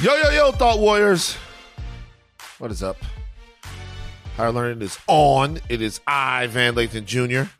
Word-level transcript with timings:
Yo, 0.00 0.14
yo, 0.14 0.30
yo, 0.30 0.52
Thought 0.52 0.78
Warriors. 0.78 1.36
What 2.58 2.70
is 2.70 2.84
up? 2.84 2.96
Higher 4.36 4.52
Learning 4.52 4.80
is 4.80 4.96
on. 5.08 5.58
It 5.68 5.82
is 5.82 6.00
I, 6.06 6.46
Van 6.46 6.76
Lathan 6.76 7.04
Jr. 7.04 7.50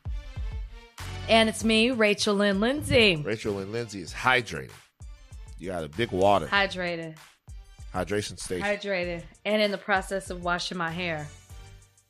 And 1.29 1.49
it's 1.49 1.65
me, 1.65 1.91
Rachel 1.91 2.37
Lynn 2.37 2.61
Lindsay. 2.61 3.17
Rachel 3.17 3.59
and 3.59 3.73
Lindsay 3.73 4.03
is 4.03 4.13
hydrated. 4.13 4.71
You 5.59 5.71
got 5.71 5.83
a 5.83 5.89
big 5.89 6.13
water 6.13 6.47
Hydrated. 6.47 7.17
hydration 7.93 8.39
station. 8.39 8.65
Hydrated. 8.65 9.25
And 9.45 9.61
in 9.61 9.73
the 9.73 9.79
process 9.79 10.31
of 10.31 10.45
washing 10.45 10.79
my 10.79 10.93
hair. 10.93 11.27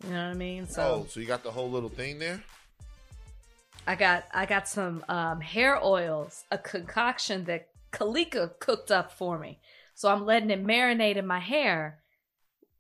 You 0.05 0.11
know 0.13 0.27
what 0.27 0.35
I 0.35 0.35
mean? 0.35 0.69
So 0.69 0.83
oh, 0.83 1.07
so 1.09 1.21
you 1.21 1.27
got 1.27 1.43
the 1.43 1.51
whole 1.51 1.71
little 1.71 1.89
thing 1.89 2.19
there? 2.19 2.43
I 3.87 3.95
got 3.95 4.25
I 4.35 4.45
got 4.45 4.69
some 4.69 5.03
um, 5.09 5.41
hair 5.41 5.83
oils, 5.83 6.45
a 6.51 6.59
concoction 6.59 7.45
that 7.45 7.69
Kalika 7.93 8.59
cooked 8.59 8.91
up 8.91 9.11
for 9.11 9.39
me. 9.39 9.59
So 9.99 10.09
I'm 10.09 10.25
letting 10.25 10.51
it 10.51 10.65
marinate 10.65 11.17
in 11.17 11.27
my 11.27 11.41
hair 11.41 11.99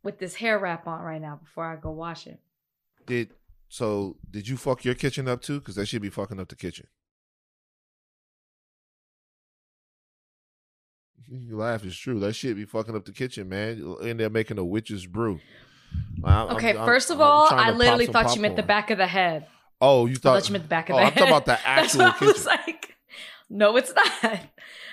with 0.05 0.21
this 0.21 0.37
hair 0.37 0.57
wrap 0.57 0.87
on 0.87 1.01
right 1.03 1.21
now 1.21 1.41
before 1.43 1.65
I 1.65 1.75
go 1.75 1.91
wash 1.91 2.29
it. 2.29 2.39
Did 3.07 3.31
so? 3.69 4.15
Did 4.31 4.47
you 4.47 4.57
fuck 4.57 4.85
your 4.85 4.95
kitchen 4.95 5.27
up 5.27 5.43
too? 5.43 5.59
Because 5.59 5.75
that 5.75 5.87
should 5.87 6.01
be 6.01 6.11
fucking 6.11 6.39
up 6.39 6.47
the 6.49 6.55
kitchen. 6.55 6.87
You 11.29 11.57
laugh. 11.57 11.85
It's 11.85 11.97
true. 11.97 12.21
That 12.21 12.35
shit 12.35 12.55
be 12.55 12.67
fucking 12.67 12.95
up 12.95 13.05
the 13.05 13.11
kitchen, 13.11 13.49
man. 13.49 13.79
You 13.79 13.99
in 13.99 14.17
there 14.19 14.31
making 14.31 14.59
a 14.59 14.65
witch's 14.65 15.05
brew. 15.05 15.41
I'm- 16.23 16.51
Okay, 16.51 16.77
I'm- 16.77 16.87
1st 16.87 17.11
of 17.11 17.21
I'm 17.21 17.27
all, 17.27 17.49
I 17.51 17.71
literally 17.73 18.07
thought 18.07 18.37
you 18.37 18.41
meant 18.43 18.55
the 18.55 18.63
back 18.63 18.93
of 18.93 18.99
the 18.99 19.09
head. 19.09 19.49
Oh, 19.81 20.07
you 20.07 20.13
I 20.13 20.15
thought? 20.19 20.23
thought 20.43 20.49
you 20.51 20.53
meant 20.53 20.65
the 20.67 20.69
back 20.69 20.89
of 20.89 20.95
oh, 20.95 20.99
the 21.01 21.05
I'm 21.07 21.13
head. 21.13 21.19
talking 21.19 21.33
about 21.35 21.47
the 21.47 21.53
That's 21.67 21.97
actual 21.97 22.01
why 22.01 22.15
I 22.21 22.25
was 22.25 22.45
kitchen. 22.45 22.47
like, 22.65 22.97
no, 23.51 23.77
it's 23.77 23.93
not. 23.93 24.41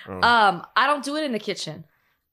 Oh, 0.08 0.20
Um, 0.22 0.66
I 0.74 0.88
don't 0.88 1.04
do 1.04 1.14
it 1.14 1.22
in 1.22 1.30
the 1.30 1.38
kitchen. 1.38 1.84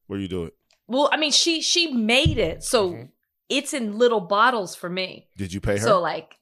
Where 0.08 0.20
you 0.20 0.28
do 0.28 0.44
it? 0.46 0.54
Well, 0.88 1.10
I 1.12 1.18
mean, 1.18 1.32
she 1.32 1.62
she 1.62 1.94
made 1.94 2.38
it, 2.38 2.64
so 2.64 2.92
Mhm. 2.92 3.10
it's 3.50 3.74
in 3.74 3.98
little 3.98 4.20
bottles 4.22 4.76
for 4.76 4.90
me. 4.90 5.28
Did 5.38 5.54
you 5.54 5.62
pay 5.62 5.74
her? 5.74 5.78
So 5.86 6.02
like, 6.02 6.36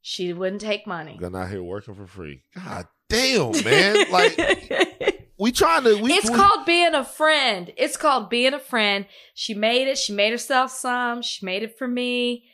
she 0.00 0.32
wouldn't 0.32 0.60
take 0.62 0.86
money. 0.86 1.16
Gun 1.18 1.36
out 1.36 1.50
here 1.50 1.62
working 1.62 1.94
for 1.94 2.06
free. 2.06 2.42
God 2.54 2.86
damn, 3.08 3.52
man! 3.64 4.06
like 4.10 5.28
we 5.38 5.52
trying 5.52 5.84
to. 5.84 6.00
We, 6.02 6.12
it's 6.14 6.30
we- 6.30 6.36
called 6.36 6.64
being 6.66 6.94
a 6.94 7.04
friend. 7.04 7.72
It's 7.76 7.96
called 7.96 8.30
being 8.30 8.54
a 8.54 8.58
friend. 8.58 9.06
She 9.34 9.54
made 9.54 9.86
it. 9.88 9.98
She 9.98 10.12
made 10.12 10.30
herself 10.32 10.70
some. 10.70 11.22
She 11.22 11.44
made 11.44 11.62
it 11.62 11.76
for 11.78 11.86
me. 11.86 12.44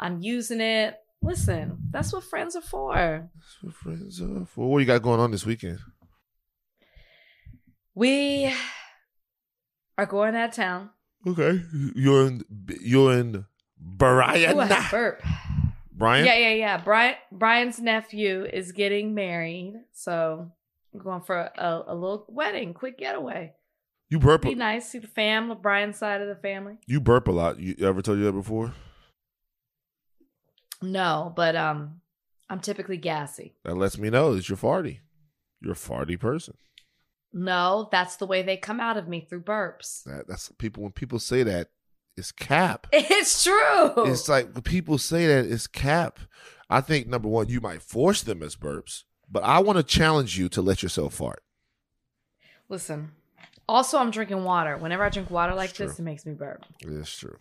I'm 0.00 0.20
using 0.20 0.60
it. 0.60 0.96
Listen, 1.22 1.78
that's 1.90 2.12
what 2.12 2.24
friends 2.24 2.54
are 2.56 2.60
for. 2.62 2.94
That's 2.94 3.62
what 3.62 3.74
friends 3.74 4.20
are 4.20 4.44
for. 4.46 4.68
What 4.70 4.78
you 4.78 4.84
got 4.86 5.02
going 5.02 5.20
on 5.20 5.30
this 5.30 5.46
weekend? 5.46 5.78
We 7.94 8.52
are 9.98 10.06
going 10.06 10.34
out 10.34 10.50
of 10.50 10.54
town. 10.54 10.90
Okay, 11.26 11.62
you're 11.94 12.26
in. 12.28 12.44
You're 12.80 13.12
in 13.18 13.46
Brian. 13.78 14.56
Ooh, 14.56 14.60
I 14.60 14.88
burp. 14.90 15.22
Brian. 15.92 16.24
Yeah, 16.26 16.36
yeah, 16.36 16.54
yeah. 16.54 16.76
Brian 16.78 17.16
Brian's 17.32 17.80
nephew 17.80 18.44
is 18.44 18.72
getting 18.72 19.14
married, 19.14 19.74
so 19.92 20.52
I'm 20.94 21.00
going 21.00 21.22
for 21.22 21.36
a, 21.36 21.82
a 21.88 21.94
little 21.94 22.26
wedding, 22.28 22.74
quick 22.74 22.98
getaway. 22.98 23.54
You 24.08 24.20
burp. 24.20 24.42
Be 24.42 24.52
A, 24.52 24.56
nice, 24.56 24.90
see 24.90 24.98
the 24.98 25.08
fam, 25.08 25.52
Brian's 25.60 25.98
side 25.98 26.20
of 26.20 26.28
the 26.28 26.36
family. 26.36 26.76
you 26.86 27.00
burp 27.00 27.26
a 27.26 27.32
lot. 27.32 27.58
You 27.58 27.74
ever 27.80 28.02
told 28.02 28.18
you 28.18 28.24
that 28.26 28.32
before? 28.32 28.72
No, 30.82 31.32
but 31.34 31.56
um, 31.56 32.00
I'm 32.48 32.60
typically 32.60 32.98
gassy. 32.98 33.54
That 33.64 33.76
lets 33.76 33.98
me 33.98 34.10
know 34.10 34.34
that 34.34 34.48
you're 34.48 34.58
farty. 34.58 34.98
You're 35.60 35.72
a 35.72 35.76
farty 35.76 36.20
person. 36.20 36.54
No, 37.32 37.88
that's 37.92 38.16
the 38.16 38.26
way 38.26 38.42
they 38.42 38.56
come 38.56 38.80
out 38.80 38.96
of 38.96 39.08
me 39.08 39.20
through 39.20 39.42
burps. 39.42 40.02
That 40.04 40.26
that's 40.28 40.50
people. 40.58 40.82
When 40.82 40.92
people 40.92 41.18
say 41.18 41.42
that, 41.42 41.68
it's 42.16 42.32
cap. 42.32 42.86
It's 42.92 43.42
true. 43.44 44.04
It's 44.10 44.28
like 44.28 44.52
when 44.54 44.62
people 44.62 44.96
say 44.98 45.26
that 45.26 45.44
it's 45.50 45.66
cap. 45.66 46.18
I 46.70 46.80
think 46.80 47.06
number 47.06 47.28
one, 47.28 47.48
you 47.48 47.60
might 47.60 47.82
force 47.82 48.22
them 48.22 48.42
as 48.42 48.56
burps, 48.56 49.04
but 49.30 49.44
I 49.44 49.58
want 49.60 49.76
to 49.78 49.82
challenge 49.84 50.38
you 50.38 50.48
to 50.50 50.62
let 50.62 50.82
yourself 50.82 51.14
fart. 51.14 51.42
Listen. 52.68 53.12
Also, 53.68 53.98
I'm 53.98 54.10
drinking 54.10 54.44
water. 54.44 54.76
Whenever 54.76 55.04
I 55.04 55.08
drink 55.08 55.30
water 55.30 55.54
like 55.54 55.70
It's 55.70 55.78
this, 55.78 55.96
true. 55.96 56.02
it 56.02 56.06
makes 56.06 56.24
me 56.26 56.32
burp. 56.34 56.64
It's 56.80 57.16
true. 57.16 57.36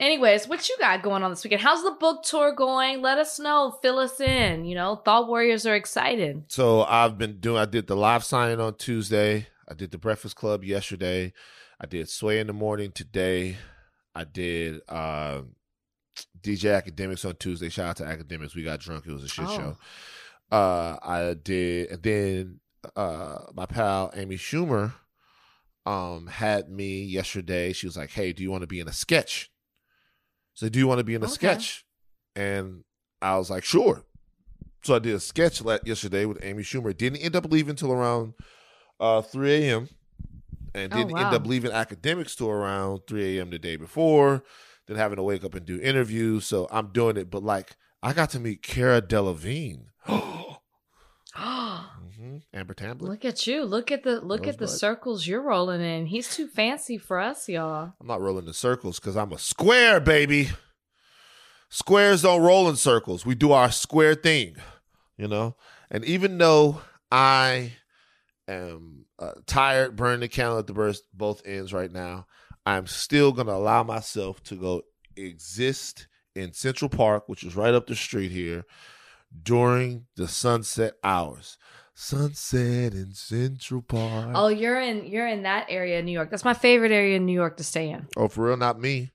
Anyways, 0.00 0.48
what 0.48 0.66
you 0.66 0.76
got 0.80 1.02
going 1.02 1.22
on 1.22 1.30
this 1.30 1.44
weekend? 1.44 1.60
How's 1.60 1.84
the 1.84 1.90
book 1.90 2.22
tour 2.22 2.52
going? 2.54 3.02
Let 3.02 3.18
us 3.18 3.38
know. 3.38 3.78
Fill 3.82 3.98
us 3.98 4.18
in. 4.18 4.64
You 4.64 4.74
know, 4.74 4.96
Thought 4.96 5.28
Warriors 5.28 5.66
are 5.66 5.74
excited. 5.74 6.44
So 6.48 6.84
I've 6.84 7.18
been 7.18 7.38
doing. 7.38 7.58
I 7.60 7.66
did 7.66 7.86
the 7.86 7.96
live 7.96 8.24
signing 8.24 8.60
on 8.60 8.76
Tuesday. 8.76 9.48
I 9.68 9.74
did 9.74 9.90
the 9.90 9.98
Breakfast 9.98 10.36
Club 10.36 10.64
yesterday. 10.64 11.34
I 11.78 11.86
did 11.86 12.08
Sway 12.08 12.40
in 12.40 12.46
the 12.46 12.54
morning 12.54 12.92
today. 12.92 13.58
I 14.14 14.24
did 14.24 14.80
uh, 14.88 15.42
DJ 16.40 16.82
Akademiks 16.82 17.28
on 17.28 17.36
Tuesday. 17.36 17.68
Shout 17.68 17.90
out 17.90 17.96
to 17.96 18.04
Akademiks. 18.04 18.54
We 18.54 18.62
got 18.62 18.80
drunk. 18.80 19.04
It 19.06 19.12
was 19.12 19.24
a 19.24 19.28
shit 19.28 19.44
Oh. 19.48 19.56
show. 19.56 19.76
Uh, 20.56 20.96
I 21.02 21.34
did, 21.34 21.90
and 21.90 22.02
then 22.02 22.60
uh, 22.96 23.38
my 23.54 23.66
pal 23.66 24.10
Amy 24.16 24.36
Schumer 24.36 24.94
um 25.84 26.26
had 26.26 26.70
me 26.70 27.02
yesterday. 27.02 27.74
She 27.74 27.86
was 27.86 27.98
like, 27.98 28.10
"Hey, 28.10 28.32
do 28.32 28.42
you 28.42 28.50
want 28.50 28.62
to 28.62 28.66
be 28.66 28.80
in 28.80 28.88
a 28.88 28.92
sketch?" 28.94 29.49
So, 30.54 30.68
do 30.68 30.78
you 30.78 30.86
want 30.86 30.98
to 30.98 31.04
be 31.04 31.14
in 31.14 31.22
a 31.22 31.26
Okay. 31.26 31.34
sketch? 31.34 31.84
And 32.36 32.84
I 33.22 33.36
was 33.38 33.50
like, 33.50 33.64
"Sure." 33.64 34.04
So 34.82 34.94
I 34.94 34.98
did 34.98 35.14
a 35.14 35.20
sketch 35.20 35.60
yesterday 35.84 36.24
with 36.24 36.38
Amy 36.42 36.62
Schumer. 36.62 36.96
Didn't 36.96 37.18
end 37.18 37.36
up 37.36 37.50
leaving 37.50 37.76
till 37.76 37.92
around 37.92 38.32
uh, 38.98 39.20
3 39.20 39.52
a.m. 39.66 39.88
and 40.74 40.90
Oh, 40.90 40.96
didn't 40.96 41.10
end 41.18 41.32
wow. 41.32 41.34
up 41.34 41.46
leaving 41.46 41.70
Akademiks 41.70 42.34
till 42.34 42.48
around 42.48 43.02
3 43.06 43.38
a.m. 43.38 43.50
the 43.50 43.58
day 43.58 43.76
before. 43.76 44.42
Then 44.86 44.96
having 44.96 45.16
to 45.16 45.22
wake 45.22 45.44
up 45.44 45.54
and 45.54 45.66
do 45.66 45.78
interviews. 45.80 46.46
So 46.46 46.66
I'm 46.70 46.92
doing 46.92 47.16
it. 47.18 47.30
But 47.30 47.42
like, 47.42 47.76
I 48.02 48.12
got 48.14 48.30
to 48.30 48.40
meet 48.40 48.62
Cara 48.62 49.02
Delevingne. 49.02 49.84
Hmm 52.30 52.38
Amber 52.52 52.74
Tamblyn. 52.74 53.10
look 53.10 53.24
at 53.24 53.46
you. 53.46 53.64
Look 53.64 53.90
at 53.90 54.02
the 54.02 54.20
look 54.20 54.46
at 54.46 54.58
the 54.58 54.68
circles 54.68 55.26
you're 55.26 55.42
rolling 55.42 55.80
in. 55.80 56.06
He's 56.06 56.34
too 56.34 56.46
fancy 56.46 56.98
for 56.98 57.18
us, 57.18 57.48
y'all. 57.48 57.92
I'm 58.00 58.06
not 58.06 58.20
rolling 58.20 58.46
in 58.46 58.52
circles 58.52 58.98
because 58.98 59.16
I'm 59.16 59.32
a 59.32 59.38
square, 59.38 60.00
baby. 60.00 60.50
Squares 61.68 62.22
don't 62.22 62.42
roll 62.42 62.68
in 62.68 62.76
circles. 62.76 63.24
We 63.24 63.36
do 63.36 63.52
our 63.52 63.70
square 63.70 64.14
thing, 64.14 64.56
you 65.16 65.28
know? 65.28 65.56
And 65.88 66.04
even 66.04 66.36
though 66.36 66.80
I 67.12 67.74
am 68.48 69.06
uh, 69.20 69.34
tired, 69.46 69.94
burning 69.94 70.20
the 70.20 70.28
candle 70.28 70.58
at 70.58 70.66
the 70.66 70.72
burst, 70.72 71.04
both 71.14 71.46
ends 71.46 71.72
right 71.72 71.92
now, 71.92 72.26
I'm 72.66 72.88
still 72.88 73.30
going 73.30 73.46
to 73.46 73.54
allow 73.54 73.84
myself 73.84 74.42
to 74.44 74.56
go 74.56 74.82
exist 75.16 76.08
in 76.34 76.52
Central 76.52 76.88
Park, 76.88 77.28
which 77.28 77.44
is 77.44 77.54
right 77.54 77.74
up 77.74 77.86
the 77.86 77.94
street 77.94 78.32
here, 78.32 78.64
during 79.42 80.06
the 80.16 80.26
sunset 80.26 80.94
hours. 81.04 81.56
Sunset 82.00 82.94
in 82.94 83.12
Central 83.12 83.82
Park. 83.82 84.30
Oh, 84.34 84.48
you're 84.48 84.80
in 84.80 85.04
you're 85.04 85.28
in 85.28 85.42
that 85.42 85.66
area 85.68 85.98
in 85.98 86.06
New 86.06 86.12
York. 86.12 86.30
That's 86.30 86.46
my 86.46 86.54
favorite 86.54 86.92
area 86.92 87.16
in 87.16 87.26
New 87.26 87.34
York 87.34 87.58
to 87.58 87.62
stay 87.62 87.90
in. 87.90 88.08
Oh, 88.16 88.26
for 88.26 88.46
real? 88.46 88.56
Not 88.56 88.80
me. 88.80 89.10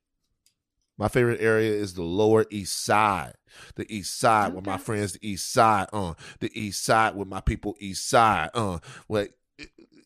My 0.96 1.08
favorite 1.08 1.42
area 1.42 1.72
is 1.72 1.96
the 1.96 2.04
Lower 2.04 2.46
East 2.52 2.86
Side. 2.86 3.34
The 3.74 3.92
East 3.92 4.20
Side 4.20 4.54
with 4.54 4.68
my 4.68 4.78
friends, 4.78 5.14
the 5.14 5.28
East 5.28 5.52
Side, 5.52 5.88
uh. 5.94 6.14
The 6.40 6.52
East 6.54 6.86
Side 6.86 7.16
with 7.16 7.28
my 7.28 7.42
people, 7.42 7.76
East 7.80 8.08
Side, 8.08 8.52
uh. 8.54 8.78
Like, 9.10 9.34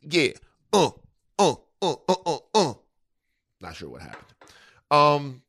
yeah, 0.02 0.32
uh, 0.72 0.92
uh, 1.38 1.56
uh, 1.82 1.96
uh, 2.08 2.16
uh, 2.26 2.38
uh. 2.56 2.74
Not 3.60 3.76
sure 3.76 3.90
what 3.90 4.04
happened. 4.04 4.24
Um, 4.90 5.42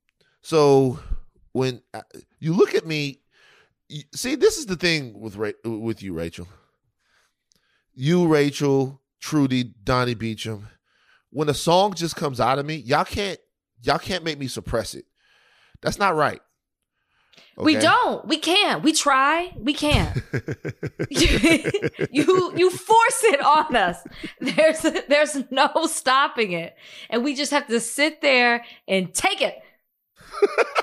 so 0.42 0.98
when 1.52 1.80
uh, 1.94 2.02
you 2.41 2.54
look 2.54 2.74
at 2.74 2.86
me, 2.86 3.20
you, 3.88 4.02
see, 4.12 4.34
this 4.34 4.58
is 4.58 4.66
the 4.66 4.76
thing 4.76 5.18
with 5.18 5.36
Ra- 5.36 5.52
with 5.64 6.02
you, 6.02 6.12
Rachel. 6.12 6.48
You, 8.00 8.26
Rachel, 8.26 9.02
Trudy, 9.20 9.74
Donnie 9.84 10.14
Beecham. 10.14 10.68
When 11.28 11.50
a 11.50 11.54
song 11.54 11.92
just 11.92 12.16
comes 12.16 12.41
out 12.41 12.58
of 12.58 12.64
me, 12.64 12.76
y'all 12.76 13.04
can't 13.04 13.38
y'all 13.82 13.98
can't 13.98 14.24
make 14.24 14.38
me 14.38 14.48
suppress 14.48 14.94
it. 14.94 15.04
That's 15.82 15.98
not 15.98 16.16
right. 16.16 16.41
We 17.58 17.76
don't. 17.76 18.26
We 18.26 18.38
can't. 18.38 18.82
We 18.82 18.94
try. 18.94 19.54
We 19.58 19.74
can't. 19.74 20.16
you 21.10 22.52
you 22.56 22.70
force 22.70 23.24
it 23.24 23.44
on 23.44 23.76
us. 23.76 24.03
There's 24.41 24.80
there's 25.06 25.50
no 25.50 25.68
stopping 25.84 26.53
it, 26.53 26.76
and 27.10 27.22
we 27.22 27.34
just 27.34 27.50
have 27.50 27.66
to 27.66 27.80
sit 27.80 28.22
there 28.22 28.64
and 28.88 29.12
take 29.12 29.42
it. 29.42 29.56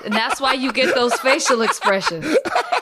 And 0.04 0.12
that's 0.14 0.40
why 0.40 0.54
you 0.54 0.72
get 0.72 0.94
those 0.94 1.14
facial 1.14 1.62
expressions. 1.62 2.26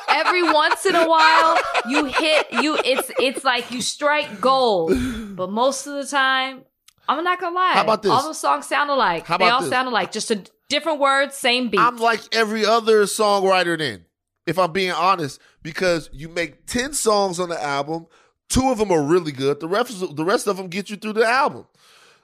Every 0.08 0.42
once 0.42 0.86
in 0.86 0.94
a 0.94 1.08
while, 1.08 1.58
you 1.88 2.06
hit 2.06 2.46
you. 2.52 2.78
It's 2.84 3.10
it's 3.18 3.44
like 3.44 3.70
you 3.70 3.82
strike 3.82 4.40
gold, 4.40 4.92
but 5.36 5.50
most 5.50 5.86
of 5.86 5.94
the 5.94 6.06
time, 6.06 6.62
I'm 7.08 7.22
not 7.24 7.40
gonna 7.40 7.54
lie. 7.54 7.72
How 7.74 7.82
about 7.82 8.02
this? 8.02 8.12
All 8.12 8.22
those 8.22 8.38
songs 8.38 8.66
sound 8.66 8.90
alike. 8.90 9.26
How 9.26 9.38
they 9.38 9.48
all 9.48 9.60
this? 9.60 9.70
sound 9.70 9.88
alike, 9.88 10.12
just 10.12 10.30
a 10.30 10.44
different 10.68 11.00
word, 11.00 11.32
same 11.32 11.68
beat. 11.68 11.80
I'm 11.80 11.98
like 11.98 12.20
every 12.34 12.64
other 12.64 13.04
songwriter 13.04 13.78
then, 13.78 14.04
if 14.46 14.58
I'm 14.58 14.72
being 14.72 14.92
honest, 14.92 15.40
because 15.62 16.10
you 16.12 16.28
make 16.28 16.66
10 16.66 16.92
songs 16.92 17.38
on 17.38 17.48
the 17.48 17.62
album, 17.62 18.06
two 18.48 18.70
of 18.70 18.78
them 18.78 18.90
are 18.90 19.02
really 19.02 19.32
good. 19.32 19.60
The 19.60 19.68
rest, 19.68 20.16
the 20.16 20.24
rest 20.24 20.46
of 20.46 20.56
them 20.56 20.68
get 20.68 20.90
you 20.90 20.96
through 20.96 21.14
the 21.14 21.26
album. 21.26 21.66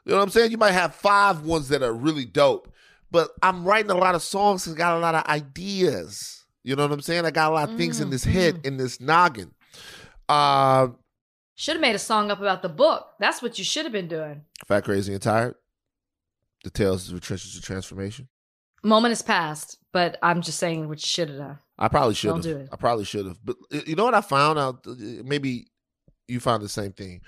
You 0.05 0.13
know 0.13 0.19
what 0.19 0.25
I'm 0.25 0.31
saying? 0.31 0.51
You 0.51 0.59
might 0.59 0.73
have 0.73 0.95
five 0.95 1.43
ones 1.43 1.69
that 1.69 1.83
are 1.83 1.93
really 1.93 2.25
dope, 2.25 2.72
but 3.13 3.31
I'm 3.43 3.65
writing 3.65 3.91
a 3.91 3.97
lot 3.97 4.15
of 4.15 4.23
songs 4.23 4.67
and 4.67 4.77
got 4.77 4.97
a 4.97 4.99
lot 4.99 5.15
of 5.15 5.25
ideas. 5.27 6.45
You 6.65 6.75
know 6.75 6.83
what 6.85 6.93
I'm 6.93 7.01
saying? 7.03 7.27
I 7.27 7.31
got 7.31 7.53
a 7.53 7.55
lot 7.55 7.71
of 7.71 7.77
things 7.77 8.01
in 8.01 8.11
this 8.11 8.25
head, 8.25 8.61
in 8.65 8.79
this 8.79 9.01
noggin. 9.01 9.53
Uh, 10.29 10.89
should 11.55 11.75
have 11.75 11.81
made 11.81 11.95
a 11.95 11.99
song 12.01 12.31
up 12.31 12.41
about 12.41 12.63
the 12.63 12.69
book. 12.69 13.09
That's 13.21 13.43
what 13.43 13.59
you 13.59 13.65
should 13.65 13.85
have 13.85 13.93
been 13.93 14.09
doing. 14.09 14.43
Fat, 14.67 14.85
Crazy, 14.85 15.13
and 15.13 15.21
Tired. 15.23 15.55
The 16.65 16.71
Tales 16.71 17.13
of 17.13 17.21
Trenches 17.21 17.57
of 17.57 17.63
Transformation. 17.63 18.29
Moment 18.85 19.11
has 19.11 19.23
passed, 19.23 19.79
but 19.93 20.19
I'm 20.23 20.41
just 20.41 20.59
saying 20.59 20.89
what 20.89 21.03
you 21.03 21.07
should 21.07 21.29
have 21.29 21.39
done. 21.39 21.59
I 21.79 21.89
probably 21.89 22.15
should 22.15 22.31
have. 22.31 22.43
do 22.43 22.57
it. 22.57 22.69
I 22.73 22.77
probably 22.77 23.05
should 23.05 23.27
have. 23.27 23.39
But 23.45 23.57
uh, 23.73 23.81
you 23.87 23.97
know 23.97 24.05
what 24.05 24.15
I 24.15 24.21
found 24.21 24.59
out? 24.59 24.87
Uh, 24.87 24.95
Maybe 25.25 25.67
you 26.29 26.41
found 26.41 26.63
the 26.63 26.69
same 26.69 26.93
thing. 26.93 27.21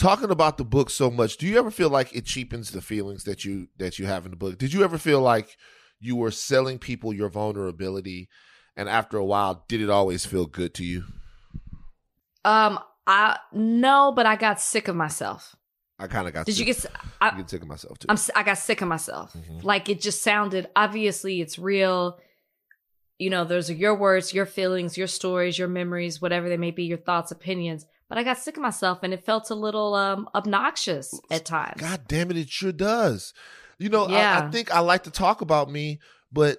Talking 0.00 0.30
about 0.30 0.56
the 0.56 0.64
book 0.64 0.88
so 0.88 1.10
much, 1.10 1.36
do 1.36 1.46
you 1.46 1.58
ever 1.58 1.70
feel 1.70 1.90
like 1.90 2.16
it 2.16 2.24
cheapens 2.24 2.70
the 2.70 2.80
feelings 2.80 3.24
that 3.24 3.44
you 3.44 3.68
that 3.76 3.98
you 3.98 4.06
have 4.06 4.24
in 4.24 4.30
the 4.30 4.36
book? 4.36 4.56
Did 4.56 4.72
you 4.72 4.82
ever 4.82 4.96
feel 4.96 5.20
like 5.20 5.58
you 5.98 6.16
were 6.16 6.30
selling 6.30 6.78
people 6.78 7.12
your 7.12 7.28
vulnerability, 7.28 8.30
and 8.78 8.88
after 8.88 9.18
a 9.18 9.24
while, 9.26 9.66
did 9.68 9.82
it 9.82 9.90
always 9.90 10.24
feel 10.24 10.46
good 10.46 10.72
to 10.76 10.84
you? 10.84 11.04
Um, 12.46 12.78
I 13.06 13.40
no, 13.52 14.10
but 14.16 14.24
I 14.24 14.36
got 14.36 14.58
sick 14.58 14.88
of 14.88 14.96
myself. 14.96 15.54
I 15.98 16.06
kind 16.06 16.26
of 16.26 16.32
got. 16.32 16.46
Did 16.46 16.54
sick, 16.54 16.66
you 16.66 16.72
get? 16.72 16.86
I 17.20 17.36
get 17.36 17.50
sick 17.50 17.60
of 17.60 17.68
myself 17.68 17.98
too. 17.98 18.06
I'm. 18.08 18.16
I 18.34 18.42
got 18.42 18.56
sick 18.56 18.80
of 18.80 18.88
myself. 18.88 19.34
Mhm. 19.34 19.62
Like 19.64 19.90
it 19.90 20.00
just 20.00 20.22
sounded. 20.22 20.66
Obviously, 20.74 21.42
it's 21.42 21.58
real. 21.58 22.18
You 23.18 23.28
know, 23.28 23.44
those 23.44 23.68
are 23.68 23.74
your 23.74 23.94
words, 23.94 24.32
your 24.32 24.46
feelings, 24.46 24.96
your 24.96 25.08
stories, 25.08 25.58
your 25.58 25.68
memories, 25.68 26.22
whatever 26.22 26.48
they 26.48 26.56
may 26.56 26.70
be, 26.70 26.84
your 26.84 26.96
thoughts, 26.96 27.30
opinions. 27.30 27.84
But 28.10 28.18
I 28.18 28.24
got 28.24 28.38
sick 28.38 28.56
of 28.56 28.62
myself, 28.62 28.98
and 29.02 29.14
it 29.14 29.24
felt 29.24 29.48
a 29.50 29.54
little 29.54 29.94
um 29.94 30.28
obnoxious 30.34 31.18
at 31.30 31.46
times. 31.46 31.80
God 31.80 32.02
damn 32.08 32.30
it, 32.30 32.36
it 32.36 32.50
sure 32.50 32.72
does. 32.72 33.32
You 33.78 33.88
know, 33.88 34.04
I, 34.04 34.38
I 34.38 34.50
think 34.50 34.70
I 34.74 34.80
like 34.80 35.04
to 35.04 35.10
talk 35.10 35.40
about 35.40 35.70
me, 35.70 36.00
but 36.30 36.58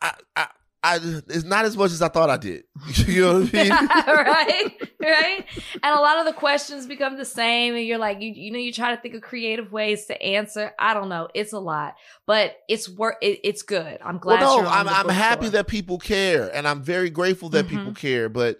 I, 0.00 0.12
I, 0.36 0.46
I, 0.84 0.96
it's 1.28 1.44
not 1.44 1.64
as 1.64 1.76
much 1.76 1.90
as 1.90 2.02
I 2.02 2.08
thought 2.08 2.28
I 2.30 2.36
did. 2.36 2.64
you 3.06 3.22
know 3.22 3.40
what 3.40 3.54
I 3.54 3.62
mean? 3.62 3.72
right 4.06 4.72
right 5.00 5.44
and 5.82 5.98
a 5.98 6.00
lot 6.00 6.18
of 6.18 6.26
the 6.26 6.32
questions 6.32 6.86
become 6.86 7.16
the 7.16 7.24
same 7.24 7.74
and 7.74 7.84
you're 7.84 7.98
like 7.98 8.20
you 8.20 8.30
you 8.30 8.52
know 8.52 8.58
you 8.58 8.72
try 8.72 8.94
to 8.94 9.00
think 9.00 9.14
of 9.14 9.22
creative 9.22 9.72
ways 9.72 10.06
to 10.06 10.22
answer 10.22 10.70
i 10.78 10.94
don't 10.94 11.08
know 11.08 11.28
it's 11.34 11.52
a 11.52 11.58
lot 11.58 11.94
but 12.24 12.54
it's 12.68 12.88
work 12.88 13.16
it, 13.20 13.40
it's 13.42 13.62
good 13.62 13.98
i'm 14.04 14.18
glad 14.18 14.40
well, 14.42 14.58
no, 14.58 14.62
you're 14.62 14.70
I'm, 14.70 14.88
I'm 14.88 15.08
happy 15.08 15.48
that 15.50 15.66
people 15.66 15.98
care, 15.98 16.54
and 16.54 16.68
I'm 16.68 16.82
very 16.82 17.10
grateful 17.10 17.48
that 17.50 17.66
people 17.66 17.90
Mhm. 17.92 17.96
care. 17.96 18.28
But 18.28 18.58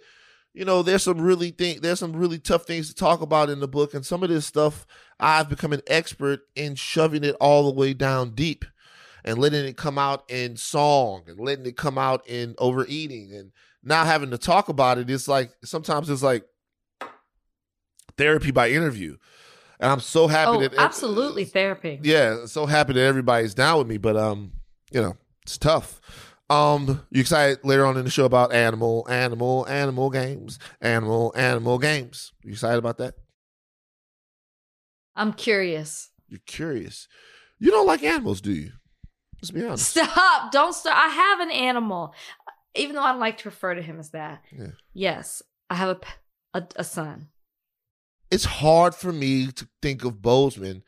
you 0.53 0.65
know, 0.65 0.83
there's 0.83 1.03
some 1.03 1.19
really 1.19 1.49
thing, 1.49 1.79
there's 1.81 1.99
some 1.99 2.15
really 2.15 2.37
tough 2.39 2.65
things 2.65 2.87
to 2.87 2.95
talk 2.95 3.21
about 3.21 3.49
in 3.49 3.59
the 3.59 3.67
book, 3.67 3.93
and 3.93 4.05
some 4.05 4.23
of 4.23 4.29
this 4.29 4.45
stuff 4.45 4.85
I've 5.19 5.49
become 5.49 5.73
an 5.73 5.81
expert 5.87 6.41
in 6.55 6.75
shoving 6.75 7.23
it 7.23 7.35
all 7.39 7.65
the 7.65 7.77
way 7.79 7.93
down 7.93 8.35
deep, 8.35 8.65
and 9.25 9.39
letting 9.39 9.65
it 9.65 9.77
come 9.77 9.97
out 9.97 10.23
in 10.29 10.55
song, 10.55 11.23
and 11.27 11.39
letting 11.39 11.65
it 11.65 11.75
come 11.75 11.97
out 11.97 12.27
in 12.27 12.55
overeating, 12.59 13.33
and 13.33 13.51
now 13.83 14.05
having 14.05 14.31
to 14.31 14.37
talk 14.37 14.69
about 14.69 14.97
it. 14.97 15.09
It's 15.09 15.27
like 15.27 15.51
sometimes 15.63 16.09
it's 16.09 16.23
like 16.23 16.45
therapy 18.15 18.51
by 18.51 18.69
interview, 18.69 19.17
and 19.79 19.91
I'm 19.91 20.01
so 20.01 20.27
happy 20.27 20.57
oh 20.57 20.59
that 20.61 20.75
absolutely 20.75 21.45
therapy 21.45 21.99
yeah, 22.03 22.45
so 22.45 22.67
happy 22.67 22.93
that 22.93 23.01
everybody's 23.01 23.55
down 23.55 23.79
with 23.79 23.87
me, 23.87 23.97
but 23.97 24.15
um, 24.15 24.53
you 24.91 25.01
know, 25.01 25.17
it's 25.41 25.57
tough. 25.57 25.99
Um, 26.49 27.01
you 27.09 27.21
excited 27.21 27.59
later 27.63 27.85
on 27.85 27.97
in 27.97 28.03
the 28.03 28.11
show 28.11 28.25
about 28.25 28.53
animal, 28.53 29.07
animal, 29.09 29.65
animal 29.67 30.09
games, 30.09 30.59
animal, 30.81 31.33
animal 31.35 31.79
games. 31.79 32.31
You 32.43 32.51
excited 32.51 32.77
about 32.77 32.97
that? 32.99 33.15
i'm 35.15 35.31
curious 35.33 36.09
You're 36.27 36.39
curious. 36.45 37.07
You 37.59 37.69
don't 37.71 37.85
like 37.85 38.03
animals, 38.03 38.41
do 38.41 38.51
you? 38.51 38.71
Let's 39.41 39.51
be 39.51 39.63
honest. 39.63 39.89
stop 39.91 40.51
don't 40.51 40.73
stop. 40.73 40.95
i 40.97 41.07
have 41.09 41.39
an 41.39 41.51
animal 41.51 42.13
even 42.75 42.95
though 42.95 43.03
i 43.03 43.11
like 43.11 43.37
to 43.39 43.49
refer 43.49 43.75
to 43.75 43.81
him 43.81 43.99
as 43.99 44.09
that 44.11 44.41
Yeah. 44.51 44.71
yes 44.93 45.43
i 45.69 45.75
have 45.75 45.89
a 45.89 45.95
p- 45.95 46.09
a, 46.55 46.63
a 46.77 46.83
son 46.83 47.27
It's 48.31 48.45
hard 48.45 48.95
for 48.95 49.13
me 49.13 49.51
to 49.51 49.67
think 49.83 50.03
of 50.03 50.21
Bozeman 50.23 50.81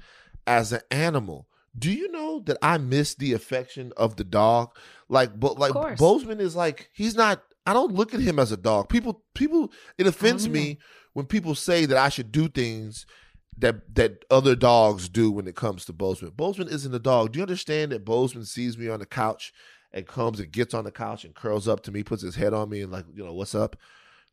as 0.47 0.71
an 0.73 0.81
animal. 0.89 1.47
Do 1.77 1.91
you 1.91 2.09
know 2.11 2.39
that 2.45 2.57
I 2.61 2.77
miss 2.79 3.13
the 3.15 3.33
affection 3.33 3.91
of 3.97 4.15
the 4.15 4.23
dog? 4.23 4.75
Like, 5.09 5.39
but 5.39 5.59
like. 5.59 5.97
Bozeman 5.97 6.39
is 6.39 6.55
like 6.55 6.89
he's 6.93 7.15
not. 7.15 7.41
I 7.65 7.73
don't 7.73 7.93
look 7.93 8.13
at 8.13 8.19
him 8.19 8.37
as 8.39 8.51
a 8.51 8.57
dog. 8.57 8.89
People, 8.89 9.23
people. 9.33 9.71
It 9.97 10.07
offends 10.07 10.47
oh, 10.47 10.51
me 10.51 10.77
when 11.13 11.25
people 11.25 11.55
say 11.55 11.85
that 11.85 11.97
I 11.97 12.09
should 12.09 12.31
do 12.31 12.47
things 12.47 13.05
that 13.57 13.95
that 13.95 14.25
other 14.29 14.55
dogs 14.55 15.09
do 15.09 15.31
when 15.31 15.47
it 15.47 15.55
comes 15.55 15.85
to 15.85 15.93
Bozeman. 15.93 16.33
Bozeman 16.35 16.67
isn't 16.67 16.93
a 16.93 16.99
dog. 16.99 17.31
Do 17.31 17.39
you 17.39 17.43
understand 17.43 17.91
that 17.91 18.05
Bozeman 18.05 18.45
sees 18.45 18.77
me 18.77 18.89
on 18.89 18.99
the 18.99 19.05
couch 19.05 19.53
and 19.91 20.05
comes 20.05 20.39
and 20.39 20.51
gets 20.51 20.73
on 20.73 20.83
the 20.83 20.91
couch 20.91 21.23
and 21.23 21.33
curls 21.33 21.67
up 21.67 21.81
to 21.83 21.91
me, 21.91 22.03
puts 22.03 22.21
his 22.21 22.35
head 22.35 22.53
on 22.53 22.69
me, 22.69 22.81
and 22.81 22.91
like, 22.91 23.05
you 23.13 23.23
know, 23.23 23.33
what's 23.33 23.55
up? 23.55 23.77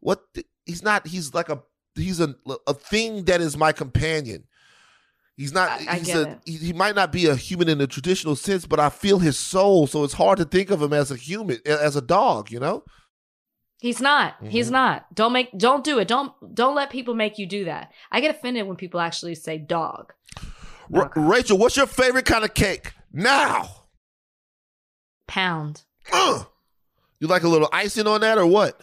What? 0.01 0.23
the- 0.35 0.45
he's 0.67 0.83
not. 0.83 1.07
He's 1.07 1.35
like 1.35 1.49
a. 1.49 1.63
He's 1.95 2.21
a 2.21 2.35
a 2.67 2.75
thing 2.75 3.25
that 3.25 3.41
is 3.41 3.57
my 3.57 3.73
companion. 3.73 4.45
He's 5.43 5.53
not. 5.53 5.69
I- 5.71 5.87
I 5.95 5.99
he's 5.99 6.07
get 6.07 6.17
a. 6.17 6.23
it. 6.31 6.39
He, 6.45 6.53
he 6.59 6.73
might 6.73 6.95
not 6.95 7.11
be 7.11 7.27
a 7.27 7.35
human 7.35 7.69
in 7.69 7.79
the 7.79 7.89
traditional 7.89 8.37
sense, 8.37 8.65
but 8.65 8.79
I 8.79 8.91
feel 8.91 9.19
his 9.19 9.37
soul, 9.37 9.89
so 9.89 10.05
it's 10.05 10.15
hard 10.15 10.39
to 10.39 10.45
think 10.45 10.71
of 10.71 10.81
him 10.81 10.93
as 10.93 11.11
a 11.11 11.17
human, 11.17 11.59
as 11.67 11.97
a 11.97 12.01
dog. 12.01 12.51
You 12.53 12.61
know. 12.61 12.85
He's 13.81 14.01
not. 14.01 14.37
He's 14.49 14.69
Mhm. 14.69 14.73
not. 14.73 15.13
Don't 15.15 15.33
make 15.33 15.51
don't 15.59 15.83
do 15.83 15.99
it. 15.99 16.07
Don't 16.07 16.33
don't 16.55 16.77
let 16.77 16.91
people 16.91 17.15
make 17.17 17.39
you 17.39 17.47
do 17.47 17.65
that. 17.65 17.91
I 18.13 18.21
get 18.21 18.33
offended 18.33 18.69
when 18.69 18.77
people 18.77 19.01
actually 19.01 19.35
say 19.35 19.59
dog. 19.59 20.13
Ra- 20.89 21.11
Rachel, 21.17 21.59
what's 21.59 21.77
your 21.77 21.87
favorite 21.89 22.25
kind 22.27 22.45
of 22.45 22.55
cake? 22.55 22.93
Now. 23.13 23.69
Pound. 25.27 25.83
Uh, 26.13 26.45
you 27.19 27.27
like 27.27 27.43
a 27.43 27.49
little 27.49 27.69
icing 27.73 28.07
on 28.07 28.21
that 28.21 28.39
or 28.39 28.47
what? 28.47 28.81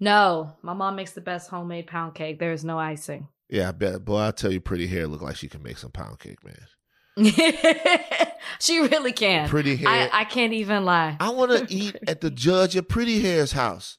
No, 0.00 0.56
my 0.62 0.74
mom 0.74 0.94
makes 0.96 1.12
the 1.12 1.20
best 1.20 1.50
homemade 1.50 1.86
pound 1.88 2.14
cake. 2.14 2.38
There 2.38 2.52
is 2.52 2.64
no 2.64 2.78
icing. 2.78 3.28
Yeah, 3.48 3.68
I 3.68 3.72
bet. 3.72 4.04
Boy, 4.04 4.18
I 4.20 4.30
tell 4.30 4.52
you, 4.52 4.60
pretty 4.60 4.86
hair 4.86 5.06
look 5.06 5.22
like 5.22 5.36
she 5.36 5.48
can 5.48 5.62
make 5.62 5.78
some 5.78 5.90
pound 5.90 6.18
cake, 6.18 6.38
man. 6.44 6.66
she 8.60 8.78
really 8.78 9.12
can. 9.12 9.48
Pretty 9.48 9.76
hair. 9.76 9.88
I, 9.88 10.10
I 10.12 10.24
can't 10.24 10.52
even 10.52 10.84
lie. 10.84 11.16
I 11.18 11.30
want 11.30 11.68
to 11.68 11.74
eat 11.74 11.96
at 12.06 12.20
the 12.20 12.30
judge 12.30 12.76
at 12.76 12.88
Pretty 12.88 13.20
Hair's 13.20 13.52
house. 13.52 13.98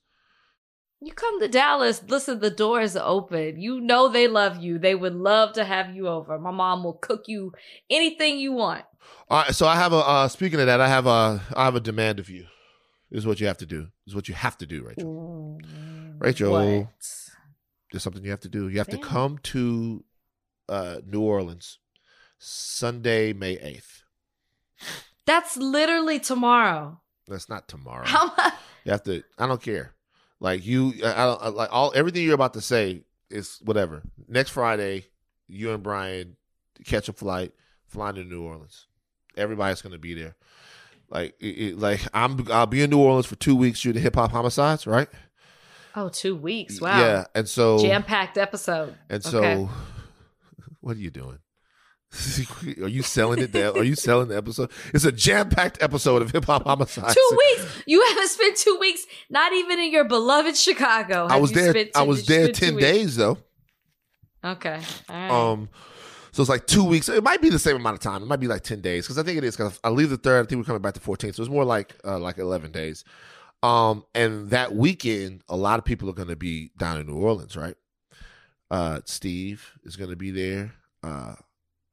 You 1.01 1.13
come 1.13 1.39
to 1.39 1.47
Dallas, 1.47 2.03
listen, 2.07 2.39
the 2.41 2.49
door 2.49 2.81
is 2.81 2.97
open. 2.97 3.59
You 3.59 3.79
know 3.79 4.09
they 4.09 4.27
love 4.27 4.57
you. 4.57 4.77
They 4.77 4.95
would 4.95 5.15
love 5.15 5.53
to 5.53 5.63
have 5.63 5.95
you 5.95 6.09
over. 6.09 6.37
My 6.37 6.51
mom 6.51 6.83
will 6.83 6.93
cook 6.93 7.23
you 7.27 7.53
anything 7.89 8.37
you 8.37 8.51
want. 8.51 8.83
All 9.29 9.43
right, 9.43 9.55
so 9.55 9.65
I 9.65 9.75
have 9.75 9.93
a. 9.93 9.97
Uh, 9.97 10.27
speaking 10.27 10.59
of 10.59 10.65
that, 10.65 10.81
I 10.81 10.89
have 10.89 11.07
a. 11.07 11.41
I 11.55 11.65
have 11.65 11.75
a 11.75 11.79
demand 11.79 12.19
of 12.19 12.29
you. 12.29 12.45
This 13.09 13.19
is 13.19 13.25
what 13.25 13.39
you 13.39 13.47
have 13.47 13.57
to 13.57 13.65
do. 13.65 13.83
This 14.05 14.11
is 14.11 14.15
what 14.15 14.27
you 14.27 14.33
have 14.33 14.57
to 14.57 14.65
do, 14.65 14.83
Rachel. 14.83 15.59
Rachel. 16.19 16.51
What? 16.51 16.87
There's 17.91 18.03
something 18.03 18.23
you 18.23 18.29
have 18.31 18.39
to 18.41 18.49
do. 18.49 18.69
You 18.69 18.77
have 18.77 18.87
to 18.89 18.97
come 18.97 19.37
to 19.43 20.03
uh, 20.67 20.97
New 21.05 21.21
Orleans 21.21 21.79
Sunday, 22.37 23.33
May 23.33 23.53
eighth. 23.59 24.03
That's 25.25 25.57
literally 25.57 26.19
tomorrow. 26.19 27.01
That's 27.27 27.49
not 27.49 27.67
tomorrow. 27.67 28.05
How 28.05 28.27
much? 28.35 28.53
You 28.85 28.91
have 28.91 29.03
to. 29.03 29.23
I 29.37 29.45
don't 29.47 29.61
care. 29.61 29.93
Like 30.39 30.65
you, 30.65 30.93
I 31.03 31.25
don't 31.25 31.41
I- 31.41 31.47
like 31.49 31.69
all 31.71 31.91
everything 31.95 32.23
you're 32.23 32.33
about 32.35 32.53
to 32.53 32.61
say 32.61 33.03
is 33.29 33.59
whatever. 33.63 34.01
Next 34.27 34.49
Friday, 34.51 35.05
you 35.47 35.71
and 35.73 35.83
Brian 35.83 36.37
catch 36.85 37.09
a 37.09 37.13
flight, 37.13 37.51
flying 37.87 38.15
to 38.15 38.23
New 38.23 38.43
Orleans. 38.43 38.87
Everybody's 39.37 39.81
gonna 39.81 39.97
be 39.97 40.13
there. 40.13 40.35
Like, 41.09 41.35
it, 41.39 41.45
it- 41.45 41.79
like 41.79 42.01
I'm. 42.13 42.47
I'll 42.51 42.65
be 42.67 42.81
in 42.83 42.89
New 42.89 42.99
Orleans 42.99 43.25
for 43.25 43.35
two 43.35 43.55
weeks 43.55 43.79
shooting 43.79 44.01
hip 44.01 44.15
hop 44.15 44.31
homicides, 44.31 44.87
right? 44.87 45.09
Oh, 45.95 46.09
two 46.09 46.35
weeks. 46.35 46.79
Wow. 46.79 46.99
Yeah, 46.99 47.25
and 47.35 47.47
so 47.47 47.79
Jam 47.79 48.03
packed 48.03 48.37
episode. 48.37 48.95
and 49.09 49.23
so, 49.23 49.39
Okay. 49.39 49.67
what 50.81 50.95
are 50.97 50.99
you 50.99 51.09
doing? 51.09 51.39
are 52.81 52.87
you 52.87 53.03
selling 53.03 53.39
it? 53.39 53.51
There? 53.51 53.71
Are 53.71 53.83
you 53.83 53.95
selling 53.95 54.29
the 54.29 54.37
episode? 54.37 54.71
It's 54.95 55.05
a 55.05 55.11
jam 55.11 55.49
packed 55.49 55.77
episode 55.81 56.23
of 56.23 56.31
hip 56.31 56.45
hop 56.45 56.63
Homicide. 56.63 57.13
Two 57.13 57.37
weeks. 57.37 57.83
You 57.85 58.03
haven't 58.09 58.29
spent 58.29 58.57
two 58.57 58.77
weeks, 58.79 59.05
not 59.29 59.53
even 59.53 59.79
in 59.79 59.91
your 59.91 60.05
beloved 60.05 60.57
Chicago. 60.57 61.27
I 61.29 61.37
was 61.37 61.51
there. 61.51 61.69
spent 61.69 61.91
I 61.95 62.01
was 62.01 62.25
there 62.25 62.47
two 62.47 62.53
ten 62.53 62.75
weeks? 62.75 62.87
days 62.87 63.15
though. 63.15 63.37
Okay. 64.43 64.81
All 65.09 65.15
right. 65.15 65.29
Um, 65.51 65.69
so 66.31 66.41
it's 66.41 66.49
like 66.49 66.65
two 66.65 66.83
weeks. 66.83 67.09
It 67.09 67.23
might 67.23 67.41
be 67.43 67.49
the 67.49 67.59
same 67.59 67.75
amount 67.75 67.95
of 67.95 67.99
time. 67.99 68.23
It 68.23 68.27
might 68.27 68.39
be 68.39 68.47
like 68.47 68.63
ten 68.63 68.81
days 68.81 69.05
because 69.05 69.19
I 69.19 69.23
think 69.23 69.37
it 69.37 69.43
is. 69.43 69.55
Because 69.55 69.79
I 69.83 69.89
leave 69.89 70.09
the 70.09 70.17
third. 70.17 70.45
I 70.45 70.49
think 70.49 70.59
we're 70.59 70.65
coming 70.65 70.81
back 70.81 70.95
to 70.95 70.99
14th. 70.99 71.35
So 71.35 71.43
it's 71.43 71.51
more 71.51 71.65
like 71.65 71.95
uh, 72.03 72.17
like 72.17 72.39
eleven 72.39 72.71
days. 72.71 73.03
Um, 73.61 74.05
and 74.15 74.49
that 74.51 74.73
weekend, 74.73 75.43
a 75.49 75.57
lot 75.57 75.79
of 75.79 75.85
people 75.85 76.09
are 76.09 76.13
going 76.13 76.29
to 76.29 76.35
be 76.35 76.71
down 76.77 76.99
in 76.99 77.07
New 77.07 77.17
Orleans, 77.17 77.57
right? 77.57 77.75
Uh, 78.71 79.01
Steve 79.05 79.77
is 79.83 79.95
going 79.95 80.09
to 80.11 80.15
be 80.15 80.31
there. 80.31 80.73
Uh, 81.03 81.35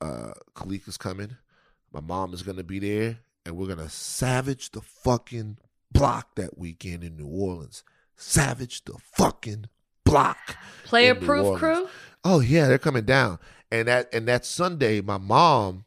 uh, 0.00 0.32
Khalik 0.54 0.87
is 0.87 0.96
coming. 0.96 1.37
My 1.92 2.00
mom 2.00 2.35
is 2.35 2.42
going 2.42 2.58
to 2.58 2.64
be 2.64 2.78
there, 2.78 3.18
and 3.44 3.56
we're 3.56 3.66
going 3.66 3.78
to 3.78 3.88
savage 3.88 4.70
the 4.70 4.80
fucking 4.80 5.58
block 5.90 6.35
that 6.37 6.58
weekend 6.58 7.02
in 7.02 7.16
New 7.16 7.26
Orleans. 7.26 7.82
Savage 8.16 8.85
the 8.85 8.94
fucking 9.14 9.66
block. 10.04 10.56
Player 10.85 11.14
proof 11.14 11.58
crew. 11.58 11.88
Oh 12.25 12.40
yeah, 12.40 12.68
they're 12.68 12.78
coming 12.78 13.04
down. 13.04 13.38
And 13.70 13.88
that 13.88 14.12
and 14.12 14.26
that 14.28 14.44
Sunday, 14.44 15.00
my 15.00 15.18
mom 15.18 15.85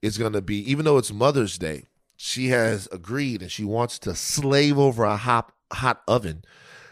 is 0.00 0.18
gonna 0.18 0.40
be, 0.40 0.58
even 0.70 0.84
though 0.84 0.98
it's 0.98 1.12
Mother's 1.12 1.58
Day, 1.58 1.84
she 2.24 2.50
has 2.50 2.88
agreed 2.92 3.42
and 3.42 3.50
she 3.50 3.64
wants 3.64 3.98
to 3.98 4.14
slave 4.14 4.78
over 4.78 5.02
a 5.02 5.16
hot 5.16 5.50
hot 5.72 6.02
oven 6.06 6.44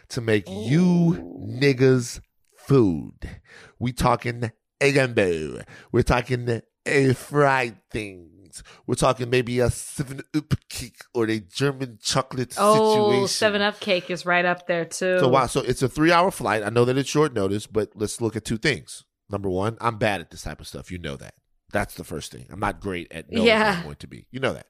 to 0.09 0.21
make 0.21 0.49
you 0.49 1.47
niggas 1.49 2.21
food. 2.57 3.31
We 3.79 3.93
talking 3.93 4.51
a 4.81 4.93
gumbo. 4.93 5.63
We're 5.93 6.03
talking 6.03 6.63
a 6.85 7.13
fried 7.15 7.77
things. 7.93 8.65
We're 8.89 8.97
talking 8.97 9.31
maybe 9.31 9.61
a 9.61 9.71
seven 9.71 10.23
up 10.35 10.53
cake 10.69 11.03
or 11.15 11.27
a 11.31 11.39
German 11.39 11.99
chocolate 12.03 12.55
Oh, 12.59 12.95
situation. 13.13 13.29
Seven 13.29 13.63
Up 13.63 13.79
cake 13.79 14.11
is 14.11 14.27
right 14.27 14.45
up 14.45 14.67
there 14.67 14.85
too. 14.85 15.21
So 15.21 15.29
wow, 15.29 15.47
so 15.47 15.61
it's 15.61 15.83
a 15.83 15.89
three 15.89 16.11
hour 16.11 16.33
flight. 16.33 16.65
I 16.65 16.71
know 16.71 16.85
that 16.87 16.99
it's 16.99 17.09
short 17.09 17.33
notice, 17.35 17.69
but 17.69 17.91
let's 17.95 18.21
look 18.21 18.35
at 18.35 18.45
two 18.45 18.59
things. 18.59 19.05
Number 19.31 19.49
one, 19.49 19.79
I'm 19.81 19.97
bad 19.97 20.21
at 20.21 20.33
this 20.33 20.43
type 20.43 20.61
of 20.61 20.67
stuff. 20.67 20.91
You 20.91 20.99
know 20.99 21.15
that. 21.19 21.35
That's 21.73 21.95
the 21.95 22.03
first 22.03 22.33
thing. 22.33 22.47
I'm 22.51 22.59
not 22.59 22.81
great 22.81 23.13
at 23.13 23.31
knowing 23.31 23.47
Yeah. 23.47 23.69
what 23.69 23.77
I'm 23.77 23.85
going 23.85 23.97
to 23.97 24.09
be. 24.09 24.27
You 24.33 24.41
know 24.41 24.55
that. 24.55 24.67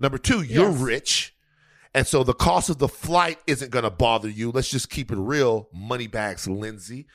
Number 0.00 0.18
two, 0.18 0.42
you're 0.42 0.70
Yes. 0.70 0.80
rich. 0.80 1.34
And 1.94 2.06
so 2.06 2.22
the 2.24 2.34
cost 2.34 2.70
of 2.70 2.78
the 2.78 2.88
flight 2.88 3.38
isn't 3.46 3.70
going 3.70 3.82
to 3.84 3.90
bother 3.90 4.28
you. 4.28 4.50
Let's 4.50 4.70
just 4.70 4.90
keep 4.90 5.10
it 5.12 5.18
real. 5.18 5.68
Money 5.72 6.06
bags, 6.06 6.46
Lindsay. 6.48 7.06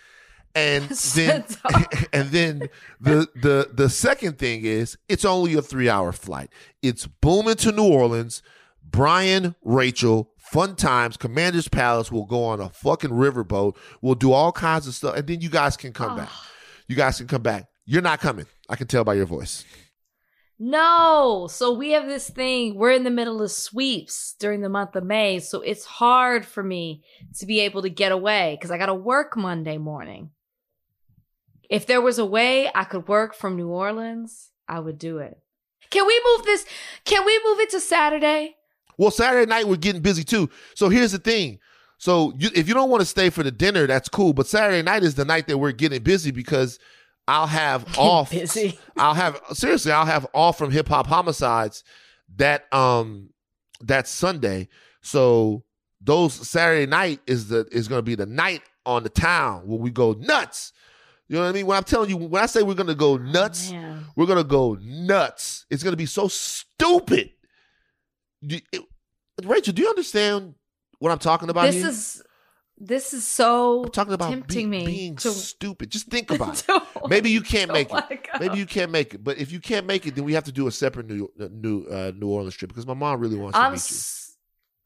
And 0.54 0.84
then, 1.16 1.44
and 2.14 2.30
then 2.30 2.70
the 3.00 3.28
the 3.36 3.70
the 3.74 3.90
second 3.90 4.38
thing 4.38 4.64
is 4.66 4.98
it's 5.10 5.26
only 5.26 5.54
a 5.56 5.62
three 5.62 5.90
hour 5.90 6.12
flight. 6.12 6.52
It's 6.82 7.08
booming 7.08 7.56
to 7.56 7.72
New 7.72 7.84
Orleans. 7.88 8.42
Brian, 8.88 9.56
Rachel, 9.64 10.32
fun 10.38 10.76
times, 10.76 11.18
Commander's 11.18 11.68
Palace. 11.68 12.12
We'll 12.12 12.26
go 12.26 12.44
on 12.46 12.62
a 12.62 12.70
fucking 12.70 13.10
riverboat. 13.10 13.76
We'll 14.02 14.16
do 14.16 14.32
all 14.32 14.52
kinds 14.52 14.88
of 14.88 14.94
stuff, 14.94 15.16
and 15.16 15.28
then 15.28 15.42
you 15.42 15.50
guys 15.50 15.76
can 15.76 15.92
come 15.92 16.16
back. 16.18 16.30
Ah. 16.32 16.52
You 16.88 16.96
guys 16.96 17.18
can 17.18 17.28
come 17.28 17.42
back. 17.42 17.66
You're 17.86 18.04
not 18.04 18.20
coming. 18.20 18.46
I 18.70 18.76
can 18.76 18.88
tell 18.88 19.04
by 19.04 19.16
your 19.16 19.26
voice. 19.26 19.66
No. 20.58 21.48
So 21.50 21.74
we 21.74 21.92
have 21.92 22.08
this 22.08 22.30
thing. 22.30 22.76
We're 22.76 22.92
in 22.92 23.04
the 23.04 23.10
middle 23.10 23.42
of 23.42 23.52
sweeps 23.52 24.36
during 24.40 24.62
the 24.62 24.70
month 24.70 24.96
of 24.96 25.04
May. 25.04 25.40
So 25.40 25.62
it's 25.62 25.86
hard 25.86 26.46
for 26.46 26.64
me 26.64 27.04
to 27.40 27.46
be 27.46 27.60
able 27.62 27.82
to 27.82 27.90
get 27.90 28.12
away 28.12 28.56
because 28.58 28.72
I 28.72 28.78
got 28.78 28.86
to 28.88 28.94
work 28.94 29.36
Monday 29.36 29.78
morning. 29.78 30.32
If 31.70 31.86
there 31.88 32.02
was 32.02 32.20
a 32.20 32.26
way 32.26 32.70
I 32.74 32.84
could 32.84 33.08
work 33.08 33.34
from 33.34 33.56
New 33.56 33.70
Orleans, 33.70 34.52
I 34.68 34.80
would 34.80 34.98
do 34.98 35.18
it. 35.18 35.38
Can 35.90 36.06
we 36.08 36.22
move 36.26 36.46
this? 36.46 36.66
Can 37.04 37.26
we 37.26 37.40
move 37.44 37.60
it 37.60 37.70
to 37.72 37.80
Saturday? 37.80 38.56
Well, 38.98 39.12
Saturday 39.12 39.50
night 39.50 39.68
we're 39.68 39.76
getting 39.76 40.02
busy 40.02 40.24
too. 40.24 40.50
So 40.76 40.90
here's 40.90 41.12
the 41.12 41.20
thing. 41.20 41.60
So 41.98 42.34
you, 42.38 42.50
if 42.54 42.68
you 42.68 42.74
don't 42.74 42.90
want 42.90 43.02
to 43.02 43.06
stay 43.06 43.30
for 43.30 43.44
the 43.44 43.52
dinner, 43.52 43.88
that's 43.88 44.10
cool. 44.10 44.34
But 44.34 44.48
Saturday 44.48 44.82
night 44.82 45.04
is 45.04 45.16
the 45.16 45.26
night 45.26 45.48
that 45.48 45.58
we're 45.58 45.72
getting 45.72 46.02
busy 46.04 46.32
because 46.32 46.80
I'll 47.28 47.48
have 47.48 47.86
off. 47.98 48.32
busy. 48.32 48.78
I'll 48.98 49.14
have 49.14 49.42
seriously. 49.54 49.92
I'll 49.92 50.06
have 50.06 50.28
off 50.34 50.58
from 50.58 50.72
hip 50.72 50.88
hop 50.88 51.08
homicides 51.08 51.84
that 52.38 52.72
um 52.74 53.30
that 53.82 54.08
Sunday. 54.08 54.68
So 55.02 55.64
those 56.02 56.34
Saturday 56.34 56.86
night 56.86 57.20
is 57.28 57.48
the 57.50 57.68
is 57.72 57.88
going 57.88 58.00
to 58.00 58.04
be 58.04 58.16
the 58.16 58.26
night 58.26 58.62
on 58.86 59.04
the 59.04 59.10
town 59.10 59.68
where 59.68 59.80
we 59.80 59.90
go 59.90 60.14
nuts. 60.14 60.72
You 61.28 61.38
know 61.38 61.42
what 61.44 61.50
I 61.50 61.54
mean? 61.54 61.66
When 61.66 61.76
I'm 61.76 61.84
telling 61.84 62.10
you, 62.12 62.18
when 62.18 62.44
I 62.44 62.46
say 62.46 62.62
we're 62.62 62.76
going 62.76 62.86
to 62.86 62.94
go 62.96 63.18
nuts, 63.18 63.72
Man. 63.72 64.06
we're 64.16 64.28
gonna 64.28 64.44
go 64.44 64.78
nuts. 64.80 65.66
It's 65.72 65.82
gonna 65.82 65.96
be 65.96 66.06
so 66.06 66.28
stupid. 66.28 67.32
It- 68.44 68.84
Rachel, 69.44 69.74
do 69.74 69.82
you 69.82 69.90
understand 69.90 70.54
what 71.00 71.12
I'm 71.12 71.18
talking 71.20 71.50
about 71.50 71.66
This 71.66 71.76
here? 71.76 71.88
is 71.90 72.24
this 72.78 73.14
is 73.14 73.26
so 73.26 73.86
I'm 73.86 73.92
talking 73.92 74.14
about 74.14 74.30
tempting 74.30 74.70
be- 74.70 74.80
me 74.80 74.86
being 74.86 75.16
to- 75.18 75.30
stupid. 75.32 75.90
Just 75.90 76.08
think 76.08 76.30
about 76.32 76.64
it. 76.68 76.84
Maybe 77.08 77.30
you 77.32 77.42
can't 77.42 77.72
make 77.72 77.90
it. 77.94 78.28
Maybe 78.40 78.58
you 78.58 78.66
can't 78.66 78.92
make 78.92 79.14
it. 79.14 79.24
But 79.24 79.38
if 79.38 79.52
you 79.52 79.60
can't 79.60 79.86
make 79.86 80.06
it, 80.06 80.16
then 80.16 80.24
we 80.26 80.34
have 80.34 80.44
to 80.46 80.52
do 80.52 80.68
a 80.68 80.72
separate 80.72 81.08
New 81.08 81.32
New 81.38 81.86
uh, 81.86 82.12
New 82.16 82.28
Orleans 82.28 82.56
trip 82.56 82.70
because 82.70 82.86
my 82.86 82.94
mom 82.94 83.20
really 83.20 83.38
wants 83.38 83.56
to 83.58 83.62
I'm. 83.64 83.72
meet 83.72 83.90
you. 83.90 83.96
s- 83.96 84.38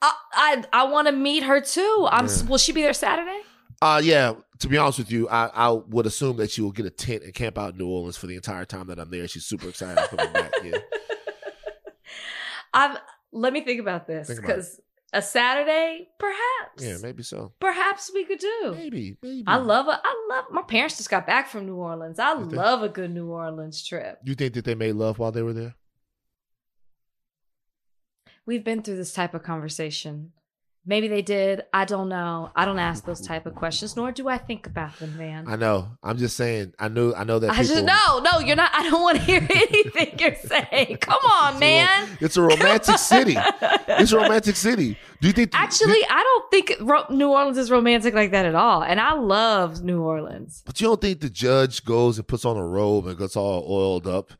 I 0.01 0.13
I, 0.33 0.63
I 0.73 0.83
want 0.85 1.07
to 1.07 1.11
meet 1.11 1.43
her 1.43 1.59
too. 1.61 2.07
I'm. 2.11 2.27
Yeah. 2.27 2.43
Will 2.47 2.57
she 2.57 2.71
be 2.71 2.81
there 2.83 2.93
Saturday? 2.93 3.41
Uh 3.81 4.01
yeah. 4.03 4.33
To 4.59 4.67
be 4.67 4.77
honest 4.77 4.97
with 4.99 5.09
you, 5.11 5.27
I, 5.29 5.47
I 5.53 5.69
would 5.71 6.05
assume 6.05 6.35
that 6.37 6.51
she 6.51 6.61
will 6.61 6.73
get 6.73 6.85
a 6.85 6.89
tent 6.89 7.23
and 7.23 7.33
camp 7.33 7.57
out 7.57 7.71
in 7.71 7.77
New 7.77 7.87
Orleans 7.87 8.17
for 8.17 8.27
the 8.27 8.35
entire 8.35 8.65
time 8.65 8.87
that 8.87 8.99
I'm 8.99 9.09
there. 9.09 9.25
She's 9.27 9.45
super 9.45 9.69
excited 9.69 9.97
coming 10.09 10.33
back. 10.33 10.51
Yeah. 10.63 10.77
I'm. 12.73 12.97
Let 13.31 13.53
me 13.53 13.61
think 13.63 13.79
about 13.79 14.07
this 14.07 14.27
Think 14.27 14.39
about 14.39 14.49
it. 14.49 14.55
because 14.55 14.79
a 15.13 15.21
Saturday, 15.21 16.07
perhaps. 16.19 16.83
Yeah, 16.83 16.97
maybe 17.01 17.23
so. 17.23 17.53
Perhaps 17.59 18.11
we 18.13 18.25
could 18.25 18.39
do. 18.39 18.73
Maybe, 18.75 19.17
maybe. 19.21 19.43
I 19.47 19.57
love 19.57 19.87
a. 19.87 19.99
I 20.03 20.27
love. 20.29 20.45
My 20.51 20.61
parents 20.61 20.97
just 20.97 21.09
got 21.09 21.25
back 21.25 21.47
from 21.47 21.65
New 21.65 21.75
Orleans. 21.75 22.19
I 22.19 22.33
love 22.33 22.83
a 22.83 22.89
good 22.89 23.11
New 23.11 23.29
Orleans 23.29 23.85
trip. 23.85 24.19
you 24.23 24.35
think 24.35 24.53
that 24.53 24.65
they 24.65 24.75
made 24.75 24.93
love 24.93 25.19
while 25.19 25.31
they 25.31 25.41
were 25.41 25.53
there? 25.53 25.75
We've 28.45 28.63
been 28.63 28.81
through 28.81 28.97
this 28.97 29.13
type 29.13 29.33
of 29.33 29.43
conversation. 29.43 30.31
Maybe 30.89 31.07
they 31.07 31.21
did. 31.21 31.61
I 31.71 31.85
don't 31.85 32.09
know. 32.09 32.49
I 32.55 32.65
don't 32.65 32.79
ask 32.79 33.05
those 33.05 33.21
type 33.21 33.45
of 33.45 33.53
questions, 33.53 33.95
nor 33.95 34.11
do 34.11 34.27
I 34.27 34.39
think 34.39 34.65
about 34.65 34.97
them, 34.97 35.15
man. 35.19 35.45
I 35.47 35.55
know. 35.55 35.87
I'm 36.01 36.17
just 36.17 36.35
saying. 36.35 36.73
I 36.79 36.87
know. 36.87 37.13
I 37.13 37.23
know 37.25 37.37
that. 37.37 37.51
I 37.51 37.61
people, 37.61 37.75
just 37.75 37.85
no, 37.85 38.19
no, 38.21 38.39
you're 38.39 38.55
not. 38.55 38.71
I 38.73 38.89
don't 38.89 39.03
want 39.03 39.17
to 39.19 39.23
hear 39.23 39.37
anything 39.51 40.17
you're 40.17 40.33
saying. 40.33 40.97
Come 40.97 41.19
on, 41.31 41.51
It's 41.53 41.59
man. 41.59 42.07
ro- 42.09 42.17
It's 42.21 42.37
a 42.37 42.41
romantic 42.41 42.97
city. 42.97 43.35
It's 43.37 44.11
a 44.11 44.17
romantic 44.17 44.55
city. 44.55 44.97
Do 45.21 45.27
you 45.27 45.33
think? 45.33 45.51
Actually, 45.53 46.03
I 46.09 46.23
don't 46.23 46.49
think 46.49 47.11
New 47.11 47.29
Orleans 47.29 47.59
is 47.59 47.69
romantic 47.69 48.15
like 48.15 48.31
that 48.31 48.47
at 48.47 48.55
all. 48.55 48.81
And 48.81 48.99
I 48.99 49.13
love 49.13 49.83
New 49.83 50.01
Orleans. 50.01 50.63
but 50.65 50.81
you 50.81 50.87
don't 50.87 50.99
think 50.99 51.19
the 51.19 51.29
judge 51.29 51.85
goes 51.85 52.17
and 52.17 52.27
puts 52.27 52.45
on 52.45 52.57
a 52.57 52.65
robe 52.65 53.05
and 53.05 53.15
gets 53.15 53.35
all 53.35 53.63
oiled 53.69 54.07
up 54.07 54.31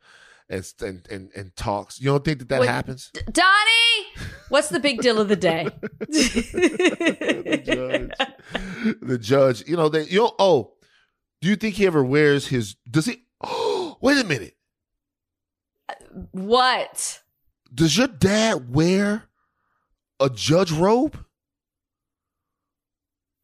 and 0.50 0.70
and 0.80 1.06
and, 1.10 1.30
and 1.34 1.56
talks? 1.56 2.00
You 2.00 2.06
don't 2.10 2.24
think 2.24 2.40
that 2.40 2.48
that 2.48 2.60
Wait. 2.60 2.68
happens? 2.68 3.10
Donnie, 3.32 4.26
what's 4.48 4.68
the 4.68 4.80
big 4.80 5.00
deal 5.00 5.18
of 5.20 5.28
the 5.28 5.36
day? 5.36 5.68
the 6.00 7.62
judge. 7.64 8.10
The 9.00 9.18
judge. 9.18 9.66
You 9.68 9.76
know 9.76 9.88
they. 9.88 10.04
You 10.04 10.18
know. 10.18 10.34
Oh, 10.38 10.72
do 11.40 11.48
you 11.48 11.56
think 11.56 11.76
he 11.76 11.86
ever 11.86 12.04
wears 12.04 12.48
his? 12.48 12.76
Does 12.90 13.06
he? 13.06 13.24
Oh, 13.42 13.96
wait 14.02 14.18
a 14.18 14.24
minute. 14.24 14.54
what? 16.32 17.22
Does 17.72 17.96
your 17.96 18.08
dad 18.08 18.74
wear 18.74 19.28
a 20.18 20.28
judge 20.28 20.72
robe? 20.72 21.24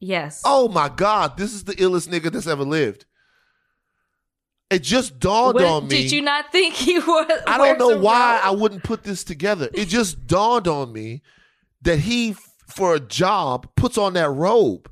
Yes. 0.01 0.43
Oh 0.45 0.69
my 0.69 0.89
God, 0.89 1.37
this 1.37 1.55
is 1.55 1.65
the 1.65 1.75
illest 1.75 2.09
nigga 2.09 2.31
that's 2.31 2.47
ever 2.47 2.65
lived. 2.65 3.07
It 4.71 4.83
just 4.83 5.19
dawned 5.21 5.55
What- 5.55 5.65
on 5.65 5.83
me. 5.89 6.03
Did 6.03 6.13
you 6.13 6.23
not 6.23 6.51
think 6.51 6.75
he 6.75 6.99
was? 6.99 7.43
I 7.47 7.57
don't 7.59 7.79
know 7.79 7.99
why 7.99 8.41
I 8.43 8.51
wouldn't 8.51 8.83
put 8.83 9.05
this 9.05 9.23
together. 9.25 9.69
It 9.73 9.87
just 9.87 10.27
dawned 10.27 10.67
on 10.67 10.93
me 10.93 11.23
that 11.83 12.01
he, 12.01 12.35
for 12.69 12.95
a 12.95 13.01
job, 13.01 13.69
puts 13.77 13.97
on 13.97 14.15
that 14.15 14.31
robe. 14.31 14.91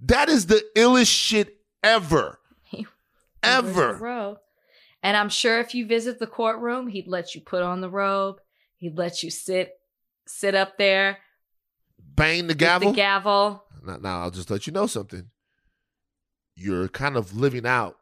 That 0.00 0.28
is 0.28 0.46
the 0.46 0.62
illest 0.76 1.08
shit 1.12 1.56
ever. 1.82 2.38
Ever. 3.42 3.94
Robe. 3.94 4.38
And 5.02 5.16
I'm 5.16 5.28
sure 5.28 5.60
if 5.60 5.72
you 5.74 5.86
visit 5.86 6.18
the 6.18 6.26
courtroom, 6.26 6.88
he'd 6.88 7.06
let 7.06 7.34
you 7.34 7.40
put 7.40 7.62
on 7.62 7.80
the 7.80 7.88
robe. 7.88 8.40
He'd 8.76 8.98
let 8.98 9.22
you 9.22 9.30
sit 9.30 9.72
sit 10.26 10.54
up 10.56 10.76
there 10.78 11.18
Bang 12.16 12.48
the 12.48 12.54
gavel. 12.54 12.90
the 12.90 12.96
gavel. 12.96 13.64
now, 13.84 13.96
now, 13.98 14.20
I'll 14.22 14.30
just 14.32 14.50
let 14.50 14.66
you 14.66 14.72
know 14.72 14.86
something. 14.88 15.30
You're 16.56 16.88
kind 16.88 17.16
of 17.16 17.36
living 17.36 17.66
out 17.66 17.96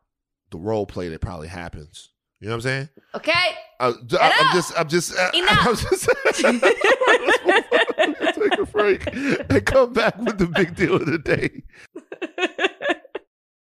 the 0.55 0.61
role 0.61 0.87
play 0.87 1.09
that 1.09 1.21
probably 1.21 1.49
happens. 1.49 2.11
You 2.39 2.47
know 2.47 2.53
what 2.53 2.59
I'm 2.59 2.63
saying? 2.63 2.89
Okay. 3.17 3.33
Uh, 3.81 3.93
d- 4.07 4.17
I, 4.21 4.29
am 4.29 4.41
Enough. 4.41 4.55
just, 4.55 4.79
I'm 4.79 4.89
just, 4.89 5.19
uh, 5.19 5.31
Enough. 5.35 5.67
I'm 5.67 5.75
just 5.77 6.09
take 8.35 8.59
a 8.59 8.67
break 8.67 9.05
and 9.51 9.67
come 9.67 9.93
back 9.93 10.17
with 10.21 10.39
the 10.39 10.47
big 10.47 10.77
deal 10.77 10.95
of 10.95 11.07
the 11.07 11.19
day. 11.19 11.65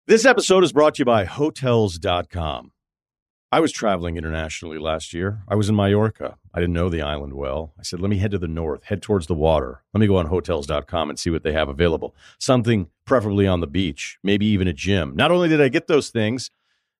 This 0.06 0.24
episode 0.24 0.62
is 0.64 0.72
brought 0.72 0.94
to 0.94 1.00
you 1.00 1.04
by 1.04 1.26
Hotels.com. 1.26 2.72
I 3.52 3.60
was 3.60 3.70
traveling 3.72 4.16
internationally 4.16 4.78
last 4.78 5.12
year. 5.12 5.42
I 5.48 5.54
was 5.54 5.68
in 5.68 5.76
Mallorca. 5.76 6.38
I 6.54 6.60
didn't 6.60 6.72
know 6.72 6.88
the 6.88 7.02
island 7.02 7.34
well. 7.34 7.74
I 7.78 7.82
said, 7.82 8.00
let 8.00 8.08
me 8.08 8.16
head 8.16 8.30
to 8.30 8.38
the 8.38 8.48
north, 8.48 8.84
head 8.84 9.02
towards 9.02 9.26
the 9.26 9.34
water. 9.34 9.82
Let 9.92 10.00
me 10.00 10.06
go 10.06 10.16
on 10.16 10.24
Hotels.com 10.24 11.10
and 11.10 11.18
see 11.18 11.28
what 11.28 11.42
they 11.42 11.52
have 11.52 11.68
available. 11.68 12.14
Something 12.38 12.88
preferably 13.04 13.46
on 13.46 13.60
the 13.60 13.66
beach, 13.66 14.16
maybe 14.22 14.46
even 14.46 14.66
a 14.66 14.72
gym. 14.72 15.14
Not 15.14 15.30
only 15.30 15.46
did 15.48 15.60
I 15.60 15.68
get 15.68 15.88
those 15.88 16.08
things, 16.08 16.50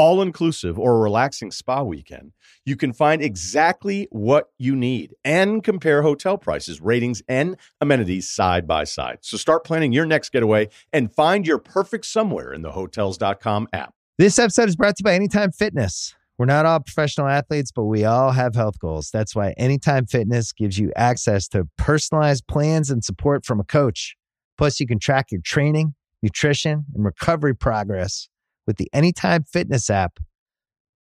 all 0.00 0.22
inclusive, 0.22 0.78
or 0.78 0.96
a 0.96 0.98
relaxing 0.98 1.50
spa 1.50 1.82
weekend, 1.82 2.32
you 2.64 2.74
can 2.74 2.90
find 2.90 3.20
exactly 3.20 4.08
what 4.10 4.48
you 4.58 4.74
need 4.74 5.14
and 5.26 5.62
compare 5.62 6.00
hotel 6.00 6.38
prices, 6.38 6.80
ratings, 6.80 7.22
and 7.28 7.54
amenities 7.82 8.30
side 8.30 8.66
by 8.66 8.82
side. 8.82 9.18
So 9.20 9.36
start 9.36 9.62
planning 9.62 9.92
your 9.92 10.06
next 10.06 10.32
getaway 10.32 10.70
and 10.90 11.14
find 11.14 11.46
your 11.46 11.58
perfect 11.58 12.06
somewhere 12.06 12.50
in 12.54 12.62
the 12.62 12.72
hotels.com 12.72 13.68
app. 13.74 13.92
This 14.16 14.38
episode 14.38 14.70
is 14.70 14.76
brought 14.76 14.96
to 14.96 15.02
you 15.02 15.04
by 15.04 15.12
Anytime 15.12 15.52
Fitness. 15.52 16.14
We're 16.38 16.46
not 16.46 16.64
all 16.64 16.80
professional 16.80 17.26
athletes, 17.26 17.70
but 17.70 17.84
we 17.84 18.06
all 18.06 18.30
have 18.30 18.54
health 18.54 18.78
goals. 18.78 19.10
That's 19.12 19.36
why 19.36 19.52
Anytime 19.58 20.06
Fitness 20.06 20.54
gives 20.54 20.78
you 20.78 20.90
access 20.96 21.46
to 21.48 21.68
personalized 21.76 22.46
plans 22.46 22.88
and 22.88 23.04
support 23.04 23.44
from 23.44 23.60
a 23.60 23.64
coach. 23.64 24.16
Plus, 24.56 24.80
you 24.80 24.86
can 24.86 24.98
track 24.98 25.30
your 25.30 25.42
training, 25.42 25.94
nutrition, 26.22 26.86
and 26.94 27.04
recovery 27.04 27.54
progress 27.54 28.29
with 28.66 28.76
the 28.76 28.88
Anytime 28.92 29.44
Fitness 29.44 29.90
app, 29.90 30.18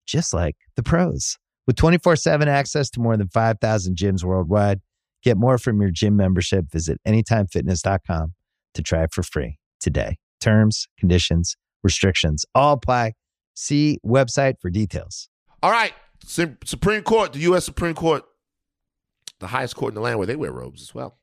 just 0.07 0.33
like 0.33 0.57
the 0.77 0.83
pros. 0.83 1.37
With 1.67 1.77
24 1.77 2.17
7 2.17 2.49
access 2.49 2.91
to 2.91 3.01
more 3.01 3.17
than 3.17 3.29
5,000 3.29 3.97
gyms 3.97 4.23
worldwide, 4.23 4.81
get 5.23 5.37
more 5.37 5.59
from 5.59 5.81
your 5.81 5.91
gym 5.91 6.17
membership. 6.17 6.67
Visit 6.71 7.01
AnytimeFitness.com 7.07 8.35
to 8.75 8.83
try 8.83 9.03
it 9.03 9.13
for 9.13 9.23
free 9.23 9.59
today. 9.81 10.17
Terms, 10.41 10.87
conditions, 10.99 11.57
restrictions 11.83 12.45
all 12.55 12.75
apply. 12.75 13.13
See 13.55 13.99
website 14.05 14.55
for 14.61 14.71
details. 14.71 15.29
All 15.63 15.71
right, 15.71 15.95
Supreme 16.25 17.03
Court, 17.03 17.33
the 17.33 17.41
U.S. 17.41 17.65
Supreme 17.65 17.95
Court, 17.95 18.23
the 19.39 19.49
highest 19.49 19.77
court 19.77 19.91
in 19.91 19.95
the 19.95 20.01
land 20.01 20.19
where 20.19 20.27
they 20.27 20.37
wear 20.37 20.53
robes 20.53 20.83
as 20.83 20.95
well. 20.95 21.19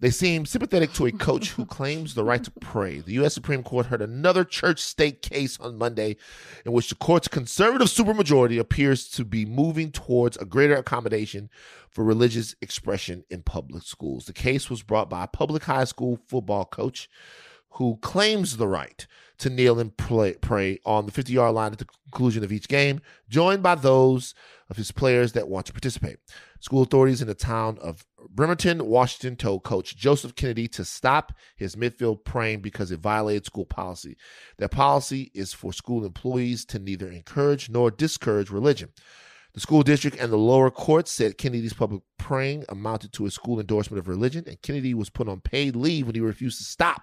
They 0.00 0.10
seem 0.10 0.46
sympathetic 0.46 0.92
to 0.94 1.06
a 1.06 1.12
coach 1.12 1.50
who 1.50 1.64
claims 1.66 2.14
the 2.14 2.24
right 2.24 2.42
to 2.42 2.50
pray. 2.50 2.98
The 2.98 3.12
U.S. 3.14 3.34
Supreme 3.34 3.62
Court 3.62 3.86
heard 3.86 4.02
another 4.02 4.44
church 4.44 4.80
state 4.80 5.22
case 5.22 5.60
on 5.60 5.78
Monday 5.78 6.16
in 6.64 6.72
which 6.72 6.88
the 6.88 6.96
court's 6.96 7.28
conservative 7.28 7.88
supermajority 7.88 8.58
appears 8.58 9.08
to 9.10 9.24
be 9.24 9.44
moving 9.44 9.92
towards 9.92 10.36
a 10.36 10.44
greater 10.44 10.74
accommodation 10.74 11.50
for 11.88 12.04
religious 12.04 12.56
expression 12.60 13.24
in 13.30 13.42
public 13.42 13.84
schools. 13.84 14.26
The 14.26 14.32
case 14.32 14.68
was 14.68 14.82
brought 14.82 15.08
by 15.08 15.24
a 15.24 15.28
public 15.28 15.64
high 15.64 15.84
school 15.84 16.18
football 16.28 16.64
coach 16.64 17.08
who 17.72 17.98
claims 18.02 18.56
the 18.56 18.68
right 18.68 19.06
to 19.38 19.50
kneel 19.50 19.80
and 19.80 19.96
play, 19.96 20.34
pray 20.34 20.78
on 20.84 21.06
the 21.06 21.12
50 21.12 21.32
yard 21.32 21.54
line 21.54 21.72
at 21.72 21.78
the 21.78 21.84
conclusion 21.84 22.44
of 22.44 22.52
each 22.52 22.68
game, 22.68 23.00
joined 23.28 23.62
by 23.62 23.74
those 23.74 24.34
of 24.68 24.76
his 24.76 24.92
players 24.92 25.32
that 25.32 25.48
want 25.48 25.66
to 25.66 25.72
participate. 25.72 26.18
School 26.62 26.82
authorities 26.82 27.20
in 27.20 27.26
the 27.26 27.34
town 27.34 27.76
of 27.82 28.06
Bremerton, 28.30 28.86
Washington, 28.86 29.34
told 29.34 29.64
coach 29.64 29.96
Joseph 29.96 30.36
Kennedy 30.36 30.68
to 30.68 30.84
stop 30.84 31.32
his 31.56 31.74
midfield 31.74 32.24
praying 32.24 32.60
because 32.60 32.92
it 32.92 33.00
violated 33.00 33.44
school 33.44 33.66
policy. 33.66 34.16
That 34.58 34.70
policy 34.70 35.32
is 35.34 35.52
for 35.52 35.72
school 35.72 36.04
employees 36.04 36.64
to 36.66 36.78
neither 36.78 37.10
encourage 37.10 37.68
nor 37.68 37.90
discourage 37.90 38.48
religion. 38.48 38.90
The 39.54 39.60
school 39.60 39.82
district 39.82 40.18
and 40.20 40.30
the 40.30 40.36
lower 40.36 40.70
court 40.70 41.08
said 41.08 41.36
Kennedy's 41.36 41.72
public 41.72 42.02
praying 42.16 42.64
amounted 42.68 43.12
to 43.14 43.26
a 43.26 43.30
school 43.32 43.58
endorsement 43.58 43.98
of 43.98 44.06
religion, 44.06 44.44
and 44.46 44.62
Kennedy 44.62 44.94
was 44.94 45.10
put 45.10 45.28
on 45.28 45.40
paid 45.40 45.74
leave 45.74 46.06
when 46.06 46.14
he 46.14 46.20
refused 46.20 46.58
to 46.58 46.64
stop. 46.64 47.02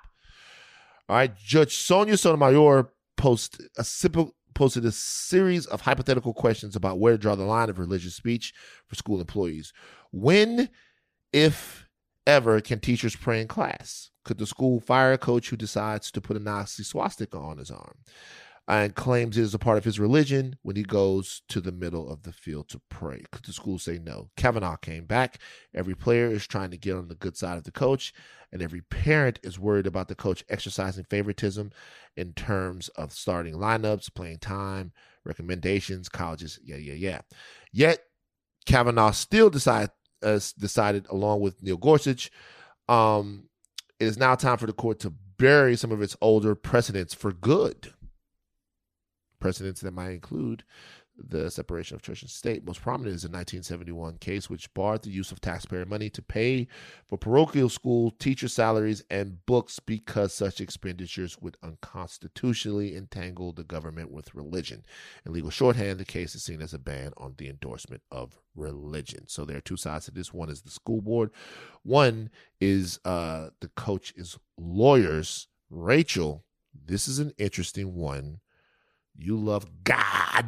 All 1.09 1.17
right, 1.17 1.35
Judge 1.35 1.75
Sonia 1.75 2.15
Sotomayor 2.15 2.93
post 3.17 3.61
a 3.77 3.83
simple 3.83 4.37
posted 4.59 4.83
a 4.83 4.91
series 4.91 5.65
of 5.67 5.79
hypothetical 5.79 6.33
questions 6.33 6.75
about 6.75 6.99
where 6.99 7.13
to 7.13 7.17
draw 7.17 7.33
the 7.33 7.45
line 7.45 7.69
of 7.69 7.79
religious 7.79 8.13
speech 8.13 8.53
for 8.87 8.95
school 8.95 9.21
employees. 9.21 9.71
When, 10.11 10.67
if 11.31 11.87
ever, 12.27 12.59
can 12.59 12.81
teachers 12.81 13.15
pray 13.15 13.39
in 13.39 13.47
class? 13.47 14.11
Could 14.25 14.37
the 14.37 14.45
school 14.45 14.81
fire 14.81 15.13
a 15.13 15.17
coach 15.17 15.49
who 15.49 15.55
decides 15.55 16.11
to 16.11 16.19
put 16.19 16.35
a 16.35 16.41
Nazi 16.41 16.83
swastika 16.83 17.37
on 17.37 17.57
his 17.57 17.71
arm? 17.71 17.99
And 18.69 18.93
claims 18.93 19.35
it 19.35 19.41
is 19.41 19.55
a 19.55 19.59
part 19.59 19.79
of 19.79 19.83
his 19.83 19.99
religion 19.99 20.55
when 20.61 20.75
he 20.75 20.83
goes 20.83 21.41
to 21.49 21.59
the 21.59 21.71
middle 21.71 22.07
of 22.07 22.21
the 22.21 22.31
field 22.31 22.69
to 22.69 22.79
pray. 22.87 23.23
Could 23.31 23.43
the 23.45 23.51
school 23.51 23.79
say 23.79 23.97
no? 23.97 24.29
Kavanaugh 24.37 24.75
came 24.75 25.05
back. 25.05 25.39
Every 25.73 25.95
player 25.95 26.27
is 26.27 26.45
trying 26.45 26.69
to 26.69 26.77
get 26.77 26.95
on 26.95 27.07
the 27.07 27.15
good 27.15 27.35
side 27.35 27.57
of 27.57 27.63
the 27.63 27.71
coach, 27.71 28.13
and 28.51 28.61
every 28.61 28.81
parent 28.81 29.39
is 29.41 29.57
worried 29.57 29.87
about 29.87 30.07
the 30.07 30.13
coach 30.13 30.43
exercising 30.49 31.03
favoritism 31.05 31.71
in 32.15 32.33
terms 32.33 32.89
of 32.89 33.11
starting 33.11 33.55
lineups, 33.55 34.13
playing 34.13 34.37
time, 34.37 34.91
recommendations, 35.25 36.07
colleges. 36.07 36.59
Yeah, 36.63 36.77
yeah, 36.77 36.93
yeah. 36.93 37.21
Yet 37.73 38.03
Kavanaugh 38.67 39.11
still 39.11 39.49
decided, 39.49 39.89
uh, 40.21 40.39
decided 40.59 41.07
along 41.09 41.41
with 41.41 41.63
Neil 41.63 41.77
Gorsuch, 41.77 42.29
um, 42.87 43.49
it 43.99 44.05
is 44.05 44.19
now 44.19 44.35
time 44.35 44.59
for 44.59 44.67
the 44.67 44.73
court 44.73 44.99
to 44.99 45.09
bury 45.39 45.75
some 45.75 45.91
of 45.91 46.03
its 46.03 46.15
older 46.21 46.53
precedents 46.53 47.15
for 47.15 47.31
good 47.31 47.93
precedents 49.39 49.81
that 49.81 49.93
might 49.93 50.11
include 50.11 50.63
the 51.27 51.49
separation 51.49 51.95
of 51.95 52.01
church 52.01 52.21
and 52.21 52.31
state. 52.31 52.65
Most 52.65 52.81
prominent 52.81 53.15
is 53.15 53.23
a 53.23 53.27
1971 53.27 54.17
case 54.17 54.49
which 54.49 54.73
barred 54.73 55.03
the 55.03 55.09
use 55.09 55.31
of 55.31 55.41
taxpayer 55.41 55.85
money 55.85 56.09
to 56.09 56.21
pay 56.21 56.67
for 57.07 57.17
parochial 57.17 57.69
school 57.69 58.11
teacher 58.11 58.47
salaries 58.47 59.03
and 59.09 59.45
books 59.45 59.79
because 59.79 60.33
such 60.33 60.61
expenditures 60.61 61.37
would 61.41 61.57
unconstitutionally 61.61 62.95
entangle 62.95 63.51
the 63.51 63.63
government 63.63 64.11
with 64.11 64.33
religion. 64.33 64.85
In 65.25 65.33
legal 65.33 65.49
shorthand, 65.49 65.99
the 65.99 66.05
case 66.05 66.35
is 66.35 66.43
seen 66.43 66.61
as 66.61 66.73
a 66.73 66.79
ban 66.79 67.11
on 67.17 67.35
the 67.37 67.49
endorsement 67.49 68.01
of 68.11 68.39
religion. 68.55 69.27
So 69.27 69.45
there 69.45 69.57
are 69.57 69.61
two 69.61 69.77
sides 69.77 70.05
to 70.05 70.11
this. 70.11 70.33
One 70.33 70.49
is 70.49 70.61
the 70.61 70.71
school 70.71 71.01
board. 71.01 71.31
One 71.83 72.29
is 72.59 72.99
uh, 73.05 73.49
the 73.59 73.69
coach 73.69 74.13
is 74.15 74.37
lawyers. 74.57 75.47
Rachel, 75.69 76.45
this 76.73 77.07
is 77.07 77.19
an 77.19 77.31
interesting 77.37 77.95
one 77.95 78.39
you 79.17 79.37
love 79.37 79.65
God. 79.83 80.45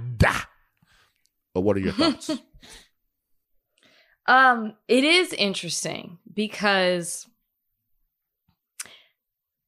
But 1.54 1.62
what 1.62 1.78
are 1.78 1.82
your 1.82 1.93
thoughts? 1.93 2.32
um, 4.28 4.74
it 4.88 5.04
is 5.04 5.34
interesting 5.34 6.17
because 6.34 7.28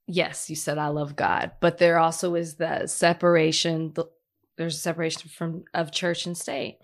yes, 0.07 0.49
you 0.49 0.55
said 0.55 0.77
I 0.77 0.87
love 0.87 1.15
God, 1.15 1.51
but 1.59 1.77
there 1.77 1.99
also 1.99 2.35
is 2.35 2.55
the 2.55 2.87
separation. 2.87 3.91
The, 3.93 4.05
there's 4.57 4.75
a 4.75 4.79
separation 4.79 5.29
from 5.29 5.63
of 5.73 5.91
church 5.91 6.25
and 6.25 6.37
state, 6.37 6.79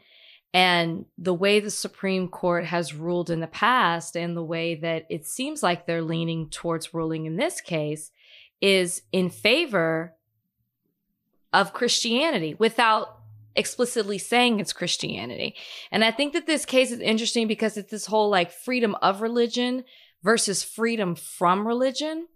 and 0.54 1.06
the 1.18 1.34
way 1.34 1.60
the 1.60 1.72
Supreme 1.72 2.28
Court 2.28 2.66
has 2.66 2.94
ruled 2.94 3.30
in 3.30 3.40
the 3.40 3.48
past, 3.48 4.18
and 4.18 4.36
the 4.36 4.44
way 4.44 4.76
that 4.76 5.06
it 5.10 5.26
seems 5.26 5.64
like 5.64 5.86
they're 5.86 6.02
leaning 6.02 6.50
towards 6.50 6.94
ruling 6.94 7.26
in 7.26 7.38
this 7.38 7.62
case, 7.62 8.12
is 8.62 9.02
in 9.12 9.30
favor 9.30 10.16
of 11.54 11.74
Christianity 11.74 12.56
without 12.58 13.20
explicitly 13.56 14.18
saying 14.18 14.60
it's 14.60 14.74
Christianity. 14.74 15.56
And 15.92 16.04
I 16.04 16.12
think 16.12 16.34
that 16.34 16.48
this 16.48 16.66
case 16.66 16.92
is 16.92 17.00
interesting 17.00 17.48
because 17.48 17.78
it's 17.78 17.92
this 17.92 18.06
whole 18.06 18.30
like 18.30 18.52
freedom 18.52 18.96
of 19.02 19.22
religion 19.22 19.84
versus 20.24 20.64
freedom 20.64 21.16
from 21.16 21.68
religion. 21.68 22.28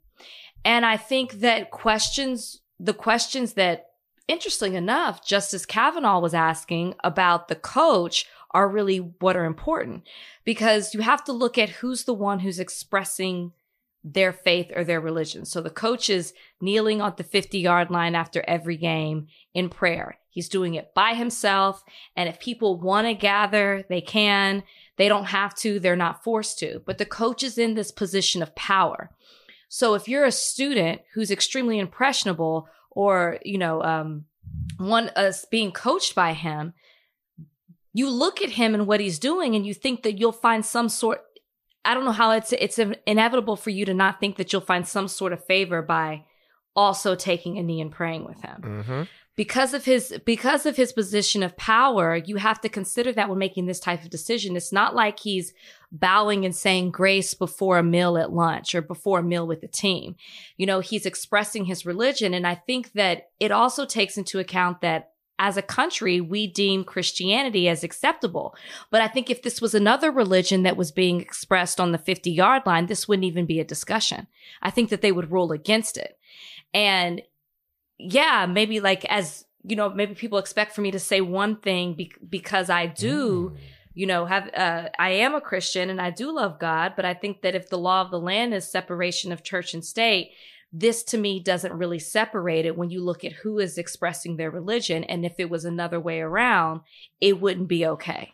And 0.65 0.86
I 0.86 0.97
think 0.97 1.34
that 1.34 1.71
questions, 1.71 2.62
the 2.80 2.93
questions 2.93 3.54
that, 3.54 3.88
interesting 4.28 4.73
enough, 4.73 5.26
Justice 5.26 5.65
Kavanaugh 5.65 6.19
was 6.19 6.34
asking 6.34 6.95
about 7.04 7.47
the 7.47 7.56
coach 7.56 8.26
are 8.52 8.67
really 8.67 8.97
what 8.97 9.36
are 9.36 9.45
important 9.45 10.08
because 10.45 10.93
you 10.93 11.02
have 11.02 11.23
to 11.26 11.34
look 11.34 11.58
at 11.58 11.69
who's 11.69 12.04
the 12.04 12.13
one 12.13 12.39
who's 12.39 12.60
expressing 12.60 13.52
their 14.04 14.34
faith 14.34 14.72
or 14.76 14.84
their 14.84 15.00
religion. 15.00 15.46
So 15.46 15.62
the 15.62 15.70
coach 15.70 16.10
is 16.10 16.34
kneeling 16.60 17.02
on 17.02 17.13
the 17.18 17.24
50 17.24 17.58
yard 17.58 17.89
line 17.89 18.16
after 18.16 18.44
every 18.48 18.78
game 18.78 19.28
in 19.54 19.70
prayer. 19.70 20.18
He's 20.30 20.50
doing 20.50 20.74
it 20.74 20.94
by 20.94 21.13
himself. 21.13 21.84
And 22.16 22.28
if 22.28 22.39
people 22.39 22.80
want 22.80 23.08
to 23.08 23.13
gather, 23.13 23.86
they 23.88 24.02
can. 24.02 24.63
They 24.98 25.08
don't 25.08 25.26
have 25.26 25.56
to. 25.58 25.80
They're 25.80 25.96
not 25.96 26.24
forced 26.24 26.60
to. 26.60 26.82
But 26.86 26.98
the 26.98 27.06
coach 27.06 27.44
is 27.44 27.58
in 27.58 27.76
this 27.76 27.92
position 27.92 28.42
of 28.42 28.56
power. 28.56 29.12
So 29.70 29.94
if 29.94 30.08
you're 30.08 30.26
a 30.26 30.32
student 30.32 31.02
who's 31.13 31.32
extremely 31.32 31.80
impressionable 31.80 32.68
or, 32.92 33.39
you 33.44 33.58
know, 33.58 33.82
um, 33.84 34.26
one 34.78 35.10
us 35.16 35.46
being 35.46 35.72
coached 35.72 36.16
by 36.16 36.34
him, 36.34 36.74
you 37.94 38.10
look 38.10 38.42
at 38.42 38.52
him 38.52 38.74
and 38.74 38.88
what 38.88 39.00
he's 39.00 39.20
doing 39.20 39.56
and 39.56 39.66
you 39.66 39.74
think 39.74 40.04
that 40.04 40.18
you'll 40.18 40.32
find 40.32 40.66
some 40.66 40.89
sort 40.89 41.22
I 41.86 41.93
don't 41.93 42.06
know 42.06 42.12
how 42.12 42.32
it's 42.32 42.54
it's 42.54 42.80
inevitable 43.06 43.56
for 43.56 43.69
you 43.69 43.86
to 43.86 43.93
not 43.93 44.19
think 44.19 44.38
that 44.38 44.52
you'll 44.52 44.62
find 44.62 44.88
some 44.88 45.08
sort 45.08 45.34
of 45.34 45.43
favor 45.46 45.82
by 45.82 46.26
also 46.76 47.15
taking 47.15 47.58
a 47.58 47.63
knee 47.63 47.82
and 47.82 47.91
praying 47.91 48.26
with 48.26 48.41
him. 48.41 48.62
Mm-hmm. 48.62 49.02
Because 49.36 49.74
of 49.74 49.84
his 49.84 50.19
because 50.26 50.67
of 50.67 50.76
his 50.76 50.93
position 50.93 51.41
of 51.41 51.58
power, 51.58 52.15
you 52.15 52.36
have 52.36 52.62
to 52.62 52.69
consider 52.69 53.12
that 53.13 53.30
when 53.30 53.39
making 53.39 53.65
this 53.65 53.80
type 53.80 54.04
of 54.04 54.12
decision. 54.12 54.56
It's 54.56 54.72
not 54.72 54.96
like 54.96 55.19
he's 55.19 55.54
bowing 55.91 56.46
and 56.46 56.56
saying 56.56 56.91
grace 56.91 57.34
before 57.34 57.80
a 57.80 57.84
meal 57.84 58.17
at 58.17 58.32
lunch 58.32 58.76
or 58.76 58.82
before 58.82 59.19
a 59.19 59.24
meal 59.24 59.48
with 59.48 59.62
the 59.62 59.67
team. 59.67 60.15
You 60.56 60.67
know, 60.67 60.82
he's 60.82 61.08
expressing 61.08 61.65
his 61.65 61.86
religion. 61.86 62.34
And 62.36 62.46
I 62.46 62.56
think 62.56 62.93
that 62.93 63.30
it 63.39 63.52
also 63.52 63.86
takes 63.86 64.17
into 64.17 64.38
account 64.38 64.82
that 64.82 65.12
as 65.39 65.58
a 65.58 65.62
country, 65.62 66.22
we 66.22 66.48
deem 66.48 66.84
Christianity 66.84 67.67
as 67.67 67.84
acceptable. 67.84 68.56
But 68.91 69.02
I 69.02 69.08
think 69.08 69.30
if 69.30 69.41
this 69.41 69.62
was 69.62 69.74
another 69.74 70.12
religion 70.12 70.63
that 70.63 70.78
was 70.78 70.91
being 70.91 71.19
expressed 71.19 71.80
on 71.80 71.91
the 71.91 71.98
50 71.98 72.32
yard 72.32 72.63
line, 72.65 72.86
this 72.86 73.08
wouldn't 73.08 73.26
even 73.26 73.46
be 73.46 73.60
a 73.60 73.65
discussion. 73.65 74.28
I 74.62 74.69
think 74.69 74.89
that 74.89 75.02
they 75.02 75.12
would 75.12 75.32
rule 75.32 75.52
against 75.52 75.98
it. 75.98 76.17
And 76.74 77.22
yeah, 77.98 78.46
maybe 78.46 78.80
like 78.80 79.06
as 79.06 79.46
you 79.65 79.78
know, 79.78 79.89
maybe 79.89 80.13
people 80.13 80.39
expect 80.39 80.74
for 80.76 80.82
me 80.82 80.91
to 80.91 81.00
say 81.00 81.22
one 81.22 81.56
thing 81.56 81.93
be- 81.93 82.12
because 82.28 82.69
I 82.69 82.86
do, 82.86 83.52
Mm. 83.52 83.58
you 83.93 84.06
know, 84.06 84.26
have, 84.26 84.50
uh, 84.54 84.89
I 85.00 85.12
am 85.12 85.36
a 85.36 85.39
Christian 85.41 85.89
and 85.89 86.02
I 86.02 86.10
do 86.10 86.32
love 86.36 86.60
God, 86.60 86.93
but 86.98 87.06
I 87.06 87.13
think 87.13 87.43
that 87.43 87.56
if 87.56 87.69
the 87.69 87.78
law 87.78 88.02
of 88.02 88.12
the 88.12 88.19
land 88.19 88.54
is 88.54 88.69
separation 88.69 89.32
of 89.32 89.41
church 89.41 89.74
and 89.74 89.84
state, 89.86 90.32
this 90.74 91.04
to 91.04 91.18
me 91.20 91.40
doesn't 91.40 91.72
really 91.72 92.00
separate 92.00 92.66
it 92.66 92.76
when 92.76 92.90
you 92.90 93.02
look 93.04 93.24
at 93.24 93.32
who 93.32 93.60
is 93.60 93.78
expressing 93.78 94.36
their 94.36 94.50
religion. 94.50 95.04
And 95.04 95.24
if 95.24 95.36
it 95.38 95.50
was 95.50 95.64
another 95.64 96.00
way 96.00 96.20
around, 96.20 96.82
it 97.22 97.40
wouldn't 97.40 97.68
be 97.68 97.86
okay. 97.86 98.34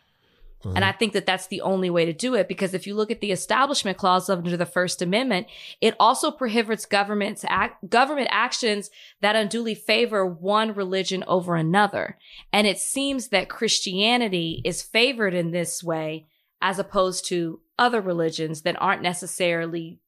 Uh-huh. 0.64 0.72
And 0.74 0.84
I 0.84 0.92
think 0.92 1.12
that 1.12 1.26
that's 1.26 1.46
the 1.46 1.60
only 1.60 1.88
way 1.88 2.04
to 2.04 2.12
do 2.12 2.34
it 2.34 2.48
because 2.48 2.74
if 2.74 2.86
you 2.86 2.94
look 2.94 3.10
at 3.10 3.20
the 3.20 3.32
establishment 3.32 3.96
clause 3.98 4.28
under 4.28 4.56
the 4.56 4.66
First 4.66 5.00
Amendment, 5.00 5.46
it 5.80 5.94
also 6.00 6.30
prohibits 6.30 6.86
government's 6.86 7.44
act, 7.48 7.88
government 7.88 8.28
actions 8.30 8.90
that 9.20 9.36
unduly 9.36 9.74
favor 9.74 10.26
one 10.26 10.74
religion 10.74 11.24
over 11.26 11.56
another. 11.56 12.18
And 12.52 12.66
it 12.66 12.78
seems 12.78 13.28
that 13.28 13.48
Christianity 13.48 14.62
is 14.64 14.82
favored 14.82 15.34
in 15.34 15.50
this 15.50 15.82
way 15.82 16.26
as 16.62 16.78
opposed 16.78 17.26
to 17.26 17.60
other 17.78 18.02
religions 18.02 18.62
that 18.62 18.80
aren't 18.80 19.02
necessarily 19.02 19.98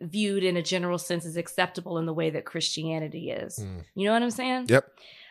viewed 0.00 0.42
in 0.44 0.56
a 0.56 0.62
general 0.62 0.98
sense 0.98 1.24
as 1.26 1.36
acceptable 1.36 1.98
in 1.98 2.06
the 2.06 2.14
way 2.14 2.30
that 2.30 2.44
Christianity 2.44 3.30
is. 3.30 3.58
Mm. 3.58 3.84
You 3.94 4.06
know 4.06 4.12
what 4.12 4.22
I'm 4.22 4.30
saying? 4.30 4.66
Yep. 4.68 4.86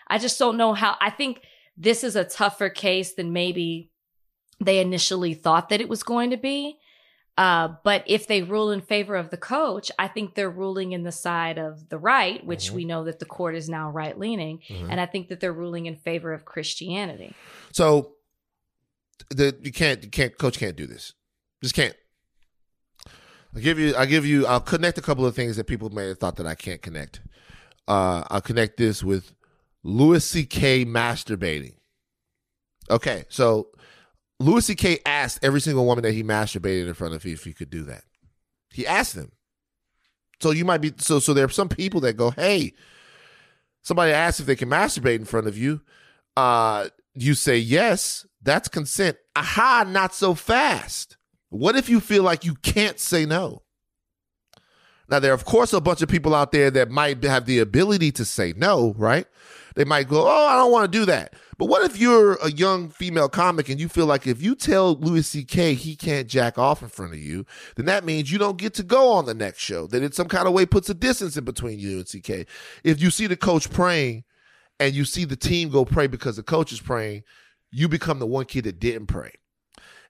I 0.07 0.17
just 0.17 0.37
don't 0.39 0.57
know 0.57 0.73
how. 0.73 0.95
I 1.01 1.09
think 1.09 1.41
this 1.77 2.03
is 2.03 2.15
a 2.15 2.23
tougher 2.23 2.69
case 2.69 3.13
than 3.13 3.31
maybe 3.33 3.91
they 4.59 4.79
initially 4.79 5.33
thought 5.33 5.69
that 5.69 5.81
it 5.81 5.89
was 5.89 6.03
going 6.03 6.31
to 6.31 6.37
be. 6.37 6.77
Uh, 7.37 7.69
but 7.85 8.03
if 8.05 8.27
they 8.27 8.41
rule 8.41 8.69
in 8.69 8.81
favor 8.81 9.15
of 9.15 9.29
the 9.29 9.37
coach, 9.37 9.89
I 9.97 10.09
think 10.09 10.35
they're 10.35 10.49
ruling 10.49 10.91
in 10.91 11.03
the 11.03 11.11
side 11.13 11.57
of 11.57 11.87
the 11.87 11.97
right, 11.97 12.45
which 12.45 12.69
Mhm. 12.71 12.73
we 12.73 12.83
know 12.85 13.05
that 13.05 13.19
the 13.19 13.25
court 13.25 13.55
is 13.55 13.69
now 13.69 13.89
right 13.89 14.19
leaning. 14.19 14.59
Mhm. 14.67 14.89
And 14.91 14.99
I 14.99 15.05
think 15.05 15.29
that 15.29 15.39
they're 15.39 15.53
ruling 15.53 15.85
in 15.85 15.95
favor 15.95 16.33
of 16.33 16.43
Christianity. 16.43 17.33
So 17.71 18.15
the 19.29 19.57
you 19.63 19.71
can't 19.71 20.03
you 20.03 20.09
can't 20.09 20.37
coach 20.37 20.57
can't 20.59 20.75
do 20.75 20.85
this. 20.85 21.13
Just 21.63 21.75
can't. 21.75 21.95
I'll 23.55 23.61
give 23.61 23.79
you 23.79 23.95
I'll 23.95 24.05
give 24.05 24.25
you 24.25 24.45
I'll 24.45 24.59
connect 24.59 24.97
a 24.97 25.01
couple 25.01 25.25
of 25.25 25.35
things 25.35 25.57
that 25.57 25.65
people 25.65 25.89
may 25.89 26.07
have 26.07 26.19
thought 26.19 26.35
that 26.37 26.47
I 26.47 26.55
can't 26.55 26.81
connect. 26.81 27.21
Uh 27.87 28.23
I'll 28.29 28.41
connect 28.41 28.77
this 28.77 29.03
with 29.03 29.33
Louis 29.83 30.23
C.K. 30.23 30.85
masturbating. 30.85 31.75
Okay, 32.89 33.25
so 33.29 33.69
Louis 34.39 34.65
C.K. 34.65 34.99
asked 35.05 35.39
every 35.43 35.61
single 35.61 35.85
woman 35.85 36.03
that 36.03 36.13
he 36.13 36.23
masturbated 36.23 36.87
in 36.87 36.93
front 36.93 37.13
of 37.13 37.25
if 37.25 37.43
he 37.43 37.53
could 37.53 37.69
do 37.69 37.83
that. 37.83 38.03
He 38.71 38.85
asked 38.85 39.15
them. 39.15 39.31
So 40.41 40.51
you 40.51 40.65
might 40.65 40.81
be 40.81 40.93
so 40.97 41.19
so 41.19 41.33
there 41.33 41.45
are 41.45 41.49
some 41.49 41.69
people 41.69 42.01
that 42.01 42.17
go, 42.17 42.31
hey, 42.31 42.73
somebody 43.81 44.11
asks 44.11 44.39
if 44.39 44.45
they 44.45 44.55
can 44.55 44.69
masturbate 44.69 45.15
in 45.15 45.25
front 45.25 45.47
of 45.47 45.57
you. 45.57 45.81
Uh 46.37 46.89
you 47.15 47.33
say 47.33 47.57
yes, 47.57 48.27
that's 48.43 48.69
consent. 48.69 49.17
Aha, 49.35 49.85
not 49.87 50.13
so 50.13 50.35
fast. 50.35 51.17
What 51.49 51.75
if 51.75 51.89
you 51.89 51.99
feel 51.99 52.23
like 52.23 52.45
you 52.45 52.55
can't 52.55 52.99
say 52.99 53.25
no? 53.25 53.63
Now, 55.09 55.19
there 55.19 55.31
are, 55.31 55.35
of 55.35 55.45
course, 55.45 55.73
a 55.73 55.81
bunch 55.81 56.03
of 56.03 56.09
people 56.09 56.35
out 56.35 56.51
there 56.51 56.69
that 56.69 56.91
might 56.91 57.23
have 57.23 57.45
the 57.45 57.57
ability 57.59 58.11
to 58.13 58.25
say 58.25 58.53
no, 58.55 58.93
right? 58.95 59.25
They 59.75 59.83
might 59.83 60.07
go, 60.07 60.27
Oh, 60.27 60.47
I 60.47 60.55
don't 60.55 60.71
want 60.71 60.91
to 60.91 60.99
do 60.99 61.05
that. 61.05 61.33
But 61.57 61.65
what 61.65 61.83
if 61.83 61.97
you're 61.97 62.33
a 62.35 62.51
young 62.51 62.89
female 62.89 63.29
comic 63.29 63.69
and 63.69 63.79
you 63.79 63.89
feel 63.89 64.05
like 64.05 64.27
if 64.27 64.41
you 64.41 64.55
tell 64.55 64.95
Louis 64.95 65.25
C.K. 65.25 65.73
he 65.73 65.95
can't 65.95 66.27
jack 66.27 66.57
off 66.57 66.81
in 66.81 66.89
front 66.89 67.13
of 67.13 67.19
you, 67.19 67.45
then 67.75 67.85
that 67.87 68.05
means 68.05 68.31
you 68.31 68.37
don't 68.37 68.57
get 68.57 68.73
to 68.75 68.83
go 68.83 69.11
on 69.11 69.25
the 69.25 69.33
next 69.33 69.59
show. 69.59 69.87
That 69.87 70.03
it 70.03 70.13
some 70.13 70.27
kind 70.27 70.47
of 70.47 70.53
way 70.53 70.65
puts 70.65 70.89
a 70.89 70.93
distance 70.93 71.37
in 71.37 71.43
between 71.43 71.79
you 71.79 71.97
and 71.97 72.07
C.K. 72.07 72.45
If 72.83 73.01
you 73.01 73.09
see 73.09 73.25
the 73.25 73.35
coach 73.35 73.71
praying 73.71 74.25
and 74.79 74.93
you 74.93 75.05
see 75.05 75.25
the 75.25 75.35
team 75.35 75.69
go 75.69 75.85
pray 75.85 76.07
because 76.07 76.35
the 76.35 76.43
coach 76.43 76.71
is 76.71 76.81
praying, 76.81 77.23
you 77.71 77.87
become 77.87 78.19
the 78.19 78.27
one 78.27 78.45
kid 78.45 78.65
that 78.65 78.79
didn't 78.79 79.07
pray. 79.07 79.31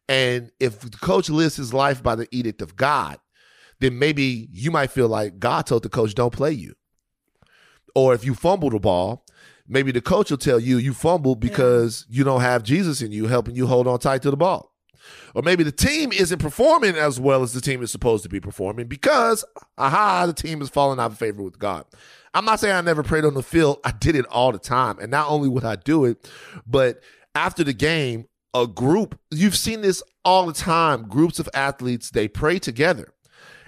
And 0.09 0.51
if 0.59 0.79
the 0.79 0.89
coach 0.97 1.29
lives 1.29 1.55
his 1.55 1.73
life 1.73 2.01
by 2.01 2.15
the 2.15 2.27
edict 2.31 2.61
of 2.61 2.75
God, 2.75 3.19
then 3.79 3.99
maybe 3.99 4.49
you 4.51 4.71
might 4.71 4.91
feel 4.91 5.07
like 5.07 5.39
God 5.39 5.67
told 5.67 5.83
the 5.83 5.89
coach, 5.89 6.15
don't 6.15 6.33
play 6.33 6.51
you. 6.51 6.73
Or 7.95 8.13
if 8.13 8.25
you 8.25 8.33
fumble 8.33 8.71
the 8.71 8.79
ball, 8.79 9.25
maybe 9.67 9.91
the 9.91 10.01
coach 10.01 10.31
will 10.31 10.37
tell 10.37 10.59
you 10.59 10.77
you 10.77 10.93
fumbled 10.93 11.39
because 11.39 12.05
you 12.09 12.23
don't 12.23 12.41
have 12.41 12.63
Jesus 12.63 13.01
in 13.01 13.11
you 13.11 13.27
helping 13.27 13.55
you 13.55 13.67
hold 13.67 13.87
on 13.87 13.99
tight 13.99 14.23
to 14.23 14.31
the 14.31 14.37
ball. 14.37 14.73
Or 15.33 15.43
maybe 15.43 15.63
the 15.63 15.71
team 15.71 16.11
isn't 16.11 16.39
performing 16.39 16.95
as 16.95 17.19
well 17.19 17.43
as 17.43 17.53
the 17.53 17.61
team 17.61 17.81
is 17.81 17.91
supposed 17.91 18.23
to 18.23 18.29
be 18.29 18.39
performing 18.39 18.87
because, 18.87 19.45
aha, 19.77 20.25
the 20.25 20.33
team 20.33 20.61
is 20.61 20.69
falling 20.69 20.99
out 20.99 21.11
of 21.11 21.17
favor 21.17 21.41
with 21.41 21.59
God. 21.59 21.85
I'm 22.33 22.45
not 22.45 22.59
saying 22.59 22.75
I 22.75 22.81
never 22.81 23.03
prayed 23.03 23.25
on 23.25 23.33
the 23.33 23.43
field. 23.43 23.79
I 23.83 23.91
did 23.91 24.15
it 24.15 24.25
all 24.25 24.51
the 24.51 24.59
time. 24.59 24.99
And 24.99 25.11
not 25.11 25.29
only 25.29 25.49
would 25.49 25.65
I 25.65 25.77
do 25.77 26.05
it, 26.05 26.29
but 26.67 27.01
after 27.33 27.63
the 27.63 27.73
game, 27.73 28.25
a 28.53 28.67
group, 28.67 29.19
you've 29.31 29.55
seen 29.57 29.81
this 29.81 30.01
all 30.25 30.45
the 30.47 30.53
time, 30.53 31.07
groups 31.07 31.39
of 31.39 31.47
athletes, 31.53 32.09
they 32.09 32.27
pray 32.27 32.59
together. 32.59 33.13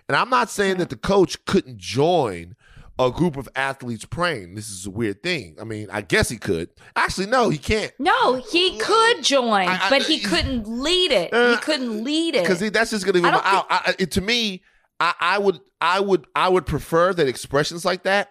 And 0.07 0.15
I'm 0.15 0.29
not 0.29 0.49
saying 0.49 0.77
that 0.77 0.89
the 0.89 0.95
coach 0.97 1.43
couldn't 1.45 1.77
join 1.77 2.55
a 2.99 3.09
group 3.09 3.37
of 3.37 3.47
athletes 3.55 4.05
praying. 4.05 4.55
This 4.55 4.69
is 4.69 4.85
a 4.85 4.89
weird 4.89 5.23
thing. 5.23 5.55
I 5.59 5.63
mean, 5.63 5.87
I 5.91 6.01
guess 6.01 6.29
he 6.29 6.37
could. 6.37 6.69
Actually, 6.95 7.27
no, 7.27 7.49
he 7.49 7.57
can't. 7.57 7.91
No, 7.99 8.35
he 8.51 8.77
could 8.77 9.23
join, 9.23 9.67
I- 9.67 9.85
I- 9.85 9.89
but 9.89 10.03
he 10.03 10.19
couldn't 10.19 10.67
lead 10.67 11.11
it. 11.11 11.33
Uh, 11.33 11.51
he 11.51 11.57
couldn't 11.61 12.03
lead 12.03 12.35
it. 12.35 12.43
because 12.43 12.59
that's 12.71 12.91
just 12.91 13.05
going 13.05 13.15
to 13.15 13.21
be 13.21 13.27
out. 13.27 13.41
I, 13.69 13.95
it, 13.97 14.11
to 14.11 14.21
me, 14.21 14.61
I, 14.99 15.13
I 15.19 15.37
would, 15.39 15.59
I 15.79 15.99
would, 15.99 16.25
I 16.35 16.49
would 16.49 16.65
prefer 16.65 17.13
that 17.13 17.27
expressions 17.27 17.85
like 17.85 18.03
that 18.03 18.29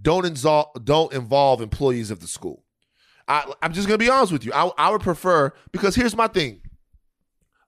don't 0.00 0.24
involve 0.26 0.68
don't 0.84 1.12
involve 1.12 1.60
employees 1.60 2.10
of 2.10 2.20
the 2.20 2.26
school. 2.28 2.62
I, 3.28 3.52
I'm 3.62 3.72
just 3.72 3.88
to 3.88 3.98
be 3.98 4.08
honest 4.08 4.32
with 4.32 4.44
you. 4.44 4.52
I, 4.52 4.70
I 4.78 4.90
would 4.90 5.00
prefer 5.00 5.52
because 5.72 5.94
here's 5.94 6.16
my 6.16 6.28
thing. 6.28 6.60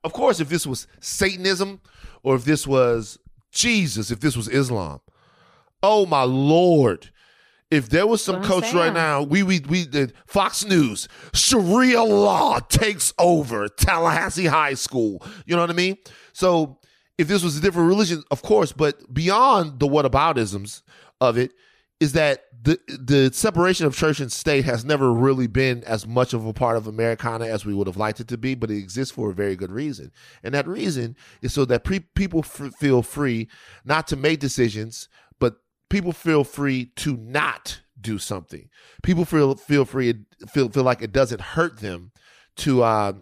Of 0.04 0.12
course, 0.12 0.40
if 0.40 0.48
this 0.48 0.66
was 0.66 0.86
Satanism 1.00 1.80
or 2.22 2.36
if 2.36 2.44
this 2.44 2.66
was 2.66 3.18
Jesus, 3.50 4.10
if 4.10 4.20
this 4.20 4.36
was 4.36 4.48
Islam, 4.48 5.00
oh 5.82 6.06
my 6.06 6.22
lord. 6.22 7.10
If 7.70 7.90
there 7.90 8.06
was 8.06 8.24
some 8.24 8.42
coach 8.42 8.72
right 8.72 8.94
now, 8.94 9.22
we 9.22 9.42
we 9.42 9.60
we 9.60 9.84
did 9.84 10.14
Fox 10.26 10.64
News, 10.64 11.06
Sharia 11.34 12.02
law 12.02 12.60
takes 12.60 13.12
over 13.18 13.68
Tallahassee 13.68 14.46
High 14.46 14.72
School. 14.72 15.22
You 15.44 15.54
know 15.54 15.60
what 15.60 15.68
I 15.68 15.74
mean? 15.74 15.98
So 16.32 16.78
if 17.18 17.28
this 17.28 17.42
was 17.42 17.58
a 17.58 17.60
different 17.60 17.88
religion, 17.88 18.22
of 18.30 18.40
course, 18.40 18.72
but 18.72 19.12
beyond 19.12 19.80
the 19.80 19.86
whataboutisms 19.86 20.82
of 21.20 21.36
it, 21.36 21.52
is 22.00 22.12
that 22.12 22.44
the 22.60 22.78
the 22.88 23.32
separation 23.32 23.86
of 23.86 23.96
church 23.96 24.20
and 24.20 24.32
state 24.32 24.64
has 24.64 24.84
never 24.84 25.12
really 25.12 25.46
been 25.46 25.84
as 25.84 26.06
much 26.06 26.32
of 26.32 26.46
a 26.46 26.52
part 26.52 26.76
of 26.76 26.86
Americana 26.86 27.46
as 27.46 27.64
we 27.64 27.74
would 27.74 27.86
have 27.86 27.96
liked 27.96 28.20
it 28.20 28.28
to 28.28 28.38
be, 28.38 28.54
but 28.54 28.70
it 28.70 28.78
exists 28.78 29.14
for 29.14 29.30
a 29.30 29.34
very 29.34 29.54
good 29.54 29.70
reason, 29.70 30.12
and 30.42 30.54
that 30.54 30.66
reason 30.66 31.16
is 31.40 31.52
so 31.52 31.64
that 31.64 31.84
pre- 31.84 32.00
people 32.00 32.40
f- 32.40 32.74
feel 32.78 33.02
free 33.02 33.48
not 33.84 34.06
to 34.08 34.16
make 34.16 34.40
decisions, 34.40 35.08
but 35.38 35.58
people 35.88 36.12
feel 36.12 36.42
free 36.44 36.86
to 36.96 37.16
not 37.16 37.80
do 38.00 38.18
something. 38.18 38.68
People 39.02 39.24
feel 39.24 39.54
feel 39.54 39.84
free 39.84 40.14
feel 40.48 40.68
feel 40.68 40.84
like 40.84 41.02
it 41.02 41.12
doesn't 41.12 41.40
hurt 41.40 41.78
them 41.78 42.12
to. 42.56 42.82
Uh, 42.82 43.12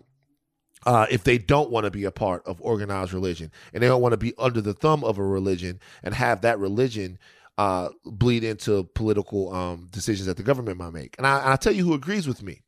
uh, 0.84 1.04
if 1.10 1.24
they 1.24 1.36
don't 1.36 1.70
want 1.70 1.82
to 1.82 1.90
be 1.90 2.04
a 2.04 2.12
part 2.12 2.46
of 2.46 2.62
organized 2.62 3.12
religion 3.12 3.50
and 3.74 3.82
they 3.82 3.88
don't 3.88 4.00
want 4.00 4.12
to 4.12 4.16
be 4.16 4.32
under 4.38 4.60
the 4.60 4.72
thumb 4.72 5.02
of 5.02 5.18
a 5.18 5.24
religion 5.24 5.80
and 6.04 6.14
have 6.14 6.42
that 6.42 6.60
religion 6.60 7.18
uh, 7.58 7.88
bleed 8.04 8.44
into 8.44 8.84
political 8.94 9.52
um, 9.52 9.88
decisions 9.90 10.26
that 10.26 10.36
the 10.36 10.42
government 10.42 10.78
might 10.78 10.92
make. 10.92 11.14
And 11.18 11.26
I, 11.26 11.38
and 11.40 11.48
I 11.48 11.56
tell 11.56 11.72
you 11.72 11.84
who 11.84 11.94
agrees 11.94 12.26
with 12.28 12.42
me 12.42 12.62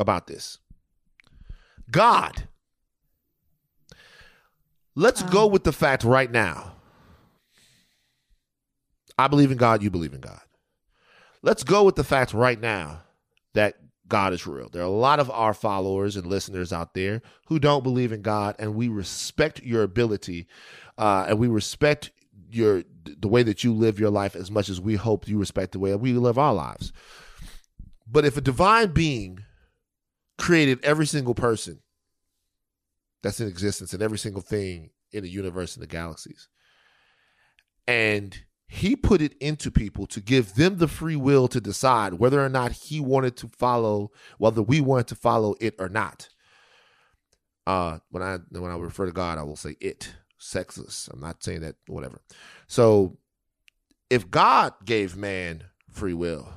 about 0.00 0.26
this 0.26 0.58
God. 1.90 2.48
Let's 4.96 5.22
go 5.22 5.46
with 5.46 5.64
the 5.64 5.72
fact 5.72 6.04
right 6.04 6.30
now. 6.30 6.72
I 9.18 9.28
believe 9.28 9.50
in 9.50 9.58
God, 9.58 9.82
you 9.82 9.90
believe 9.90 10.14
in 10.14 10.20
God. 10.20 10.40
Let's 11.42 11.64
go 11.64 11.84
with 11.84 11.96
the 11.96 12.04
fact 12.04 12.32
right 12.32 12.60
now 12.60 13.02
that 13.54 13.74
God 14.06 14.32
is 14.32 14.46
real. 14.46 14.68
There 14.68 14.82
are 14.82 14.86
a 14.86 14.90
lot 14.90 15.20
of 15.20 15.30
our 15.30 15.54
followers 15.54 16.16
and 16.16 16.26
listeners 16.26 16.72
out 16.72 16.94
there 16.94 17.22
who 17.46 17.58
don't 17.58 17.82
believe 17.82 18.12
in 18.12 18.22
God, 18.22 18.54
and 18.58 18.74
we 18.74 18.88
respect 18.88 19.62
your 19.62 19.82
ability, 19.82 20.46
uh, 20.98 21.26
and 21.28 21.38
we 21.38 21.48
respect 21.48 22.10
your 22.54 22.84
the 23.04 23.28
way 23.28 23.42
that 23.42 23.64
you 23.64 23.72
live 23.72 23.98
your 23.98 24.10
life 24.10 24.34
as 24.34 24.50
much 24.50 24.68
as 24.68 24.80
we 24.80 24.94
hope 24.94 25.28
you 25.28 25.38
respect 25.38 25.72
the 25.72 25.78
way 25.78 25.94
we 25.94 26.12
live 26.12 26.38
our 26.38 26.54
lives. 26.54 26.92
But 28.06 28.24
if 28.24 28.36
a 28.36 28.40
divine 28.40 28.92
being 28.92 29.40
created 30.38 30.84
every 30.84 31.06
single 31.06 31.34
person 31.34 31.80
that's 33.22 33.40
in 33.40 33.48
existence 33.48 33.92
and 33.92 34.02
every 34.02 34.18
single 34.18 34.42
thing 34.42 34.90
in 35.12 35.22
the 35.22 35.30
universe 35.30 35.74
and 35.74 35.82
the 35.82 35.86
galaxies, 35.86 36.48
and 37.86 38.44
he 38.66 38.96
put 38.96 39.20
it 39.20 39.34
into 39.40 39.70
people 39.70 40.06
to 40.06 40.20
give 40.20 40.54
them 40.54 40.78
the 40.78 40.88
free 40.88 41.16
will 41.16 41.48
to 41.48 41.60
decide 41.60 42.14
whether 42.14 42.44
or 42.44 42.48
not 42.48 42.72
he 42.72 43.00
wanted 43.00 43.36
to 43.36 43.48
follow, 43.48 44.10
whether 44.38 44.62
we 44.62 44.80
wanted 44.80 45.06
to 45.08 45.14
follow 45.14 45.54
it 45.60 45.74
or 45.78 45.88
not. 45.88 46.28
Uh, 47.66 47.98
when 48.10 48.22
I 48.22 48.38
when 48.50 48.70
I 48.70 48.76
refer 48.76 49.06
to 49.06 49.12
God, 49.12 49.38
I 49.38 49.42
will 49.42 49.56
say 49.56 49.76
it, 49.80 50.14
sexless. 50.38 51.08
I'm 51.12 51.20
not 51.20 51.42
saying 51.42 51.60
that 51.60 51.76
whatever. 51.86 52.20
So, 52.66 53.18
if 54.10 54.30
God 54.30 54.74
gave 54.84 55.16
man 55.16 55.64
free 55.90 56.14
will, 56.14 56.52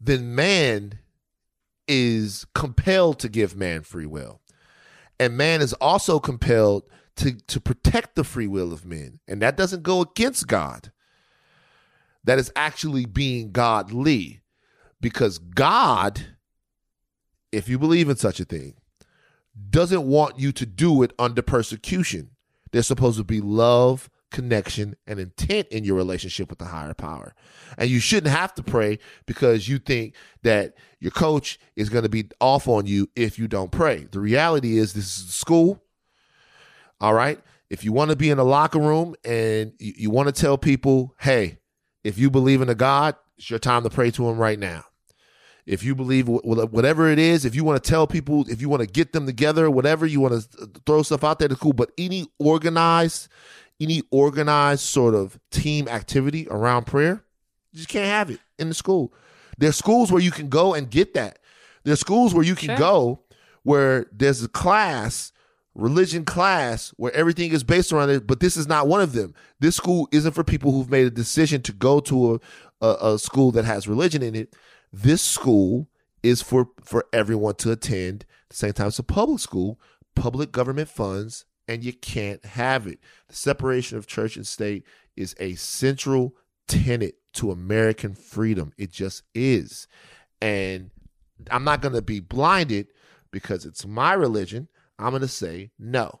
then 0.00 0.34
man 0.34 0.98
is 1.88 2.46
compelled 2.54 3.18
to 3.20 3.28
give 3.28 3.56
man 3.56 3.82
free 3.82 4.06
will. 4.06 4.40
And 5.18 5.36
man 5.36 5.60
is 5.60 5.72
also 5.74 6.18
compelled 6.18 6.84
to, 7.16 7.32
to 7.32 7.60
protect 7.60 8.14
the 8.14 8.24
free 8.24 8.46
will 8.46 8.72
of 8.72 8.84
men. 8.84 9.20
And 9.28 9.40
that 9.42 9.56
doesn't 9.56 9.82
go 9.82 10.00
against 10.00 10.46
God. 10.46 10.92
That 12.24 12.38
is 12.38 12.52
actually 12.56 13.06
being 13.06 13.52
godly. 13.52 14.42
Because 15.00 15.38
God, 15.38 16.26
if 17.52 17.68
you 17.68 17.78
believe 17.78 18.08
in 18.08 18.16
such 18.16 18.40
a 18.40 18.44
thing, 18.44 18.74
doesn't 19.70 20.06
want 20.06 20.38
you 20.38 20.50
to 20.52 20.66
do 20.66 21.02
it 21.02 21.12
under 21.18 21.42
persecution. 21.42 22.30
There's 22.74 22.88
supposed 22.88 23.18
to 23.18 23.24
be 23.24 23.40
love, 23.40 24.10
connection, 24.32 24.96
and 25.06 25.20
intent 25.20 25.68
in 25.68 25.84
your 25.84 25.94
relationship 25.94 26.50
with 26.50 26.58
the 26.58 26.64
higher 26.64 26.92
power. 26.92 27.32
And 27.78 27.88
you 27.88 28.00
shouldn't 28.00 28.34
have 28.34 28.52
to 28.54 28.64
pray 28.64 28.98
because 29.26 29.68
you 29.68 29.78
think 29.78 30.16
that 30.42 30.74
your 30.98 31.12
coach 31.12 31.60
is 31.76 31.88
going 31.88 32.02
to 32.02 32.08
be 32.08 32.30
off 32.40 32.66
on 32.66 32.86
you 32.86 33.08
if 33.14 33.38
you 33.38 33.46
don't 33.46 33.70
pray. 33.70 34.08
The 34.10 34.18
reality 34.18 34.76
is, 34.76 34.92
this 34.92 35.04
is 35.04 35.32
school. 35.32 35.84
All 37.00 37.14
right. 37.14 37.38
If 37.70 37.84
you 37.84 37.92
want 37.92 38.10
to 38.10 38.16
be 38.16 38.28
in 38.28 38.40
a 38.40 38.44
locker 38.44 38.80
room 38.80 39.14
and 39.24 39.74
you, 39.78 39.92
you 39.96 40.10
want 40.10 40.26
to 40.26 40.32
tell 40.32 40.58
people, 40.58 41.14
hey, 41.20 41.58
if 42.02 42.18
you 42.18 42.28
believe 42.28 42.60
in 42.60 42.68
a 42.68 42.74
God, 42.74 43.14
it's 43.38 43.50
your 43.50 43.60
time 43.60 43.84
to 43.84 43.90
pray 43.90 44.10
to 44.10 44.28
him 44.28 44.36
right 44.36 44.58
now. 44.58 44.82
If 45.66 45.82
you 45.82 45.94
believe 45.94 46.28
whatever 46.28 47.08
it 47.08 47.18
is, 47.18 47.46
if 47.46 47.54
you 47.54 47.64
want 47.64 47.82
to 47.82 47.90
tell 47.90 48.06
people, 48.06 48.44
if 48.50 48.60
you 48.60 48.68
want 48.68 48.82
to 48.82 48.86
get 48.86 49.12
them 49.12 49.24
together, 49.24 49.70
whatever 49.70 50.04
you 50.04 50.20
want 50.20 50.42
to 50.42 50.70
throw 50.84 51.02
stuff 51.02 51.24
out 51.24 51.38
there, 51.38 51.48
to 51.48 51.56
cool. 51.56 51.72
But 51.72 51.90
any 51.96 52.26
organized, 52.38 53.28
any 53.80 54.02
organized 54.10 54.82
sort 54.82 55.14
of 55.14 55.38
team 55.50 55.88
activity 55.88 56.46
around 56.50 56.84
prayer, 56.84 57.24
you 57.72 57.78
just 57.78 57.88
can't 57.88 58.06
have 58.06 58.30
it 58.30 58.40
in 58.58 58.68
the 58.68 58.74
school. 58.74 59.14
There's 59.56 59.76
schools 59.76 60.12
where 60.12 60.22
you 60.22 60.30
can 60.30 60.48
go 60.48 60.74
and 60.74 60.90
get 60.90 61.14
that. 61.14 61.38
There's 61.84 62.00
schools 62.00 62.34
where 62.34 62.44
you 62.44 62.54
can 62.54 62.68
sure. 62.68 62.76
go 62.76 63.20
where 63.62 64.06
there's 64.12 64.42
a 64.42 64.48
class, 64.48 65.32
religion 65.74 66.24
class, 66.24 66.92
where 66.96 67.12
everything 67.14 67.52
is 67.52 67.64
based 67.64 67.92
around 67.92 68.10
it, 68.10 68.26
but 68.26 68.40
this 68.40 68.56
is 68.56 68.68
not 68.68 68.86
one 68.86 69.00
of 69.00 69.12
them. 69.12 69.34
This 69.60 69.76
school 69.76 70.08
isn't 70.12 70.32
for 70.32 70.44
people 70.44 70.72
who've 70.72 70.90
made 70.90 71.06
a 71.06 71.10
decision 71.10 71.62
to 71.62 71.72
go 71.72 72.00
to 72.00 72.34
a, 72.80 72.86
a, 72.86 73.14
a 73.14 73.18
school 73.18 73.50
that 73.52 73.64
has 73.64 73.88
religion 73.88 74.22
in 74.22 74.34
it. 74.34 74.54
This 74.94 75.22
school 75.22 75.88
is 76.22 76.40
for 76.40 76.68
for 76.84 77.04
everyone 77.12 77.56
to 77.56 77.72
attend. 77.72 78.24
At 78.44 78.50
the 78.50 78.56
same 78.56 78.72
time, 78.74 78.86
it's 78.86 78.98
a 79.00 79.02
public 79.02 79.40
school, 79.40 79.80
public 80.14 80.52
government 80.52 80.88
funds, 80.88 81.46
and 81.66 81.82
you 81.82 81.92
can't 81.92 82.44
have 82.44 82.86
it. 82.86 83.00
The 83.26 83.34
separation 83.34 83.98
of 83.98 84.06
church 84.06 84.36
and 84.36 84.46
state 84.46 84.84
is 85.16 85.34
a 85.40 85.56
central 85.56 86.36
tenet 86.68 87.16
to 87.32 87.50
American 87.50 88.14
freedom. 88.14 88.72
It 88.78 88.92
just 88.92 89.24
is. 89.34 89.88
And 90.40 90.92
I'm 91.50 91.64
not 91.64 91.82
going 91.82 91.94
to 91.96 92.02
be 92.02 92.20
blinded 92.20 92.86
because 93.32 93.66
it's 93.66 93.84
my 93.84 94.12
religion. 94.12 94.68
I'm 94.96 95.10
going 95.10 95.22
to 95.22 95.28
say 95.28 95.72
no. 95.76 96.20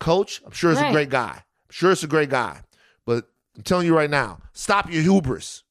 Coach, 0.00 0.42
I'm 0.44 0.50
sure 0.50 0.72
it's 0.72 0.80
right. 0.80 0.90
a 0.90 0.92
great 0.92 1.10
guy. 1.10 1.34
I'm 1.36 1.70
sure 1.70 1.92
it's 1.92 2.02
a 2.02 2.08
great 2.08 2.30
guy. 2.30 2.62
But 3.06 3.28
I'm 3.54 3.62
telling 3.62 3.86
you 3.86 3.96
right 3.96 4.10
now, 4.10 4.40
stop 4.54 4.90
your 4.90 5.02
hubris. 5.02 5.62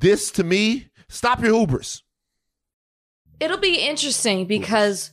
This 0.00 0.32
to 0.32 0.42
me 0.42 0.89
Stop 1.10 1.42
your 1.42 1.66
Ubers. 1.66 2.02
It'll 3.40 3.58
be 3.58 3.80
interesting 3.80 4.46
because 4.46 5.10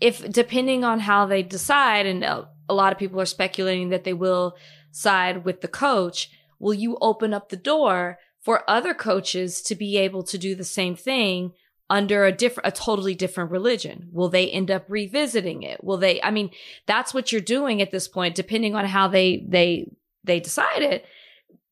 if 0.00 0.28
depending 0.30 0.84
on 0.84 1.00
how 1.00 1.26
they 1.26 1.42
decide, 1.42 2.06
and 2.06 2.24
a 2.24 2.48
lot 2.70 2.92
of 2.92 2.98
people 2.98 3.20
are 3.20 3.26
speculating 3.26 3.90
that 3.90 4.04
they 4.04 4.14
will 4.14 4.56
side 4.90 5.44
with 5.44 5.60
the 5.60 5.68
coach, 5.68 6.30
will 6.58 6.72
you 6.72 6.96
open 7.02 7.34
up 7.34 7.50
the 7.50 7.56
door 7.56 8.18
for 8.40 8.68
other 8.68 8.94
coaches 8.94 9.60
to 9.62 9.74
be 9.74 9.98
able 9.98 10.22
to 10.22 10.38
do 10.38 10.54
the 10.54 10.64
same 10.64 10.96
thing 10.96 11.52
under 11.90 12.24
a 12.24 12.32
different, 12.32 12.66
a 12.66 12.72
totally 12.72 13.14
different 13.14 13.50
religion? 13.50 14.08
Will 14.10 14.30
they 14.30 14.48
end 14.48 14.70
up 14.70 14.86
revisiting 14.88 15.62
it? 15.62 15.84
Will 15.84 15.98
they, 15.98 16.22
I 16.22 16.30
mean, 16.30 16.50
that's 16.86 17.12
what 17.12 17.32
you're 17.32 17.40
doing 17.42 17.82
at 17.82 17.90
this 17.90 18.08
point, 18.08 18.34
depending 18.34 18.74
on 18.74 18.86
how 18.86 19.08
they, 19.08 19.44
they, 19.46 19.90
they 20.24 20.40
decide 20.40 20.80
it 20.82 21.04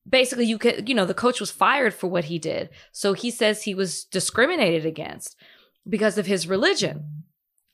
basically 0.09 0.47
you 0.47 0.59
could 0.59 0.89
you 0.89 0.95
know 0.95 1.07
the 1.07 1.15
coach 1.15 1.41
was 1.41 1.51
fired 1.51 1.95
for 1.95 2.09
what 2.09 2.25
he 2.25 2.39
did. 2.39 2.71
So 2.93 3.13
he 3.13 3.31
says 3.31 3.63
he 3.63 3.75
was 3.75 4.05
discriminated 4.05 4.87
against 4.87 5.37
because 5.89 6.19
of 6.19 6.27
his 6.27 6.47
religion. 6.47 7.25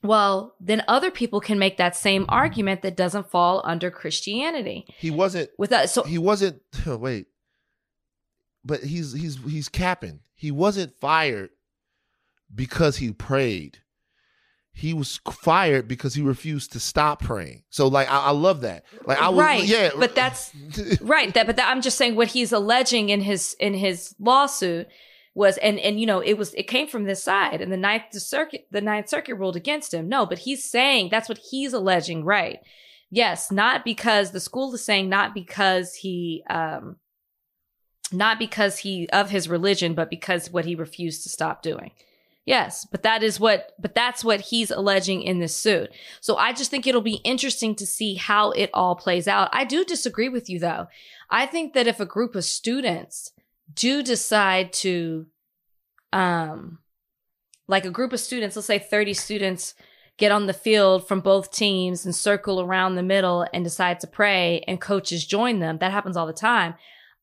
Well 0.01 0.55
then 0.59 0.83
other 0.87 1.11
people 1.11 1.39
can 1.39 1.59
make 1.59 1.77
that 1.77 1.95
same 1.95 2.25
argument 2.29 2.81
that 2.81 2.97
doesn't 2.97 3.29
fall 3.29 3.61
under 3.65 3.91
christianity. 3.91 4.85
He 4.97 5.11
wasn't 5.11 5.49
with 5.57 5.69
that 5.69 5.89
so 5.89 6.03
he 6.03 6.17
wasn't 6.17 6.61
oh, 6.87 6.97
wait. 6.97 7.27
But 8.65 8.83
he's 8.83 9.13
he's 9.13 9.37
he's 9.43 9.69
capping. 9.69 10.21
He 10.35 10.51
wasn't 10.51 10.95
fired 10.99 11.49
because 12.53 12.97
he 12.97 13.11
prayed 13.11 13.79
he 14.73 14.93
was 14.93 15.19
fired 15.31 15.87
because 15.87 16.15
he 16.15 16.21
refused 16.21 16.71
to 16.73 16.79
stop 16.79 17.21
praying. 17.21 17.63
So 17.69 17.87
like 17.87 18.09
I, 18.09 18.17
I 18.17 18.31
love 18.31 18.61
that. 18.61 18.83
Like 19.05 19.21
I 19.21 19.29
was 19.29 19.39
right. 19.39 19.63
yeah. 19.63 19.91
But 19.97 20.15
that's 20.15 20.51
right. 21.01 21.33
That 21.33 21.45
but 21.45 21.57
that, 21.57 21.69
I'm 21.69 21.81
just 21.81 21.97
saying 21.97 22.15
what 22.15 22.29
he's 22.29 22.51
alleging 22.51 23.09
in 23.09 23.21
his 23.21 23.55
in 23.59 23.75
his 23.75 24.15
lawsuit 24.19 24.87
was 25.35 25.57
and 25.57 25.79
and 25.79 25.99
you 25.99 26.07
know 26.07 26.21
it 26.21 26.33
was 26.37 26.53
it 26.55 26.63
came 26.63 26.87
from 26.87 27.03
this 27.03 27.23
side 27.23 27.61
and 27.61 27.71
the 27.71 27.77
ninth 27.77 28.13
circuit 28.13 28.67
the 28.71 28.81
ninth 28.81 29.09
circuit 29.09 29.35
ruled 29.35 29.55
against 29.55 29.93
him. 29.93 30.09
No, 30.09 30.25
but 30.25 30.39
he's 30.39 30.63
saying 30.63 31.09
that's 31.11 31.29
what 31.29 31.37
he's 31.37 31.73
alleging, 31.73 32.25
right? 32.25 32.59
Yes, 33.11 33.51
not 33.51 33.85
because 33.85 34.31
the 34.31 34.39
school 34.39 34.73
is 34.73 34.83
saying 34.83 35.07
not 35.07 35.35
because 35.35 35.93
he 35.93 36.43
um 36.49 36.95
not 38.11 38.39
because 38.39 38.79
he 38.79 39.07
of 39.09 39.29
his 39.29 39.47
religion, 39.47 39.93
but 39.93 40.09
because 40.09 40.51
what 40.51 40.65
he 40.65 40.73
refused 40.73 41.21
to 41.23 41.29
stop 41.29 41.61
doing. 41.61 41.91
Yes, 42.45 42.85
but 42.85 43.03
that 43.03 43.23
is 43.23 43.39
what, 43.39 43.71
but 43.79 43.95
that's 43.95 44.23
what 44.23 44.41
he's 44.41 44.69
alleging 44.69 45.21
in 45.21 45.39
this 45.39 45.55
suit. 45.55 45.91
So 46.19 46.35
I 46.35 46.51
just 46.51 46.69
think 46.69 46.85
it'll 46.85 47.01
be 47.01 47.21
interesting 47.23 47.73
to 47.75 47.85
see 47.85 48.15
how 48.15 48.51
it 48.51 48.69
all 48.73 48.95
plays 48.95 49.29
out. 49.29 49.49
I 49.53 49.63
do 49.63 49.85
disagree 49.85 50.27
with 50.27 50.49
you 50.49 50.59
though. 50.59 50.87
I 51.29 51.45
think 51.45 51.73
that 51.73 51.87
if 51.87 52.01
a 52.01 52.05
group 52.05 52.35
of 52.35 52.43
students 52.43 53.31
do 53.73 54.03
decide 54.03 54.73
to, 54.73 55.27
um, 56.11 56.79
like 57.67 57.85
a 57.85 57.91
group 57.91 58.11
of 58.11 58.19
students, 58.19 58.57
let's 58.57 58.67
say 58.67 58.77
30 58.77 59.13
students 59.13 59.73
get 60.17 60.31
on 60.31 60.45
the 60.45 60.53
field 60.53 61.07
from 61.07 61.21
both 61.21 61.49
teams 61.49 62.05
and 62.05 62.13
circle 62.13 62.59
around 62.59 62.95
the 62.95 63.03
middle 63.03 63.47
and 63.53 63.63
decide 63.63 64.01
to 64.01 64.07
pray 64.07 64.63
and 64.67 64.81
coaches 64.81 65.25
join 65.25 65.59
them. 65.59 65.77
That 65.77 65.93
happens 65.93 66.17
all 66.17 66.27
the 66.27 66.33
time. 66.33 66.75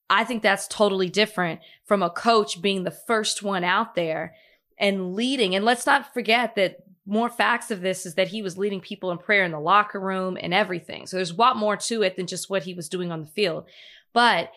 I 0.09 0.25
think 0.25 0.43
that's 0.43 0.67
totally 0.67 1.11
different 1.11 1.61
from 1.85 2.03
a 2.03 2.11
coach 2.11 2.61
being 2.63 2.85
the 2.85 2.91
first 2.91 3.43
one 3.43 3.65
out 3.65 3.95
there 3.95 4.35
and 4.81 5.15
leading. 5.15 5.55
And 5.55 5.65
let's 5.65 5.87
not 5.87 6.13
forget 6.13 6.57
that 6.57 6.79
more 7.07 7.29
facts 7.29 7.71
of 7.71 7.81
this 7.81 8.07
is 8.07 8.15
that 8.15 8.29
he 8.29 8.43
was 8.43 8.59
leading 8.59 8.81
people 8.81 9.11
in 9.11 9.19
prayer 9.19 9.45
in 9.45 9.53
the 9.53 9.61
locker 9.61 10.01
room 10.01 10.37
and 10.41 10.55
everything. 10.55 11.07
So 11.07 11.17
there's 11.17 11.33
a 11.33 11.37
lot 11.37 11.57
more 11.57 11.77
to 11.77 12.03
it 12.03 12.17
than 12.17 12.27
just 12.27 12.51
what 12.51 12.65
he 12.65 12.75
was 12.75 12.89
doing 12.89 13.13
on 13.13 13.21
the 13.21 13.27
field. 13.27 13.65
But 14.13 14.53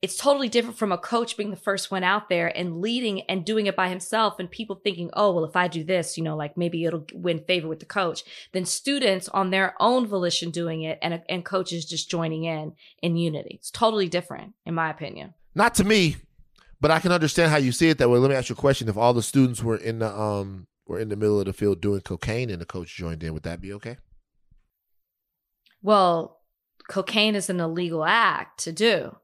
it's 0.00 0.16
totally 0.16 0.48
different 0.48 0.78
from 0.78 0.92
a 0.92 0.98
coach 0.98 1.36
being 1.36 1.50
the 1.50 1.56
first 1.56 1.90
one 1.90 2.04
out 2.04 2.28
there 2.28 2.56
and 2.56 2.80
leading 2.80 3.22
and 3.22 3.44
doing 3.44 3.66
it 3.66 3.74
by 3.74 3.88
himself 3.88 4.38
and 4.38 4.48
people 4.48 4.76
thinking, 4.76 5.10
oh, 5.14 5.32
well, 5.32 5.44
if 5.44 5.56
I 5.56 5.66
do 5.66 5.82
this, 5.82 6.16
you 6.16 6.22
know, 6.22 6.36
like 6.36 6.56
maybe 6.56 6.84
it'll 6.84 7.04
win 7.12 7.40
favor 7.40 7.66
with 7.66 7.80
the 7.80 7.86
coach. 7.86 8.22
Then 8.52 8.64
students 8.64 9.28
on 9.28 9.50
their 9.50 9.74
own 9.80 10.06
volition 10.06 10.50
doing 10.50 10.82
it 10.82 10.98
and, 11.02 11.20
and 11.28 11.44
coaches 11.44 11.84
just 11.84 12.08
joining 12.08 12.44
in 12.44 12.74
in 13.02 13.16
unity. 13.16 13.56
It's 13.58 13.72
totally 13.72 14.08
different, 14.08 14.54
in 14.64 14.74
my 14.74 14.88
opinion. 14.88 15.34
Not 15.54 15.74
to 15.74 15.84
me. 15.84 16.16
But 16.80 16.90
I 16.90 17.00
can 17.00 17.12
understand 17.12 17.50
how 17.50 17.56
you 17.56 17.72
see 17.72 17.88
it 17.88 17.98
that 17.98 18.08
way. 18.08 18.18
Let 18.18 18.30
me 18.30 18.36
ask 18.36 18.48
you 18.48 18.54
a 18.54 18.56
question: 18.56 18.88
If 18.88 18.96
all 18.96 19.12
the 19.12 19.22
students 19.22 19.62
were 19.62 19.76
in 19.76 19.98
the 19.98 20.16
um 20.16 20.66
were 20.86 20.98
in 20.98 21.08
the 21.08 21.16
middle 21.16 21.38
of 21.38 21.46
the 21.46 21.52
field 21.52 21.80
doing 21.80 22.00
cocaine 22.00 22.50
and 22.50 22.60
the 22.60 22.66
coach 22.66 22.94
joined 22.96 23.22
in, 23.22 23.34
would 23.34 23.42
that 23.42 23.60
be 23.60 23.72
okay? 23.74 23.96
Well, 25.82 26.40
cocaine 26.88 27.34
is 27.34 27.50
an 27.50 27.60
illegal 27.60 28.04
act 28.04 28.60
to 28.64 28.72
do, 28.72 29.16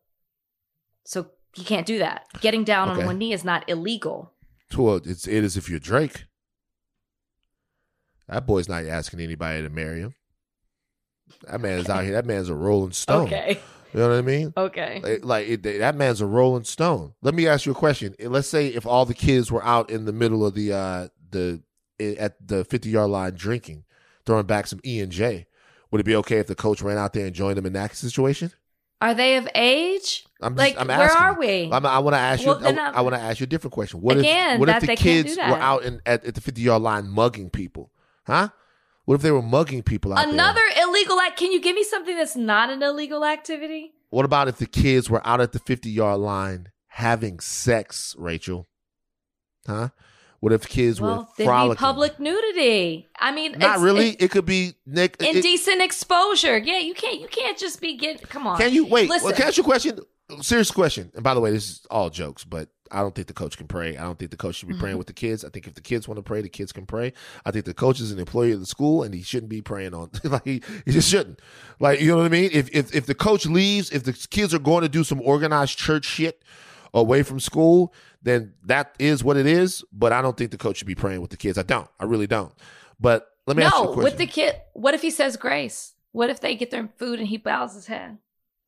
so 1.04 1.30
you 1.56 1.64
can't 1.64 1.86
do 1.86 1.98
that. 1.98 2.26
Getting 2.40 2.64
down 2.64 2.90
okay. 2.90 3.00
on 3.00 3.06
one 3.06 3.18
knee 3.18 3.32
is 3.32 3.44
not 3.44 3.68
illegal. 3.68 4.32
Well, 4.76 4.96
it's 4.96 5.28
it 5.28 5.44
is 5.44 5.56
if 5.56 5.68
you're 5.68 5.78
Drake. 5.78 6.24
That 8.28 8.46
boy's 8.46 8.68
not 8.68 8.84
asking 8.84 9.20
anybody 9.20 9.62
to 9.62 9.68
marry 9.68 10.00
him. 10.00 10.14
That 11.48 11.60
man's 11.60 11.88
out 11.88 12.04
here. 12.04 12.12
That 12.12 12.26
man's 12.26 12.48
a 12.48 12.54
rolling 12.54 12.92
stone. 12.92 13.26
Okay. 13.26 13.60
You 13.94 14.00
know 14.00 14.08
what 14.08 14.18
I 14.18 14.22
mean? 14.22 14.52
Okay. 14.56 15.00
Like, 15.04 15.24
like 15.24 15.48
it, 15.48 15.62
that 15.62 15.94
man's 15.94 16.20
a 16.20 16.26
rolling 16.26 16.64
stone. 16.64 17.14
Let 17.22 17.32
me 17.32 17.46
ask 17.46 17.64
you 17.64 17.70
a 17.70 17.76
question. 17.76 18.16
Let's 18.18 18.48
say 18.48 18.66
if 18.66 18.86
all 18.86 19.06
the 19.06 19.14
kids 19.14 19.52
were 19.52 19.64
out 19.64 19.88
in 19.88 20.04
the 20.04 20.12
middle 20.12 20.44
of 20.44 20.54
the 20.54 20.72
uh 20.72 21.08
the 21.30 21.62
at 22.00 22.34
the 22.44 22.64
50 22.64 22.90
yard 22.90 23.10
line 23.10 23.34
drinking, 23.34 23.84
throwing 24.26 24.46
back 24.46 24.66
some 24.66 24.80
E 24.84 25.00
and 25.00 25.12
J, 25.12 25.46
would 25.92 26.00
it 26.00 26.04
be 26.04 26.16
okay 26.16 26.38
if 26.38 26.48
the 26.48 26.56
coach 26.56 26.82
ran 26.82 26.98
out 26.98 27.12
there 27.12 27.26
and 27.26 27.34
joined 27.34 27.56
them 27.56 27.66
in 27.66 27.72
that 27.74 27.94
situation? 27.94 28.50
Are 29.00 29.14
they 29.14 29.36
of 29.36 29.48
age? 29.54 30.26
I'm 30.40 30.56
just, 30.56 30.58
like, 30.58 30.80
I'm 30.80 30.88
where 30.88 31.12
are 31.12 31.38
we? 31.38 31.70
I'm, 31.70 31.86
i 31.86 31.98
want 32.00 32.14
to 32.14 32.20
ask 32.20 32.44
well, 32.44 32.60
you. 32.60 32.80
I, 32.80 32.90
I 32.90 33.00
want 33.00 33.14
to 33.14 33.20
ask 33.20 33.38
you 33.38 33.44
a 33.44 33.46
different 33.46 33.74
question. 33.74 34.00
What 34.00 34.18
again, 34.18 34.54
if 34.54 34.60
what 34.60 34.68
if 34.70 34.86
the 34.86 34.96
kids 34.96 35.36
were 35.36 35.42
out 35.42 35.84
in, 35.84 36.00
at, 36.04 36.24
at 36.24 36.34
the 36.34 36.40
50 36.40 36.60
yard 36.60 36.82
line 36.82 37.08
mugging 37.08 37.50
people? 37.50 37.92
Huh? 38.26 38.48
What 39.04 39.16
if 39.16 39.22
they 39.22 39.30
were 39.30 39.42
mugging 39.42 39.82
people 39.82 40.12
out 40.12 40.26
Another 40.28 40.60
there? 40.74 40.86
illegal 40.88 41.20
act. 41.20 41.38
Can 41.38 41.52
you 41.52 41.60
give 41.60 41.74
me 41.76 41.84
something 41.84 42.16
that's 42.16 42.36
not 42.36 42.70
an 42.70 42.82
illegal 42.82 43.24
activity? 43.24 43.92
What 44.10 44.24
about 44.24 44.48
if 44.48 44.56
the 44.58 44.66
kids 44.66 45.10
were 45.10 45.26
out 45.26 45.40
at 45.40 45.52
the 45.52 45.58
50 45.58 45.90
yard 45.90 46.20
line 46.20 46.68
having 46.88 47.40
sex, 47.40 48.14
Rachel? 48.18 48.66
Huh? 49.66 49.88
What 50.40 50.52
if 50.52 50.68
kids 50.68 51.00
well, 51.00 51.28
were 51.38 51.44
frolicking? 51.44 51.80
public 51.80 52.20
nudity. 52.20 53.08
I 53.18 53.32
mean, 53.32 53.58
Not 53.58 53.78
really. 53.80 54.10
it's 54.10 54.24
It 54.24 54.30
could 54.30 54.44
be 54.44 54.74
Nick. 54.86 55.16
it- 55.20 55.36
indecent 55.36 55.80
exposure. 55.82 56.58
Yeah, 56.58 56.78
you 56.78 56.94
can't. 56.94 57.18
You 57.20 57.28
can't 57.28 57.56
just 57.58 57.80
be 57.80 57.96
getting. 57.96 58.26
Come 58.26 58.46
on. 58.46 58.58
Can 58.58 58.72
you 58.72 58.86
wait? 58.86 59.08
Listen. 59.08 59.26
Well, 59.26 59.34
can 59.34 59.44
I 59.44 59.48
ask 59.48 59.56
you 59.56 59.62
a 59.62 59.66
question? 59.66 60.00
Serious 60.42 60.70
question. 60.70 61.10
And 61.14 61.24
by 61.24 61.32
the 61.34 61.40
way, 61.40 61.50
this 61.50 61.70
is 61.70 61.86
all 61.90 62.10
jokes, 62.10 62.44
but 62.44 62.68
I 62.90 63.00
don't 63.00 63.14
think 63.14 63.28
the 63.28 63.34
coach 63.34 63.56
can 63.56 63.66
pray. 63.66 63.96
I 63.96 64.02
don't 64.02 64.18
think 64.18 64.30
the 64.30 64.36
coach 64.36 64.56
should 64.56 64.68
be 64.68 64.74
Mm-hmm. 64.74 64.82
praying 64.82 64.98
with 64.98 65.06
the 65.06 65.12
kids. 65.12 65.44
I 65.44 65.48
think 65.48 65.66
if 65.66 65.74
the 65.74 65.80
kids 65.80 66.06
want 66.06 66.18
to 66.18 66.22
pray, 66.22 66.42
the 66.42 66.48
kids 66.48 66.72
can 66.72 66.86
pray. 66.86 67.12
I 67.44 67.50
think 67.50 67.64
the 67.64 67.74
coach 67.74 68.00
is 68.00 68.12
an 68.12 68.18
employee 68.18 68.52
of 68.52 68.60
the 68.60 68.66
school, 68.66 69.02
and 69.02 69.14
he 69.14 69.22
shouldn't 69.22 69.48
be 69.50 69.62
praying 69.62 69.94
on. 69.94 70.10
like 70.24 70.44
he, 70.44 70.62
he 70.84 70.92
just 70.92 71.08
shouldn't. 71.08 71.40
Like 71.80 72.00
you 72.00 72.08
know 72.08 72.18
what 72.18 72.26
I 72.26 72.28
mean? 72.28 72.50
If 72.52 72.68
if 72.74 72.94
if 72.94 73.06
the 73.06 73.14
coach 73.14 73.46
leaves, 73.46 73.90
if 73.90 74.04
the 74.04 74.12
kids 74.12 74.52
are 74.54 74.58
going 74.58 74.82
to 74.82 74.88
do 74.88 75.02
some 75.04 75.20
organized 75.22 75.78
church 75.78 76.04
shit 76.04 76.42
away 76.92 77.22
from 77.22 77.40
school, 77.40 77.92
then 78.22 78.54
that 78.64 78.94
is 78.98 79.24
what 79.24 79.36
it 79.36 79.46
is. 79.46 79.82
But 79.92 80.12
I 80.12 80.22
don't 80.22 80.36
think 80.36 80.50
the 80.50 80.58
coach 80.58 80.76
should 80.78 80.86
be 80.86 80.94
praying 80.94 81.20
with 81.20 81.30
the 81.30 81.36
kids. 81.36 81.58
I 81.58 81.62
don't. 81.62 81.88
I 81.98 82.04
really 82.04 82.26
don't. 82.26 82.52
But 83.00 83.28
let 83.46 83.56
me 83.56 83.62
ask 83.64 83.74
you 83.74 83.80
a 83.80 83.84
no, 83.84 83.92
question. 83.92 84.04
with 84.04 84.18
the 84.18 84.26
kid. 84.26 84.56
What 84.74 84.94
if 84.94 85.02
he 85.02 85.10
says 85.10 85.36
grace? 85.36 85.94
What 86.12 86.30
if 86.30 86.40
they 86.40 86.54
get 86.54 86.70
their 86.70 86.88
food 86.96 87.18
and 87.18 87.28
he 87.28 87.36
bows 87.38 87.74
his 87.74 87.86
head? 87.86 88.18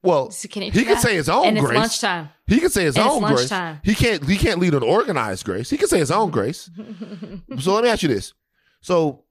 Well, 0.07 0.31
So 0.31 0.49
can 0.49 0.63
he 0.63 0.71
he 0.71 0.85
can 0.85 0.99
say 0.99 1.15
his 1.15 1.29
own 1.29 1.47
and 1.47 1.59
grace. 1.59 1.71
it's 1.71 1.79
lunchtime. 2.03 2.29
He 2.47 2.61
can 2.61 2.71
say 2.71 2.85
his 2.85 2.97
And 2.97 3.09
own 3.09 3.23
grace. 3.23 3.53
He 3.83 3.95
can't. 3.95 4.25
He 4.27 4.37
can't 4.37 4.61
lead 4.61 4.75
an 4.75 4.83
organized 4.83 5.45
grace. 5.45 5.69
He 5.69 5.77
can 5.77 5.89
say 5.89 5.99
his 5.99 6.11
own 6.11 6.31
grace. 6.31 6.71
so 7.59 7.75
let 7.75 7.85
me 7.85 7.91
ask 7.91 8.03
you 8.03 8.09
this: 8.09 8.33
so 8.81 9.25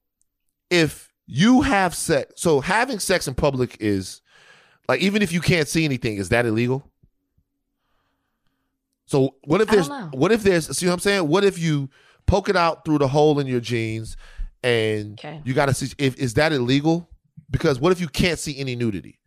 if 0.70 1.12
you 1.26 1.62
have 1.62 1.96
sex, 1.96 2.34
so 2.42 2.60
having 2.60 3.00
sex 3.00 3.28
in 3.28 3.34
public 3.34 3.78
is 3.80 4.22
like 4.88 5.02
even 5.02 5.22
if 5.22 5.32
you 5.32 5.42
can't 5.42 5.68
see 5.68 5.86
anything, 5.86 6.18
is 6.18 6.30
that 6.30 6.46
illegal? 6.46 6.92
So 9.06 9.36
what 9.44 9.62
if 9.62 9.70
there's 9.70 9.90
what 10.12 10.32
if 10.32 10.44
there's 10.44 10.76
see 10.78 10.86
what 10.88 10.94
I'm 10.94 11.00
saying? 11.00 11.28
What 11.28 11.44
if 11.44 11.60
you 11.60 11.90
poke 12.26 12.50
it 12.50 12.56
out 12.56 12.86
through 12.86 12.98
the 13.00 13.08
hole 13.08 13.40
in 13.40 13.48
your 13.48 13.60
jeans 13.60 14.18
and 14.64 15.14
Okay. 15.20 15.42
you 15.46 15.54
got 15.54 15.68
to 15.68 15.74
see 15.74 15.94
if 15.98 16.16
is 16.18 16.34
that 16.36 16.52
illegal? 16.52 17.10
Because 17.52 17.80
what 17.80 17.92
if 17.92 18.02
you 18.02 18.08
can't 18.08 18.40
see 18.40 18.58
any 18.58 18.76
nudity? 18.76 19.20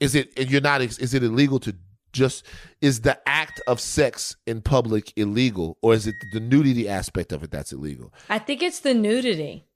Is 0.00 0.14
it 0.14 0.32
and 0.36 0.50
you're 0.50 0.60
not? 0.60 0.80
Is 0.80 1.14
it 1.14 1.22
illegal 1.22 1.60
to 1.60 1.76
just? 2.12 2.44
Is 2.80 3.02
the 3.02 3.20
act 3.28 3.60
of 3.66 3.78
sex 3.80 4.34
in 4.46 4.62
public 4.62 5.12
illegal, 5.16 5.78
or 5.82 5.94
is 5.94 6.06
it 6.06 6.14
the 6.32 6.40
nudity 6.40 6.88
aspect 6.88 7.32
of 7.32 7.42
it 7.44 7.50
that's 7.50 7.72
illegal? 7.72 8.12
I 8.28 8.38
think 8.38 8.62
it's 8.62 8.80
the 8.80 8.94
nudity. 8.94 9.66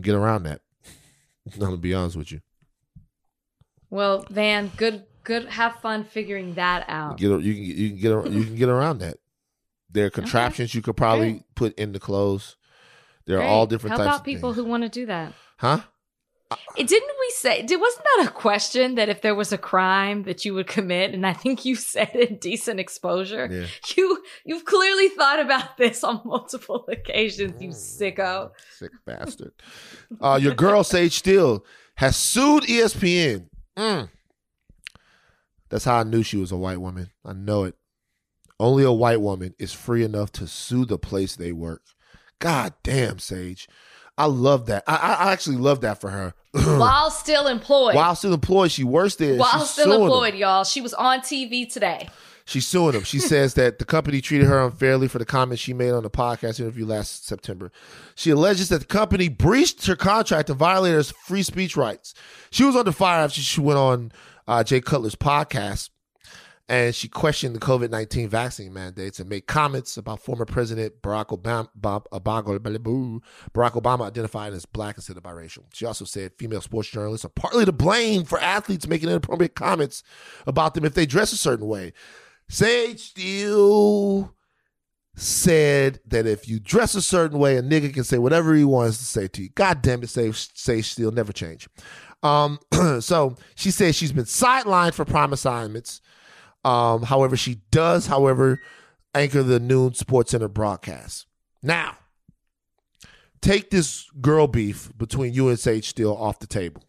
Get 0.00 0.14
around 0.14 0.42
that. 0.44 0.60
I'm 1.52 1.60
gonna 1.60 1.76
be 1.76 1.94
honest 1.94 2.16
with 2.16 2.32
you. 2.32 2.40
Well, 3.88 4.26
Van, 4.30 4.70
good, 4.76 5.04
good. 5.22 5.46
Have 5.46 5.76
fun 5.80 6.04
figuring 6.04 6.54
that 6.54 6.84
out. 6.88 7.20
You, 7.20 7.38
get, 7.38 7.44
you 7.44 7.54
can 7.54 7.62
you 7.64 7.88
can 7.90 7.98
get 7.98 8.32
you 8.32 8.44
can 8.44 8.56
get 8.56 8.68
around 8.68 8.98
that. 8.98 9.18
There 9.90 10.06
are 10.06 10.10
contraptions 10.20 10.74
you 10.74 10.82
could 10.82 10.96
probably 10.96 11.32
Great. 11.32 11.54
put 11.54 11.74
in 11.78 11.92
the 11.92 12.00
clothes. 12.00 12.56
There 13.26 13.36
are 13.38 13.40
Great. 13.40 13.48
all 13.48 13.66
different 13.66 13.92
How 13.92 13.98
types 13.98 14.06
about 14.08 14.20
of 14.20 14.24
people 14.24 14.50
things. 14.52 14.64
who 14.64 14.70
want 14.70 14.82
to 14.82 14.88
do 14.88 15.06
that? 15.06 15.32
huh? 15.58 15.80
It, 16.76 16.86
didn't 16.86 17.16
we 17.18 17.30
say? 17.34 17.62
Did, 17.62 17.80
wasn't 17.80 18.04
that 18.04 18.26
a 18.28 18.30
question 18.30 18.94
that 18.96 19.08
if 19.08 19.20
there 19.20 19.34
was 19.34 19.52
a 19.52 19.58
crime 19.58 20.24
that 20.24 20.44
you 20.44 20.54
would 20.54 20.68
commit? 20.68 21.12
And 21.12 21.26
I 21.26 21.32
think 21.32 21.64
you 21.64 21.74
said 21.74 22.14
indecent 22.14 22.78
exposure. 22.78 23.48
Yeah. 23.50 23.66
You 23.96 24.22
you've 24.44 24.64
clearly 24.64 25.08
thought 25.08 25.40
about 25.40 25.76
this 25.76 26.04
on 26.04 26.20
multiple 26.24 26.86
occasions. 26.88 27.60
You 27.60 27.70
sicko. 27.70 28.50
Sick 28.70 28.92
bastard. 29.04 29.52
Uh, 30.20 30.38
your 30.40 30.54
girl 30.54 30.84
Sage 30.84 31.14
Steele 31.14 31.64
has 31.96 32.16
sued 32.16 32.64
ESPN. 32.64 33.48
Mm. 33.76 34.08
That's 35.68 35.84
how 35.84 35.96
I 35.96 36.02
knew 36.04 36.22
she 36.22 36.36
was 36.36 36.52
a 36.52 36.56
white 36.56 36.80
woman. 36.80 37.10
I 37.24 37.32
know 37.32 37.64
it. 37.64 37.74
Only 38.58 38.84
a 38.84 38.92
white 38.92 39.20
woman 39.20 39.54
is 39.58 39.72
free 39.72 40.04
enough 40.04 40.32
to 40.32 40.46
sue 40.46 40.84
the 40.84 40.98
place 40.98 41.36
they 41.36 41.52
work. 41.52 41.82
God 42.38 42.74
damn, 42.82 43.18
Sage. 43.18 43.68
I 44.18 44.26
love 44.26 44.66
that. 44.66 44.84
I, 44.86 44.96
I 44.96 45.32
actually 45.32 45.56
love 45.56 45.82
that 45.82 46.00
for 46.00 46.10
her. 46.10 46.34
While 46.52 47.10
still 47.10 47.46
employed. 47.46 47.94
While 47.94 48.14
still 48.16 48.32
employed, 48.32 48.70
she 48.70 48.82
works 48.84 49.16
there. 49.16 49.36
While 49.36 49.58
She's 49.60 49.70
still 49.70 49.84
suing 49.84 49.98
them. 49.98 50.02
employed, 50.06 50.34
y'all. 50.34 50.64
She 50.64 50.80
was 50.80 50.94
on 50.94 51.20
TV 51.20 51.70
today. 51.70 52.08
She's 52.46 52.66
suing 52.66 52.92
them. 52.92 53.02
She 53.02 53.18
says 53.18 53.54
that 53.54 53.78
the 53.80 53.84
company 53.84 54.20
treated 54.20 54.46
her 54.46 54.64
unfairly 54.64 55.08
for 55.08 55.18
the 55.18 55.24
comments 55.24 55.60
she 55.60 55.74
made 55.74 55.90
on 55.90 56.04
the 56.04 56.10
podcast 56.10 56.60
interview 56.60 56.86
last 56.86 57.26
September. 57.26 57.72
She 58.14 58.30
alleges 58.30 58.68
that 58.68 58.78
the 58.78 58.86
company 58.86 59.28
breached 59.28 59.84
her 59.86 59.96
contract 59.96 60.48
and 60.48 60.58
violated 60.58 60.98
her 61.06 61.12
free 61.24 61.42
speech 61.42 61.76
rights. 61.76 62.14
She 62.50 62.64
was 62.64 62.76
under 62.76 62.92
fire 62.92 63.24
after 63.24 63.40
she 63.40 63.60
went 63.60 63.78
on 63.78 64.12
uh, 64.46 64.62
Jay 64.62 64.80
Cutler's 64.80 65.16
podcast 65.16 65.90
and 66.68 66.94
she 66.94 67.08
questioned 67.08 67.54
the 67.54 67.60
COVID 67.60 67.90
19 67.90 68.28
vaccine 68.28 68.72
mandates 68.72 69.20
and 69.20 69.28
made 69.28 69.46
comments 69.46 69.96
about 69.96 70.20
former 70.20 70.44
President 70.44 71.00
Barack 71.00 71.26
Obama, 71.26 71.68
Barack 71.80 73.72
Obama 73.72 74.06
identified 74.06 74.52
as 74.52 74.66
black 74.66 74.96
instead 74.96 75.16
of 75.16 75.22
biracial. 75.22 75.64
She 75.72 75.86
also 75.86 76.04
said 76.04 76.32
female 76.38 76.60
sports 76.60 76.88
journalists 76.88 77.24
are 77.24 77.30
partly 77.30 77.64
to 77.64 77.72
blame 77.72 78.24
for 78.24 78.40
athletes 78.40 78.88
making 78.88 79.08
inappropriate 79.08 79.54
comments 79.54 80.02
about 80.46 80.74
them 80.74 80.84
if 80.84 80.94
they 80.94 81.06
dress 81.06 81.32
a 81.32 81.36
certain 81.36 81.68
way. 81.68 81.92
Sage 82.48 83.00
Steele 83.00 84.34
said 85.14 86.00
that 86.06 86.26
if 86.26 86.48
you 86.48 86.60
dress 86.60 86.94
a 86.94 87.02
certain 87.02 87.38
way, 87.38 87.56
a 87.56 87.62
nigga 87.62 87.92
can 87.92 88.04
say 88.04 88.18
whatever 88.18 88.54
he 88.54 88.64
wants 88.64 88.98
to 88.98 89.04
say 89.04 89.28
to 89.28 89.42
you. 89.42 89.48
God 89.50 89.82
damn 89.82 90.02
it, 90.02 90.08
Sage, 90.08 90.50
Sage 90.54 90.90
Steele 90.90 91.12
never 91.12 91.32
change. 91.32 91.68
Um, 92.22 92.58
so 93.00 93.36
she 93.54 93.70
says 93.70 93.94
she's 93.96 94.12
been 94.12 94.24
sidelined 94.24 94.94
for 94.94 95.04
prime 95.04 95.32
assignments. 95.32 96.00
Um, 96.66 97.04
however, 97.04 97.36
she 97.36 97.60
does, 97.70 98.08
however, 98.08 98.60
anchor 99.14 99.44
the 99.44 99.60
noon 99.60 99.94
Sports 99.94 100.32
Center 100.32 100.48
broadcast. 100.48 101.26
Now, 101.62 101.96
take 103.40 103.70
this 103.70 104.10
girl 104.20 104.48
beef 104.48 104.90
between 104.98 105.32
you 105.32 105.48
and 105.48 105.60
Sage 105.60 105.88
Steele 105.88 106.12
off 106.12 106.40
the 106.40 106.48
table. 106.48 106.82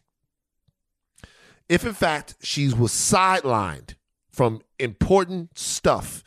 If 1.69 1.85
in 1.85 1.93
fact 1.93 2.37
she 2.41 2.73
was 2.73 2.91
sidelined 2.91 3.93
from 4.31 4.63
important 4.79 5.55
stuff 5.59 6.23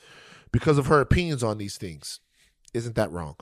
because 0.52 0.78
of 0.78 0.86
her 0.86 1.00
opinions 1.00 1.42
on 1.42 1.58
these 1.58 1.76
things, 1.76 2.20
isn't 2.72 2.94
that 2.94 3.10
wrong? 3.10 3.34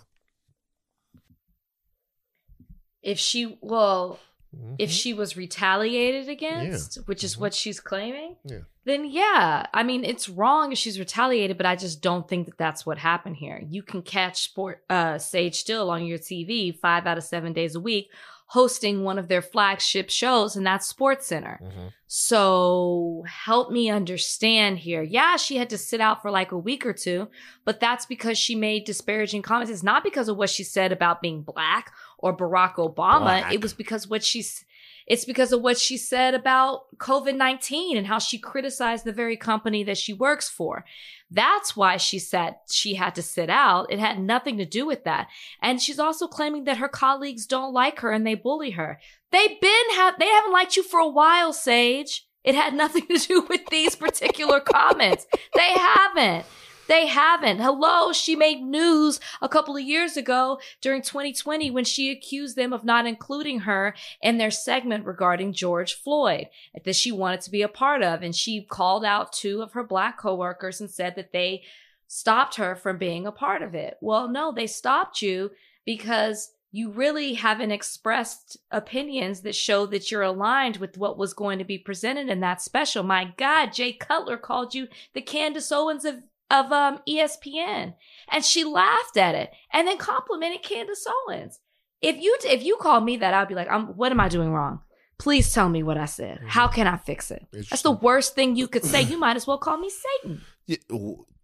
If 3.03 3.18
she, 3.18 3.59
well, 3.61 4.21
Mm-hmm. 4.57 4.77
if 4.79 4.91
she 4.91 5.13
was 5.13 5.37
retaliated 5.37 6.29
against, 6.31 6.97
which 7.07 7.19
Mm-hmm. 7.19 7.25
is 7.27 7.39
what 7.39 7.53
she's 7.53 7.81
claiming, 7.81 8.37
Yeah. 8.45 8.61
then 8.85 9.05
yeah, 9.05 9.67
I 9.75 9.83
mean 9.83 10.05
it's 10.05 10.27
wrong 10.29 10.73
if 10.73 10.79
she's 10.79 10.99
retaliated, 10.99 11.59
but 11.59 11.67
I 11.67 11.77
just 11.77 12.01
don't 12.01 12.27
think 12.27 12.47
that 12.47 12.57
that's 12.57 12.87
what 12.87 12.97
happened 12.97 13.37
here. 13.37 13.63
You 13.69 13.83
can 13.83 14.01
catch 14.01 14.43
sport 14.43 14.83
uh, 14.89 15.19
Sage 15.19 15.57
Steele 15.57 15.91
on 15.91 16.07
your 16.07 16.19
TV 16.19 16.75
five 16.75 17.07
out 17.07 17.19
of 17.19 17.25
seven 17.25 17.53
days 17.53 17.75
a 17.75 17.81
week, 17.81 18.11
hosting 18.49 19.05
one 19.05 19.19
of 19.19 19.29
their 19.29 19.43
flagship 19.43 20.09
shows, 20.09 20.57
and 20.57 20.67
that's 20.67 20.87
Sports 20.87 21.27
Center. 21.27 21.61
Mm-hmm. 21.63 21.89
So 22.07 23.23
help 23.27 23.71
me 23.71 23.91
understand 23.91 24.79
here. 24.79 25.03
Yeah, 25.03 25.37
she 25.37 25.57
had 25.57 25.69
to 25.71 25.79
sit 25.79 26.01
out 26.01 26.23
for 26.23 26.31
like 26.31 26.51
a 26.51 26.59
week 26.59 26.87
or 26.87 26.95
two, 26.95 27.29
but 27.67 27.79
that's 27.79 28.07
because 28.07 28.39
she 28.39 28.55
made 28.55 28.85
disparaging 28.85 29.43
comments. 29.43 29.71
It's 29.71 29.83
not 29.83 30.03
because 30.03 30.29
of 30.29 30.39
what 30.39 30.49
she 30.49 30.65
said 30.65 30.93
about 30.93 31.21
being 31.21 31.43
black 31.43 31.93
or 32.17 32.35
Barack 32.35 32.77
Obama. 32.77 33.21
Black. 33.21 33.53
It 33.53 33.61
was 33.61 33.75
because 33.75 34.09
what 34.09 34.25
she's 34.25 34.65
it's 35.07 35.25
because 35.25 35.53
of 35.53 35.63
what 35.63 35.79
she 35.79 35.97
said 35.97 36.35
about 36.35 36.83
COVID-19 36.99 37.97
and 37.97 38.07
how 38.07 38.19
she 38.19 38.39
criticized 38.39 39.05
the 39.05 39.13
very 39.13 39.39
company 39.39 39.83
that 39.85 39.97
she 39.97 40.13
works 40.13 40.51
for. 40.51 40.85
That's 41.31 41.77
why 41.77 41.99
she 41.99 42.19
said 42.19 42.57
she 42.71 42.95
had 42.95 43.14
to 43.17 43.23
sit 43.23 43.51
out. 43.51 43.93
It 43.93 43.99
had 43.99 44.19
nothing 44.19 44.57
to 44.59 44.64
do 44.64 44.87
with 44.87 45.05
that. 45.05 45.29
And 45.61 45.81
she's 45.81 45.99
also 45.99 46.27
claiming 46.27 46.64
that 46.64 46.79
her 46.79 46.88
colleagues 46.88 47.47
don't 47.47 47.75
like 47.75 48.01
her 48.01 48.11
and 48.11 48.27
they 48.27 48.35
bully 48.35 48.71
her. 48.73 48.99
They've 49.31 49.61
been 49.61 49.91
have 49.95 50.19
they 50.19 50.29
haven't 50.29 50.53
liked 50.53 50.77
you 50.77 50.83
for 50.83 51.01
a 51.01 51.09
while, 51.09 51.53
Sage. 51.53 52.27
It 52.45 52.55
had 52.55 52.73
nothing 52.75 53.07
to 53.09 53.19
do 53.19 53.47
with 53.49 53.67
these 53.71 53.95
particular 53.95 54.61
comments. 54.61 55.27
They 55.55 55.73
haven't. 55.73 56.47
They 56.88 57.07
haven't. 57.07 57.61
Hello, 57.61 58.12
she 58.14 58.35
made 58.35 58.62
news 58.62 59.20
a 59.42 59.48
couple 59.48 59.77
of 59.77 59.83
years 59.83 60.16
ago 60.16 60.59
during 60.81 61.03
2020 61.03 61.70
when 61.70 61.84
she 61.84 62.11
accused 62.11 62.57
them 62.57 62.72
of 62.72 62.82
not 62.82 63.07
including 63.07 63.61
her 63.61 63.95
in 64.22 64.39
their 64.39 64.51
segment 64.51 65.05
regarding 65.05 65.53
George 65.53 65.95
Floyd 65.95 66.49
that 66.84 66.97
she 66.97 67.12
wanted 67.12 67.43
to 67.43 67.51
be 67.51 67.61
a 67.61 67.68
part 67.68 68.03
of. 68.03 68.22
And 68.22 68.34
she 68.34 68.62
called 68.62 69.05
out 69.05 69.34
two 69.34 69.61
of 69.61 69.72
her 69.72 69.84
black 69.84 70.18
coworkers 70.18 70.80
and 70.80 70.91
said 70.91 71.14
that 71.16 71.32
they 71.32 71.62
stopped 72.07 72.57
her 72.57 72.74
from 72.74 72.97
being 72.97 73.26
a 73.26 73.32
part 73.32 73.61
of 73.61 73.74
it. 73.74 73.99
Well, 74.01 74.26
no, 74.26 74.51
they 74.51 74.66
stopped 74.66 75.20
you 75.20 75.51
because 75.84 76.53
you 76.70 76.91
really 76.91 77.34
haven't 77.34 77.70
expressed 77.70 78.59
opinions 78.70 79.41
that 79.41 79.55
show 79.55 79.86
that 79.86 80.11
you're 80.11 80.22
aligned 80.22 80.76
with 80.76 80.99
what 80.99 81.16
was 81.16 81.32
going 81.32 81.59
to 81.59 81.64
be 81.64 81.78
presented 81.78 82.28
in 82.28 82.41
that 82.41 82.61
special. 82.61 83.03
My 83.03 83.32
God, 83.36 83.72
Jay 83.72 83.93
Cutler 83.93 84.36
called 84.36 84.74
you 84.74 84.89
the 85.14 85.22
Candace 85.22 85.72
Owens 85.72 86.05
of 86.05 86.22
of 86.51 86.72
um, 86.72 87.01
ESPN, 87.09 87.94
and 88.30 88.44
she 88.44 88.64
laughed 88.64 89.16
at 89.16 89.34
it 89.34 89.51
and 89.72 89.86
then 89.86 89.99
complimented 89.99 90.62
Candace 90.62 91.07
Owens. 91.07 91.61
If 92.01 92.16
you 92.16 92.36
if 92.44 92.62
you 92.62 92.76
call 92.76 93.01
me 93.01 93.16
that, 93.18 93.34
I'd 93.34 93.49
be 93.49 93.55
like, 93.55 93.70
I'm, 93.70 93.88
"What 93.96 94.12
am 94.12 94.20
I 94.20 94.28
doing 94.28 94.53
wrong? 94.53 94.80
Please 95.18 95.53
tell 95.53 95.68
me 95.68 95.82
what 95.82 95.99
I 95.99 96.05
said. 96.07 96.40
How 96.46 96.68
can 96.68 96.86
I 96.86 96.96
fix 96.96 97.30
it?" 97.30 97.46
That's 97.53 97.82
the 97.82 97.90
worst 97.90 98.34
thing 98.34 98.57
you 98.57 98.68
could 98.68 98.84
say. 98.84 99.03
You 99.11 99.18
might 99.18 99.36
as 99.36 99.46
well 99.46 99.59
call 99.59 99.78
me 99.78 99.90
Satan. 99.90 100.42
Yeah, 100.66 100.76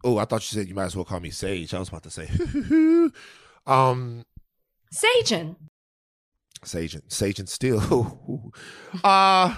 Oh, 0.04 0.18
I 0.18 0.26
thought 0.26 0.42
you 0.42 0.58
said 0.58 0.68
you 0.68 0.74
might 0.74 0.84
as 0.84 0.94
well 0.96 1.06
call 1.06 1.18
me 1.20 1.30
Sage. 1.30 1.72
I 1.72 1.78
was 1.78 1.88
about 1.88 2.02
to 2.02 2.10
say, 2.10 2.28
um, 3.66 4.22
Sagen. 4.92 5.56
Sage, 6.62 6.98
Sage 7.08 7.38
and 7.40 7.48
Steel. 7.48 8.52
uh 9.04 9.56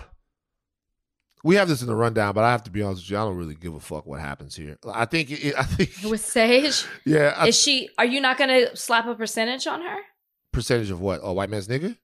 we 1.47 1.55
have 1.55 1.69
this 1.69 1.81
in 1.81 1.87
the 1.87 1.95
rundown, 1.95 2.35
but 2.35 2.43
I 2.43 2.51
have 2.51 2.65
to 2.65 2.71
be 2.73 2.83
honest 2.83 3.05
with 3.05 3.11
you. 3.13 3.19
I 3.19 3.21
don't 3.21 3.37
really 3.37 3.55
give 3.55 3.73
a 3.73 3.79
fuck 3.79 4.05
what 4.05 4.21
happens 4.21 4.57
here. 4.57 4.77
I 4.93 5.05
think. 5.05 5.31
It, 5.31 5.55
I 5.57 5.63
think. 5.63 5.93
With 6.11 6.21
Sage, 6.21 6.85
Yeah. 7.05 7.35
I, 7.37 7.47
is 7.47 7.57
she? 7.57 7.89
Are 7.99 8.05
you 8.05 8.21
not 8.21 8.37
going 8.37 8.51
to 8.51 8.77
slap 8.77 9.07
a 9.07 9.15
percentage 9.15 9.67
on 9.67 9.81
her? 9.81 9.97
percentage 10.53 10.91
of 10.91 11.01
what? 11.01 11.21
A 11.23 11.33
white 11.33 11.49
man's 11.49 11.69
nigga. 11.69 11.97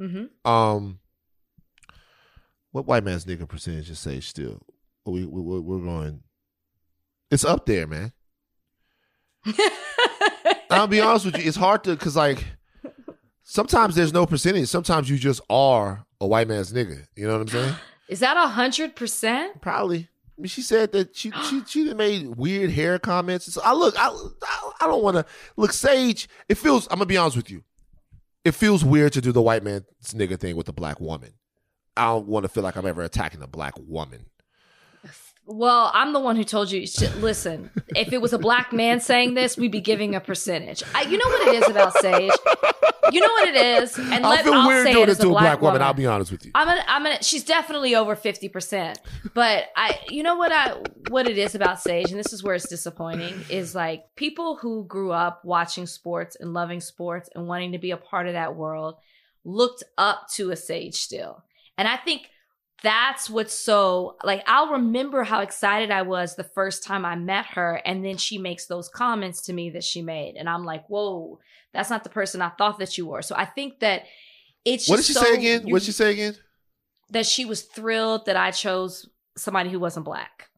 Mm-hmm. 0.00 0.50
Um. 0.50 1.00
What 2.70 2.86
white 2.86 3.04
man's 3.04 3.26
nigga 3.26 3.46
percentage 3.46 3.90
is 3.90 3.98
Sage 3.98 4.26
Steele? 4.26 4.60
We, 5.04 5.26
we 5.26 5.60
we're 5.60 5.84
going. 5.84 6.22
It's 7.30 7.44
up 7.44 7.66
there, 7.66 7.86
man. 7.86 8.12
I'll 10.70 10.86
be 10.86 11.00
honest 11.02 11.26
with 11.26 11.36
you. 11.36 11.46
It's 11.46 11.58
hard 11.58 11.84
to 11.84 11.90
because 11.90 12.16
like 12.16 12.42
sometimes 13.42 13.96
there's 13.96 14.14
no 14.14 14.24
percentage. 14.24 14.68
Sometimes 14.68 15.10
you 15.10 15.18
just 15.18 15.42
are 15.50 16.06
a 16.22 16.26
white 16.26 16.48
man's 16.48 16.72
nigga. 16.72 17.04
You 17.14 17.26
know 17.26 17.34
what 17.34 17.42
I'm 17.42 17.48
saying? 17.48 17.74
Is 18.08 18.20
that 18.20 18.36
a 18.36 18.48
hundred 18.48 18.96
percent? 18.96 19.60
Probably. 19.60 20.08
I 20.36 20.40
mean, 20.40 20.48
she 20.48 20.62
said 20.62 20.92
that 20.92 21.16
she 21.16 21.30
she 21.48 21.62
she 21.66 21.94
made 21.94 22.36
weird 22.36 22.70
hair 22.70 22.98
comments. 22.98 23.52
So 23.52 23.60
I 23.64 23.72
look, 23.72 23.94
I 23.98 24.08
I, 24.08 24.70
I 24.82 24.86
don't 24.86 25.02
want 25.02 25.16
to 25.16 25.26
look. 25.56 25.72
Sage, 25.72 26.28
it 26.48 26.56
feels. 26.56 26.86
I'm 26.90 26.98
gonna 26.98 27.06
be 27.06 27.16
honest 27.16 27.36
with 27.36 27.50
you. 27.50 27.62
It 28.44 28.52
feels 28.52 28.84
weird 28.84 29.12
to 29.14 29.20
do 29.20 29.32
the 29.32 29.40
white 29.40 29.62
man's 29.62 29.84
nigga 30.08 30.38
thing 30.38 30.56
with 30.56 30.68
a 30.68 30.72
black 30.72 31.00
woman. 31.00 31.30
I 31.96 32.06
don't 32.06 32.26
want 32.26 32.44
to 32.44 32.48
feel 32.48 32.62
like 32.62 32.76
I'm 32.76 32.86
ever 32.86 33.02
attacking 33.02 33.42
a 33.42 33.46
black 33.46 33.74
woman. 33.78 34.26
Well, 35.46 35.90
I'm 35.92 36.14
the 36.14 36.20
one 36.20 36.36
who 36.36 36.44
told 36.44 36.70
you. 36.70 36.86
Listen, 37.18 37.70
if 37.94 38.12
it 38.14 38.22
was 38.22 38.32
a 38.32 38.38
black 38.38 38.72
man 38.72 39.00
saying 39.00 39.34
this, 39.34 39.58
we'd 39.58 39.72
be 39.72 39.80
giving 39.82 40.14
a 40.14 40.20
percentage. 40.20 40.82
I, 40.94 41.02
you 41.02 41.18
know 41.18 41.26
what 41.26 41.48
it 41.48 41.62
is 41.62 41.68
about 41.68 41.92
Sage. 41.98 42.32
You 43.12 43.20
know 43.20 43.28
what 43.28 43.48
it 43.48 43.56
is, 43.56 43.98
and 43.98 44.24
I 44.24 44.30
let, 44.30 44.44
feel 44.44 44.54
I'll 44.54 44.66
weird 44.66 44.86
say 44.86 44.92
doing 44.94 45.02
it 45.02 45.08
it 45.10 45.12
as 45.12 45.18
to 45.18 45.26
a 45.26 45.28
a 45.28 45.32
black, 45.32 45.42
black 45.42 45.60
woman. 45.60 45.72
woman. 45.74 45.82
I'll 45.86 45.92
be 45.92 46.06
honest 46.06 46.32
with 46.32 46.46
you. 46.46 46.52
I'm 46.54 46.66
gonna, 46.66 46.84
I'm 46.88 47.02
gonna. 47.02 47.22
She's 47.22 47.44
definitely 47.44 47.94
over 47.94 48.16
fifty 48.16 48.48
percent. 48.48 48.98
But 49.34 49.64
I, 49.76 49.98
you 50.08 50.22
know 50.22 50.36
what 50.36 50.50
I, 50.50 50.76
what 51.10 51.28
it 51.28 51.36
is 51.36 51.54
about 51.54 51.78
Sage, 51.78 52.10
and 52.10 52.18
this 52.18 52.32
is 52.32 52.42
where 52.42 52.54
it's 52.54 52.66
disappointing, 52.66 53.34
is 53.50 53.74
like 53.74 54.06
people 54.16 54.56
who 54.56 54.86
grew 54.86 55.12
up 55.12 55.44
watching 55.44 55.84
sports 55.86 56.36
and 56.40 56.54
loving 56.54 56.80
sports 56.80 57.28
and 57.34 57.46
wanting 57.46 57.72
to 57.72 57.78
be 57.78 57.90
a 57.90 57.98
part 57.98 58.26
of 58.26 58.32
that 58.32 58.56
world 58.56 58.96
looked 59.44 59.84
up 59.98 60.28
to 60.30 60.50
a 60.50 60.56
Sage 60.56 60.94
Steele, 60.94 61.44
and 61.76 61.86
I 61.86 61.98
think 61.98 62.30
that's 62.82 63.30
what's 63.30 63.54
so 63.54 64.16
like. 64.24 64.42
I'll 64.46 64.72
remember 64.72 65.22
how 65.24 65.40
excited 65.40 65.90
I 65.90 66.02
was 66.02 66.36
the 66.36 66.44
first 66.44 66.82
time 66.84 67.04
I 67.04 67.14
met 67.16 67.46
her, 67.54 67.80
and 67.84 68.04
then 68.04 68.16
she 68.16 68.36
makes 68.38 68.66
those 68.66 68.88
comments 68.88 69.42
to 69.42 69.52
me 69.52 69.70
that 69.70 69.84
she 69.84 70.02
made, 70.02 70.36
and 70.36 70.48
I'm 70.48 70.64
like, 70.64 70.86
whoa, 70.88 71.38
that's 71.72 71.90
not 71.90 72.04
the 72.04 72.10
person 72.10 72.42
I 72.42 72.50
thought 72.50 72.78
that 72.80 72.98
you 72.98 73.06
were. 73.06 73.22
So 73.22 73.34
I 73.36 73.44
think 73.46 73.80
that. 73.80 74.04
It's 74.66 74.88
What 74.88 74.96
did 74.96 75.04
she 75.04 75.12
so- 75.12 75.20
say 75.22 75.34
again? 75.34 75.62
What 75.64 75.80
did 75.80 75.84
she 75.86 75.92
say 75.92 76.10
again? 76.12 76.36
that 77.10 77.26
she 77.26 77.44
was 77.44 77.60
thrilled 77.62 78.24
that 78.26 78.36
I 78.36 78.50
chose 78.50 79.06
somebody 79.36 79.68
who 79.70 79.78
wasn't 79.78 80.06
black. 80.06 80.48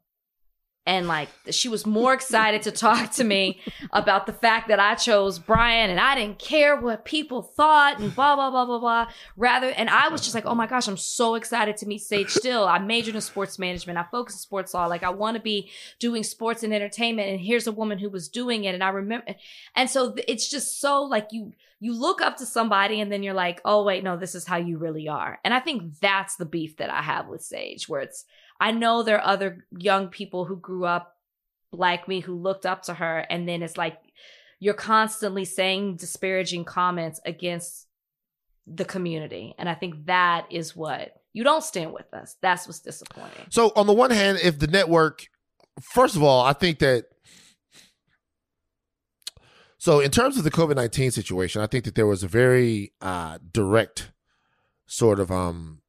And 0.87 1.09
like 1.09 1.29
she 1.51 1.69
was 1.69 1.85
more 1.85 2.15
excited 2.15 2.63
to 2.63 2.71
talk 2.71 3.11
to 3.13 3.25
me 3.25 3.61
about 3.93 4.27
the 4.27 4.33
fact 4.33 4.69
that 4.69 4.79
I 4.79 4.95
chose 4.95 5.39
Brian 5.39 5.91
and 5.91 5.99
I 5.99 6.15
didn't 6.15 6.39
care 6.39 6.77
what 6.77 7.05
people 7.05 7.43
thought 7.43 7.99
and 7.99 8.15
blah 8.15 8.37
blah 8.37 8.51
blah 8.51 8.65
blah 8.65 8.79
blah. 8.79 9.09
Rather, 9.37 9.69
and 9.71 9.91
I 9.91 10.09
was 10.09 10.21
just 10.21 10.35
like, 10.35 10.47
oh 10.47 10.55
my 10.55 10.67
gosh, 10.67 10.87
I'm 10.87 10.97
so 10.97 11.35
excited 11.35 11.77
to 11.79 11.87
meet 11.87 12.03
Sage 12.03 12.31
Steele. 12.31 12.65
I 12.65 12.79
majored 12.79 13.17
in 13.17 13.21
sports 13.21 13.59
management. 13.59 13.99
I 13.99 14.05
focused 14.11 14.39
in 14.39 14.41
sports 14.41 14.75
law. 14.75 14.87
Like 14.87 15.03
I 15.03 15.11
want 15.11 15.37
to 15.37 15.43
be 15.43 15.71
doing 15.99 16.23
sports 16.23 16.63
and 16.63 16.73
entertainment. 16.73 17.31
And 17.31 17.41
here's 17.41 17.67
a 17.67 17.73
woman 17.73 17.99
who 17.99 18.09
was 18.09 18.29
doing 18.29 18.65
it. 18.65 18.75
And 18.75 18.85
I 18.85 18.91
remember, 18.91 19.35
and 19.75 19.91
so 19.91 20.15
it's 20.29 20.49
just 20.49 20.81
so 20.81 21.03
like 21.03 21.29
you 21.33 21.53
you 21.79 21.93
look 21.93 22.23
up 22.23 22.39
to 22.39 22.47
somebody 22.47 23.01
and 23.01 23.13
then 23.13 23.23
you're 23.23 23.35
like, 23.35 23.61
oh 23.65 23.85
wait, 23.85 24.03
no, 24.03 24.17
this 24.17 24.35
is 24.35 24.47
how 24.47 24.57
you 24.57 24.79
really 24.79 25.09
are. 25.09 25.39
And 25.45 25.53
I 25.53 25.61
think 25.61 25.99
that's 26.01 26.37
the 26.37 26.47
beef 26.47 26.77
that 26.79 26.91
I 26.91 27.03
have 27.03 27.29
with 27.29 27.43
Sage, 27.43 27.89
where 27.89 28.01
it's 28.01 28.25
I 28.61 28.73
know 28.73 29.03
there 29.03 29.19
are 29.19 29.27
other 29.27 29.67
young 29.77 30.09
people 30.09 30.45
who 30.45 30.57
grew 30.57 30.85
up 30.85 31.15
like 31.73 32.09
me 32.09 32.21
who 32.21 32.35
looked 32.35 32.65
up 32.65 32.83
to 32.83 32.95
her, 32.95 33.19
and 33.19 33.49
then 33.49 33.63
it's 33.63 33.77
like 33.77 33.99
you're 34.59 34.75
constantly 34.75 35.45
saying 35.45 35.97
disparaging 35.97 36.65
comments 36.65 37.21
against 37.27 37.87
the 38.67 38.85
community. 38.85 39.55
And 39.59 39.69
I 39.69 39.75
think 39.75 40.07
that 40.07 40.47
is 40.51 40.75
what 40.75 41.13
you 41.33 41.45
don't 41.45 41.63
stand 41.63 41.93
with 41.93 42.13
us. 42.15 42.37
That's 42.41 42.67
what's 42.67 42.81
disappointing. 42.81 43.47
So 43.51 43.73
on 43.77 43.87
the 43.87 43.93
one 43.93 44.11
hand, 44.11 44.39
if 44.43 44.59
the 44.59 44.67
network, 44.67 45.27
first 45.83 46.17
of 46.17 46.23
all, 46.23 46.45
I 46.45 46.53
think 46.53 46.79
that. 46.79 47.05
So 49.79 50.01
in 50.01 50.11
terms 50.11 50.39
of 50.39 50.45
the 50.45 50.51
COVID 50.51 50.77
nineteen 50.77 51.11
situation, 51.11 51.61
I 51.61 51.67
think 51.67 51.85
that 51.85 51.95
there 51.95 52.07
was 52.07 52.23
a 52.23 52.29
very 52.29 52.93
uh, 53.01 53.39
direct 53.53 54.11
sort 54.87 55.21
of 55.21 55.31
um 55.31 55.83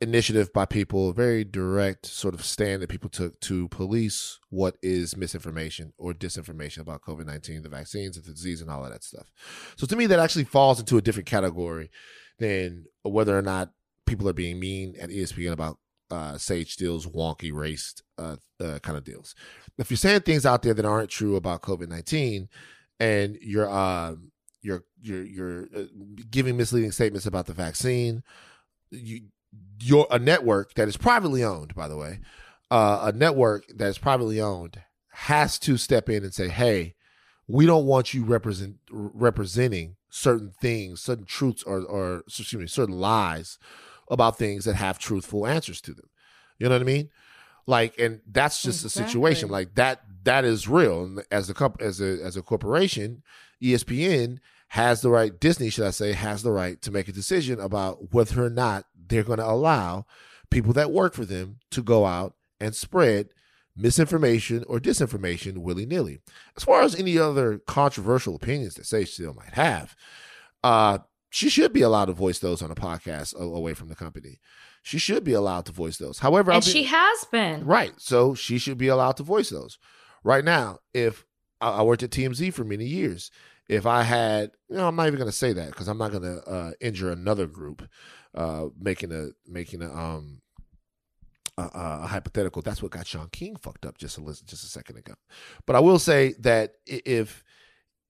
initiative 0.00 0.52
by 0.52 0.66
people, 0.66 1.12
very 1.12 1.44
direct 1.44 2.06
sort 2.06 2.34
of 2.34 2.44
stand 2.44 2.82
that 2.82 2.90
people 2.90 3.08
took 3.08 3.40
to 3.40 3.68
police 3.68 4.38
what 4.50 4.76
is 4.82 5.16
misinformation 5.16 5.92
or 5.96 6.12
disinformation 6.12 6.78
about 6.78 7.02
COVID 7.02 7.26
19, 7.26 7.62
the 7.62 7.68
vaccines, 7.68 8.20
the 8.20 8.32
disease, 8.32 8.60
and 8.60 8.70
all 8.70 8.84
of 8.84 8.92
that 8.92 9.04
stuff. 9.04 9.30
So 9.76 9.86
to 9.86 9.96
me, 9.96 10.06
that 10.06 10.18
actually 10.18 10.44
falls 10.44 10.78
into 10.78 10.98
a 10.98 11.02
different 11.02 11.26
category 11.26 11.90
than 12.38 12.86
whether 13.02 13.36
or 13.36 13.42
not 13.42 13.72
people 14.06 14.28
are 14.28 14.34
being 14.34 14.60
mean 14.60 14.94
at 15.00 15.10
ESPN 15.10 15.52
about 15.52 15.78
uh, 16.10 16.38
Sage 16.38 16.74
Steele's 16.74 17.06
wonky 17.06 17.52
race 17.52 17.94
uh, 18.18 18.36
uh, 18.60 18.78
kind 18.80 18.98
of 18.98 19.04
deals. 19.04 19.34
If 19.78 19.90
you're 19.90 19.96
saying 19.96 20.20
things 20.20 20.46
out 20.46 20.62
there 20.62 20.74
that 20.74 20.84
aren't 20.84 21.10
true 21.10 21.36
about 21.36 21.62
COVID 21.62 21.88
19 21.88 22.48
and 23.00 23.38
you're, 23.40 23.68
uh, 23.68 24.14
you're, 24.62 24.84
you're, 25.00 25.24
you're 25.24 25.68
uh, 25.76 25.84
giving 26.30 26.56
misleading 26.56 26.92
statements 26.92 27.26
about 27.26 27.46
the 27.46 27.52
vaccine, 27.52 28.22
you, 28.90 29.22
you're 29.80 30.06
a 30.10 30.18
network 30.18 30.74
that 30.74 30.88
is 30.88 30.96
privately 30.96 31.44
owned, 31.44 31.74
by 31.74 31.88
the 31.88 31.96
way, 31.96 32.20
uh, 32.70 33.10
a 33.12 33.16
network 33.16 33.66
that 33.68 33.88
is 33.88 33.98
privately 33.98 34.40
owned 34.40 34.80
has 35.10 35.58
to 35.60 35.76
step 35.76 36.08
in 36.08 36.24
and 36.24 36.34
say, 36.34 36.48
"Hey, 36.48 36.94
we 37.46 37.66
don't 37.66 37.86
want 37.86 38.14
you 38.14 38.24
represent 38.24 38.76
representing 38.90 39.96
certain 40.10 40.52
things, 40.60 41.00
certain 41.00 41.24
truths, 41.24 41.62
or 41.62 41.80
or 41.82 42.22
excuse 42.26 42.54
me, 42.54 42.66
certain 42.66 42.98
lies 42.98 43.58
about 44.10 44.38
things 44.38 44.64
that 44.64 44.74
have 44.74 44.98
truthful 44.98 45.46
answers 45.46 45.80
to 45.82 45.94
them." 45.94 46.08
You 46.58 46.68
know 46.68 46.74
what 46.74 46.82
I 46.82 46.84
mean? 46.84 47.10
Like, 47.66 47.98
and 47.98 48.20
that's 48.30 48.62
just 48.62 48.84
a 48.84 48.88
situation 48.88 49.48
like 49.48 49.74
that. 49.74 50.02
That 50.24 50.44
is 50.44 50.68
real. 50.68 51.04
And 51.04 51.22
as 51.30 51.50
a 51.50 51.54
comp- 51.54 51.82
as 51.82 52.00
a 52.00 52.22
as 52.22 52.36
a 52.36 52.42
corporation, 52.42 53.22
ESPN 53.62 54.38
has 54.68 55.00
the 55.00 55.10
right. 55.10 55.38
Disney, 55.38 55.70
should 55.70 55.86
I 55.86 55.90
say, 55.90 56.12
has 56.12 56.42
the 56.42 56.52
right 56.52 56.80
to 56.82 56.90
make 56.90 57.08
a 57.08 57.12
decision 57.12 57.60
about 57.60 58.12
whether 58.12 58.44
or 58.44 58.50
not 58.50 58.86
they're 59.08 59.22
going 59.24 59.38
to 59.38 59.48
allow 59.48 60.06
people 60.50 60.72
that 60.74 60.90
work 60.92 61.14
for 61.14 61.24
them 61.24 61.58
to 61.70 61.82
go 61.82 62.04
out 62.06 62.34
and 62.60 62.74
spread 62.74 63.28
misinformation 63.76 64.64
or 64.68 64.78
disinformation 64.78 65.58
willy 65.58 65.86
nilly. 65.86 66.20
As 66.56 66.64
far 66.64 66.82
as 66.82 66.94
any 66.94 67.18
other 67.18 67.58
controversial 67.66 68.34
opinions 68.34 68.74
that 68.74 68.86
Sage 68.86 69.12
Steele 69.12 69.34
might 69.34 69.54
have, 69.54 69.94
uh, 70.64 70.98
she 71.30 71.48
should 71.50 71.72
be 71.72 71.82
allowed 71.82 72.06
to 72.06 72.12
voice 72.12 72.38
those 72.38 72.62
on 72.62 72.70
a 72.70 72.74
podcast 72.74 73.38
away 73.38 73.74
from 73.74 73.88
the 73.88 73.94
company. 73.94 74.40
She 74.82 74.98
should 74.98 75.24
be 75.24 75.32
allowed 75.34 75.66
to 75.66 75.72
voice 75.72 75.98
those. 75.98 76.20
However, 76.20 76.52
And 76.52 76.64
be- 76.64 76.70
she 76.70 76.84
has 76.84 77.24
been. 77.30 77.66
Right. 77.66 77.92
So 77.98 78.34
she 78.34 78.56
should 78.58 78.78
be 78.78 78.88
allowed 78.88 79.16
to 79.18 79.22
voice 79.24 79.50
those. 79.50 79.78
Right 80.24 80.44
now, 80.44 80.78
if 80.94 81.26
I 81.60 81.70
I 81.70 81.82
worked 81.82 82.02
at 82.02 82.10
TMZ 82.10 82.52
for 82.54 82.64
many 82.64 82.86
years, 82.86 83.30
if 83.68 83.86
I 83.86 84.02
had, 84.02 84.52
you 84.68 84.76
know, 84.76 84.88
I'm 84.88 84.96
not 84.96 85.06
even 85.06 85.18
going 85.18 85.30
to 85.30 85.36
say 85.36 85.52
that 85.52 85.68
because 85.68 85.88
I'm 85.88 85.98
not 85.98 86.12
going 86.12 86.22
to 86.22 86.42
uh, 86.48 86.72
injure 86.80 87.10
another 87.10 87.46
group, 87.46 87.86
uh, 88.34 88.66
making 88.78 89.12
a 89.12 89.30
making 89.46 89.82
a 89.82 89.92
um 89.92 90.40
a, 91.58 91.70
a 91.74 92.06
hypothetical. 92.06 92.62
That's 92.62 92.82
what 92.82 92.92
got 92.92 93.06
Shaun 93.06 93.28
King 93.32 93.56
fucked 93.56 93.86
up 93.86 93.98
just 93.98 94.18
a 94.18 94.22
just 94.22 94.64
a 94.64 94.68
second 94.68 94.98
ago. 94.98 95.14
But 95.66 95.76
I 95.76 95.80
will 95.80 95.98
say 95.98 96.34
that 96.40 96.74
if 96.86 97.42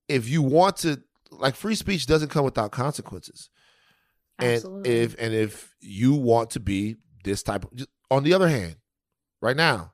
if 0.09 0.29
you 0.29 0.43
want 0.43 0.77
to, 0.79 1.03
like, 1.31 1.57
free 1.57 1.75
speech 1.75 2.07
doesn't 2.07 2.29
come 2.29 2.45
without 2.45 2.71
consequences 2.71 3.51
and 4.39 4.87
if 4.87 5.17
and 5.19 5.35
if 5.35 5.75
you 5.81 6.15
want 6.15 6.51
to 6.51 6.61
be 6.61 6.97
this 7.25 7.43
type 7.43 7.65
of 7.65 7.87
on 8.11 8.23
the 8.23 8.33
other 8.33 8.49
hand 8.49 8.77
right 9.41 9.57
now 9.57 9.93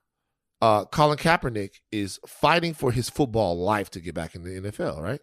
uh 0.61 0.85
colin 0.87 1.19
kaepernick 1.19 1.75
is 1.91 2.19
fighting 2.27 2.75
for 2.75 2.93
his 2.93 3.09
football 3.09 3.57
life 3.59 3.91
to 3.91 4.01
get 4.01 4.15
back 4.15 4.35
in 4.35 4.43
the 4.43 4.71
nfl 4.71 5.01
right 5.01 5.21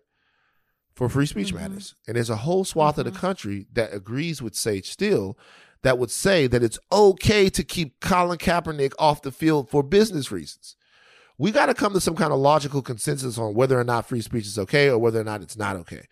for 0.96 1.08
free 1.10 1.26
speech 1.26 1.52
Mhm. 1.54 1.60
matters 1.60 1.96
and 2.08 2.16
there's 2.18 2.30
a 2.30 2.38
whole 2.38 2.66
swath 2.66 2.98
of 2.98 3.06
Mhm. 3.06 3.14
the 3.14 3.20
country 3.20 3.68
that 3.74 3.94
agrees 3.94 4.42
with 4.42 4.56
Sage 4.56 4.90
Steele 4.92 5.38
that 5.82 5.98
would 5.98 6.12
say 6.12 6.46
that 6.48 6.62
it's 6.64 6.80
okay 6.92 7.50
to 7.50 7.64
keep 7.64 8.00
colin 8.02 8.38
kaepernick 8.38 8.94
off 9.00 9.22
the 9.22 9.32
field 9.32 9.70
for 9.70 9.82
business 9.84 10.32
reasons 10.32 10.76
we 11.38 11.52
got 11.52 11.68
to 11.68 11.74
come 11.74 11.94
to 11.94 12.02
some 12.02 12.16
kind 12.18 12.34
of 12.34 12.40
logical 12.40 12.82
consensus 12.82 13.38
on 13.38 13.54
whether 13.54 13.80
or 13.80 13.84
not 13.86 14.06
free 14.08 14.20
speech 14.22 14.46
is 14.46 14.60
okay 14.60 14.90
or 14.90 14.98
whether 14.98 15.22
or 15.22 15.24
not 15.24 15.42
it's 15.42 15.56
not 15.58 15.78
okay 15.78 16.06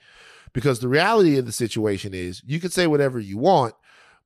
because 0.53 0.79
the 0.79 0.87
reality 0.87 1.37
of 1.37 1.45
the 1.45 1.51
situation 1.51 2.13
is 2.13 2.41
you 2.45 2.59
can 2.59 2.71
say 2.71 2.87
whatever 2.87 3.19
you 3.19 3.37
want, 3.37 3.73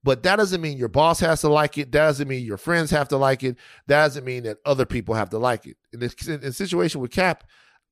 But 0.04 0.24
that 0.24 0.38
doesn't 0.38 0.62
mean 0.62 0.80
your 0.80 0.88
boss 0.90 1.20
has 1.20 1.42
to 1.42 1.48
like 1.50 1.78
it. 1.78 1.92
That 1.92 2.06
doesn't 2.06 2.28
mean 2.28 2.44
your 2.44 2.58
friends 2.58 2.90
have 2.90 3.08
to 3.10 3.18
like 3.18 3.44
it. 3.44 3.56
That 3.86 4.02
doesn't 4.04 4.26
mean 4.26 4.42
that 4.44 4.58
other 4.66 4.84
people 4.84 5.14
have 5.14 5.30
to 5.30 5.38
like 5.38 5.68
it. 5.68 5.78
In 5.94 6.00
this 6.00 6.16
in 6.28 6.40
the 6.40 6.52
situation 6.54 7.02
with 7.02 7.12
Cap, 7.12 7.44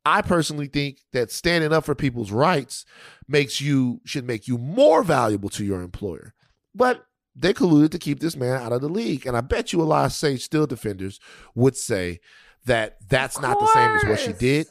I 0.05 0.21
personally 0.21 0.67
think 0.67 0.99
that 1.13 1.31
standing 1.31 1.73
up 1.73 1.85
for 1.85 1.95
people's 1.95 2.31
rights 2.31 2.85
makes 3.27 3.61
you 3.61 4.01
should 4.05 4.25
make 4.25 4.47
you 4.47 4.57
more 4.57 5.03
valuable 5.03 5.49
to 5.49 5.65
your 5.65 5.81
employer. 5.81 6.33
But 6.73 7.05
they 7.35 7.53
colluded 7.53 7.91
to 7.91 7.99
keep 7.99 8.19
this 8.19 8.35
man 8.35 8.61
out 8.61 8.71
of 8.71 8.81
the 8.81 8.89
league, 8.89 9.25
and 9.25 9.35
I 9.37 9.41
bet 9.41 9.71
you 9.71 9.81
a 9.81 9.83
lot 9.83 10.05
of 10.05 10.13
Sage 10.13 10.43
Steele 10.43 10.67
defenders 10.67 11.19
would 11.55 11.75
say 11.77 12.19
that 12.65 12.97
that's 13.07 13.39
not 13.39 13.59
the 13.59 13.67
same 13.67 13.91
as 13.91 14.03
what 14.05 14.19
she 14.19 14.33
did. 14.33 14.67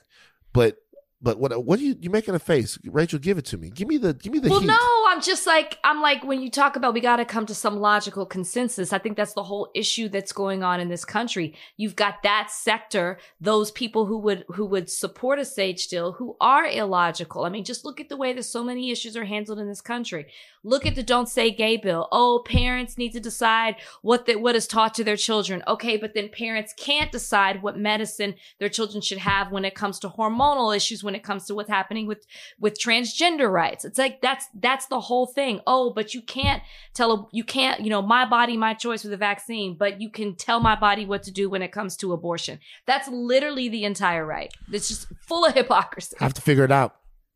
But 0.52 0.76
but 1.20 1.38
what 1.38 1.64
what 1.64 1.78
are 1.80 1.82
you 1.82 1.96
you 2.00 2.10
making 2.10 2.34
a 2.34 2.38
face, 2.38 2.78
Rachel? 2.84 3.18
Give 3.18 3.38
it 3.38 3.44
to 3.46 3.58
me. 3.58 3.70
Give 3.70 3.88
me 3.88 3.96
the 3.96 4.14
give 4.14 4.32
me 4.32 4.38
the 4.38 4.50
well, 4.50 4.60
heat. 4.60 4.66
no, 4.66 4.97
I'm 5.18 5.24
just 5.24 5.48
like 5.48 5.80
I'm 5.82 6.00
like 6.00 6.22
when 6.22 6.40
you 6.40 6.48
talk 6.48 6.76
about 6.76 6.94
we 6.94 7.00
got 7.00 7.16
to 7.16 7.24
come 7.24 7.44
to 7.46 7.54
some 7.54 7.78
logical 7.80 8.24
consensus. 8.24 8.92
I 8.92 8.98
think 8.98 9.16
that's 9.16 9.32
the 9.32 9.42
whole 9.42 9.68
issue 9.74 10.08
that's 10.08 10.30
going 10.30 10.62
on 10.62 10.78
in 10.78 10.90
this 10.90 11.04
country. 11.04 11.56
You've 11.76 11.96
got 11.96 12.22
that 12.22 12.52
sector, 12.52 13.18
those 13.40 13.72
people 13.72 14.06
who 14.06 14.16
would 14.18 14.44
who 14.46 14.64
would 14.66 14.88
support 14.88 15.40
a 15.40 15.44
Sage 15.44 15.80
Steele 15.80 16.12
who 16.12 16.36
are 16.40 16.64
illogical. 16.64 17.44
I 17.44 17.48
mean, 17.48 17.64
just 17.64 17.84
look 17.84 18.00
at 18.00 18.08
the 18.08 18.16
way 18.16 18.32
that 18.32 18.44
so 18.44 18.62
many 18.62 18.92
issues 18.92 19.16
are 19.16 19.24
handled 19.24 19.58
in 19.58 19.66
this 19.66 19.80
country. 19.80 20.28
Look 20.62 20.86
at 20.86 20.94
the 20.94 21.02
Don't 21.02 21.28
Say 21.28 21.50
Gay 21.50 21.76
bill. 21.76 22.08
Oh, 22.12 22.42
parents 22.44 22.98
need 22.98 23.12
to 23.12 23.20
decide 23.20 23.76
what 24.02 24.26
the, 24.26 24.36
what 24.36 24.54
is 24.54 24.66
taught 24.66 24.94
to 24.94 25.04
their 25.04 25.16
children. 25.16 25.62
Okay, 25.66 25.96
but 25.96 26.14
then 26.14 26.28
parents 26.28 26.74
can't 26.76 27.10
decide 27.10 27.62
what 27.62 27.78
medicine 27.78 28.34
their 28.58 28.68
children 28.68 29.00
should 29.00 29.18
have 29.18 29.50
when 29.50 29.64
it 29.64 29.74
comes 29.74 29.98
to 30.00 30.08
hormonal 30.08 30.76
issues, 30.76 31.02
when 31.02 31.14
it 31.14 31.24
comes 31.24 31.46
to 31.46 31.56
what's 31.56 31.70
happening 31.70 32.06
with 32.06 32.24
with 32.60 32.78
transgender 32.78 33.50
rights. 33.50 33.84
It's 33.84 33.98
like 33.98 34.20
that's 34.20 34.46
that's 34.54 34.86
the 34.86 35.00
whole 35.08 35.26
thing. 35.26 35.60
Oh, 35.66 35.92
but 35.92 36.14
you 36.14 36.22
can't 36.22 36.62
tell 36.94 37.12
a, 37.12 37.26
you 37.32 37.42
can't, 37.44 37.80
you 37.80 37.90
know, 37.90 38.00
my 38.02 38.24
body, 38.24 38.56
my 38.56 38.74
choice 38.74 39.02
with 39.02 39.10
the 39.10 39.16
vaccine, 39.16 39.76
but 39.76 40.00
you 40.00 40.10
can 40.10 40.36
tell 40.36 40.60
my 40.60 40.76
body 40.76 41.04
what 41.04 41.22
to 41.24 41.30
do 41.32 41.50
when 41.50 41.62
it 41.62 41.72
comes 41.72 41.96
to 41.98 42.12
abortion. 42.12 42.60
That's 42.86 43.08
literally 43.08 43.68
the 43.68 43.84
entire 43.84 44.24
right. 44.24 44.52
It's 44.72 44.88
just 44.88 45.06
full 45.26 45.44
of 45.44 45.54
hypocrisy. 45.60 46.16
I 46.20 46.24
have 46.24 46.34
to 46.34 46.42
figure 46.42 46.64
it 46.64 46.72
out. 46.72 46.94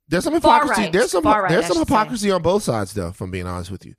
There's 0.08 0.24
some 0.24 0.34
hypocrisy. 0.34 0.82
right. 0.82 0.92
There's 0.92 1.10
some 1.10 1.24
right, 1.24 1.48
there's 1.48 1.66
some 1.66 1.76
should 1.78 1.88
say. 1.88 1.94
hypocrisy 1.94 2.30
on 2.30 2.42
both 2.42 2.62
sides, 2.62 2.92
though. 2.92 3.08
If 3.08 3.20
I'm 3.20 3.30
being 3.30 3.46
honest 3.46 3.70
with 3.70 3.86
you, 3.86 3.94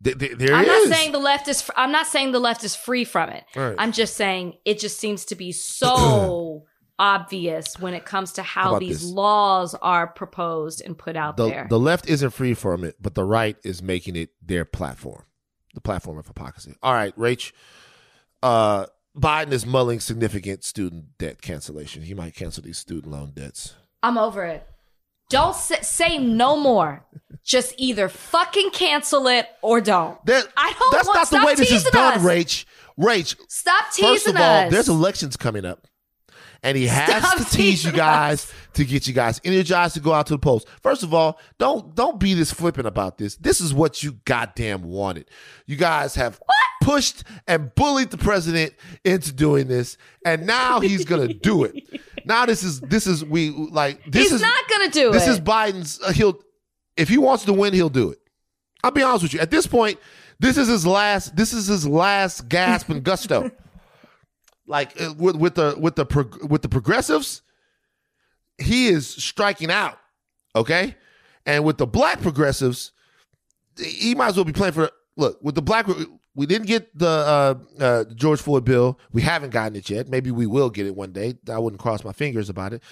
There- 0.00 0.14
there- 0.14 0.54
I'm 0.54 0.64
is. 0.64 0.88
not 0.88 0.96
saying 0.96 1.12
the 1.12 1.18
left 1.18 1.48
is. 1.48 1.68
I'm 1.76 1.90
not 1.92 2.06
saying 2.06 2.32
the 2.32 2.38
left 2.38 2.62
is 2.64 2.74
free 2.76 3.04
from 3.04 3.30
it. 3.30 3.44
Right. 3.56 3.74
I'm 3.78 3.92
just 3.92 4.14
saying 4.16 4.54
it 4.64 4.78
just 4.78 4.98
seems 4.98 5.24
to 5.26 5.34
be 5.34 5.50
so 5.80 6.64
obvious 6.98 7.78
when 7.78 7.94
it 7.94 8.04
comes 8.04 8.32
to 8.32 8.42
How 8.42 8.72
how 8.72 8.78
these 8.78 9.00
this? 9.02 9.10
laws 9.10 9.74
are 9.74 10.06
proposed 10.06 10.82
and 10.84 10.96
put 10.98 11.16
out 11.16 11.36
the 11.36 11.48
there. 11.48 11.66
the 11.68 11.78
left 11.78 12.08
isn't 12.08 12.30
free 12.30 12.54
from 12.54 12.84
it, 12.84 12.96
but 13.00 13.14
the 13.14 13.24
right 13.24 13.56
is 13.64 13.82
making 13.82 14.16
it 14.16 14.30
their 14.42 14.64
platform, 14.64 15.24
the 15.74 15.80
platform 15.80 16.18
of 16.18 16.26
hypocrisy. 16.26 16.74
All 16.82 16.92
right, 16.94 17.16
Rach. 17.16 17.52
Uh, 18.42 18.86
Biden 19.16 19.50
is 19.52 19.66
mulling 19.66 19.98
significant 20.00 20.62
student 20.62 21.18
debt 21.18 21.42
cancellation. 21.42 22.02
He 22.02 22.14
might 22.14 22.34
cancel 22.34 22.62
these 22.62 22.78
student 22.78 23.12
loan 23.12 23.32
debts. 23.34 23.74
I'm 24.02 24.16
over 24.16 24.44
it. 24.44 24.64
Don't 25.28 25.56
say, 25.56 25.80
say 25.82 26.18
no 26.18 26.56
more. 26.56 27.04
Just 27.44 27.74
either 27.78 28.08
fucking 28.08 28.70
cancel 28.70 29.26
it 29.26 29.46
or 29.60 29.80
don't. 29.80 30.24
That, 30.26 30.46
I 30.56 30.72
don't 30.78 30.92
That's 30.92 31.08
want- 31.08 31.16
not 31.32 31.40
the 31.40 31.46
way 31.46 31.54
this 31.56 31.70
is 31.70 31.84
done, 31.84 32.18
us. 32.18 32.22
Rach. 32.22 32.64
Rach, 32.98 33.36
Stop 33.48 33.92
teasing 33.92 34.06
us. 34.08 34.14
First 34.24 34.28
of 34.28 34.36
all, 34.36 34.66
us. 34.66 34.72
there's 34.72 34.88
elections 34.88 35.36
coming 35.36 35.64
up. 35.64 35.86
And 36.62 36.76
he 36.76 36.86
has 36.88 37.24
Stop 37.24 37.38
to 37.38 37.44
tease 37.44 37.84
you 37.84 37.92
guys 37.92 38.52
to 38.74 38.84
get 38.84 39.06
you 39.06 39.12
guys 39.14 39.40
energized 39.44 39.94
to 39.94 40.00
go 40.00 40.12
out 40.12 40.26
to 40.26 40.34
the 40.34 40.38
polls. 40.38 40.66
First 40.82 41.02
of 41.02 41.14
all, 41.14 41.38
don't 41.58 41.94
don't 41.94 42.18
be 42.18 42.34
this 42.34 42.52
flippant 42.52 42.86
about 42.86 43.16
this. 43.18 43.36
This 43.36 43.60
is 43.60 43.72
what 43.72 44.02
you 44.02 44.18
goddamn 44.24 44.82
wanted. 44.82 45.30
You 45.66 45.76
guys 45.76 46.16
have 46.16 46.40
pushed 46.82 47.22
and 47.46 47.72
bullied 47.74 48.10
the 48.10 48.18
president 48.18 48.74
into 49.04 49.32
doing 49.32 49.68
this, 49.68 49.96
and 50.24 50.46
now 50.46 50.80
he's 50.80 51.04
gonna 51.04 51.32
do 51.32 51.64
it. 51.64 51.74
Now 52.24 52.44
this 52.44 52.62
is 52.62 52.80
this 52.82 53.06
is 53.06 53.24
we 53.24 53.48
like 53.48 54.04
this 54.04 54.24
He's 54.24 54.32
is 54.32 54.40
not 54.42 54.68
gonna 54.68 54.90
do 54.90 55.12
this 55.12 55.26
is 55.26 55.40
Biden's. 55.40 55.98
Uh, 56.02 56.12
he'll 56.12 56.38
if 56.94 57.08
he 57.08 57.16
wants 57.16 57.46
to 57.46 57.54
win, 57.54 57.72
he'll 57.72 57.88
do 57.88 58.10
it. 58.10 58.18
I'll 58.84 58.90
be 58.90 59.02
honest 59.02 59.22
with 59.22 59.32
you. 59.32 59.40
At 59.40 59.50
this 59.50 59.66
point, 59.66 59.98
this 60.38 60.58
is 60.58 60.68
his 60.68 60.86
last. 60.86 61.36
This 61.36 61.54
is 61.54 61.68
his 61.68 61.86
last 61.88 62.48
gasp 62.50 62.90
and 62.90 63.02
gusto. 63.02 63.50
Like 64.68 65.00
uh, 65.00 65.14
with 65.18 65.36
with 65.36 65.54
the 65.56 65.74
with 65.78 65.96
the 65.96 66.46
with 66.48 66.62
the 66.62 66.68
progressives, 66.68 67.42
he 68.58 68.88
is 68.88 69.08
striking 69.08 69.70
out. 69.70 69.98
Okay, 70.54 70.94
and 71.46 71.64
with 71.64 71.78
the 71.78 71.86
black 71.86 72.20
progressives, 72.20 72.92
he 73.76 74.14
might 74.14 74.28
as 74.28 74.36
well 74.36 74.44
be 74.44 74.52
playing 74.52 74.74
for. 74.74 74.90
Look, 75.16 75.42
with 75.42 75.56
the 75.56 75.62
black, 75.62 75.88
we 76.34 76.46
didn't 76.46 76.68
get 76.68 76.96
the 76.96 77.08
uh, 77.08 77.54
uh, 77.82 78.04
George 78.14 78.40
Floyd 78.40 78.64
bill. 78.64 79.00
We 79.10 79.22
haven't 79.22 79.50
gotten 79.50 79.74
it 79.74 79.90
yet. 79.90 80.08
Maybe 80.08 80.30
we 80.30 80.46
will 80.46 80.70
get 80.70 80.86
it 80.86 80.94
one 80.94 81.10
day. 81.10 81.34
I 81.50 81.58
wouldn't 81.58 81.80
cross 81.80 82.04
my 82.04 82.12
fingers 82.12 82.48
about 82.48 82.72
it 82.72 82.82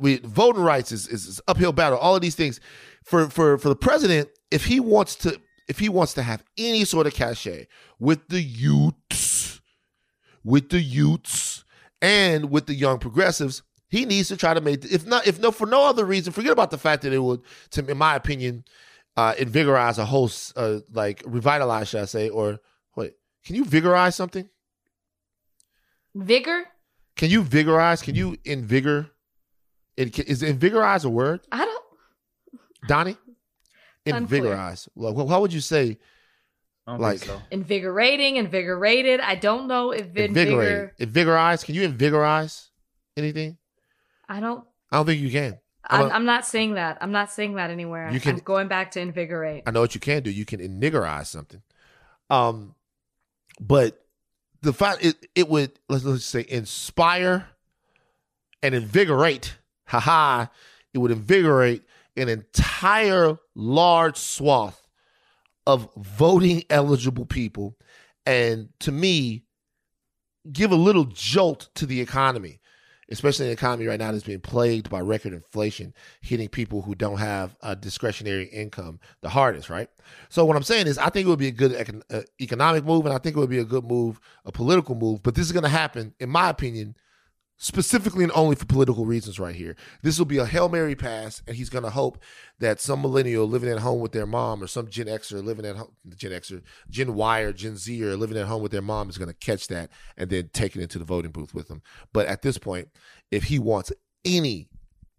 we 0.00 0.18
voting 0.18 0.62
rights 0.62 0.92
is, 0.92 1.08
is, 1.08 1.26
is 1.26 1.40
uphill 1.48 1.72
battle 1.72 1.98
all 1.98 2.14
of 2.14 2.22
these 2.22 2.34
things 2.34 2.60
for 3.04 3.28
for 3.30 3.58
for 3.58 3.68
the 3.68 3.76
president 3.76 4.28
if 4.50 4.66
he 4.66 4.80
wants 4.80 5.14
to 5.16 5.40
if 5.68 5.78
he 5.78 5.88
wants 5.88 6.14
to 6.14 6.22
have 6.22 6.42
any 6.56 6.84
sort 6.84 7.06
of 7.06 7.14
cachet 7.14 7.66
with 7.98 8.28
the 8.28 8.40
youths 8.40 9.27
with 10.48 10.70
the 10.70 10.80
youths 10.80 11.64
and 12.00 12.50
with 12.50 12.66
the 12.66 12.74
young 12.74 12.98
progressives 12.98 13.62
he 13.88 14.04
needs 14.04 14.28
to 14.28 14.36
try 14.36 14.54
to 14.54 14.60
make 14.60 14.84
if 14.84 15.06
not 15.06 15.26
if 15.26 15.38
no 15.38 15.50
for 15.50 15.66
no 15.66 15.84
other 15.84 16.04
reason 16.04 16.32
forget 16.32 16.52
about 16.52 16.70
the 16.70 16.78
fact 16.78 17.02
that 17.02 17.12
it 17.12 17.18
would 17.18 17.40
to 17.70 17.84
in 17.86 17.98
my 17.98 18.14
opinion 18.14 18.64
uh 19.16 19.34
invigorize 19.34 19.98
a 19.98 20.04
whole 20.04 20.30
uh, 20.56 20.80
like 20.92 21.22
revitalize 21.26 21.88
should 21.88 22.00
i 22.00 22.04
say 22.04 22.28
or 22.28 22.58
wait 22.96 23.14
can 23.44 23.56
you 23.56 23.64
vigorize 23.64 24.14
something 24.14 24.48
vigor. 26.14 26.64
can 27.16 27.30
you 27.30 27.42
vigorize 27.42 28.02
can 28.02 28.14
you 28.14 28.36
invigor 28.44 29.10
it, 29.96 30.18
is 30.20 30.42
invigorize 30.42 31.04
a 31.04 31.10
word 31.10 31.40
I 31.50 31.64
don't. 31.64 31.84
Donnie? 32.86 33.16
Invigorize. 34.06 34.88
Well, 34.94 35.26
how 35.28 35.40
would 35.40 35.52
you 35.52 35.60
say 35.60 35.98
Like- 36.96 37.20
think 37.20 37.30
so. 37.30 37.42
Invigorating, 37.50 38.36
invigorated. 38.36 39.20
I 39.20 39.34
don't 39.34 39.68
know 39.68 39.90
if 39.90 40.06
invigorate? 40.16 40.96
Invigorize. 40.98 41.64
Can 41.64 41.74
you 41.74 41.88
invigorize 41.88 42.68
anything? 43.16 43.58
I 44.28 44.40
don't. 44.40 44.64
I 44.90 44.96
don't 44.96 45.06
think 45.06 45.20
you 45.20 45.30
can. 45.30 45.58
I'm 45.90 46.00
I'm, 46.02 46.06
a- 46.10 46.14
I'm 46.14 46.24
not 46.24 46.46
saying 46.46 46.74
that. 46.74 46.98
I'm 47.00 47.12
not 47.12 47.30
saying 47.30 47.54
that 47.54 47.70
anywhere. 47.70 48.10
You 48.10 48.20
can- 48.20 48.36
I'm 48.36 48.40
going 48.40 48.68
back 48.68 48.92
to 48.92 49.00
invigorate. 49.00 49.64
I 49.66 49.70
know 49.70 49.80
what 49.80 49.94
you 49.94 50.00
can 50.00 50.22
do. 50.22 50.30
You 50.30 50.44
can 50.44 50.60
invigorize 50.60 51.26
something. 51.26 51.62
Um, 52.30 52.74
but 53.60 54.04
the 54.62 54.72
fact 54.72 55.04
it 55.04 55.16
it 55.34 55.48
would 55.48 55.78
let's 55.88 56.04
let's 56.04 56.24
say 56.24 56.44
inspire 56.48 57.48
and 58.62 58.74
invigorate. 58.74 59.56
Haha! 59.86 60.46
It 60.92 60.98
would 60.98 61.10
invigorate 61.10 61.82
an 62.16 62.28
entire 62.28 63.38
large 63.54 64.16
swath 64.16 64.82
of 65.68 65.86
voting 65.96 66.64
eligible 66.70 67.26
people, 67.26 67.76
and 68.24 68.70
to 68.80 68.90
me, 68.90 69.44
give 70.50 70.72
a 70.72 70.76
little 70.76 71.04
jolt 71.04 71.68
to 71.74 71.84
the 71.84 72.00
economy, 72.00 72.58
especially 73.10 73.46
an 73.46 73.52
economy 73.52 73.86
right 73.86 74.00
now 74.00 74.10
that's 74.10 74.24
being 74.24 74.40
plagued 74.40 74.88
by 74.88 74.98
record 74.98 75.34
inflation, 75.34 75.92
hitting 76.22 76.48
people 76.48 76.80
who 76.80 76.94
don't 76.94 77.18
have 77.18 77.54
a 77.62 77.76
discretionary 77.76 78.46
income 78.46 78.98
the 79.20 79.28
hardest, 79.28 79.68
right? 79.68 79.90
So 80.30 80.46
what 80.46 80.56
I'm 80.56 80.62
saying 80.62 80.86
is, 80.86 80.96
I 80.96 81.10
think 81.10 81.26
it 81.26 81.30
would 81.30 81.38
be 81.38 81.48
a 81.48 81.52
good 81.52 81.72
econ- 81.72 82.02
uh, 82.10 82.22
economic 82.40 82.86
move, 82.86 83.04
and 83.04 83.14
I 83.14 83.18
think 83.18 83.36
it 83.36 83.40
would 83.40 83.50
be 83.50 83.58
a 83.58 83.64
good 83.64 83.84
move, 83.84 84.18
a 84.46 84.50
political 84.50 84.94
move. 84.94 85.22
But 85.22 85.34
this 85.34 85.44
is 85.44 85.52
going 85.52 85.64
to 85.64 85.68
happen, 85.68 86.14
in 86.18 86.30
my 86.30 86.48
opinion, 86.48 86.96
specifically 87.58 88.22
and 88.22 88.32
only 88.34 88.54
for 88.54 88.64
political 88.64 89.04
reasons 89.04 89.38
right 89.38 89.54
here. 89.54 89.76
This 90.02 90.16
will 90.18 90.26
be 90.26 90.38
a 90.38 90.46
Hail 90.46 90.68
Mary 90.68 90.94
pass, 90.94 91.42
and 91.46 91.56
he's 91.56 91.68
going 91.68 91.82
to 91.84 91.90
hope 91.90 92.22
that 92.60 92.80
some 92.80 93.02
millennial 93.02 93.46
living 93.46 93.68
at 93.68 93.80
home 93.80 94.00
with 94.00 94.12
their 94.12 94.26
mom 94.26 94.62
or 94.62 94.68
some 94.68 94.88
Gen 94.88 95.06
Xer 95.06 95.44
living 95.44 95.66
at 95.66 95.76
home, 95.76 95.92
Gen 96.16 96.30
Xer, 96.30 96.62
Gen 96.88 97.14
Y 97.14 97.40
or 97.40 97.52
Gen 97.52 97.76
Z 97.76 98.02
or 98.02 98.16
living 98.16 98.38
at 98.38 98.46
home 98.46 98.62
with 98.62 98.72
their 98.72 98.80
mom 98.80 99.10
is 99.10 99.18
going 99.18 99.28
to 99.28 99.34
catch 99.34 99.66
that 99.68 99.90
and 100.16 100.30
then 100.30 100.50
take 100.52 100.76
it 100.76 100.82
into 100.82 100.98
the 100.98 101.04
voting 101.04 101.32
booth 101.32 101.52
with 101.52 101.68
them. 101.68 101.82
But 102.12 102.28
at 102.28 102.42
this 102.42 102.58
point, 102.58 102.88
if 103.30 103.44
he 103.44 103.58
wants 103.58 103.92
any, 104.24 104.68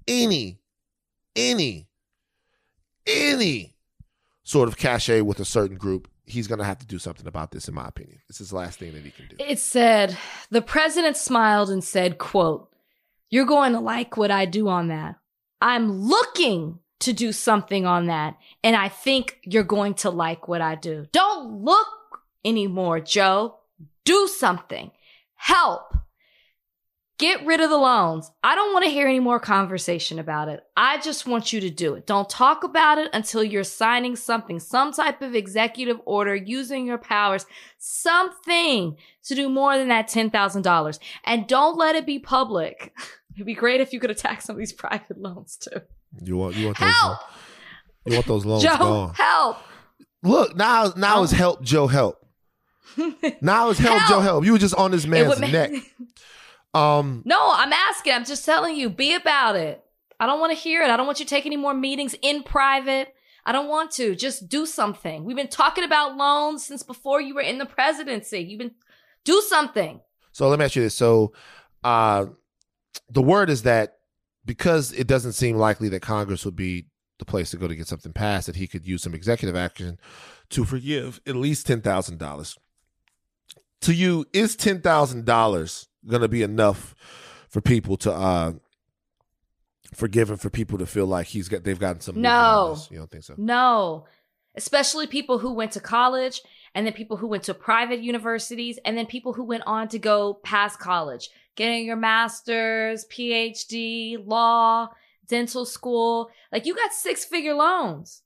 any, 0.08 0.62
any, 1.36 1.90
any 3.06 3.76
sort 4.44 4.70
of 4.70 4.78
cachet 4.78 5.22
with 5.22 5.42
a 5.42 5.46
certain 5.46 5.78
group, 5.78 6.10
he's 6.30 6.48
going 6.48 6.60
to 6.60 6.66
have 6.66 6.80
to 6.80 6.86
do 6.86 7.00
something 7.00 7.28
about 7.28 7.52
this, 7.52 7.68
in 7.68 7.74
my 7.74 7.88
opinion. 7.88 8.20
It's 8.30 8.38
his 8.38 8.54
last 8.54 8.80
thing 8.80 8.94
that 8.94 9.04
he 9.04 9.12
can 9.12 9.28
do. 9.28 9.36
It 9.40 9.60
said 9.60 10.18
the 10.50 10.62
president 10.62 11.18
smiled 11.18 11.70
and 11.70 11.84
said, 11.84 12.18
"quote 12.18 12.72
You're 13.30 13.46
going 13.46 13.74
to 13.74 13.80
like 13.80 14.18
what 14.18 14.32
I 14.32 14.46
do 14.46 14.68
on 14.68 14.88
that. 14.90 15.16
I'm 15.62 15.92
looking 15.92 16.80
to 17.00 17.14
do 17.14 17.32
something 17.32 17.86
on 17.86 18.08
that, 18.08 18.38
and 18.64 18.76
I 18.76 18.90
think 18.90 19.40
you're 19.44 19.64
going 19.64 19.94
to 19.96 20.10
like 20.10 20.48
what 20.48 20.62
I 20.62 20.76
do. 20.76 21.08
Don't 21.12 21.64
look 21.64 21.88
anymore, 22.46 23.00
Joe. 23.00 23.60
Do 24.06 24.28
something. 24.28 24.92
Help." 25.36 25.94
Get 27.20 27.46
rid 27.46 27.60
of 27.60 27.70
the 27.70 27.78
loans. 27.78 28.32
I 28.44 28.56
don't 28.56 28.72
want 28.74 28.86
to 28.86 28.92
hear 28.92 29.06
any 29.06 29.20
more 29.20 29.40
conversation 29.42 30.20
about 30.20 30.48
it. 30.48 30.64
I 30.78 31.00
just 31.00 31.28
want 31.28 31.52
you 31.54 31.60
to 31.60 31.70
do 31.70 31.94
it. 31.96 32.08
Don't 32.08 32.30
talk 32.30 32.64
about 32.64 32.98
it 32.98 33.10
until 33.14 33.44
you're 33.44 33.66
signing 33.66 34.16
something, 34.16 34.58
some 34.60 34.94
type 34.94 35.22
of 35.22 35.36
executive 35.36 36.00
order, 36.06 36.34
using 36.34 36.86
your 36.88 36.98
powers, 36.98 37.46
something 37.78 38.96
to 39.26 39.36
do 39.36 39.50
more 39.50 39.78
than 39.78 39.90
that 39.90 40.08
$10,000. 40.08 41.00
And 41.26 41.46
don't 41.48 41.78
let 41.78 41.96
it 41.96 42.06
be 42.06 42.20
public. 42.20 42.94
It'd 43.36 43.46
be 43.46 43.54
great 43.54 43.82
if 43.82 43.94
you 43.94 44.00
could 44.00 44.12
attack 44.12 44.42
some 44.42 44.56
of 44.56 44.60
these 44.60 44.74
private 44.86 45.18
loans 45.20 45.58
too. 45.58 45.82
You 46.24 46.38
want 46.38 46.56
you 46.56 46.66
want 46.68 46.80
those 46.80 46.90
Help! 46.92 47.20
you 48.06 48.14
want 48.16 48.26
those 48.26 48.46
loans 48.46 48.64
Joe, 48.64 48.78
gone. 48.78 49.14
help. 49.14 49.58
Look, 50.24 50.56
now 50.56 50.92
now 50.98 51.20
Oh. 51.20 51.26
help 51.28 51.62
Joe 51.62 51.88
help. 51.88 52.16
Now 53.42 53.70
it's 53.70 53.80
help, 53.80 54.00
Joe 54.08 54.20
Help! 54.20 54.24
help. 54.24 54.46
You 54.46 54.54
were 54.54 54.58
just 54.58 54.74
on 54.76 54.92
this 54.92 55.06
man's 55.06 55.40
neck. 55.40 55.72
Um 56.74 57.24
No, 57.26 57.40
I'm 57.40 57.74
asking. 57.74 58.14
I'm 58.14 58.26
just 58.26 58.46
telling 58.46 58.76
you, 58.76 58.90
be 58.90 59.16
about 59.16 59.56
it. 59.56 59.84
I 60.20 60.26
don't 60.26 60.40
want 60.40 60.52
to 60.52 60.58
hear 60.58 60.82
it. 60.82 60.90
I 60.90 60.98
don't 60.98 61.06
want 61.08 61.20
you 61.20 61.26
to 61.26 61.30
take 61.30 61.46
any 61.46 61.58
more 61.58 61.74
meetings 61.74 62.16
in 62.22 62.44
private. 62.44 63.14
I 63.46 63.52
don't 63.52 63.70
want 63.70 63.92
to. 63.92 64.16
Just 64.16 64.50
do 64.50 64.66
something. 64.66 65.24
We've 65.24 65.36
been 65.36 65.48
talking 65.48 65.84
about 65.84 66.18
loans 66.18 66.66
since 66.66 66.84
before 66.84 67.22
you 67.22 67.34
were 67.36 67.42
in 67.42 67.58
the 67.58 67.66
presidency. 67.66 68.40
You've 68.40 68.60
been 68.60 68.76
do 69.24 69.42
something. 69.42 70.02
So 70.32 70.48
let 70.48 70.60
me 70.60 70.66
ask 70.66 70.76
you 70.76 70.84
this. 70.84 70.96
So, 70.96 71.34
uh, 71.84 72.28
the 73.10 73.22
word 73.22 73.50
is 73.50 73.64
that 73.64 73.98
because 74.46 74.92
it 74.94 75.08
doesn't 75.08 75.34
seem 75.34 75.58
likely 75.58 75.90
that 75.90 76.02
Congress 76.02 76.46
would 76.46 76.56
be 76.56 76.88
the 77.18 77.26
place 77.26 77.52
to 77.52 77.58
go 77.58 77.68
to 77.68 77.76
get 77.76 77.88
something 77.88 78.14
passed, 78.14 78.48
that 78.48 78.56
he 78.56 78.68
could 78.68 78.88
use 78.88 79.04
some 79.04 79.14
executive 79.14 79.56
action 79.56 80.00
to 80.52 80.64
forgive 80.64 81.20
at 81.28 81.36
least 81.36 81.68
ten 81.68 81.82
thousand 81.82 82.20
dollars. 82.20 82.58
To 83.82 83.94
you, 83.94 84.26
is 84.34 84.56
ten 84.56 84.82
thousand 84.82 85.26
dollars 85.26 85.89
going 86.08 86.22
to 86.22 86.28
be 86.28 86.44
enough 86.44 86.96
for 87.50 87.62
people 87.62 87.98
to 87.98 88.12
uh, 88.12 88.54
forgive 89.94 90.30
him 90.30 90.38
for 90.38 90.50
people 90.50 90.78
to 90.78 90.86
feel 90.86 91.06
like 91.06 91.28
he's 91.28 91.50
got 91.50 91.64
they've 91.64 91.80
gotten 91.80 92.02
some 92.02 92.22
No. 92.22 92.78
You 92.90 93.00
don't 93.00 93.12
think 93.12 93.24
so? 93.24 93.36
No. 93.38 94.06
Especially 94.56 95.08
people 95.08 95.40
who 95.40 95.54
went 95.54 95.72
to 95.74 95.80
college 95.80 96.42
and 96.74 96.86
then 96.86 96.94
people 96.94 97.18
who 97.18 97.28
went 97.28 97.44
to 97.44 97.54
private 97.54 98.00
universities 98.02 98.80
and 98.84 98.98
then 98.98 99.06
people 99.06 99.34
who 99.34 99.44
went 99.44 99.64
on 99.66 99.88
to 99.90 100.00
go 100.00 100.36
past 100.44 100.80
college, 100.80 101.30
getting 101.56 101.86
your 101.86 101.96
master's, 101.96 103.06
PhD, 103.06 104.18
law, 104.26 104.90
dental 105.28 105.66
school. 105.66 106.30
Like 106.52 106.66
you 106.66 106.76
got 106.76 106.94
six 106.94 107.26
figure 107.26 107.54
loans. 107.54 108.24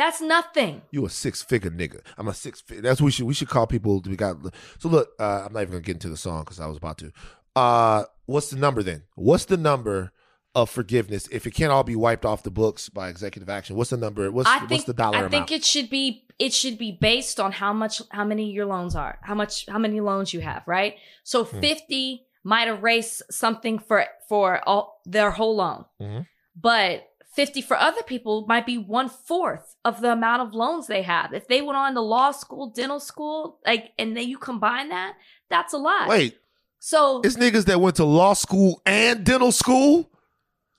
That's 0.00 0.22
nothing. 0.22 0.80
You 0.90 1.04
a 1.04 1.10
six 1.10 1.42
figure 1.42 1.70
nigga. 1.70 2.00
I'm 2.16 2.26
a 2.28 2.32
six 2.32 2.62
figure. 2.62 2.80
That's 2.82 3.02
what 3.02 3.06
we 3.06 3.10
should 3.12 3.26
we 3.26 3.34
should 3.34 3.50
call 3.50 3.66
people. 3.66 4.00
We 4.06 4.16
got 4.16 4.36
so 4.78 4.88
look. 4.88 5.10
Uh, 5.20 5.42
I'm 5.44 5.52
not 5.52 5.60
even 5.60 5.72
gonna 5.72 5.82
get 5.82 5.96
into 5.96 6.08
the 6.08 6.16
song 6.16 6.40
because 6.44 6.58
I 6.58 6.66
was 6.66 6.78
about 6.78 6.96
to. 6.98 7.12
Uh, 7.54 8.04
what's 8.24 8.48
the 8.48 8.56
number 8.56 8.82
then? 8.82 9.02
What's 9.14 9.44
the 9.44 9.58
number 9.58 10.12
of 10.54 10.70
forgiveness 10.70 11.28
if 11.30 11.46
it 11.46 11.50
can't 11.50 11.70
all 11.70 11.84
be 11.84 11.94
wiped 11.96 12.24
off 12.24 12.42
the 12.44 12.50
books 12.50 12.88
by 12.88 13.10
executive 13.10 13.50
action? 13.50 13.76
What's 13.76 13.90
the 13.90 13.98
number? 13.98 14.30
What's 14.32 14.48
think 14.50 14.70
what's 14.70 14.84
the 14.84 14.94
dollar 14.94 15.16
I 15.16 15.18
amount? 15.20 15.32
think 15.32 15.52
it 15.52 15.64
should 15.66 15.90
be 15.90 16.24
it 16.38 16.54
should 16.54 16.78
be 16.78 16.92
based 16.98 17.38
on 17.38 17.52
how 17.52 17.74
much 17.74 18.00
how 18.10 18.24
many 18.24 18.50
your 18.52 18.64
loans 18.64 18.96
are, 18.96 19.18
how 19.22 19.34
much 19.34 19.66
how 19.68 19.78
many 19.78 20.00
loans 20.00 20.32
you 20.32 20.40
have, 20.40 20.62
right? 20.66 20.94
So 21.24 21.44
Hmm. 21.44 21.60
50 21.60 22.24
might 22.42 22.68
erase 22.68 23.20
something 23.30 23.78
for 23.78 24.06
for 24.30 24.66
all 24.66 25.02
their 25.04 25.30
whole 25.30 25.56
loan. 25.56 25.84
Mhm. 26.00 26.26
But 26.56 27.06
50 27.34 27.62
for 27.62 27.76
other 27.76 28.02
people 28.02 28.44
might 28.48 28.66
be 28.66 28.76
one 28.78 29.08
fourth 29.08 29.76
of 29.84 30.00
the 30.00 30.12
amount 30.12 30.42
of 30.42 30.52
loans 30.54 30.86
they 30.88 31.02
have. 31.02 31.32
If 31.32 31.46
they 31.48 31.62
went 31.62 31.76
on 31.76 31.94
to 31.94 32.00
law 32.00 32.32
school, 32.32 32.70
dental 32.70 33.00
school, 33.00 33.58
like 33.66 33.92
and 33.98 34.16
then 34.16 34.28
you 34.28 34.36
combine 34.38 34.88
that, 34.88 35.14
that's 35.48 35.72
a 35.72 35.78
lot. 35.78 36.08
Wait, 36.08 36.36
So 36.80 37.20
it's 37.22 37.36
niggas 37.36 37.66
that 37.66 37.80
went 37.80 37.96
to 37.96 38.04
law 38.04 38.32
school 38.34 38.82
and 38.84 39.24
dental 39.24 39.52
school. 39.52 40.10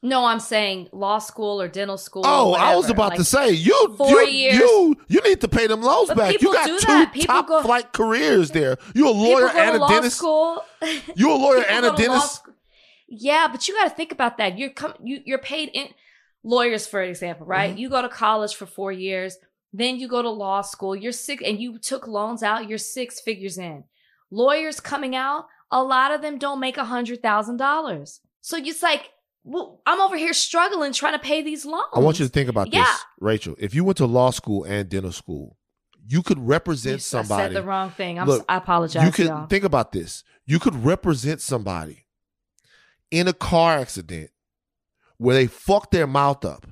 no, 0.03 0.25
I'm 0.25 0.39
saying 0.41 0.89
law 0.91 1.19
school 1.19 1.61
or 1.61 1.67
dental 1.67 1.97
school. 1.97 2.23
Oh, 2.25 2.53
I 2.53 2.75
was 2.75 2.89
about 2.89 3.11
Like, 3.11 3.19
to 3.19 3.23
say 3.23 3.51
you 3.51 3.95
four 3.97 4.21
you, 4.23 4.27
years. 4.27 4.55
you 4.55 4.95
you 5.07 5.21
need 5.21 5.39
to 5.41 5.47
pay 5.47 5.67
them 5.67 5.81
loans 5.81 6.09
But 6.09 6.17
back. 6.17 6.41
You 6.41 6.51
got 6.51 6.65
two 6.67 6.79
that. 6.87 7.13
People 7.13 7.27
top 7.33 7.47
go- 7.47 7.61
flight 7.61 7.93
careers 7.93 8.51
there. 8.51 8.77
You 8.93 9.07
a 9.07 9.11
lawyer 9.11 9.47
and 9.47 9.81
a 9.81 9.87
dentist. 9.87 10.17
School. 10.17 10.63
You 11.15 11.31
a 11.31 11.35
lawyer 11.37 11.63
and 11.63 11.85
a 11.85 11.91
go 11.91 11.95
to 11.95 12.01
law 12.07 12.17
dentist. 12.19 12.41
Yeah, 13.07 13.47
but 13.51 13.67
you 13.67 13.73
got 13.75 13.89
to 13.89 13.95
think 13.95 14.11
about 14.11 14.37
that. 14.37 14.57
You're 14.57 14.69
com- 14.71 14.95
you 15.03 15.21
you're 15.25 15.37
paid 15.37 15.69
in 15.73 15.89
lawyers, 16.43 16.87
for 16.87 17.01
example, 17.01 17.45
right? 17.45 17.75
Mhm. 17.75 17.79
You 17.79 17.89
go 17.89 18.01
to 18.01 18.09
college 18.09 18.55
for 18.55 18.65
four 18.65 18.91
years, 18.91 19.37
then 19.73 19.97
you 19.97 20.07
go 20.07 20.21
to 20.21 20.29
law 20.29 20.61
school. 20.61 20.95
You're 20.95 21.11
six, 21.11 21.43
and 21.45 21.59
you 21.59 21.77
took 21.79 22.07
loans 22.07 22.43
out. 22.43 22.67
You're 22.67 22.77
six 22.77 23.19
figures 23.19 23.57
in. 23.57 23.83
Lawyers 24.31 24.79
coming 24.79 25.15
out, 25.15 25.45
a 25.71 25.83
lot 25.83 26.11
of 26.11 26.21
them 26.21 26.37
don't 26.37 26.59
make 26.59 26.77
a 26.77 26.85
hundred 26.85 27.21
thousand 27.21 27.57
dollars. 27.57 28.19
So 28.41 28.57
it's 28.57 28.81
like, 28.81 29.09
well, 29.43 29.81
I'm 29.85 30.01
over 30.01 30.17
here 30.17 30.33
struggling 30.33 30.93
trying 30.93 31.13
to 31.13 31.19
pay 31.19 31.41
these 31.41 31.65
loans. 31.65 31.85
I 31.93 31.99
want 31.99 32.19
you 32.19 32.25
to 32.25 32.31
think 32.31 32.49
about 32.49 32.73
Yeah. 32.73 32.83
this, 32.83 32.99
Rachel. 33.19 33.55
If 33.59 33.73
you 33.73 33.83
went 33.83 33.97
to 33.97 34.05
law 34.05 34.31
school 34.31 34.63
and 34.65 34.87
dental 34.89 35.11
school, 35.11 35.57
you 36.07 36.21
could 36.23 36.39
represent 36.47 36.95
I 36.95 36.99
somebody. 36.99 37.43
said 37.53 37.63
the 37.63 37.65
wrong 37.67 37.91
thing. 37.91 38.19
I'm, 38.19 38.27
Look, 38.27 38.41
s- 38.41 38.45
I 38.49 38.57
apologize. 38.57 39.03
you 39.05 39.11
could 39.11 39.27
y'all. 39.27 39.47
think 39.47 39.63
about 39.63 39.91
this. 39.91 40.23
You 40.45 40.59
could 40.59 40.83
represent 40.83 41.41
somebody 41.41 42.05
in 43.09 43.27
a 43.27 43.33
car 43.33 43.77
accident 43.77 44.31
where 45.22 45.36
they 45.36 45.45
fucked 45.45 45.91
their 45.91 46.07
mouth 46.07 46.43
up. 46.43 46.65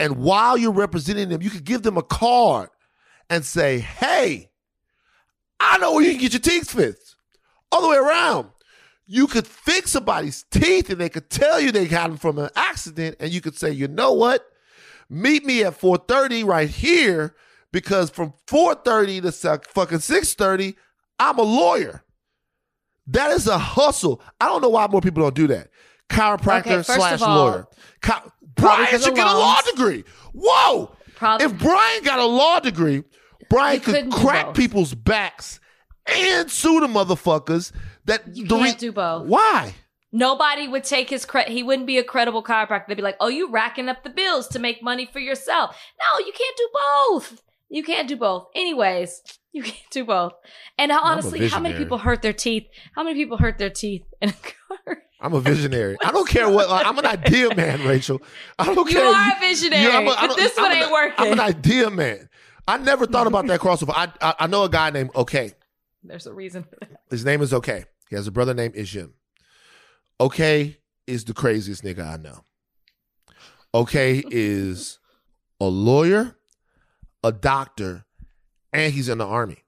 And 0.00 0.16
while 0.16 0.58
you're 0.58 0.72
representing 0.72 1.28
them, 1.28 1.42
you 1.42 1.48
could 1.48 1.62
give 1.62 1.84
them 1.84 1.96
a 1.96 2.02
card 2.02 2.70
and 3.30 3.44
say, 3.44 3.78
hey, 3.78 4.50
I 5.60 5.78
know 5.78 5.94
where 5.94 6.02
you 6.02 6.10
can 6.10 6.20
get 6.20 6.32
your 6.32 6.40
teeth 6.40 6.72
fixed. 6.72 7.14
All 7.70 7.82
the 7.82 7.88
way 7.88 7.98
around. 7.98 8.48
You 9.06 9.28
could 9.28 9.46
fix 9.46 9.92
somebody's 9.92 10.44
teeth 10.50 10.90
and 10.90 11.00
they 11.00 11.08
could 11.08 11.30
tell 11.30 11.60
you 11.60 11.70
they 11.70 11.86
got 11.86 12.08
them 12.08 12.16
from 12.16 12.40
an 12.40 12.50
accident, 12.56 13.14
and 13.20 13.30
you 13.30 13.40
could 13.40 13.56
say, 13.56 13.70
you 13.70 13.86
know 13.86 14.12
what? 14.12 14.44
Meet 15.08 15.46
me 15.46 15.62
at 15.62 15.78
4:30 15.80 16.44
right 16.44 16.68
here 16.68 17.36
because 17.72 18.10
from 18.10 18.34
4:30 18.48 19.22
to 19.22 19.60
fucking 19.72 19.98
6:30, 19.98 20.74
I'm 21.20 21.38
a 21.38 21.42
lawyer. 21.42 22.02
That 23.06 23.30
is 23.30 23.46
a 23.46 23.56
hustle. 23.56 24.20
I 24.40 24.46
don't 24.46 24.62
know 24.62 24.70
why 24.70 24.88
more 24.88 25.00
people 25.00 25.22
don't 25.22 25.36
do 25.36 25.46
that. 25.46 25.70
Chiropractor 26.08 26.66
Okay, 26.66 26.82
slash 26.82 27.22
all, 27.22 27.36
lawyer. 27.36 27.66
Chi- 28.00 28.22
Brian 28.54 29.00
should 29.00 29.14
get 29.14 29.26
a 29.26 29.32
law 29.32 29.60
degree. 29.70 30.04
Whoa! 30.32 30.90
Probably, 31.16 31.46
If 31.46 31.58
Brian 31.58 32.02
got 32.04 32.18
a 32.18 32.24
law 32.24 32.60
degree, 32.60 33.02
Brian 33.48 33.80
could 33.80 34.10
crack 34.10 34.54
people's 34.54 34.94
backs 34.94 35.60
and 36.06 36.50
sue 36.50 36.80
the 36.80 36.86
motherfuckers. 36.86 37.72
That 38.04 38.36
You 38.36 38.46
can't 38.46 38.78
do 38.78 38.92
both. 38.92 39.26
Why? 39.26 39.74
Nobody 40.12 40.68
would 40.68 40.84
take 40.84 41.10
his 41.10 41.24
credit. 41.24 41.52
He 41.52 41.62
wouldn't 41.62 41.86
be 41.86 41.98
a 41.98 42.04
credible 42.04 42.42
chiropractor. 42.42 42.86
They'd 42.88 42.94
be 42.94 43.02
like, 43.02 43.16
"Oh, 43.20 43.28
you 43.28 43.50
racking 43.50 43.88
up 43.88 44.04
the 44.04 44.10
bills 44.10 44.46
to 44.48 44.58
make 44.58 44.82
money 44.82 45.04
for 45.12 45.18
yourself." 45.18 45.76
No, 45.98 46.24
you 46.24 46.32
can't 46.32 46.56
do 46.56 46.68
both. 46.72 47.42
You 47.68 47.82
can't 47.82 48.08
do 48.08 48.16
both. 48.16 48.46
Anyways, 48.54 49.22
you 49.52 49.62
can't 49.62 49.90
do 49.90 50.04
both. 50.04 50.32
And 50.78 50.92
honestly, 50.92 51.48
how 51.48 51.58
many 51.60 51.76
people 51.76 51.98
hurt 51.98 52.22
their 52.22 52.32
teeth? 52.32 52.66
How 52.94 53.02
many 53.02 53.16
people 53.16 53.38
hurt 53.38 53.58
their 53.58 53.70
teeth 53.70 54.04
in 54.22 54.30
a 54.30 54.32
car? 54.32 55.02
I'm 55.26 55.34
a 55.34 55.40
visionary. 55.40 55.96
I 56.04 56.12
don't 56.12 56.28
care 56.28 56.48
what. 56.48 56.68
I'm 56.70 56.96
an 56.98 57.04
idea 57.06 57.52
man, 57.54 57.84
Rachel. 57.86 58.22
I 58.58 58.66
don't 58.72 58.88
You 58.88 58.96
care. 58.96 59.06
are 59.06 59.32
a 59.36 59.40
visionary, 59.40 59.82
Yeah, 59.82 59.98
I'm 59.98 60.06
a- 60.06 60.14
but 60.28 60.36
this 60.36 60.56
I'm 60.56 60.62
one 60.64 60.72
an- 60.72 60.78
ain't 60.84 60.92
working. 60.92 61.14
I'm 61.18 61.32
an 61.32 61.40
idea 61.40 61.90
man. 61.90 62.28
I 62.68 62.78
never 62.78 63.06
thought 63.06 63.26
about 63.26 63.46
that 63.48 63.58
crossover. 63.60 63.92
I, 63.94 64.10
I 64.20 64.34
I 64.40 64.46
know 64.46 64.62
a 64.64 64.68
guy 64.68 64.90
named 64.90 65.10
Okay. 65.16 65.52
There's 66.04 66.26
a 66.28 66.32
reason 66.32 66.62
for 66.62 66.76
that. 66.80 67.00
His 67.10 67.24
name 67.24 67.42
is 67.42 67.52
Okay. 67.52 67.84
He 68.08 68.14
has 68.14 68.26
a 68.28 68.30
brother 68.30 68.54
named 68.54 68.74
Ishim. 68.74 69.10
Okay 70.20 70.76
is 71.08 71.24
the 71.24 71.34
craziest 71.34 71.82
nigga 71.82 72.06
I 72.06 72.16
know. 72.16 72.44
Okay 73.74 74.22
is 74.30 74.98
a 75.60 75.66
lawyer, 75.66 76.36
a 77.24 77.32
doctor, 77.32 78.04
and 78.72 78.92
he's 78.92 79.08
in 79.08 79.18
the 79.18 79.26
army. 79.26 79.58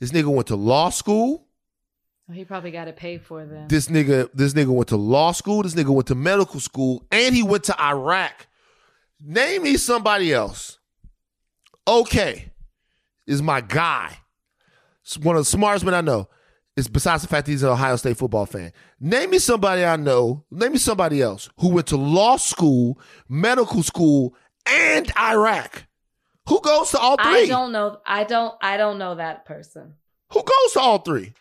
This 0.00 0.10
nigga 0.12 0.26
went 0.26 0.48
to 0.48 0.56
law 0.56 0.90
school. 0.90 1.46
He 2.32 2.44
probably 2.44 2.70
got 2.70 2.86
to 2.86 2.92
pay 2.92 3.18
for 3.18 3.44
them. 3.44 3.68
This 3.68 3.88
nigga, 3.88 4.30
this 4.32 4.54
nigga 4.54 4.68
went 4.68 4.88
to 4.88 4.96
law 4.96 5.32
school. 5.32 5.62
This 5.62 5.74
nigga 5.74 5.94
went 5.94 6.06
to 6.06 6.14
medical 6.14 6.58
school, 6.58 7.04
and 7.10 7.34
he 7.34 7.42
went 7.42 7.64
to 7.64 7.80
Iraq. 7.80 8.46
Name 9.20 9.62
me 9.62 9.76
somebody 9.76 10.32
else. 10.32 10.78
Okay, 11.86 12.50
is 13.26 13.42
my 13.42 13.60
guy. 13.60 14.18
It's 15.02 15.18
one 15.18 15.36
of 15.36 15.40
the 15.40 15.44
smartest 15.44 15.84
men 15.84 15.94
I 15.94 16.00
know. 16.00 16.28
Is 16.76 16.88
besides 16.88 17.22
the 17.22 17.28
fact 17.28 17.46
that 17.46 17.52
he's 17.52 17.62
an 17.62 17.68
Ohio 17.68 17.94
State 17.96 18.16
football 18.16 18.46
fan. 18.46 18.72
Name 18.98 19.30
me 19.30 19.38
somebody 19.38 19.84
I 19.84 19.94
know. 19.94 20.44
Name 20.50 20.72
me 20.72 20.78
somebody 20.78 21.22
else 21.22 21.48
who 21.58 21.68
went 21.68 21.86
to 21.88 21.96
law 21.96 22.36
school, 22.36 22.98
medical 23.28 23.82
school, 23.84 24.34
and 24.66 25.12
Iraq. 25.16 25.86
Who 26.48 26.60
goes 26.60 26.90
to 26.90 26.98
all 26.98 27.16
three? 27.16 27.44
I 27.44 27.46
don't 27.46 27.70
know. 27.70 27.98
I 28.04 28.24
don't. 28.24 28.54
I 28.60 28.76
don't 28.76 28.98
know 28.98 29.14
that 29.14 29.44
person. 29.44 29.94
Who 30.32 30.42
goes 30.42 30.72
to 30.72 30.80
all 30.80 30.98
three? 30.98 31.34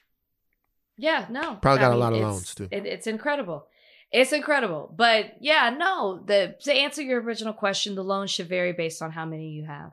Yeah, 0.97 1.25
no. 1.29 1.55
Probably 1.55 1.79
got 1.79 1.93
a 1.93 1.97
lot 1.97 2.13
of 2.13 2.19
loans, 2.19 2.55
too. 2.55 2.67
It, 2.71 2.85
it's 2.85 3.07
incredible. 3.07 3.67
It's 4.11 4.31
incredible. 4.31 4.93
But 4.95 5.33
yeah, 5.41 5.71
no. 5.75 6.21
The 6.23 6.55
to 6.61 6.73
answer 6.73 7.01
your 7.01 7.19
original 7.21 7.53
question, 7.53 7.95
the 7.95 8.03
loan 8.03 8.27
should 8.27 8.47
vary 8.47 8.71
based 8.71 9.01
on 9.01 9.11
how 9.11 9.25
many 9.25 9.49
you 9.49 9.65
have. 9.65 9.91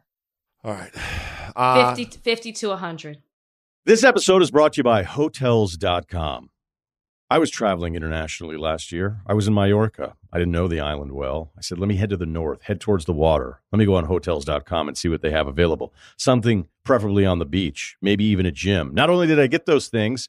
All 0.62 0.72
right. 0.72 0.92
Uh, 1.56 1.96
50, 1.96 2.20
50 2.20 2.52
to 2.52 2.68
100. 2.68 3.18
This 3.84 4.04
episode 4.04 4.40
is 4.40 4.52
brought 4.52 4.74
to 4.74 4.78
you 4.78 4.84
by 4.84 5.02
Hotels.com. 5.02 6.50
I 7.28 7.38
was 7.38 7.50
traveling 7.50 7.96
internationally 7.96 8.56
last 8.56 8.92
year. 8.92 9.20
I 9.26 9.34
was 9.34 9.48
in 9.48 9.54
Mallorca. 9.54 10.14
I 10.32 10.38
didn't 10.38 10.52
know 10.52 10.68
the 10.68 10.78
island 10.78 11.10
well. 11.10 11.50
I 11.58 11.60
said, 11.60 11.80
let 11.80 11.88
me 11.88 11.96
head 11.96 12.10
to 12.10 12.16
the 12.16 12.24
north, 12.24 12.62
head 12.62 12.80
towards 12.80 13.04
the 13.04 13.12
water. 13.12 13.62
Let 13.72 13.80
me 13.80 13.84
go 13.84 13.96
on 13.96 14.04
hotels.com 14.04 14.86
and 14.86 14.96
see 14.96 15.08
what 15.08 15.22
they 15.22 15.32
have 15.32 15.48
available. 15.48 15.92
Something 16.16 16.68
preferably 16.84 17.26
on 17.26 17.40
the 17.40 17.44
beach, 17.46 17.96
maybe 18.00 18.24
even 18.26 18.46
a 18.46 18.52
gym. 18.52 18.94
Not 18.94 19.10
only 19.10 19.26
did 19.26 19.40
I 19.40 19.48
get 19.48 19.66
those 19.66 19.88
things, 19.88 20.28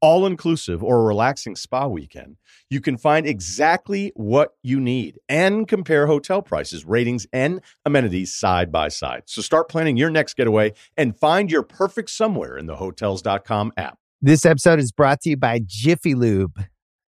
all 0.00 0.26
inclusive 0.26 0.82
or 0.82 1.00
a 1.00 1.04
relaxing 1.04 1.56
spa 1.56 1.86
weekend, 1.86 2.36
you 2.70 2.80
can 2.80 2.96
find 2.96 3.26
exactly 3.26 4.12
what 4.14 4.54
you 4.62 4.80
need 4.80 5.18
and 5.28 5.66
compare 5.66 6.06
hotel 6.06 6.42
prices, 6.42 6.84
ratings, 6.84 7.26
and 7.32 7.60
amenities 7.84 8.34
side 8.34 8.70
by 8.70 8.88
side. 8.88 9.22
So 9.26 9.42
start 9.42 9.68
planning 9.68 9.96
your 9.96 10.10
next 10.10 10.34
getaway 10.34 10.74
and 10.96 11.16
find 11.16 11.50
your 11.50 11.62
perfect 11.62 12.10
somewhere 12.10 12.56
in 12.56 12.66
the 12.66 12.76
hotels.com 12.76 13.72
app. 13.76 13.98
This 14.20 14.44
episode 14.44 14.78
is 14.78 14.92
brought 14.92 15.20
to 15.22 15.30
you 15.30 15.36
by 15.36 15.60
Jiffy 15.64 16.14
Lube. 16.14 16.64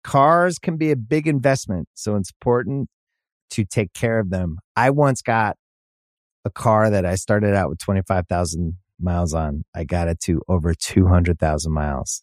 Cars 0.04 0.58
can 0.58 0.76
be 0.76 0.90
a 0.90 0.96
big 0.96 1.26
investment, 1.26 1.88
so 1.94 2.16
it's 2.16 2.30
important 2.30 2.88
to 3.50 3.64
take 3.64 3.92
care 3.92 4.18
of 4.18 4.30
them. 4.30 4.58
I 4.76 4.90
once 4.90 5.22
got 5.22 5.56
a 6.44 6.50
car 6.50 6.90
that 6.90 7.04
I 7.04 7.14
started 7.14 7.54
out 7.54 7.68
with 7.68 7.78
25,000 7.78 8.78
miles 9.00 9.34
on. 9.34 9.64
I 9.74 9.84
got 9.84 10.08
it 10.08 10.20
to 10.20 10.42
over 10.48 10.74
200,000 10.74 11.72
miles 11.72 12.22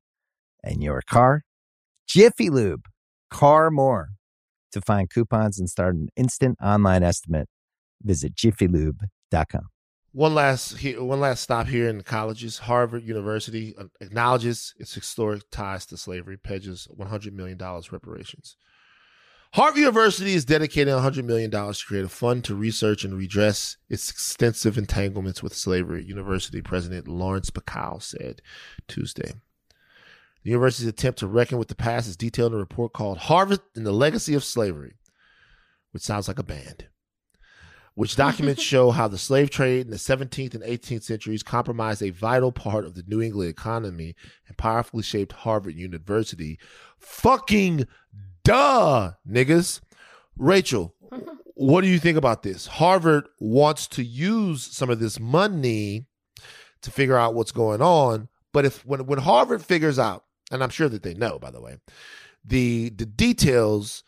and 0.63 0.81
your 0.81 1.01
car. 1.01 1.43
Jiffy 2.07 2.49
Lube, 2.49 2.85
car 3.29 3.71
more. 3.71 4.09
To 4.73 4.81
find 4.81 5.09
coupons 5.09 5.59
and 5.59 5.69
start 5.69 5.95
an 5.95 6.07
instant 6.15 6.57
online 6.63 7.03
estimate, 7.03 7.49
visit 8.01 8.35
jiffylube.com. 8.35 9.67
One 10.13 10.35
last 10.35 10.81
one 10.97 11.19
last 11.21 11.41
stop 11.41 11.67
here 11.67 11.87
in 11.87 11.97
the 11.97 12.03
colleges. 12.03 12.57
Harvard 12.57 13.03
University 13.03 13.73
uh, 13.77 13.85
acknowledges 14.01 14.73
its 14.77 14.93
historic 14.93 15.43
ties 15.51 15.85
to 15.87 15.97
slavery, 15.97 16.37
pledges 16.37 16.87
$100 16.97 17.31
million 17.31 17.57
reparations. 17.91 18.57
Harvard 19.53 19.79
University 19.79 20.33
is 20.33 20.45
dedicating 20.45 20.93
$100 20.93 21.25
million 21.25 21.51
to 21.51 21.85
create 21.85 22.05
a 22.05 22.09
fund 22.09 22.43
to 22.45 22.55
research 22.55 23.03
and 23.03 23.13
redress 23.13 23.75
its 23.89 24.09
extensive 24.09 24.77
entanglements 24.77 25.43
with 25.43 25.53
slavery, 25.53 26.05
University 26.05 26.61
President 26.61 27.07
Lawrence 27.07 27.49
Bacow 27.49 28.01
said 28.01 28.41
Tuesday. 28.87 29.33
The 30.43 30.49
university's 30.49 30.87
attempt 30.87 31.19
to 31.19 31.27
reckon 31.27 31.57
with 31.57 31.67
the 31.67 31.75
past 31.75 32.07
is 32.07 32.17
detailed 32.17 32.53
in 32.53 32.57
a 32.57 32.61
report 32.61 32.93
called 32.93 33.19
Harvard 33.19 33.59
and 33.75 33.85
the 33.85 33.91
Legacy 33.91 34.33
of 34.33 34.43
Slavery, 34.43 34.95
which 35.91 36.03
sounds 36.03 36.27
like 36.27 36.39
a 36.39 36.43
band, 36.43 36.87
which 37.93 38.15
documents 38.17 38.63
show 38.63 38.91
how 38.91 39.07
the 39.07 39.19
slave 39.19 39.51
trade 39.51 39.85
in 39.85 39.91
the 39.91 39.97
17th 39.97 40.55
and 40.55 40.63
18th 40.63 41.03
centuries 41.03 41.43
compromised 41.43 42.01
a 42.01 42.09
vital 42.09 42.51
part 42.51 42.85
of 42.85 42.95
the 42.95 43.03
New 43.07 43.21
England 43.21 43.51
economy 43.51 44.15
and 44.47 44.57
powerfully 44.57 45.03
shaped 45.03 45.31
Harvard 45.33 45.75
University. 45.75 46.57
Fucking 46.97 47.85
Duh, 48.43 49.11
niggas. 49.29 49.81
Rachel, 50.35 50.95
what 51.55 51.81
do 51.81 51.87
you 51.87 51.99
think 51.99 52.17
about 52.17 52.41
this? 52.41 52.65
Harvard 52.65 53.27
wants 53.39 53.87
to 53.89 54.03
use 54.03 54.63
some 54.63 54.89
of 54.89 54.99
this 54.99 55.19
money 55.19 56.07
to 56.81 56.89
figure 56.89 57.17
out 57.17 57.35
what's 57.35 57.51
going 57.51 57.81
on, 57.81 58.27
but 58.51 58.65
if 58.65 58.83
when 58.85 59.05
when 59.05 59.19
Harvard 59.19 59.63
figures 59.63 59.99
out, 59.99 60.23
and 60.51 60.63
I'm 60.63 60.69
sure 60.69 60.89
that 60.89 61.03
they 61.03 61.13
know, 61.13 61.39
by 61.39 61.51
the 61.51 61.61
way, 61.61 61.77
the 62.43 62.89
the 62.89 63.05
details 63.05 64.03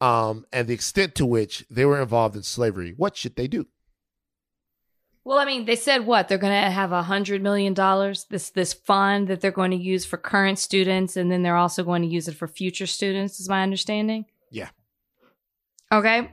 um, 0.00 0.44
and 0.52 0.68
the 0.68 0.74
extent 0.74 1.14
to 1.16 1.26
which 1.26 1.64
they 1.70 1.84
were 1.84 2.00
involved 2.00 2.36
in 2.36 2.42
slavery, 2.42 2.94
what 2.96 3.16
should 3.16 3.36
they 3.36 3.48
do? 3.48 3.66
Well, 5.24 5.38
I 5.38 5.44
mean, 5.44 5.64
they 5.64 5.74
said 5.74 6.06
what 6.06 6.28
they're 6.28 6.38
going 6.38 6.52
to 6.52 6.70
have 6.70 6.92
a 6.92 7.02
hundred 7.02 7.42
million 7.42 7.74
dollars 7.74 8.26
this 8.30 8.50
this 8.50 8.72
fund 8.72 9.26
that 9.28 9.40
they're 9.40 9.50
going 9.50 9.72
to 9.72 9.76
use 9.76 10.04
for 10.04 10.18
current 10.18 10.58
students, 10.58 11.16
and 11.16 11.32
then 11.32 11.42
they're 11.42 11.56
also 11.56 11.82
going 11.82 12.02
to 12.02 12.08
use 12.08 12.28
it 12.28 12.36
for 12.36 12.46
future 12.46 12.86
students. 12.86 13.40
Is 13.40 13.48
my 13.48 13.62
understanding? 13.62 14.26
Yeah. 14.50 14.68
Okay. 15.90 16.32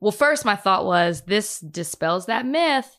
Well, 0.00 0.12
first, 0.12 0.44
my 0.44 0.56
thought 0.56 0.84
was 0.84 1.22
this 1.22 1.60
dispels 1.60 2.26
that 2.26 2.46
myth 2.46 2.97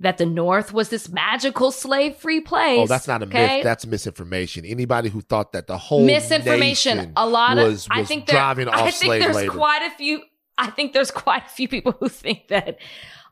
that 0.00 0.18
the 0.18 0.26
North 0.26 0.72
was 0.72 0.90
this 0.90 1.08
magical 1.08 1.70
slave 1.70 2.16
free 2.16 2.40
oh, 2.40 2.48
place. 2.48 2.80
Oh, 2.80 2.86
that's 2.86 3.08
not 3.08 3.22
a 3.22 3.26
okay? 3.26 3.56
myth. 3.56 3.64
That's 3.64 3.86
misinformation. 3.86 4.64
Anybody 4.64 5.08
who 5.08 5.20
thought 5.20 5.52
that 5.52 5.66
the 5.66 5.78
whole 5.78 6.04
misinformation, 6.04 7.12
a 7.16 7.26
lot 7.26 7.58
of 7.58 7.68
was, 7.68 7.88
was 7.88 7.88
I 7.90 8.04
think 8.04 8.26
driving 8.26 8.68
off 8.68 8.74
I 8.74 8.90
think 8.90 8.94
slave 8.94 9.22
there's 9.22 9.36
labor. 9.36 9.52
quite 9.52 9.82
a 9.82 9.90
few. 9.96 10.22
I 10.58 10.68
think 10.68 10.92
there's 10.92 11.10
quite 11.12 11.46
a 11.46 11.50
few 11.50 11.68
people 11.68 11.92
who 11.92 12.08
think 12.08 12.48
that 12.48 12.78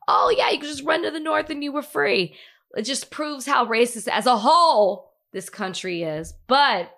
oh 0.09 0.35
yeah, 0.37 0.51
you 0.51 0.59
could 0.59 0.69
just 0.69 0.85
run 0.85 1.03
to 1.03 1.11
the 1.11 1.21
north 1.21 1.51
and 1.51 1.63
you 1.63 1.73
were 1.73 1.83
free. 1.83 2.35
It 2.77 2.83
just 2.83 3.11
proves 3.11 3.47
how 3.47 3.67
racist 3.67 4.09
as 4.09 4.27
a 4.27 4.37
whole 4.37 5.13
this 5.33 5.51
country 5.51 6.03
is. 6.03 6.35
But 6.47 6.91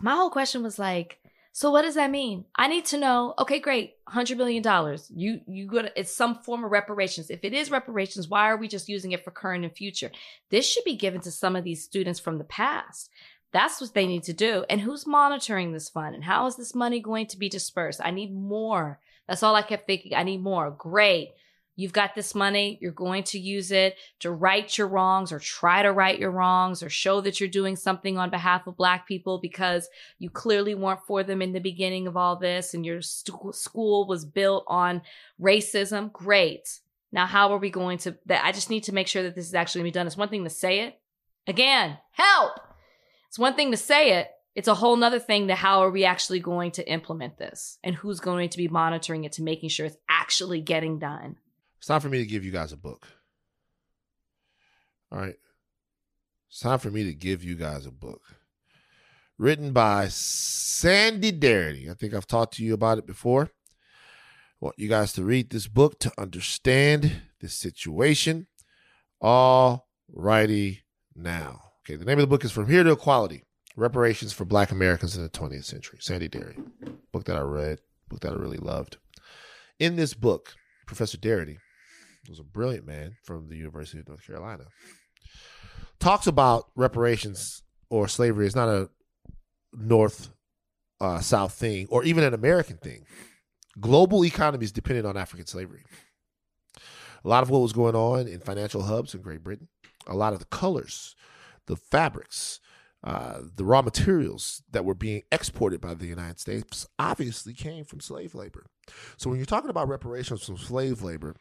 my 0.00 0.14
whole 0.14 0.30
question 0.30 0.62
was 0.62 0.78
like, 0.78 1.18
so 1.56 1.70
what 1.70 1.82
does 1.82 1.94
that 1.94 2.10
mean? 2.10 2.44
I 2.54 2.68
need 2.68 2.84
to 2.86 2.98
know. 2.98 3.32
Okay, 3.38 3.60
great, 3.60 3.94
hundred 4.06 4.36
million 4.36 4.62
dollars. 4.62 5.10
You 5.10 5.40
you 5.46 5.66
gonna 5.66 5.90
it's 5.96 6.14
some 6.14 6.34
form 6.42 6.62
of 6.62 6.70
reparations. 6.70 7.30
If 7.30 7.44
it 7.44 7.54
is 7.54 7.70
reparations, 7.70 8.28
why 8.28 8.50
are 8.50 8.58
we 8.58 8.68
just 8.68 8.90
using 8.90 9.12
it 9.12 9.24
for 9.24 9.30
current 9.30 9.64
and 9.64 9.72
future? 9.72 10.10
This 10.50 10.70
should 10.70 10.84
be 10.84 10.96
given 10.96 11.22
to 11.22 11.30
some 11.30 11.56
of 11.56 11.64
these 11.64 11.82
students 11.82 12.20
from 12.20 12.36
the 12.36 12.44
past. 12.44 13.08
That's 13.52 13.80
what 13.80 13.94
they 13.94 14.06
need 14.06 14.24
to 14.24 14.34
do. 14.34 14.66
And 14.68 14.82
who's 14.82 15.06
monitoring 15.06 15.72
this 15.72 15.88
fund? 15.88 16.14
And 16.14 16.24
how 16.24 16.44
is 16.44 16.56
this 16.56 16.74
money 16.74 17.00
going 17.00 17.26
to 17.28 17.38
be 17.38 17.48
dispersed? 17.48 18.02
I 18.04 18.10
need 18.10 18.34
more. 18.34 19.00
That's 19.26 19.42
all 19.42 19.54
I 19.54 19.62
kept 19.62 19.86
thinking. 19.86 20.12
I 20.14 20.24
need 20.24 20.42
more. 20.42 20.70
Great. 20.70 21.30
You've 21.76 21.92
got 21.92 22.14
this 22.14 22.34
money. 22.34 22.78
You're 22.80 22.90
going 22.90 23.22
to 23.24 23.38
use 23.38 23.70
it 23.70 23.96
to 24.20 24.30
right 24.30 24.76
your 24.76 24.88
wrongs 24.88 25.30
or 25.30 25.38
try 25.38 25.82
to 25.82 25.92
right 25.92 26.18
your 26.18 26.30
wrongs 26.30 26.82
or 26.82 26.88
show 26.88 27.20
that 27.20 27.38
you're 27.38 27.50
doing 27.50 27.76
something 27.76 28.16
on 28.16 28.30
behalf 28.30 28.66
of 28.66 28.78
Black 28.78 29.06
people 29.06 29.38
because 29.38 29.88
you 30.18 30.30
clearly 30.30 30.74
weren't 30.74 31.04
for 31.06 31.22
them 31.22 31.42
in 31.42 31.52
the 31.52 31.60
beginning 31.60 32.06
of 32.06 32.16
all 32.16 32.36
this 32.36 32.72
and 32.72 32.86
your 32.86 33.02
st- 33.02 33.54
school 33.54 34.06
was 34.06 34.24
built 34.24 34.64
on 34.66 35.02
racism. 35.40 36.10
Great. 36.10 36.80
Now, 37.12 37.26
how 37.26 37.52
are 37.52 37.58
we 37.58 37.70
going 37.70 37.98
to? 37.98 38.16
That 38.26 38.44
I 38.44 38.52
just 38.52 38.70
need 38.70 38.84
to 38.84 38.94
make 38.94 39.06
sure 39.06 39.22
that 39.22 39.34
this 39.34 39.46
is 39.46 39.54
actually 39.54 39.80
going 39.80 39.90
to 39.90 39.94
be 39.94 39.98
done. 40.00 40.06
It's 40.06 40.16
one 40.16 40.28
thing 40.30 40.44
to 40.44 40.50
say 40.50 40.80
it. 40.80 40.98
Again, 41.46 41.98
help. 42.10 42.58
It's 43.28 43.38
one 43.38 43.54
thing 43.54 43.70
to 43.70 43.76
say 43.76 44.18
it. 44.18 44.30
It's 44.54 44.68
a 44.68 44.74
whole 44.74 44.96
nother 44.96 45.18
thing 45.18 45.48
to 45.48 45.54
how 45.54 45.80
are 45.80 45.90
we 45.90 46.06
actually 46.06 46.40
going 46.40 46.70
to 46.72 46.90
implement 46.90 47.36
this 47.36 47.78
and 47.84 47.94
who's 47.94 48.20
going 48.20 48.48
to 48.48 48.56
be 48.56 48.68
monitoring 48.68 49.24
it 49.24 49.32
to 49.32 49.42
making 49.42 49.68
sure 49.68 49.84
it's 49.84 49.98
actually 50.08 50.62
getting 50.62 50.98
done. 50.98 51.36
It's 51.86 51.88
time 51.88 52.00
for 52.00 52.08
me 52.08 52.18
to 52.18 52.26
give 52.26 52.44
you 52.44 52.50
guys 52.50 52.72
a 52.72 52.76
book. 52.76 53.06
All 55.12 55.20
right. 55.20 55.36
It's 56.50 56.58
time 56.58 56.80
for 56.80 56.90
me 56.90 57.04
to 57.04 57.14
give 57.14 57.44
you 57.44 57.54
guys 57.54 57.86
a 57.86 57.92
book. 57.92 58.22
Written 59.38 59.72
by 59.72 60.08
Sandy 60.08 61.30
Darity. 61.30 61.88
I 61.88 61.94
think 61.94 62.12
I've 62.12 62.26
talked 62.26 62.54
to 62.54 62.64
you 62.64 62.74
about 62.74 62.98
it 62.98 63.06
before. 63.06 63.42
I 63.44 64.58
want 64.58 64.80
you 64.80 64.88
guys 64.88 65.12
to 65.12 65.22
read 65.22 65.50
this 65.50 65.68
book 65.68 66.00
to 66.00 66.12
understand 66.18 67.22
this 67.40 67.54
situation. 67.54 68.48
All 69.20 69.86
righty 70.12 70.82
now. 71.14 71.62
Okay, 71.84 71.94
the 71.94 72.04
name 72.04 72.18
of 72.18 72.22
the 72.22 72.26
book 72.26 72.44
is 72.44 72.50
From 72.50 72.68
Here 72.68 72.82
to 72.82 72.90
Equality 72.90 73.44
Reparations 73.76 74.32
for 74.32 74.44
Black 74.44 74.72
Americans 74.72 75.16
in 75.16 75.22
the 75.22 75.28
20th 75.28 75.66
Century. 75.66 76.00
Sandy 76.02 76.28
Darity. 76.28 76.66
Book 77.12 77.26
that 77.26 77.36
I 77.36 77.42
read, 77.42 77.78
book 78.08 78.22
that 78.22 78.32
I 78.32 78.36
really 78.36 78.58
loved. 78.58 78.96
In 79.78 79.94
this 79.94 80.14
book, 80.14 80.56
Professor 80.88 81.16
Darity 81.16 81.58
was 82.28 82.38
a 82.38 82.44
brilliant 82.44 82.86
man 82.86 83.16
from 83.24 83.48
the 83.48 83.56
University 83.56 83.98
of 83.98 84.08
North 84.08 84.26
Carolina. 84.26 84.64
Talks 85.98 86.26
about 86.26 86.66
reparations 86.74 87.62
or 87.90 88.08
slavery 88.08 88.46
is 88.46 88.56
not 88.56 88.68
a 88.68 88.90
North 89.72 90.30
uh, 91.00 91.20
South 91.20 91.52
thing 91.52 91.86
or 91.90 92.04
even 92.04 92.24
an 92.24 92.34
American 92.34 92.76
thing. 92.78 93.04
Global 93.80 94.24
economies 94.24 94.72
depended 94.72 95.04
on 95.04 95.16
African 95.16 95.46
slavery. 95.46 95.82
A 97.24 97.28
lot 97.28 97.42
of 97.42 97.50
what 97.50 97.60
was 97.60 97.72
going 97.72 97.94
on 97.94 98.28
in 98.28 98.40
financial 98.40 98.82
hubs 98.82 99.14
in 99.14 99.20
Great 99.20 99.42
Britain, 99.42 99.68
a 100.06 100.14
lot 100.14 100.32
of 100.32 100.38
the 100.38 100.44
colors, 100.46 101.14
the 101.66 101.76
fabrics, 101.76 102.60
uh, 103.06 103.38
the 103.54 103.64
raw 103.64 103.82
materials 103.82 104.64
that 104.72 104.84
were 104.84 104.94
being 104.94 105.22
exported 105.30 105.80
by 105.80 105.94
the 105.94 106.06
United 106.06 106.40
States 106.40 106.88
obviously 106.98 107.54
came 107.54 107.84
from 107.84 108.00
slave 108.00 108.34
labor. 108.34 108.66
So 109.16 109.30
when 109.30 109.38
you're 109.38 109.46
talking 109.46 109.70
about 109.70 109.88
reparations 109.88 110.44
from 110.44 110.56
slave 110.56 111.02
labor, 111.02 111.36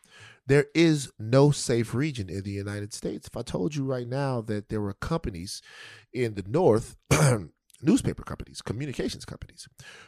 there 0.46 0.68
is 0.76 1.12
no 1.18 1.50
safe 1.50 1.96
region 1.96 2.30
in 2.30 2.44
the 2.44 2.52
United 2.52 2.94
States. 2.94 3.28
If 3.28 3.36
I 3.36 3.42
told 3.42 3.74
you 3.74 3.84
right 3.84 4.08
now 4.08 4.42
that 4.42 4.70
there 4.70 4.80
were 4.80 4.94
companies 4.94 5.64
in 6.14 6.36
the 6.36 6.44
North, 6.48 6.98
newspaper 7.82 8.22
companies, 8.22 8.62
communications 8.62 9.26
companies, 9.26 9.68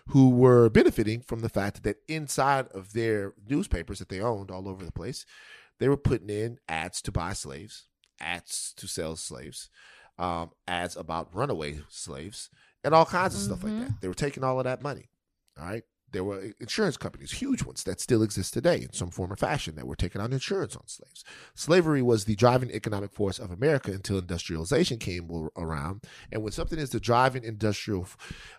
who 0.09 0.29
were 0.29 0.69
benefiting 0.69 1.21
from 1.21 1.39
the 1.39 1.49
fact 1.49 1.81
that 1.81 1.97
inside 2.07 2.67
of 2.67 2.93
their 2.93 3.33
newspapers 3.49 3.97
that 3.97 4.09
they 4.09 4.21
owned 4.21 4.51
all 4.51 4.69
over 4.69 4.85
the 4.85 4.91
place, 4.91 5.25
they 5.79 5.89
were 5.89 5.97
putting 5.97 6.29
in 6.29 6.59
ads 6.69 7.01
to 7.01 7.11
buy 7.11 7.33
slaves, 7.33 7.87
ads 8.21 8.75
to 8.77 8.87
sell 8.87 9.15
slaves, 9.15 9.71
um, 10.17 10.51
ads 10.67 10.95
about 10.95 11.33
runaway 11.33 11.79
slaves, 11.89 12.49
and 12.83 12.93
all 12.93 13.05
kinds 13.05 13.35
of 13.35 13.41
stuff 13.41 13.63
like 13.63 13.73
Mhm. 13.73 13.87
that. 13.87 14.01
They 14.01 14.07
were 14.07 14.13
taking 14.13 14.43
all 14.43 14.59
of 14.59 14.63
that 14.65 14.81
money. 14.81 15.09
All 15.59 15.65
right. 15.65 15.83
There 16.09 16.23
were 16.23 16.53
insurance 16.61 16.95
companies, 16.95 17.33
huge 17.33 17.63
ones 17.63 17.83
that 17.83 17.99
still 17.99 18.23
exist 18.23 18.53
today 18.53 18.81
in 18.81 18.93
some 18.93 19.09
form 19.11 19.33
or 19.33 19.35
fashion, 19.35 19.75
that 19.75 19.85
were 19.85 19.95
taking 19.97 20.21
out 20.21 20.31
insurance 20.31 20.73
on 20.73 20.87
slaves. 20.87 21.25
Slavery 21.53 22.01
was 22.01 22.23
the 22.23 22.35
driving 22.35 22.71
economic 22.71 23.11
force 23.11 23.39
of 23.39 23.51
America 23.51 23.91
until 23.91 24.17
industrialization 24.17 24.99
came 24.99 25.29
around. 25.57 26.05
And 26.31 26.43
when 26.43 26.53
something 26.53 26.79
is 26.79 26.91
the 26.91 27.01
driving 27.01 27.43
industrial, 27.43 28.07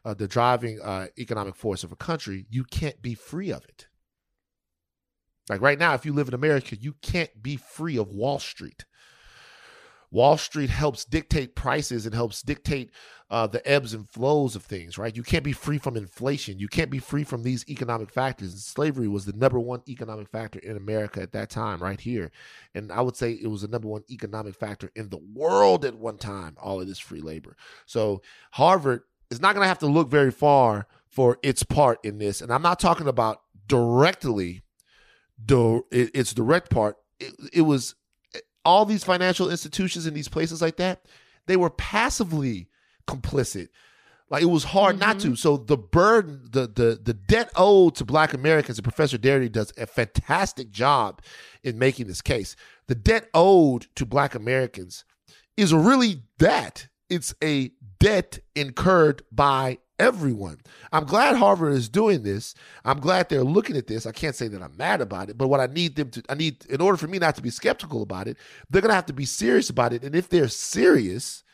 uh, 0.05 0.13
the 0.13 0.29
driving 0.29 0.79
uh, 0.83 1.07
economic 1.19 1.57
force 1.57 1.83
of 1.83 1.91
a 1.91 1.97
country, 1.97 2.47
you 2.51 2.65
can't 2.65 3.01
be 3.01 3.15
free 3.15 3.51
of 3.51 3.65
it. 3.65 3.89
Like 5.49 5.63
right 5.63 5.79
now, 5.79 5.95
if 5.95 6.05
you 6.05 6.13
live 6.13 6.29
in 6.29 6.35
America, 6.35 6.77
you 6.77 6.93
can't 7.01 7.43
be 7.43 7.57
free 7.57 7.97
of 7.97 8.09
Wall 8.09 8.39
Street. 8.39 8.85
Wall 10.11 10.39
Street 10.39 10.71
helps 10.71 11.05
dictate 11.05 11.55
prices 11.55 12.07
and 12.07 12.15
helps 12.15 12.43
dictate 12.43 12.91
uh, 13.31 13.47
the 13.47 13.67
ebbs 13.69 13.93
and 13.93 14.09
flows 14.09 14.57
of 14.57 14.63
things, 14.63 14.97
right? 14.97 15.15
You 15.15 15.23
can't 15.23 15.45
be 15.45 15.53
free 15.53 15.77
from 15.77 15.97
inflation. 15.97 16.59
You 16.59 16.69
can't 16.69 16.91
be 16.91 16.99
free 16.99 17.25
from 17.25 17.43
these 17.43 17.69
economic 17.69 18.11
factors. 18.11 18.53
And 18.53 18.61
slavery 18.61 19.07
was 19.07 19.27
the 19.27 19.35
number 19.35 19.61
one 19.61 19.83
economic 19.87 20.29
factor 20.29 20.59
in 20.61 20.77
America 20.77 21.21
at 21.21 21.33
that 21.33 21.51
time, 21.51 21.83
right 21.83 22.01
here. 22.01 22.31
And 22.75 22.91
I 22.91 23.03
would 23.03 23.17
say 23.17 23.33
it 23.33 23.49
was 23.49 23.63
the 23.63 23.69
number 23.69 23.89
one 23.89 24.05
economic 24.11 24.55
factor 24.55 24.91
in 24.97 25.11
the 25.11 25.21
world 25.35 25.85
at 25.85 25.95
one 25.95 26.17
time, 26.17 26.57
all 26.59 26.81
of 26.81 26.89
this 26.89 26.99
free 26.99 27.21
labor. 27.21 27.55
So 27.85 28.23
Harvard 28.53 29.03
is 29.31 29.43
not 29.43 29.55
going 29.55 29.65
to 29.65 29.69
have 29.69 29.81
to 29.81 29.87
look 29.87 30.09
very 30.09 30.31
far 30.31 30.87
for 31.07 31.39
its 31.43 31.63
part 31.63 31.99
in 32.03 32.19
this. 32.19 32.41
And 32.41 32.51
I'm 32.51 32.63
not 32.63 32.81
talking 32.81 33.09
about 33.09 33.43
directly, 33.67 34.63
do, 35.45 35.85
its 35.91 36.33
direct 36.33 36.71
part. 36.71 36.97
It, 37.21 37.35
it 37.53 37.63
was 37.63 37.95
all 38.69 38.85
these 38.85 39.03
financial 39.03 39.51
institutions 39.51 40.07
in 40.07 40.13
these 40.13 40.29
places 40.29 40.61
like 40.61 40.77
that, 40.77 41.07
they 41.47 41.57
were 41.57 41.71
passively 41.71 42.69
complicit. 43.07 43.69
Like 44.29 44.43
it 44.43 44.51
was 44.51 44.65
hard 44.65 45.01
not 45.01 45.21
to. 45.21 45.29
Mm-hmm. 45.29 45.35
So 45.37 45.57
the 45.57 45.79
burden, 45.79 46.43
the 46.51 46.67
the 46.67 47.01
the 47.03 47.15
debt 47.15 47.51
owed 47.57 47.95
to 47.95 48.05
Black 48.05 48.35
Americans, 48.35 48.77
and 48.77 48.85
Professor 48.85 49.17
Darity 49.17 49.51
does 49.51 49.73
a 49.79 49.87
fantastic 49.87 50.71
job 50.71 51.23
in 51.63 51.79
making 51.79 52.09
this 52.09 52.21
case. 52.21 52.57
The 52.89 52.95
debt 52.95 53.31
owed 53.33 53.87
to 53.97 54.05
Black 54.05 54.35
Americans 54.35 55.07
is 55.57 55.73
really 55.73 56.25
that. 56.39 56.89
It's 57.09 57.35
a 57.43 57.71
debt 57.99 58.39
incurred 58.55 59.23
by 59.33 59.79
everyone. 59.99 60.59
I'm 60.93 61.05
glad 61.05 61.37
Harvard 61.37 61.73
is 61.75 61.89
doing 61.89 62.23
this. 62.23 62.55
I'm 62.85 63.01
glad 63.01 63.29
they're 63.29 63.45
looking 63.45 63.77
at 63.77 63.87
this. 63.87 64.07
I 64.07 64.13
can't 64.13 64.37
say 64.37 64.49
that 64.49 64.63
I'm 64.63 64.77
mad 64.77 65.01
about 65.01 65.31
it, 65.31 65.39
but 65.39 65.49
what 65.49 65.61
I 65.61 65.67
need 65.67 65.97
them 65.97 66.11
to, 66.11 66.23
I 66.29 66.35
need, 66.35 66.65
in 66.67 66.81
order 66.81 66.97
for 66.97 67.09
me 67.09 67.19
not 67.19 67.37
to 67.37 67.43
be 67.43 67.51
skeptical 67.51 68.03
about 68.03 68.29
it, 68.29 68.37
they're 68.71 68.83
going 68.83 68.91
to 68.91 68.95
have 68.95 69.07
to 69.07 69.13
be 69.13 69.25
serious 69.25 69.71
about 69.71 69.93
it. 69.93 70.05
And 70.05 70.15
if 70.15 70.29
they're 70.29 70.49
serious, 70.49 71.45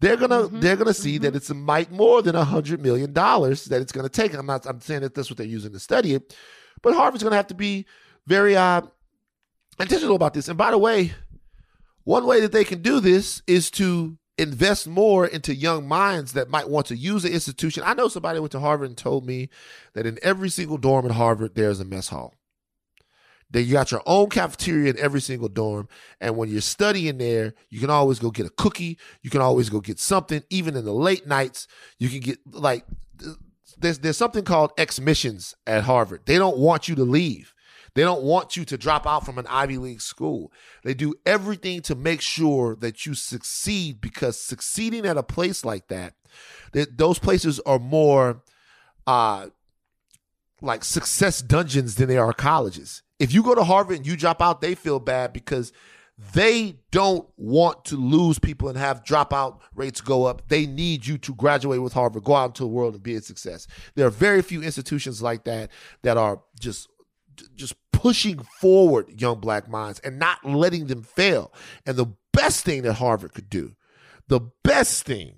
they're 0.00 0.16
gonna 0.16 0.48
Mhm, 0.48 0.60
they're 0.60 0.76
gonna 0.76 0.92
see 0.92 1.16
that 1.18 1.36
it's 1.36 1.48
a 1.50 1.54
might 1.54 1.92
more 1.92 2.22
than 2.22 2.34
a 2.34 2.44
hundred 2.44 2.82
million 2.82 3.12
dollars 3.12 3.66
that 3.66 3.80
it's 3.80 3.92
gonna 3.92 4.08
take. 4.08 4.34
I'm 4.34 4.46
not 4.46 4.66
I'm 4.66 4.80
saying 4.80 5.02
that 5.02 5.14
that's 5.14 5.30
what 5.30 5.36
they're 5.36 5.46
using 5.46 5.72
to 5.72 5.78
study 5.78 6.14
it, 6.14 6.36
but 6.82 6.94
Harvard's 6.94 7.22
gonna 7.22 7.36
have 7.36 7.46
to 7.46 7.54
be 7.54 7.86
very 8.26 8.56
uh, 8.56 8.82
intentional 9.78 10.16
about 10.16 10.34
this. 10.34 10.48
And 10.48 10.58
by 10.58 10.72
the 10.72 10.78
way, 10.78 11.12
one 12.02 12.26
way 12.26 12.40
that 12.40 12.50
they 12.50 12.64
can 12.64 12.82
do 12.82 12.98
this 12.98 13.42
is 13.46 13.70
to 13.72 14.18
invest 14.42 14.86
more 14.86 15.26
into 15.26 15.54
young 15.54 15.86
minds 15.86 16.32
that 16.32 16.50
might 16.50 16.68
want 16.68 16.86
to 16.86 16.96
use 16.96 17.22
the 17.22 17.32
institution. 17.32 17.82
I 17.86 17.94
know 17.94 18.08
somebody 18.08 18.40
went 18.40 18.52
to 18.52 18.60
Harvard 18.60 18.88
and 18.88 18.96
told 18.96 19.24
me 19.24 19.48
that 19.94 20.06
in 20.06 20.18
every 20.22 20.48
single 20.48 20.78
dorm 20.78 21.06
at 21.06 21.12
Harvard 21.12 21.54
there's 21.54 21.80
a 21.80 21.84
mess 21.84 22.08
hall. 22.08 22.34
That 23.50 23.62
you 23.62 23.72
got 23.72 23.90
your 23.90 24.02
own 24.06 24.30
cafeteria 24.30 24.90
in 24.90 24.98
every 24.98 25.20
single 25.20 25.48
dorm, 25.48 25.86
and 26.22 26.38
when 26.38 26.48
you're 26.48 26.62
studying 26.62 27.18
there, 27.18 27.52
you 27.68 27.80
can 27.80 27.90
always 27.90 28.18
go 28.18 28.30
get 28.30 28.46
a 28.46 28.50
cookie. 28.50 28.98
You 29.20 29.28
can 29.28 29.42
always 29.42 29.68
go 29.68 29.80
get 29.80 29.98
something. 29.98 30.42
Even 30.48 30.74
in 30.74 30.86
the 30.86 30.92
late 30.92 31.26
nights, 31.26 31.68
you 31.98 32.08
can 32.08 32.20
get 32.20 32.38
like 32.50 32.86
there's 33.78 33.98
there's 33.98 34.16
something 34.16 34.44
called 34.44 34.72
ex 34.78 34.98
missions 34.98 35.54
at 35.66 35.84
Harvard. 35.84 36.22
They 36.24 36.38
don't 36.38 36.56
want 36.56 36.88
you 36.88 36.94
to 36.94 37.04
leave. 37.04 37.52
They 37.94 38.02
don't 38.02 38.22
want 38.22 38.56
you 38.56 38.64
to 38.64 38.78
drop 38.78 39.06
out 39.06 39.26
from 39.26 39.38
an 39.38 39.46
Ivy 39.48 39.78
League 39.78 40.00
school. 40.00 40.52
They 40.82 40.94
do 40.94 41.14
everything 41.26 41.82
to 41.82 41.94
make 41.94 42.20
sure 42.20 42.74
that 42.76 43.04
you 43.04 43.14
succeed 43.14 44.00
because 44.00 44.40
succeeding 44.40 45.06
at 45.06 45.18
a 45.18 45.22
place 45.22 45.64
like 45.64 45.88
that, 45.88 46.14
that 46.72 46.96
those 46.98 47.18
places 47.18 47.60
are 47.60 47.78
more 47.78 48.42
uh 49.06 49.48
like 50.62 50.84
success 50.84 51.42
dungeons 51.42 51.96
than 51.96 52.08
they 52.08 52.16
are 52.16 52.32
colleges. 52.32 53.02
If 53.18 53.34
you 53.34 53.42
go 53.42 53.54
to 53.54 53.64
Harvard 53.64 53.98
and 53.98 54.06
you 54.06 54.16
drop 54.16 54.40
out, 54.40 54.60
they 54.60 54.74
feel 54.74 55.00
bad 55.00 55.32
because 55.32 55.72
they 56.34 56.76
don't 56.90 57.26
want 57.36 57.84
to 57.86 57.96
lose 57.96 58.38
people 58.38 58.68
and 58.68 58.78
have 58.78 59.02
dropout 59.02 59.60
rates 59.74 60.00
go 60.00 60.24
up. 60.24 60.48
They 60.48 60.66
need 60.66 61.06
you 61.06 61.18
to 61.18 61.34
graduate 61.34 61.82
with 61.82 61.94
Harvard, 61.94 62.22
go 62.22 62.34
out 62.34 62.50
into 62.50 62.62
the 62.62 62.68
world 62.68 62.94
and 62.94 63.02
be 63.02 63.16
a 63.16 63.20
success. 63.20 63.66
There 63.94 64.06
are 64.06 64.10
very 64.10 64.42
few 64.42 64.62
institutions 64.62 65.20
like 65.22 65.44
that 65.44 65.70
that 66.02 66.16
are 66.16 66.40
just 66.60 66.88
just 67.54 67.74
pushing 67.92 68.40
forward 68.60 69.20
young 69.20 69.38
black 69.38 69.68
minds 69.68 70.00
and 70.00 70.18
not 70.18 70.44
letting 70.44 70.86
them 70.86 71.02
fail. 71.02 71.52
And 71.86 71.96
the 71.96 72.14
best 72.32 72.64
thing 72.64 72.82
that 72.82 72.94
Harvard 72.94 73.32
could 73.32 73.48
do, 73.48 73.76
the 74.28 74.40
best 74.64 75.04
thing 75.04 75.36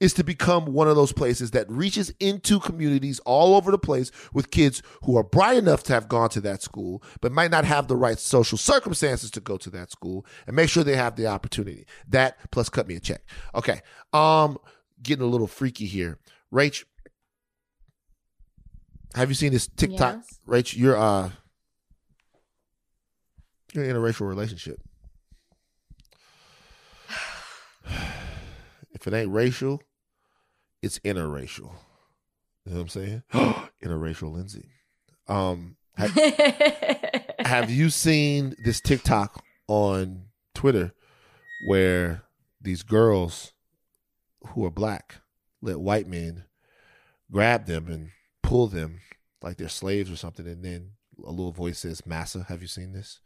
is 0.00 0.14
to 0.14 0.24
become 0.24 0.66
one 0.66 0.88
of 0.88 0.96
those 0.96 1.12
places 1.12 1.50
that 1.50 1.68
reaches 1.70 2.12
into 2.20 2.60
communities 2.60 3.18
all 3.20 3.56
over 3.56 3.70
the 3.70 3.78
place 3.78 4.10
with 4.32 4.50
kids 4.50 4.82
who 5.02 5.16
are 5.16 5.24
bright 5.24 5.56
enough 5.56 5.82
to 5.82 5.92
have 5.92 6.08
gone 6.08 6.28
to 6.30 6.40
that 6.40 6.62
school, 6.62 7.02
but 7.20 7.32
might 7.32 7.50
not 7.50 7.64
have 7.64 7.88
the 7.88 7.96
right 7.96 8.18
social 8.18 8.58
circumstances 8.58 9.30
to 9.30 9.40
go 9.40 9.56
to 9.56 9.70
that 9.70 9.90
school 9.90 10.24
and 10.46 10.54
make 10.54 10.70
sure 10.70 10.84
they 10.84 10.96
have 10.96 11.16
the 11.16 11.26
opportunity. 11.26 11.84
That 12.08 12.38
plus 12.50 12.68
cut 12.68 12.86
me 12.86 12.96
a 12.96 13.00
check. 13.00 13.22
Okay. 13.54 13.80
Um, 14.12 14.58
getting 15.02 15.24
a 15.24 15.28
little 15.28 15.46
freaky 15.46 15.86
here. 15.86 16.18
Rach, 16.52 16.84
have 19.18 19.28
you 19.30 19.34
seen 19.34 19.52
this 19.52 19.66
TikTok? 19.66 20.14
Yes. 20.16 20.38
Rach, 20.46 20.76
you're 20.76 20.96
uh 20.96 21.30
you're 23.72 23.84
in 23.84 23.96
a 23.96 24.00
racial 24.00 24.28
relationship. 24.28 24.80
if 28.92 29.06
it 29.06 29.12
ain't 29.12 29.32
racial, 29.32 29.82
it's 30.82 31.00
interracial. 31.00 31.72
You 32.64 32.72
know 32.72 32.76
what 32.76 32.80
I'm 32.82 32.88
saying? 32.88 33.22
interracial 33.84 34.32
Lindsay. 34.32 34.68
Um 35.26 35.76
have, 35.96 36.12
have 37.40 37.70
you 37.70 37.90
seen 37.90 38.54
this 38.64 38.80
TikTok 38.80 39.42
on 39.66 40.26
Twitter 40.54 40.92
where 41.66 42.22
these 42.60 42.84
girls 42.84 43.52
who 44.50 44.64
are 44.64 44.70
black 44.70 45.16
let 45.60 45.80
white 45.80 46.06
men 46.06 46.44
grab 47.32 47.66
them 47.66 47.88
and 47.88 48.10
pull 48.44 48.68
them 48.68 49.00
like 49.42 49.56
they're 49.56 49.68
slaves 49.68 50.10
or 50.10 50.16
something 50.16 50.46
and 50.46 50.64
then 50.64 50.90
a 51.24 51.30
little 51.30 51.52
voice 51.52 51.78
says 51.80 52.04
massa 52.06 52.44
have 52.48 52.62
you 52.62 52.68
seen 52.68 52.92
this? 52.92 53.20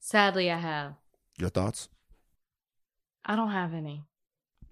Sadly, 0.00 0.50
I 0.50 0.58
have. 0.58 0.94
your 1.38 1.48
thoughts? 1.50 1.88
I 3.24 3.36
don't 3.36 3.50
have 3.52 3.72
any. 3.72 4.04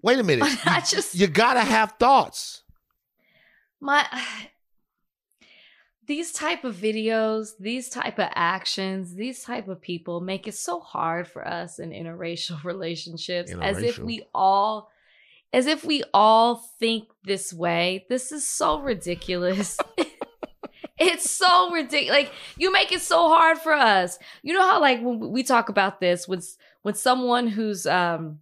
wait 0.01 0.19
a 0.19 0.23
minute. 0.23 0.43
I 0.65 0.77
You- 0.77 0.85
just- 0.85 1.15
you 1.15 1.27
gotta 1.27 1.61
have 1.61 1.93
thoughts. 1.99 2.63
My 3.79 4.05
these 6.07 6.31
type 6.33 6.63
of 6.65 6.75
videos, 6.75 7.51
these 7.59 7.87
type 7.89 8.19
of 8.19 8.27
actions, 8.35 9.15
these 9.15 9.43
type 9.43 9.67
of 9.69 9.79
people 9.81 10.19
make 10.19 10.47
it 10.47 10.55
so 10.55 10.79
hard 10.79 11.27
for 11.27 11.47
us 11.47 11.79
in 11.79 11.91
interracial 11.91 12.61
relationships 12.65 13.51
as 13.61 13.77
if 13.81 13.97
we 13.99 14.23
all 14.33 14.91
as 15.53 15.67
if 15.67 15.83
we 15.83 16.03
all 16.13 16.55
think 16.79 17.09
this 17.23 17.53
way. 17.53 18.05
This 18.09 18.31
is 18.31 18.47
so 18.47 18.79
ridiculous. 18.79 19.77
it's 20.99 21.29
so 21.29 21.71
ridiculous. 21.71 22.09
Like 22.09 22.31
you 22.57 22.71
make 22.71 22.91
it 22.91 23.01
so 23.01 23.27
hard 23.27 23.57
for 23.57 23.73
us. 23.73 24.17
You 24.43 24.53
know 24.53 24.61
how 24.61 24.79
like 24.79 25.01
when 25.01 25.31
we 25.31 25.43
talk 25.43 25.69
about 25.69 25.99
this 25.99 26.27
when 26.27 26.41
when 26.83 26.95
someone 26.95 27.47
who's 27.47 27.85
um 27.85 28.39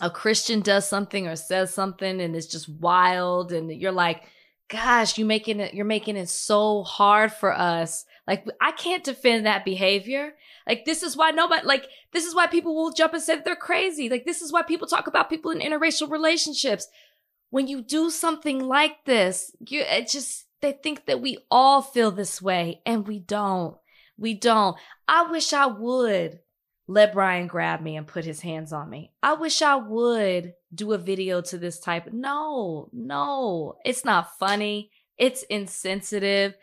a 0.00 0.10
Christian 0.10 0.60
does 0.60 0.88
something 0.88 1.28
or 1.28 1.36
says 1.36 1.72
something 1.72 2.20
and 2.20 2.34
it's 2.34 2.46
just 2.46 2.68
wild 2.68 3.52
and 3.52 3.70
you're 3.70 3.92
like 3.92 4.24
gosh, 4.68 5.18
you 5.18 5.26
making 5.26 5.60
it 5.60 5.74
you're 5.74 5.84
making 5.84 6.16
it 6.16 6.28
so 6.28 6.82
hard 6.82 7.32
for 7.32 7.52
us. 7.52 8.04
Like 8.26 8.46
I 8.60 8.72
can't 8.72 9.04
defend 9.04 9.46
that 9.46 9.64
behavior. 9.64 10.32
Like 10.66 10.84
this 10.84 11.02
is 11.02 11.16
why 11.16 11.30
nobody 11.30 11.66
like 11.66 11.88
this 12.12 12.24
is 12.24 12.34
why 12.34 12.46
people 12.46 12.74
will 12.74 12.92
jump 12.92 13.14
and 13.14 13.22
say 13.22 13.40
they're 13.40 13.56
crazy. 13.56 14.08
Like 14.08 14.24
this 14.24 14.42
is 14.42 14.52
why 14.52 14.62
people 14.62 14.86
talk 14.86 15.06
about 15.06 15.30
people 15.30 15.50
in 15.50 15.60
interracial 15.60 16.10
relationships. 16.10 16.88
When 17.50 17.68
you 17.68 17.82
do 17.82 18.10
something 18.10 18.60
like 18.60 19.04
this, 19.04 19.54
you 19.68 19.80
it 19.80 20.08
just 20.08 20.46
they 20.60 20.72
think 20.72 21.06
that 21.06 21.20
we 21.20 21.38
all 21.50 21.82
feel 21.82 22.10
this 22.10 22.40
way 22.40 22.80
and 22.86 23.06
we 23.06 23.18
don't. 23.18 23.76
We 24.16 24.34
don't. 24.34 24.76
I 25.08 25.30
wish 25.30 25.52
I 25.52 25.66
would 25.66 26.38
let 26.86 27.12
Brian 27.12 27.46
grab 27.46 27.80
me 27.80 27.96
and 27.96 28.06
put 28.06 28.24
his 28.24 28.40
hands 28.40 28.72
on 28.72 28.88
me. 28.88 29.12
I 29.22 29.34
wish 29.34 29.62
I 29.62 29.76
would 29.76 30.54
do 30.74 30.92
a 30.92 30.98
video 30.98 31.40
to 31.42 31.58
this 31.58 31.80
type. 31.80 32.12
No, 32.12 32.88
no, 32.92 33.76
it's 33.84 34.04
not 34.04 34.38
funny. 34.38 34.90
It's 35.18 35.42
insensitive. 35.44 36.54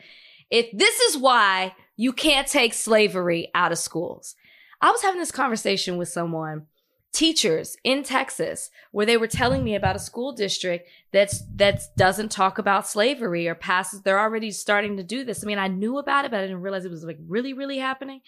It, 0.50 0.78
this 0.78 1.00
is 1.00 1.18
why 1.18 1.76
you 1.96 2.14
can't 2.14 2.48
take 2.48 2.74
slavery 2.74 3.52
out 3.54 3.72
of 3.72 3.78
schools. 3.78 4.36
I 4.82 4.92
was 4.92 5.02
having 5.02 5.20
this 5.20 5.32
conversation 5.32 5.98
with 5.98 6.08
someone, 6.08 6.68
teachers 7.12 7.76
in 7.84 8.04
Texas, 8.04 8.70
where 8.92 9.06
they 9.06 9.18
were 9.18 9.28
telling 9.28 9.64
me 9.64 9.76
about 9.76 9.96
a 9.96 10.00
school 10.00 10.32
district 10.32 10.90
that's 11.12 11.42
that 11.56 11.82
doesn't 11.98 12.32
talk 12.32 12.58
about 12.58 12.88
slavery 12.88 13.48
or 13.48 13.56
passes. 13.56 14.02
They're 14.02 14.20
already 14.20 14.52
starting 14.52 14.98
to 14.98 15.04
do 15.04 15.24
this. 15.24 15.44
I 15.44 15.48
mean, 15.48 15.60
I 15.60 15.68
knew 15.68 15.98
about 15.98 16.26
it, 16.26 16.32
but 16.32 16.40
I 16.40 16.44
didn't 16.44 16.62
realize 16.62 16.86
it 16.86 16.92
was 16.92 17.04
like 17.04 17.20
really, 17.28 17.54
really 17.54 17.80
happening. 17.80 18.22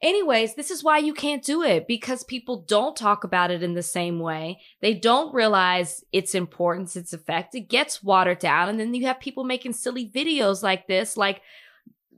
Anyways, 0.00 0.54
this 0.54 0.70
is 0.70 0.84
why 0.84 0.98
you 0.98 1.12
can't 1.12 1.42
do 1.42 1.62
it 1.62 1.88
because 1.88 2.22
people 2.22 2.64
don't 2.68 2.94
talk 2.96 3.24
about 3.24 3.50
it 3.50 3.64
in 3.64 3.74
the 3.74 3.82
same 3.82 4.20
way. 4.20 4.60
They 4.80 4.94
don't 4.94 5.34
realize 5.34 6.04
its 6.12 6.36
importance, 6.36 6.94
its 6.94 7.12
effect. 7.12 7.56
It 7.56 7.68
gets 7.68 8.02
watered 8.02 8.38
down. 8.38 8.68
And 8.68 8.78
then 8.78 8.94
you 8.94 9.06
have 9.06 9.18
people 9.18 9.42
making 9.42 9.72
silly 9.72 10.08
videos 10.08 10.62
like 10.62 10.86
this, 10.86 11.16
like 11.16 11.42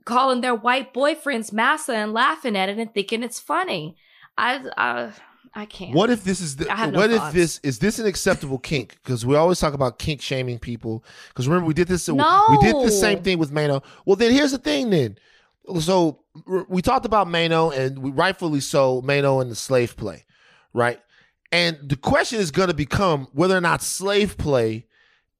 calling 0.05 0.41
their 0.41 0.53
white 0.53 0.93
boyfriends 0.93 1.51
massa 1.51 1.95
and 1.95 2.13
laughing 2.13 2.55
at 2.55 2.69
it 2.69 2.77
and 2.77 2.93
thinking 2.93 3.23
it's 3.23 3.39
funny. 3.39 3.97
I, 4.37 4.63
I, 4.77 5.11
I 5.55 5.65
can't. 5.65 5.95
What 5.95 6.11
if 6.11 6.23
this 6.23 6.39
is 6.39 6.57
the, 6.57 6.65
no 6.65 6.99
what 6.99 7.09
if 7.09 7.33
this 7.33 7.59
is 7.63 7.79
this 7.79 7.97
an 7.97 8.05
acceptable 8.05 8.59
kink? 8.59 8.97
Because 9.03 9.25
we 9.25 9.35
always 9.35 9.59
talk 9.59 9.73
about 9.73 9.97
kink 9.97 10.21
shaming 10.21 10.59
people. 10.59 11.03
Because 11.29 11.47
remember 11.47 11.65
we 11.65 11.73
did 11.73 11.87
this. 11.87 12.07
No. 12.07 12.43
We 12.51 12.57
did 12.59 12.75
the 12.75 12.91
same 12.91 13.23
thing 13.23 13.39
with 13.39 13.51
Mano. 13.51 13.81
Well, 14.05 14.15
then 14.15 14.31
here's 14.31 14.51
the 14.51 14.59
thing. 14.59 14.91
Then, 14.91 15.17
so 15.79 16.19
we 16.69 16.81
talked 16.81 17.05
about 17.05 17.27
Mano, 17.27 17.69
and 17.69 17.99
we 17.99 18.11
rightfully 18.11 18.59
so, 18.59 19.01
Mano 19.01 19.39
and 19.39 19.51
the 19.51 19.55
slave 19.55 19.95
play, 19.95 20.25
right? 20.73 20.99
And 21.51 21.77
the 21.83 21.95
question 21.95 22.39
is 22.39 22.51
going 22.51 22.69
to 22.69 22.73
become 22.73 23.27
whether 23.33 23.55
or 23.55 23.61
not 23.61 23.81
slave 23.81 24.37
play 24.37 24.85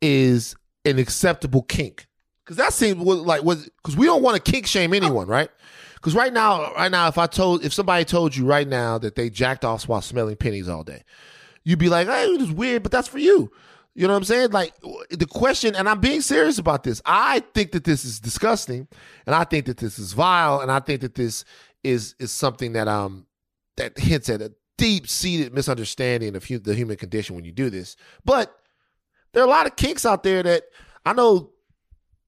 is 0.01 0.55
an 0.86 0.99
acceptable 0.99 1.63
kink. 1.63 2.07
Because 2.43 2.57
that 2.57 2.74
seems 2.74 2.99
like 3.01 3.43
was 3.43 3.69
because 3.78 3.95
we 3.95 4.05
don't 4.05 4.24
want 4.24 4.43
to 4.43 4.51
kink 4.51 4.67
shame 4.67 4.93
anyone, 4.93 5.28
right? 5.28 5.49
Because 5.95 6.15
right 6.15 6.34
now, 6.34 6.74
right 6.74 6.91
now, 6.91 7.07
if 7.07 7.17
I 7.17 7.28
told 7.28 7.63
if 7.63 7.72
somebody 7.74 8.03
told 8.03 8.36
you 8.36 8.45
right 8.45 8.67
now 8.67 8.97
that 8.97 9.15
they 9.15 9.30
jacked 9.30 9.63
off 9.63 9.88
while 9.88 10.01
smelling 10.01 10.36
pennies 10.36 10.67
all 10.67 10.84
day, 10.84 11.03
you'd 11.63 11.80
be 11.80 11.89
like, 11.89 12.07
"Hey, 12.07 12.26
it's 12.26 12.51
weird," 12.51 12.84
but 12.84 12.91
that's 12.91 13.07
for 13.07 13.19
you. 13.19 13.51
You 13.94 14.08
know 14.08 14.14
what 14.14 14.20
I'm 14.20 14.24
saying? 14.24 14.52
Like 14.52 14.74
the 15.10 15.28
question, 15.30 15.76
and 15.76 15.89
I'm 15.89 16.00
being 16.00 16.22
serious 16.22 16.58
about 16.58 16.84
this. 16.84 17.02
I 17.06 17.42
think 17.54 17.74
that 17.74 17.84
this 17.84 18.06
is 18.06 18.20
disgusting, 18.20 18.88
and 19.26 19.36
I 19.36 19.44
think 19.44 19.66
that 19.66 19.78
this 19.78 20.00
is 20.00 20.14
vile, 20.14 20.62
and 20.62 20.72
I 20.72 20.80
think 20.80 21.02
that 21.02 21.16
this 21.16 21.44
is 21.84 22.16
is 22.20 22.32
something 22.32 22.74
that 22.74 22.88
um 22.88 23.26
that 23.78 23.98
hints 23.98 24.30
at 24.30 24.42
a 24.42 24.54
deep 24.78 25.08
seated 25.08 25.54
misunderstanding 25.54 26.36
of 26.36 26.46
hu- 26.46 26.60
the 26.60 26.74
human 26.74 26.96
condition 26.96 27.36
when 27.36 27.46
you 27.46 27.52
do 27.52 27.70
this. 27.70 27.96
But 28.24 28.56
there 29.34 29.44
are 29.44 29.48
a 29.48 29.50
lot 29.50 29.68
of 29.68 29.76
kinks 29.76 30.06
out 30.06 30.24
there 30.24 30.42
that 30.44 30.64
I 31.06 31.14
know 31.14 31.52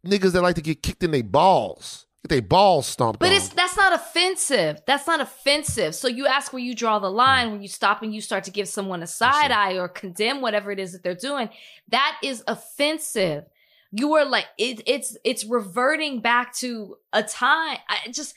niggas 0.05 0.33
that 0.33 0.41
like 0.41 0.55
to 0.55 0.61
get 0.61 0.83
kicked 0.83 1.03
in 1.03 1.11
their 1.11 1.23
balls, 1.23 2.05
get 2.23 2.29
their 2.29 2.41
balls 2.41 2.87
stomped 2.87 3.19
But 3.19 3.29
on. 3.29 3.35
it's 3.35 3.49
that's 3.49 3.75
not 3.77 3.93
offensive. 3.93 4.81
That's 4.87 5.05
not 5.07 5.19
offensive. 5.21 5.93
So 5.95 6.07
you 6.07 6.25
ask 6.27 6.53
where 6.53 6.61
you 6.61 6.73
draw 6.75 6.99
the 6.99 7.11
line 7.11 7.51
when 7.51 7.61
you 7.61 7.67
stop 7.67 8.01
and 8.01 8.13
you 8.13 8.21
start 8.21 8.45
to 8.45 8.51
give 8.51 8.67
someone 8.67 9.03
a 9.03 9.07
side 9.07 9.51
eye 9.51 9.73
or 9.77 9.87
condemn 9.87 10.41
whatever 10.41 10.71
it 10.71 10.79
is 10.79 10.93
that 10.93 11.03
they're 11.03 11.15
doing. 11.15 11.49
That 11.89 12.17
is 12.23 12.43
offensive. 12.47 13.45
You 13.91 14.13
are 14.15 14.25
like 14.25 14.47
it, 14.57 14.81
it's 14.87 15.15
it's 15.23 15.45
reverting 15.45 16.19
back 16.21 16.53
to 16.55 16.95
a 17.11 17.21
time. 17.21 17.77
I 17.87 18.09
just 18.09 18.33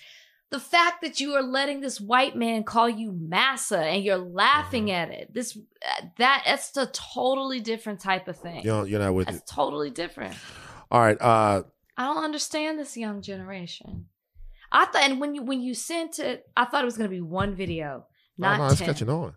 the 0.51 0.61
fact 0.61 1.03
that 1.03 1.19
you 1.19 1.33
are 1.35 1.43
letting 1.43 1.81
this 1.81 2.01
white 2.01 2.37
man 2.37 2.63
call 2.63 2.89
you 2.89 3.11
massa 3.13 3.79
and 3.81 4.05
you're 4.05 4.17
laughing 4.19 4.91
at 4.91 5.11
it. 5.11 5.33
This 5.33 5.59
that 6.19 6.43
that's 6.45 6.77
a 6.77 6.87
totally 6.87 7.61
different 7.61 8.01
type 8.01 8.29
of 8.29 8.37
thing. 8.39 8.63
you 8.65 8.71
know, 8.71 8.85
you're 8.85 9.01
not 9.01 9.15
with 9.15 9.27
That's 9.29 9.39
it. 9.39 9.47
totally 9.47 9.91
different. 9.91 10.35
All 10.91 11.01
right. 11.01 11.21
Uh, 11.21 11.63
I 11.97 12.05
don't 12.05 12.23
understand 12.23 12.79
this 12.79 12.97
young 12.97 13.23
generation. 13.23 14.07
I 14.73 14.85
thought, 14.87 15.03
and 15.03 15.21
when 15.21 15.35
you 15.35 15.43
when 15.43 15.61
you 15.61 15.75
sent 15.75 16.19
it, 16.19 16.45
I 16.57 16.65
thought 16.65 16.83
it 16.83 16.87
was 16.87 16.97
going 16.97 17.09
to 17.09 17.15
be 17.15 17.21
one 17.21 17.55
video, 17.55 18.07
not 18.37 18.59
no, 18.59 18.67
no, 18.67 18.73
it's 18.73 18.81
catching 18.81 19.09
on. 19.09 19.35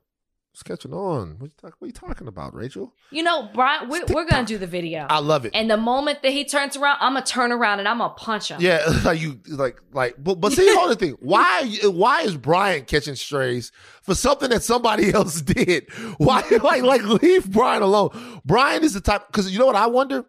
It's 0.51 0.63
catching 0.63 0.91
on. 0.93 1.35
What 1.37 1.51
you, 1.51 1.55
talk, 1.61 1.75
what 1.77 1.85
you 1.85 1.93
talking 1.93 2.27
about, 2.27 2.55
Rachel? 2.55 2.95
You 3.11 3.21
know, 3.21 3.49
Brian, 3.53 3.87
we're, 3.87 4.03
we're 4.07 4.25
going 4.25 4.43
to 4.43 4.51
do 4.51 4.57
the 4.57 4.65
video, 4.65 5.05
I 5.07 5.19
love 5.19 5.45
it. 5.45 5.51
and 5.53 5.69
the 5.69 5.77
moment 5.77 6.23
that 6.23 6.31
he 6.31 6.43
turns 6.43 6.75
around, 6.75 6.97
I'm 6.99 7.13
gonna 7.13 7.25
turn 7.25 7.51
around 7.51 7.79
and 7.79 7.87
I'm 7.87 7.99
gonna 7.99 8.15
punch 8.15 8.49
him. 8.49 8.59
Yeah, 8.59 8.83
like 9.05 9.21
you 9.21 9.39
like 9.47 9.79
like 9.93 10.15
but 10.17 10.35
but 10.41 10.51
see 10.51 10.65
the 10.65 10.79
other 10.81 10.95
thing. 10.95 11.11
Why 11.19 11.69
why 11.83 12.21
is 12.23 12.35
Brian 12.35 12.85
catching 12.85 13.15
strays 13.15 13.71
for 14.01 14.15
something 14.15 14.49
that 14.49 14.63
somebody 14.63 15.13
else 15.13 15.41
did? 15.41 15.87
Why 16.17 16.43
like 16.63 16.81
like 16.81 17.03
leave 17.03 17.49
Brian 17.51 17.83
alone? 17.83 18.09
Brian 18.43 18.83
is 18.83 18.95
the 18.95 19.01
type 19.01 19.27
because 19.27 19.51
you 19.51 19.59
know 19.59 19.67
what 19.67 19.75
I 19.75 19.85
wonder? 19.87 20.25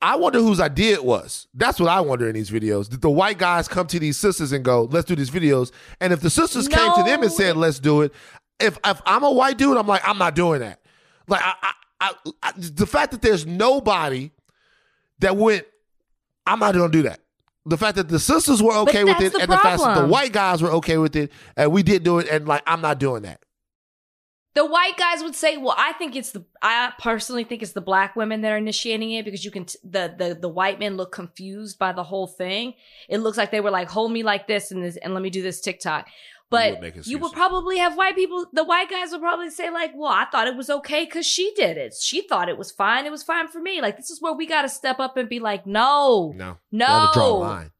I 0.00 0.16
wonder 0.16 0.38
whose 0.38 0.60
idea 0.60 0.94
it 0.94 1.04
was. 1.04 1.48
That's 1.54 1.80
what 1.80 1.88
I 1.88 2.00
wonder 2.00 2.28
in 2.28 2.34
these 2.34 2.50
videos. 2.50 2.88
Did 2.88 3.00
the 3.00 3.10
white 3.10 3.38
guys 3.38 3.66
come 3.66 3.86
to 3.88 3.98
these 3.98 4.16
sisters 4.16 4.52
and 4.52 4.64
go, 4.64 4.84
let's 4.84 5.06
do 5.06 5.16
these 5.16 5.30
videos? 5.30 5.72
And 6.00 6.12
if 6.12 6.20
the 6.20 6.30
sisters 6.30 6.68
came 6.68 6.94
to 6.94 7.02
them 7.02 7.22
and 7.22 7.32
said, 7.32 7.56
let's 7.56 7.80
do 7.80 8.02
it, 8.02 8.12
if 8.60 8.78
if 8.84 9.02
I'm 9.06 9.24
a 9.24 9.30
white 9.30 9.58
dude, 9.58 9.76
I'm 9.76 9.86
like, 9.86 10.06
I'm 10.06 10.18
not 10.18 10.34
doing 10.34 10.60
that. 10.60 10.80
Like 11.26 11.42
I, 11.42 11.72
I, 12.00 12.12
I, 12.42 12.52
the 12.56 12.86
fact 12.86 13.10
that 13.12 13.22
there's 13.22 13.44
nobody 13.46 14.30
that 15.18 15.36
went, 15.36 15.64
I'm 16.46 16.60
not 16.60 16.74
gonna 16.74 16.92
do 16.92 17.02
that. 17.02 17.20
The 17.66 17.76
fact 17.76 17.96
that 17.96 18.08
the 18.08 18.18
sisters 18.18 18.62
were 18.62 18.74
okay 18.78 19.04
with 19.04 19.20
it, 19.20 19.32
the 19.32 19.40
and 19.40 19.50
the 19.50 19.58
fact 19.58 19.82
that 19.82 20.00
the 20.00 20.06
white 20.06 20.32
guys 20.32 20.62
were 20.62 20.70
okay 20.70 20.96
with 20.96 21.16
it, 21.16 21.32
and 21.56 21.70
we 21.72 21.82
did 21.82 22.02
do 22.02 22.18
it, 22.18 22.28
and 22.28 22.46
like 22.46 22.62
I'm 22.66 22.80
not 22.80 22.98
doing 22.98 23.22
that. 23.22 23.42
The 24.58 24.64
white 24.66 24.96
guys 24.96 25.22
would 25.22 25.36
say, 25.36 25.56
"Well, 25.56 25.76
I 25.78 25.92
think 25.92 26.16
it's 26.16 26.32
the 26.32 26.44
I 26.60 26.92
personally 26.98 27.44
think 27.44 27.62
it's 27.62 27.74
the 27.74 27.80
black 27.80 28.16
women 28.16 28.40
that 28.40 28.50
are 28.50 28.56
initiating 28.56 29.12
it 29.12 29.24
because 29.24 29.44
you 29.44 29.52
can 29.52 29.66
t- 29.66 29.78
the 29.84 30.12
the 30.18 30.34
the 30.34 30.48
white 30.48 30.80
men 30.80 30.96
look 30.96 31.12
confused 31.12 31.78
by 31.78 31.92
the 31.92 32.02
whole 32.02 32.26
thing. 32.26 32.74
It 33.08 33.18
looks 33.18 33.38
like 33.38 33.52
they 33.52 33.60
were 33.60 33.70
like, 33.70 33.88
"Hold 33.88 34.10
me 34.10 34.24
like 34.24 34.48
this 34.48 34.72
and 34.72 34.82
this 34.82 34.96
and 34.96 35.14
let 35.14 35.22
me 35.22 35.30
do 35.30 35.42
this 35.42 35.60
TikTok." 35.60 36.06
would 36.06 36.10
But 36.50 36.80
make 36.80 37.06
you 37.06 37.18
would 37.18 37.34
probably 37.34 37.78
have 37.78 37.96
white 37.96 38.16
people. 38.16 38.46
The 38.52 38.64
white 38.64 38.90
guys 38.90 39.12
would 39.12 39.20
probably 39.20 39.50
say 39.50 39.70
like, 39.70 39.92
"Well, 39.94 40.10
I 40.10 40.24
thought 40.24 40.48
it 40.48 40.56
was 40.56 40.70
okay 40.70 41.04
because 41.04 41.24
she 41.24 41.52
did 41.54 41.76
it. 41.76 41.94
She 41.94 42.22
thought 42.22 42.48
it 42.48 42.58
was 42.58 42.72
fine. 42.72 43.06
It 43.06 43.12
was 43.12 43.22
fine 43.22 43.46
for 43.46 43.60
me." 43.60 43.80
Like 43.80 43.96
this 43.96 44.10
is 44.10 44.20
where 44.20 44.32
we 44.32 44.44
got 44.44 44.62
to 44.62 44.68
step 44.68 44.98
up 44.98 45.16
and 45.16 45.28
be 45.28 45.38
like, 45.38 45.68
"No, 45.68 46.32
No, 46.34 46.56
no." 46.72 47.06
we 47.06 47.14
draw 47.14 47.28
a 47.28 47.38
line. 47.38 47.70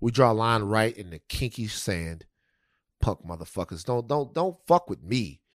We 0.00 0.10
draw 0.10 0.32
a 0.32 0.40
line 0.46 0.62
right 0.62 0.96
in 0.96 1.10
the 1.10 1.18
kinky 1.28 1.66
sand. 1.66 2.24
Punk 3.02 3.26
motherfuckers, 3.26 3.84
don't 3.84 4.08
don't 4.08 4.32
don't 4.32 4.56
fuck 4.66 4.88
with 4.88 5.02
me. 5.02 5.42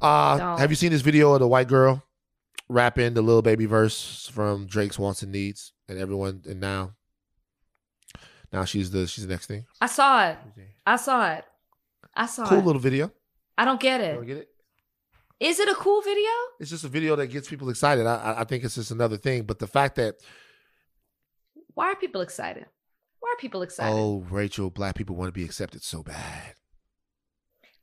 Uh, 0.00 0.38
Don't. 0.38 0.58
have 0.58 0.70
you 0.70 0.76
seen 0.76 0.90
this 0.92 1.02
video 1.02 1.32
of 1.34 1.40
the 1.40 1.48
white 1.48 1.68
girl 1.68 2.02
rapping 2.68 3.14
the 3.14 3.22
Lil 3.22 3.42
Baby 3.42 3.66
verse 3.66 4.28
from 4.32 4.66
Drake's 4.66 4.98
Wants 4.98 5.22
and 5.22 5.32
Needs 5.32 5.72
and 5.88 5.98
everyone 5.98 6.42
and 6.48 6.60
now 6.60 6.92
now 8.52 8.64
she's 8.64 8.90
the 8.90 9.06
she's 9.06 9.26
the 9.26 9.32
next 9.32 9.46
thing. 9.46 9.64
I 9.80 9.86
saw 9.86 10.28
it. 10.30 10.38
I 10.86 10.96
saw 10.96 11.32
it. 11.32 11.44
I 12.14 12.26
saw 12.26 12.44
it. 12.44 12.48
Cool 12.48 12.58
it. 12.58 12.64
little 12.66 12.80
video. 12.80 13.12
I 13.58 13.64
don't 13.64 13.80
get 13.80 14.00
You 14.00 14.06
it. 14.06 14.14
don't 14.14 14.26
get 14.26 14.36
it? 14.38 14.48
Is 15.38 15.58
it 15.58 15.68
a 15.68 15.74
cool 15.74 16.02
video? 16.02 16.30
It's 16.58 16.70
just 16.70 16.84
a 16.84 16.88
video 16.88 17.16
that 17.16 17.28
gets 17.28 17.48
people 17.48 17.68
excited. 17.70 18.06
I- 18.06 18.40
I 18.40 18.44
think 18.44 18.62
it's 18.64 18.74
just 18.74 18.90
another 18.90 19.16
thing. 19.16 19.44
But 19.44 19.58
the 19.58 19.66
fact 19.66 19.96
that 19.96 20.16
Why 21.74 21.86
are 21.86 21.96
people 21.96 22.20
excited? 22.20 22.66
Why 23.20 23.34
are 23.36 23.40
people 23.40 23.62
excited? 23.62 23.94
oh, 23.94 24.24
Rachel, 24.30 24.70
black 24.70 24.94
people 24.96 25.14
want 25.16 25.28
to 25.28 25.32
be 25.32 25.44
accepted 25.44 25.82
so 25.82 26.02
bad. 26.02 26.54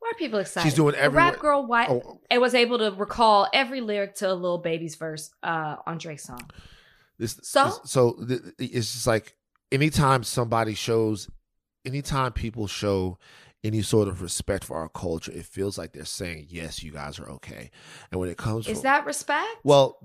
Why 0.08 0.12
are 0.16 0.20
people 0.20 0.40
excited? 0.40 0.66
She's 0.70 0.76
doing 0.76 0.96
everywhere- 0.96 1.32
rap 1.32 1.40
girl 1.40 1.66
white 1.66 1.90
Oh, 1.90 2.22
and 2.30 2.42
was 2.42 2.54
able 2.56 2.78
to 2.78 2.92
recall 2.92 3.48
every 3.52 3.82
lyric 3.82 4.16
to 4.16 4.32
a 4.32 4.36
Lil 4.36 4.58
Baby's 4.60 4.96
verse 4.96 5.32
uh, 5.44 5.76
on 5.86 5.98
Drake's 5.98 6.24
song. 6.24 6.50
This, 7.20 7.38
So? 7.44 7.66
this- 7.66 7.92
so 7.92 8.14
th- 8.26 8.42
it's 8.58 8.94
just 8.94 9.06
like 9.08 9.36
anytime 9.70 10.24
somebody 10.24 10.76
shows, 10.76 11.30
anytime 11.84 12.32
people 12.32 12.68
show 12.68 13.18
any 13.66 13.82
sort 13.82 14.08
of 14.08 14.22
respect 14.22 14.64
for 14.64 14.78
our 14.78 14.88
culture, 14.88 15.32
it 15.34 15.44
feels 15.46 15.78
like 15.78 15.92
they're 15.92 16.06
saying, 16.06 16.46
"Yes, 16.48 16.84
you 16.84 16.92
guys 16.94 17.20
are 17.20 17.28
okay." 17.32 17.70
And 18.12 18.20
when 18.22 18.30
it 18.30 18.38
comes, 18.38 18.66
Is 18.68 18.78
from, 18.78 18.84
that 18.84 19.06
respect? 19.06 19.48
well, 19.66 19.98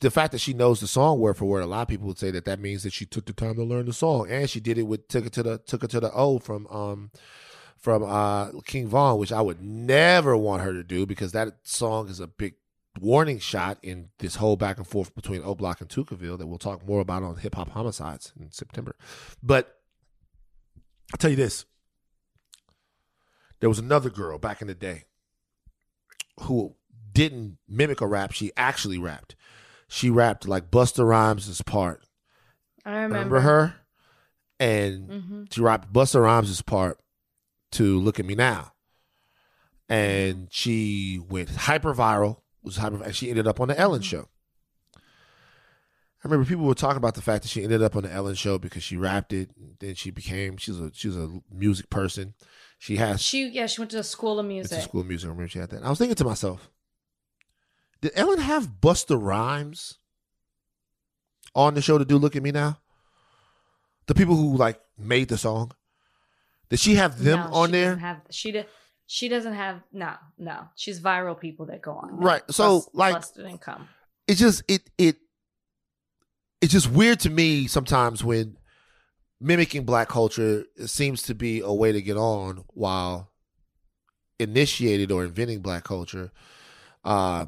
the 0.00 0.10
fact 0.10 0.32
that 0.32 0.38
she 0.38 0.54
knows 0.54 0.80
the 0.80 0.86
song 0.86 1.18
word 1.18 1.36
for 1.36 1.44
word, 1.44 1.62
a 1.62 1.66
lot 1.66 1.82
of 1.82 1.88
people 1.88 2.06
would 2.06 2.18
say 2.18 2.30
that 2.30 2.46
that 2.46 2.60
means 2.60 2.82
that 2.84 2.94
she 2.94 3.04
took 3.04 3.26
the 3.26 3.34
time 3.34 3.56
to 3.56 3.64
learn 3.64 3.84
the 3.84 3.92
song, 3.92 4.30
and 4.30 4.48
she 4.48 4.60
did 4.60 4.78
it 4.78 4.84
with 4.84 5.06
took 5.08 5.26
it 5.26 5.32
to 5.34 5.42
the 5.42 5.58
took 5.58 5.84
it 5.84 5.90
to 5.90 6.00
the 6.00 6.10
O 6.14 6.38
from 6.38 6.66
um 6.68 7.10
from 7.80 8.02
uh 8.04 8.50
King 8.66 8.88
Von, 8.88 9.18
which 9.18 9.32
I 9.32 9.40
would 9.40 9.60
never 9.62 10.36
want 10.36 10.62
her 10.62 10.72
to 10.72 10.84
do 10.84 11.06
because 11.06 11.32
that 11.32 11.54
song 11.64 12.08
is 12.08 12.20
a 12.20 12.26
big 12.26 12.54
warning 13.00 13.38
shot 13.38 13.78
in 13.82 14.10
this 14.18 14.36
whole 14.36 14.56
back 14.56 14.76
and 14.76 14.86
forth 14.86 15.14
between 15.14 15.42
O 15.42 15.54
Block 15.54 15.80
and 15.80 15.88
Tukaville 15.88 16.38
that 16.38 16.46
we'll 16.46 16.58
talk 16.58 16.86
more 16.86 17.00
about 17.00 17.22
on 17.22 17.36
Hip 17.36 17.54
Hop 17.54 17.70
Homicides 17.70 18.32
in 18.38 18.50
September. 18.50 18.96
But 19.42 19.76
I'll 21.12 21.18
tell 21.18 21.30
you 21.30 21.36
this. 21.36 21.64
There 23.60 23.68
was 23.68 23.78
another 23.78 24.10
girl 24.10 24.38
back 24.38 24.60
in 24.60 24.68
the 24.68 24.74
day 24.74 25.04
who 26.42 26.74
didn't 27.12 27.58
mimic 27.68 28.00
a 28.00 28.06
rap, 28.06 28.32
she 28.32 28.52
actually 28.56 28.98
rapped. 28.98 29.36
She 29.88 30.08
rapped 30.08 30.46
like 30.46 30.70
Busta 30.70 31.06
Rhymes' 31.06 31.60
part. 31.62 32.04
I 32.84 33.02
remember, 33.02 33.14
Remember 33.16 33.40
her? 33.40 33.74
And 34.58 35.10
hmm 35.10 35.44
she 35.50 35.60
rapped 35.60 35.92
Busta 35.92 36.22
Rhymes' 36.22 36.62
part 36.62 36.98
to 37.72 37.98
Look 37.98 38.18
at 38.18 38.26
Me 38.26 38.34
Now. 38.34 38.72
And 39.88 40.48
she 40.50 41.20
went 41.28 41.50
hyper 41.50 41.94
viral, 41.94 42.42
was 42.62 42.76
hyper 42.76 43.02
and 43.02 43.14
she 43.14 43.28
ended 43.28 43.46
up 43.46 43.60
on 43.60 43.68
the 43.68 43.78
Ellen 43.78 44.00
mm-hmm. 44.00 44.06
show. 44.06 44.28
I 46.22 46.28
remember 46.28 46.46
people 46.46 46.66
were 46.66 46.74
talking 46.74 46.98
about 46.98 47.14
the 47.14 47.22
fact 47.22 47.42
that 47.42 47.48
she 47.48 47.64
ended 47.64 47.82
up 47.82 47.96
on 47.96 48.02
the 48.02 48.12
Ellen 48.12 48.34
show 48.34 48.58
because 48.58 48.82
she 48.82 48.96
rapped 48.96 49.32
it. 49.32 49.50
Then 49.78 49.94
she 49.94 50.10
became 50.10 50.58
she's 50.58 50.78
a 50.78 50.90
she's 50.92 51.16
a 51.16 51.40
music 51.50 51.88
person. 51.88 52.34
She 52.78 52.96
has 52.96 53.22
She 53.22 53.48
yeah, 53.48 53.66
she 53.66 53.80
went 53.80 53.90
to 53.92 53.96
the 53.96 54.04
school 54.04 54.38
of 54.38 54.44
music. 54.44 54.78
a 54.78 54.82
school 54.82 55.00
of 55.00 55.06
music. 55.06 55.28
I 55.28 55.30
remember 55.30 55.48
she 55.48 55.58
had 55.58 55.70
that. 55.70 55.82
I 55.82 55.88
was 55.88 55.98
thinking 55.98 56.14
to 56.16 56.24
myself, 56.24 56.70
did 58.02 58.12
Ellen 58.14 58.38
have 58.38 58.80
Busta 58.82 59.20
Rhymes 59.20 59.98
on 61.54 61.72
the 61.72 61.80
show 61.80 61.96
to 61.96 62.04
do 62.04 62.18
"Look 62.18 62.36
at 62.36 62.42
Me 62.42 62.52
Now"? 62.52 62.80
The 64.06 64.14
people 64.14 64.36
who 64.36 64.56
like 64.58 64.78
made 64.98 65.28
the 65.28 65.38
song, 65.38 65.72
did 66.70 66.78
she 66.80 66.94
have 66.94 67.22
them 67.22 67.40
No, 67.40 67.52
on 67.52 67.68
she 67.68 67.72
there? 67.72 67.84
Doesn't 67.90 68.00
have, 68.00 68.20
she 68.30 68.52
did. 68.52 68.66
She 69.06 69.28
doesn't 69.28 69.54
have 69.54 69.82
no, 69.92 70.14
no. 70.38 70.68
She's 70.76 71.00
viral 71.00 71.38
people 71.38 71.66
that 71.66 71.82
go 71.82 71.92
on. 71.94 72.16
Right, 72.18 72.42
so, 72.50 72.76
Bust- 72.78 72.90
like- 72.94 73.14
busted 73.14 73.44
income. 73.46 73.88
It's 74.28 74.38
just 74.38 74.62
it 74.68 74.88
it 74.96 75.16
it's 76.60 76.70
just 76.72 76.88
weird 76.90 77.18
to 77.20 77.30
me 77.30 77.66
sometimes 77.66 78.22
when 78.22 78.56
mimicking 79.40 79.84
black 79.84 80.08
culture 80.08 80.64
seems 80.86 81.22
to 81.22 81.34
be 81.34 81.60
a 81.60 81.72
way 81.72 81.90
to 81.90 82.00
get 82.00 82.16
on 82.16 82.62
while 82.68 83.32
initiated 84.38 85.10
or 85.10 85.24
inventing 85.24 85.60
black 85.60 85.84
culture 85.84 86.30
uh 87.04 87.44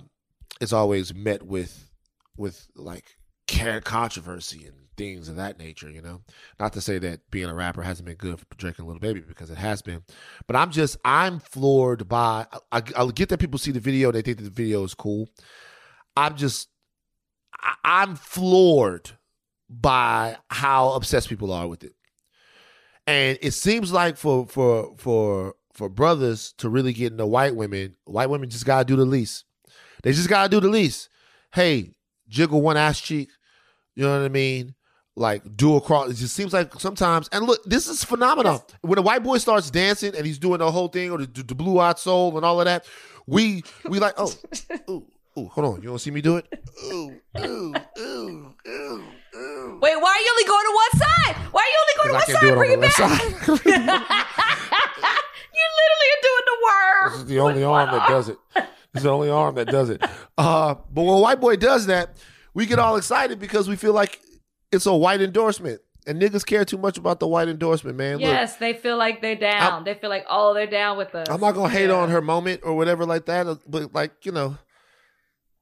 it's 0.61 0.73
always 0.73 1.15
met 1.15 1.43
with 1.43 1.91
with 2.37 2.67
like 2.75 3.05
care 3.47 3.81
controversy 3.81 4.67
and 4.67 4.82
things 4.97 5.29
of 5.29 5.37
that 5.37 5.59
nature 5.59 5.91
you 5.91 6.03
know 6.03 6.21
not 6.61 6.73
to 6.73 6.81
say 6.81 6.99
that 6.99 7.31
being 7.31 7.49
a 7.49 7.55
rapper 7.55 7.83
hasn't 7.83 8.07
been 8.07 8.17
good 8.17 8.39
for 8.39 8.47
Drake 8.57 8.79
and 8.79 8.87
Lil 8.87 8.99
Baby 8.99 9.21
because 9.21 9.51
it 9.51 9.59
has 9.59 9.83
been 9.83 10.03
but 10.47 10.57
I'm 10.57 10.71
just 10.71 10.97
I'm 11.05 11.39
floored 11.39 12.09
by 12.09 12.47
I, 12.71 12.83
I 12.97 13.07
get 13.07 13.29
that 13.31 13.39
people 13.39 13.59
see 13.59 13.73
the 13.73 13.81
video 13.81 14.13
they 14.13 14.23
think 14.23 14.39
the 14.39 14.51
video 14.51 14.85
is 14.85 14.95
cool 14.95 15.29
I'm 16.17 16.37
just 16.37 16.69
I, 17.61 17.75
I'm 17.85 18.17
floored 18.17 19.13
by 19.73 20.37
how 20.51 20.93
obsessed 20.93 21.29
people 21.29 21.53
are 21.53 21.67
with 21.67 21.83
it. 21.83 21.95
And 23.07 23.39
it 23.41 23.53
seems 23.53 23.93
like 23.93 24.17
for 24.17 24.47
for 24.47 24.95
for 24.99 25.55
for 25.73 25.89
brothers 25.89 26.53
to 26.59 26.69
really 26.69 26.93
get 26.93 27.13
into 27.13 27.27
white 27.27 27.57
women, 27.57 27.97
white 28.05 28.31
women 28.31 28.51
just 28.51 28.67
gotta 28.67 28.85
do 28.85 28.97
the 28.97 29.05
least. 29.05 29.45
They 30.03 30.13
just 30.13 30.29
gotta 30.29 30.49
do 30.49 30.61
the 30.61 30.69
least. 30.69 31.09
Hey, 31.53 31.95
jiggle 32.29 32.61
one 32.61 32.77
ass 32.77 33.01
cheek. 33.01 33.31
You 33.95 34.05
know 34.05 34.19
what 34.19 34.25
I 34.25 34.29
mean? 34.29 34.75
Like 35.15 35.57
do 35.57 35.77
across. 35.77 36.11
It 36.11 36.15
just 36.15 36.35
seems 36.35 36.55
like 36.55 36.73
sometimes. 36.81 37.29
And 37.33 37.45
look, 37.45 37.63
this 37.65 37.87
is 37.87 38.03
phenomenal. 38.03 38.67
When 38.81 38.99
a 38.99 39.03
white 39.03 39.23
boy 39.23 39.39
starts 39.39 39.71
dancing 39.71 40.17
and 40.17 40.25
he's 40.25 40.39
doing 40.39 40.59
the 40.59 40.71
whole 40.71 40.89
thing, 40.89 41.11
or 41.11 41.19
the, 41.19 41.43
the 41.43 41.55
blue 41.55 41.79
eyed 41.79 41.99
soul 41.99 42.35
and 42.37 42.47
all 42.47 42.61
of 42.61 42.65
that, 42.65 42.87
we 43.27 43.63
we 43.85 43.99
like, 43.99 44.15
oh, 44.17 44.33
ooh, 44.91 45.07
ooh, 45.39 45.49
hold 45.49 45.67
on, 45.67 45.83
you 45.83 45.89
don't 45.89 45.99
see 45.99 46.11
me 46.11 46.23
do 46.23 46.39
it? 46.39 46.47
Ooh, 46.85 47.21
ooh, 47.39 47.75
ooh, 47.99 48.55
ooh, 48.67 49.05
ooh. 49.37 49.79
Wait, 49.83 49.97
why 50.01 50.11
are 50.11 50.21
you 50.21 50.31
only 50.31 50.45
going 50.45 50.65
to 50.65 50.73
one 50.75 50.93
side? 51.01 51.37
Why 51.53 51.61
are 51.61 51.69
you 51.69 51.79
only 51.83 51.95
going 51.99 52.09
to 52.09 52.15
one 52.15 52.27
side? 52.41 52.55
Bring 52.57 52.73
it 52.73 52.81
back. 52.81 52.93
side. 52.93 53.21
you 55.53 55.67
literally 55.79 56.09
are 56.13 56.23
doing 56.23 56.47
the 56.47 56.59
work. 56.65 57.13
This 57.13 57.21
is 57.21 57.27
the 57.27 57.41
only 57.41 57.65
arm 57.65 57.91
that 57.91 58.09
does 58.09 58.29
it. 58.31 58.39
This 58.55 59.01
is 59.01 59.03
the 59.03 59.11
only 59.11 59.29
arm 59.31 59.57
that 59.57 59.67
does 59.67 59.91
it. 59.91 60.03
Uh, 60.39 60.75
but 60.91 61.03
when 61.03 61.15
a 61.15 61.21
white 61.21 61.41
boy 61.41 61.57
does 61.57 61.87
that, 61.87 62.17
we 62.55 62.65
get 62.67 62.79
all 62.79 62.97
excited 62.97 63.39
because 63.39 63.69
we 63.69 63.77
feel 63.77 63.93
like 63.93 64.21
it's 64.73 64.87
a 64.87 64.95
white 64.95 65.21
endorsement. 65.21 65.81
And 66.05 66.21
niggas 66.21 66.45
care 66.45 66.65
too 66.65 66.79
much 66.79 66.99
about 66.99 67.21
the 67.21 67.29
white 67.29 67.47
endorsement, 67.47 67.97
man. 67.97 68.15
Look, 68.15 68.23
Yes, 68.23 68.57
they 68.57 68.73
feel 68.73 68.97
like 68.97 69.23
they're 69.23 69.37
down. 69.37 69.85
they 69.85 69.95
feel 69.95 70.11
like, 70.11 70.27
oh, 70.29 70.53
they're 70.53 70.67
down 70.67 70.99
with 70.99 71.15
us. 71.15 71.29
I'm 71.31 71.41
not 71.41 71.53
gonna 71.53 71.69
hate 71.69 71.91
Yeah. 71.91 71.95
on 72.01 72.11
her 72.11 72.21
moment 72.21 72.63
or 72.65 72.75
whatever 72.77 73.07
like 73.07 73.27
that, 73.27 73.47
uh, 73.47 73.55
but 73.69 73.95
like 73.95 74.11
you 74.27 74.33
know, 74.33 74.59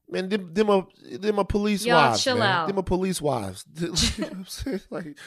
man, 0.08 0.30
them, 0.30 0.54
them 0.54 0.70
are 0.70 0.86
them 1.12 1.38
are 1.38 1.44
police 1.44 1.84
Y'all 1.84 1.96
wives, 2.10 2.24
chill 2.24 2.38
man. 2.38 2.48
out. 2.48 2.68
Them 2.68 2.78
are 2.78 2.82
police 2.82 3.20
wives. 3.20 3.66
you 3.76 3.88
know 3.88 4.28
I'm 4.30 4.44
saying? 4.46 4.80
Like 4.88 5.18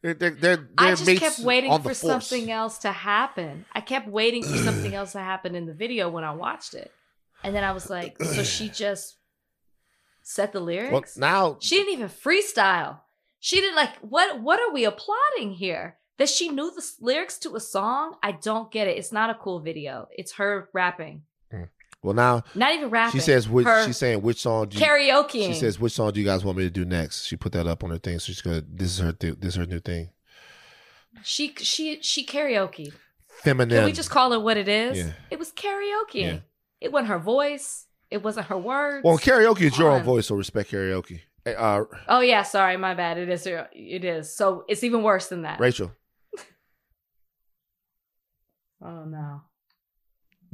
they're 0.00 0.14
they're 0.14 0.30
they're, 0.30 0.68
I 0.78 0.94
just 0.94 1.20
kept 1.20 1.40
waiting 1.40 1.78
for 1.82 1.92
something 1.92 2.50
else 2.50 2.78
to 2.78 2.92
happen. 2.92 3.66
I 3.74 3.82
kept 3.82 4.08
waiting 4.08 4.42
for 4.42 4.56
something 4.56 4.94
else 4.94 5.12
to 5.12 5.18
happen 5.20 5.54
in 5.54 5.66
the 5.66 5.74
video 5.74 6.08
when 6.08 6.24
I 6.24 6.32
watched 6.32 6.72
it. 6.72 6.90
And 7.44 7.54
then 7.54 7.62
I 7.62 7.72
was 7.72 7.90
like, 7.90 8.16
so 8.22 8.42
she 8.42 8.68
just 8.74 9.16
set 10.22 10.52
the 10.54 10.60
lyrics? 10.60 10.92
Well, 11.18 11.20
now 11.20 11.56
she 11.60 11.76
didn't 11.76 11.92
even 11.92 12.08
freestyle. 12.08 13.00
She 13.44 13.60
did 13.60 13.74
like 13.74 13.96
what 14.02 14.40
what 14.40 14.60
are 14.60 14.72
we 14.72 14.84
applauding 14.84 15.54
here? 15.54 15.96
That 16.18 16.28
she 16.28 16.48
knew 16.48 16.70
the 16.70 16.84
lyrics 17.00 17.38
to 17.40 17.56
a 17.56 17.60
song? 17.60 18.14
I 18.22 18.30
don't 18.30 18.70
get 18.70 18.86
it. 18.86 18.96
It's 18.96 19.10
not 19.10 19.30
a 19.30 19.34
cool 19.34 19.58
video. 19.58 20.06
It's 20.16 20.32
her 20.34 20.68
rapping. 20.72 21.22
Mm. 21.52 21.68
well 22.04 22.14
now 22.14 22.44
Not 22.54 22.72
even 22.76 22.88
rapping. 22.88 23.18
she 23.18 23.24
says 23.24 23.48
which 23.48 23.66
she's 23.84 23.96
saying 23.96 24.22
which 24.22 24.38
song 24.38 24.68
do 24.68 24.78
you, 24.78 24.84
karaoke. 24.84 25.44
She 25.48 25.54
says, 25.54 25.80
"Which 25.80 25.92
song 25.94 26.12
do 26.12 26.20
you 26.20 26.26
guys 26.26 26.44
want 26.44 26.56
me 26.56 26.62
to 26.64 26.70
do 26.70 26.84
next?" 26.84 27.26
She 27.26 27.34
put 27.36 27.50
that 27.52 27.66
up 27.66 27.82
on 27.82 27.90
her 27.90 27.98
thing. 27.98 28.20
So 28.20 28.26
she's 28.26 28.42
gonna. 28.42 28.62
This 28.66 28.92
is 28.92 28.98
her. 29.00 29.12
Th- 29.12 29.34
this 29.40 29.54
is 29.54 29.56
her 29.56 29.66
new 29.66 29.80
thing. 29.80 30.10
she 31.24 31.52
she 31.58 32.00
she 32.00 32.24
karaoke. 32.24 32.92
Feminine. 33.26 33.78
Can 33.78 33.84
we 33.86 33.92
just 33.92 34.10
call 34.10 34.32
it 34.34 34.42
what 34.42 34.56
it 34.56 34.68
is? 34.68 34.98
Yeah. 34.98 35.12
It 35.32 35.40
was 35.40 35.50
karaoke. 35.50 36.22
Yeah. 36.22 36.38
It 36.80 36.92
wasn't 36.92 37.08
her 37.08 37.18
voice. 37.18 37.86
It 38.08 38.22
wasn't 38.22 38.46
her 38.46 38.58
words. 38.58 39.02
well, 39.04 39.18
karaoke 39.18 39.62
is 39.62 39.76
your 39.78 39.90
own 39.90 40.02
voice, 40.04 40.26
so 40.28 40.36
respect 40.36 40.70
karaoke. 40.70 41.22
Uh, 41.44 41.84
Oh 42.08 42.20
yeah, 42.20 42.42
sorry, 42.42 42.76
my 42.76 42.94
bad. 42.94 43.18
It 43.18 43.28
is. 43.28 43.46
It 43.46 44.04
is. 44.04 44.34
So 44.34 44.64
it's 44.68 44.84
even 44.84 45.02
worse 45.02 45.28
than 45.28 45.42
that. 45.42 45.58
Rachel, 45.60 45.90
Oh 48.84 49.04
no. 49.04 49.42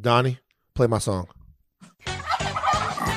Donnie, 0.00 0.38
play 0.74 0.86
my 0.86 0.98
song. 0.98 1.28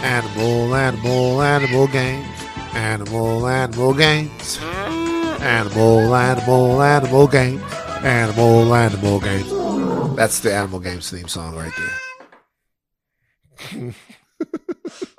Animal, 0.04 0.76
animal, 0.76 1.42
animal 1.42 1.88
games. 1.88 2.28
Animal, 2.74 3.48
animal 3.48 3.94
games. 3.94 4.58
Animal, 4.62 6.16
animal, 6.16 6.82
animal 6.82 7.28
games. 7.28 7.62
Animal, 8.04 8.74
animal 8.74 9.20
games. 9.20 10.16
That's 10.16 10.40
the 10.40 10.54
Animal 10.54 10.80
Games 10.80 11.10
theme 11.10 11.28
song 11.28 11.56
right 11.56 11.74
there. 13.72 13.94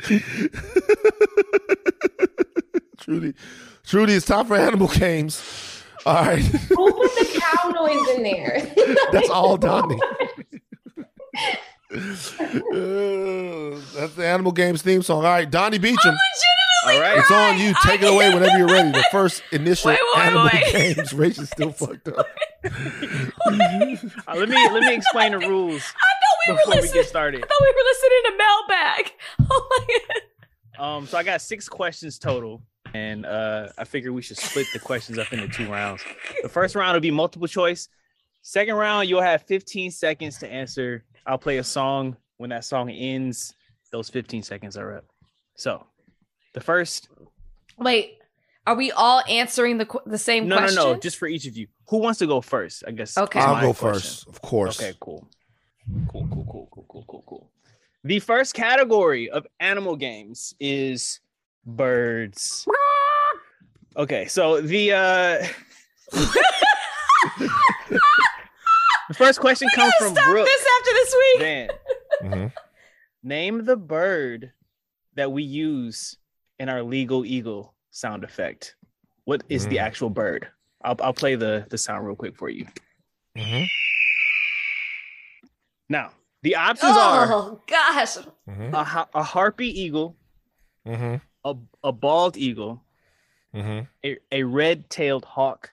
Trudy, 2.98 3.34
Trudy, 3.84 4.12
it's 4.14 4.26
time 4.26 4.46
for 4.46 4.56
Animal 4.56 4.88
Games. 4.88 5.82
All 6.06 6.14
right. 6.14 6.38
Who 6.38 6.92
put 6.92 7.14
the 7.14 7.40
cow 7.40 7.68
noise 7.70 8.08
in 8.16 8.22
there? 8.22 8.72
That's 9.12 9.28
all 9.30 9.56
Donnie. 9.58 9.98
Uh, 11.92 11.98
that's 13.94 14.14
the 14.14 14.24
Animal 14.24 14.52
Games 14.52 14.80
theme 14.80 15.02
song. 15.02 15.18
All 15.18 15.22
right, 15.24 15.50
Donnie 15.50 15.78
Beecham. 15.78 16.14
Legitimately 16.86 17.10
Holy. 17.10 17.18
It's 17.20 17.30
on 17.30 17.58
you. 17.58 17.74
Take 17.84 18.02
it 18.02 18.12
away 18.12 18.32
whenever 18.34 18.56
you're 18.58 18.66
ready. 18.68 18.90
The 18.92 19.04
first 19.10 19.42
initial 19.52 19.90
Wait, 19.90 19.98
wait, 20.14 20.22
animal 20.26 20.48
wait. 20.52 20.72
games. 20.96 21.12
Rachel's 21.12 21.50
still 21.50 21.72
fucked 21.72 22.08
up. 22.08 22.26
Uh, 22.64 24.34
let 24.36 24.48
me 24.48 24.56
let 24.70 24.82
me 24.82 24.94
explain 24.94 25.32
the 25.32 25.38
rules 25.38 25.82
I 25.82 26.12
thought 26.20 26.38
we 26.46 26.52
before 26.54 26.66
were 26.66 26.70
we 26.76 26.80
listening. 26.82 27.02
get 27.02 27.08
started. 27.08 27.44
I 27.44 27.46
thought 27.46 27.60
we 27.60 27.74
were 27.76 27.84
listening 27.88 28.22
to 28.24 28.36
mailbag. 28.38 29.12
Oh 29.52 29.68
my 29.88 29.98
god. 30.78 30.82
Um, 30.96 31.06
so 31.06 31.18
I 31.18 31.22
got 31.22 31.42
six 31.42 31.68
questions 31.68 32.18
total, 32.18 32.62
and 32.94 33.26
uh, 33.26 33.68
I 33.76 33.84
figured 33.84 34.14
we 34.14 34.22
should 34.22 34.38
split 34.38 34.66
the 34.72 34.78
questions 34.78 35.18
up 35.18 35.30
into 35.32 35.46
two 35.48 35.70
rounds. 35.70 36.02
The 36.42 36.48
first 36.48 36.74
round 36.74 36.94
will 36.94 37.00
be 37.00 37.10
multiple 37.10 37.48
choice. 37.48 37.88
Second 38.42 38.76
round, 38.76 39.06
you'll 39.08 39.20
have 39.20 39.42
15 39.42 39.90
seconds 39.90 40.38
to 40.38 40.50
answer. 40.50 41.04
I'll 41.26 41.36
play 41.36 41.58
a 41.58 41.64
song. 41.64 42.16
When 42.38 42.48
that 42.50 42.64
song 42.64 42.88
ends, 42.90 43.54
those 43.92 44.08
15 44.08 44.42
seconds 44.42 44.78
are 44.78 44.96
up. 44.96 45.04
So, 45.56 45.84
the 46.52 46.60
first, 46.60 47.08
Wait, 47.78 48.18
are 48.66 48.74
we 48.74 48.90
all 48.92 49.22
answering 49.28 49.78
the 49.78 49.86
the 50.06 50.18
same 50.18 50.48
no, 50.48 50.58
question? 50.58 50.76
no, 50.76 50.84
no, 50.84 50.92
no. 50.94 50.98
just 51.00 51.16
for 51.16 51.26
each 51.28 51.46
of 51.46 51.56
you. 51.56 51.66
Who 51.88 51.98
wants 51.98 52.18
to 52.20 52.26
go 52.26 52.40
first? 52.40 52.84
I 52.86 52.90
guess. 52.92 53.16
Okay. 53.16 53.40
I'll 53.40 53.60
go 53.60 53.72
question. 53.72 53.92
first, 54.00 54.28
of 54.28 54.40
course. 54.42 54.80
Okay, 54.80 54.96
cool. 55.00 55.28
Cool, 56.08 56.28
cool, 56.32 56.46
cool, 56.50 56.68
cool, 56.72 56.86
cool, 56.88 57.04
cool, 57.08 57.24
cool. 57.26 57.50
The 58.04 58.20
first 58.20 58.54
category 58.54 59.28
of 59.30 59.46
animal 59.60 59.96
games 59.96 60.54
is 60.60 61.20
birds. 61.66 62.66
Okay, 63.96 64.26
so 64.26 64.60
the 64.60 64.92
uh 64.92 65.44
the 69.08 69.14
first 69.14 69.40
question 69.40 69.68
We 69.72 69.76
comes 69.82 69.92
gotta 69.98 70.04
from 70.04 70.14
stop 70.14 70.24
Brooke 70.26 70.46
this 70.46 70.66
after 70.78 70.92
this 70.92 71.14
week. 71.18 71.40
Van. 71.40 71.68
Mhm. 72.22 72.52
Name 73.24 73.64
the 73.64 73.76
bird 73.76 74.52
that 75.16 75.32
we 75.32 75.42
use 75.42 76.16
in 76.60 76.68
our 76.68 76.82
legal 76.82 77.24
eagle 77.24 77.74
sound 77.90 78.22
effect. 78.22 78.76
What 79.24 79.42
is 79.48 79.66
the 79.66 79.78
Mm. 79.78 79.82
actual 79.86 80.10
bird? 80.10 80.46
I'll, 80.84 80.96
I'll 81.00 81.14
play 81.14 81.34
the, 81.34 81.66
the 81.70 81.78
sound 81.78 82.06
real 82.06 82.14
quick 82.14 82.36
for 82.36 82.50
you. 82.50 82.66
Mhm. 83.36 83.66
Now, 85.88 86.12
the 86.42 86.56
options 86.56 86.96
are 86.96 87.32
Oh 87.32 87.60
gosh. 87.66 88.18
Mhm. 88.46 88.72
a, 88.74 89.08
a 89.18 89.22
harpy 89.22 89.68
eagle, 89.68 90.16
Mhm. 90.86 91.20
a, 91.44 91.54
a 91.82 91.92
bald 91.92 92.36
eagle, 92.36 92.84
Mhm. 93.54 93.88
a, 94.04 94.18
a 94.30 94.42
red-tailed 94.42 95.24
hawk, 95.24 95.72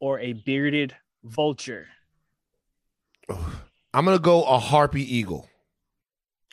or 0.00 0.18
a 0.20 0.32
bearded 0.32 0.96
vulture. 1.22 1.86
I'm 3.28 4.04
gonna 4.04 4.18
go 4.18 4.42
a 4.44 4.58
harpy 4.58 5.02
eagle. 5.02 5.48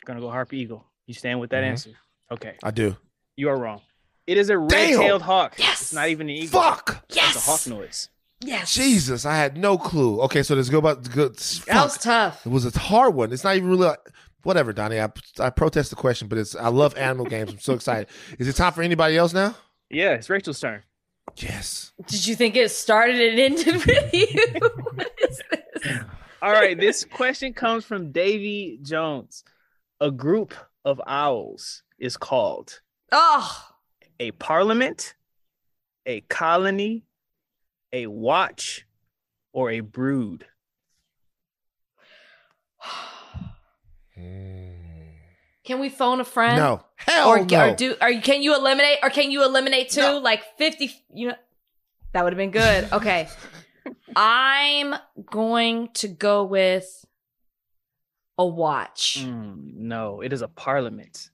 Gonna 0.04 0.20
go 0.20 0.30
harpy 0.30 0.58
eagle. 0.58 0.84
You 1.06 1.14
stand 1.14 1.40
with 1.40 1.50
that 1.50 1.62
Mhm. 1.64 1.68
answer? 1.68 1.90
Okay, 2.32 2.54
I 2.62 2.70
do. 2.70 2.96
you 3.36 3.48
are 3.48 3.56
wrong. 3.56 3.80
It 4.26 4.38
is 4.38 4.50
a 4.50 4.56
red-tailed 4.58 5.22
hawk. 5.22 5.56
Yes. 5.58 5.82
It's 5.82 5.92
not 5.92 6.08
even 6.08 6.28
an 6.28 6.36
eagle. 6.36 6.60
Fuck. 6.62 7.04
Yes. 7.10 7.34
It's 7.36 7.46
a 7.46 7.50
hawk 7.50 7.66
noise. 7.66 8.08
Yes. 8.40 8.72
Jesus, 8.74 9.26
I 9.26 9.36
had 9.36 9.56
no 9.56 9.76
clue. 9.78 10.20
Okay, 10.22 10.42
so 10.42 10.54
let's 10.54 10.68
go 10.68 10.78
about 10.78 11.08
good. 11.10 11.36
That 11.66 11.84
was 11.84 11.98
tough. 11.98 12.44
It 12.46 12.50
was 12.50 12.64
a 12.64 12.78
hard 12.78 13.14
one. 13.14 13.32
It's 13.32 13.44
not 13.44 13.56
even 13.56 13.68
really. 13.70 13.94
Whatever, 14.44 14.72
Donnie. 14.72 14.98
I, 15.00 15.08
I 15.38 15.50
protest 15.50 15.90
the 15.90 15.96
question, 15.96 16.26
but 16.28 16.38
it's. 16.38 16.56
I 16.56 16.68
love 16.68 16.96
animal 16.96 17.26
games. 17.26 17.52
I'm 17.52 17.58
so 17.60 17.74
excited. 17.74 18.08
Is 18.38 18.48
it 18.48 18.56
time 18.56 18.72
for 18.72 18.82
anybody 18.82 19.16
else 19.16 19.32
now? 19.32 19.54
Yeah, 19.90 20.12
it's 20.14 20.28
Rachel's 20.30 20.58
turn. 20.58 20.82
Yes. 21.36 21.92
Did 22.06 22.26
you 22.26 22.34
think 22.34 22.56
it 22.56 22.70
started 22.70 23.20
and 23.20 23.38
ended 23.38 23.74
with 23.86 24.12
you? 24.14 24.26
what 24.94 25.12
is 25.22 25.40
this? 25.50 25.98
All 26.40 26.50
right, 26.50 26.78
this 26.78 27.04
question 27.04 27.52
comes 27.52 27.84
from 27.84 28.10
Davy 28.10 28.78
Jones. 28.82 29.44
A 30.00 30.10
group 30.10 30.54
of 30.84 31.00
owls 31.06 31.82
is 32.02 32.16
called 32.16 32.80
Oh, 33.12 33.68
a 34.18 34.32
parliament, 34.32 35.14
a 36.04 36.20
colony, 36.22 37.04
a 37.92 38.08
watch, 38.08 38.86
or 39.52 39.70
a 39.70 39.80
brood. 39.80 40.46
can 45.64 45.78
we 45.78 45.88
phone 45.88 46.20
a 46.20 46.24
friend? 46.24 46.56
No. 46.56 46.84
Hell 46.96 47.28
or, 47.28 47.44
no. 47.44 47.70
or 47.70 47.74
do? 47.76 47.94
Are 48.00 48.10
you? 48.10 48.20
Can 48.20 48.42
you 48.42 48.54
eliminate? 48.56 48.98
Or 49.02 49.10
can 49.10 49.30
you 49.30 49.44
eliminate 49.44 49.90
two? 49.90 50.00
No. 50.00 50.18
Like 50.18 50.42
fifty? 50.58 50.90
You 51.14 51.28
know, 51.28 51.34
that 52.12 52.24
would 52.24 52.32
have 52.32 52.38
been 52.38 52.50
good. 52.50 52.88
Okay, 52.92 53.28
I'm 54.16 54.94
going 55.30 55.90
to 55.94 56.08
go 56.08 56.44
with 56.44 57.04
a 58.38 58.46
watch. 58.46 59.18
Mm, 59.20 59.74
no, 59.74 60.20
it 60.20 60.32
is 60.32 60.42
a 60.42 60.48
parliament. 60.48 61.30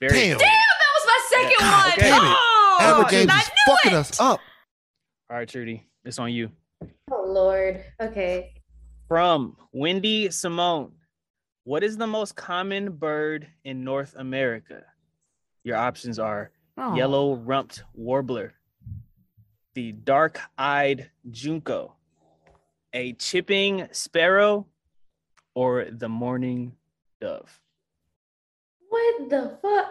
Very 0.00 0.12
Damn. 0.14 0.38
Damn, 0.38 0.48
that 0.48 0.92
was 0.94 1.06
my 1.06 1.20
second 1.30 1.52
Yeah. 1.60 1.78
one. 1.84 1.92
Okay. 1.92 2.00
Damn 2.08 2.24
it. 2.24 2.36
Oh, 2.38 2.78
Animal 2.80 3.00
and 3.02 3.10
games 3.10 3.30
I 3.32 3.38
is 3.40 3.50
fucking 3.66 3.92
it. 3.92 3.94
us 3.94 4.20
up. 4.20 4.40
All 5.30 5.36
right, 5.36 5.48
Trudy, 5.48 5.86
it's 6.04 6.18
on 6.18 6.32
you. 6.32 6.50
Oh 7.10 7.24
Lord. 7.26 7.84
Okay. 8.00 8.54
From 9.08 9.56
Wendy 9.72 10.30
Simone. 10.30 10.92
What 11.64 11.84
is 11.84 11.96
the 11.98 12.06
most 12.06 12.36
common 12.36 12.92
bird 12.92 13.46
in 13.64 13.84
North 13.84 14.14
America? 14.16 14.84
Your 15.64 15.76
options 15.76 16.18
are 16.18 16.50
Oh. 16.78 16.94
yellow 16.96 17.34
rumped 17.36 17.82
warbler, 17.92 18.54
the 19.74 19.92
dark 19.92 20.40
eyed 20.56 21.10
junco, 21.30 21.94
a 22.94 23.12
chipping 23.14 23.86
sparrow, 23.92 24.66
or 25.54 25.84
the 25.90 26.08
mourning 26.08 26.72
dove. 27.20 27.60
What 28.90 29.30
the 29.30 29.56
fuck? 29.62 29.88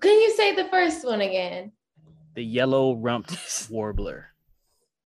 Can 0.00 0.20
you 0.20 0.34
say 0.36 0.54
the 0.54 0.64
first 0.66 1.04
one 1.04 1.20
again? 1.20 1.72
The 2.34 2.42
yellow 2.42 2.94
rumped 2.96 3.36
warbler. 3.70 4.26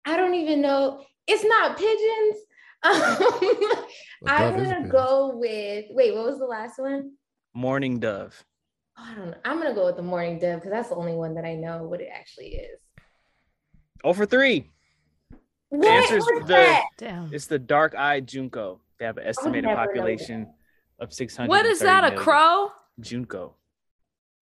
I 0.05 0.15
don't 0.17 0.35
even 0.35 0.61
know. 0.61 1.03
It's 1.27 1.43
not 1.43 1.77
pigeons. 1.77 2.37
Um, 4.27 4.27
I'm 4.27 4.53
dove 4.53 4.61
is 4.61 4.69
a 4.69 4.73
gonna 4.75 4.89
go 4.89 5.31
with. 5.35 5.85
Wait, 5.89 6.13
what 6.15 6.25
was 6.25 6.37
the 6.39 6.45
last 6.45 6.77
one? 6.79 7.13
Mourning 7.53 7.99
dove. 7.99 8.43
Oh, 8.97 9.03
I 9.11 9.15
don't 9.15 9.31
know. 9.31 9.37
I'm 9.43 9.57
gonna 9.57 9.73
go 9.73 9.85
with 9.85 9.95
the 9.97 10.03
mourning 10.03 10.37
dove 10.39 10.57
because 10.59 10.71
that's 10.71 10.89
the 10.89 10.95
only 10.95 11.13
one 11.13 11.33
that 11.35 11.45
I 11.45 11.55
know 11.55 11.83
what 11.83 11.99
it 12.01 12.09
actually 12.13 12.55
is. 12.57 12.79
Oh 14.03 14.13
for 14.13 14.25
three. 14.27 14.71
What 15.69 15.87
answer's 15.87 16.23
was 16.25 16.47
the- 16.47 16.53
that? 16.53 17.29
It's 17.31 17.47
the 17.47 17.57
dark 17.59 17.95
eyed 17.95 18.27
junco. 18.27 18.81
They 18.99 19.05
have 19.05 19.17
an 19.17 19.25
estimated 19.27 19.65
never 19.65 19.75
population 19.85 20.47
of 20.99 21.13
600. 21.13 21.49
What 21.49 21.65
is 21.65 21.79
that? 21.79 22.03
A 22.13 22.15
crow? 22.15 22.69
Junco. 22.99 23.55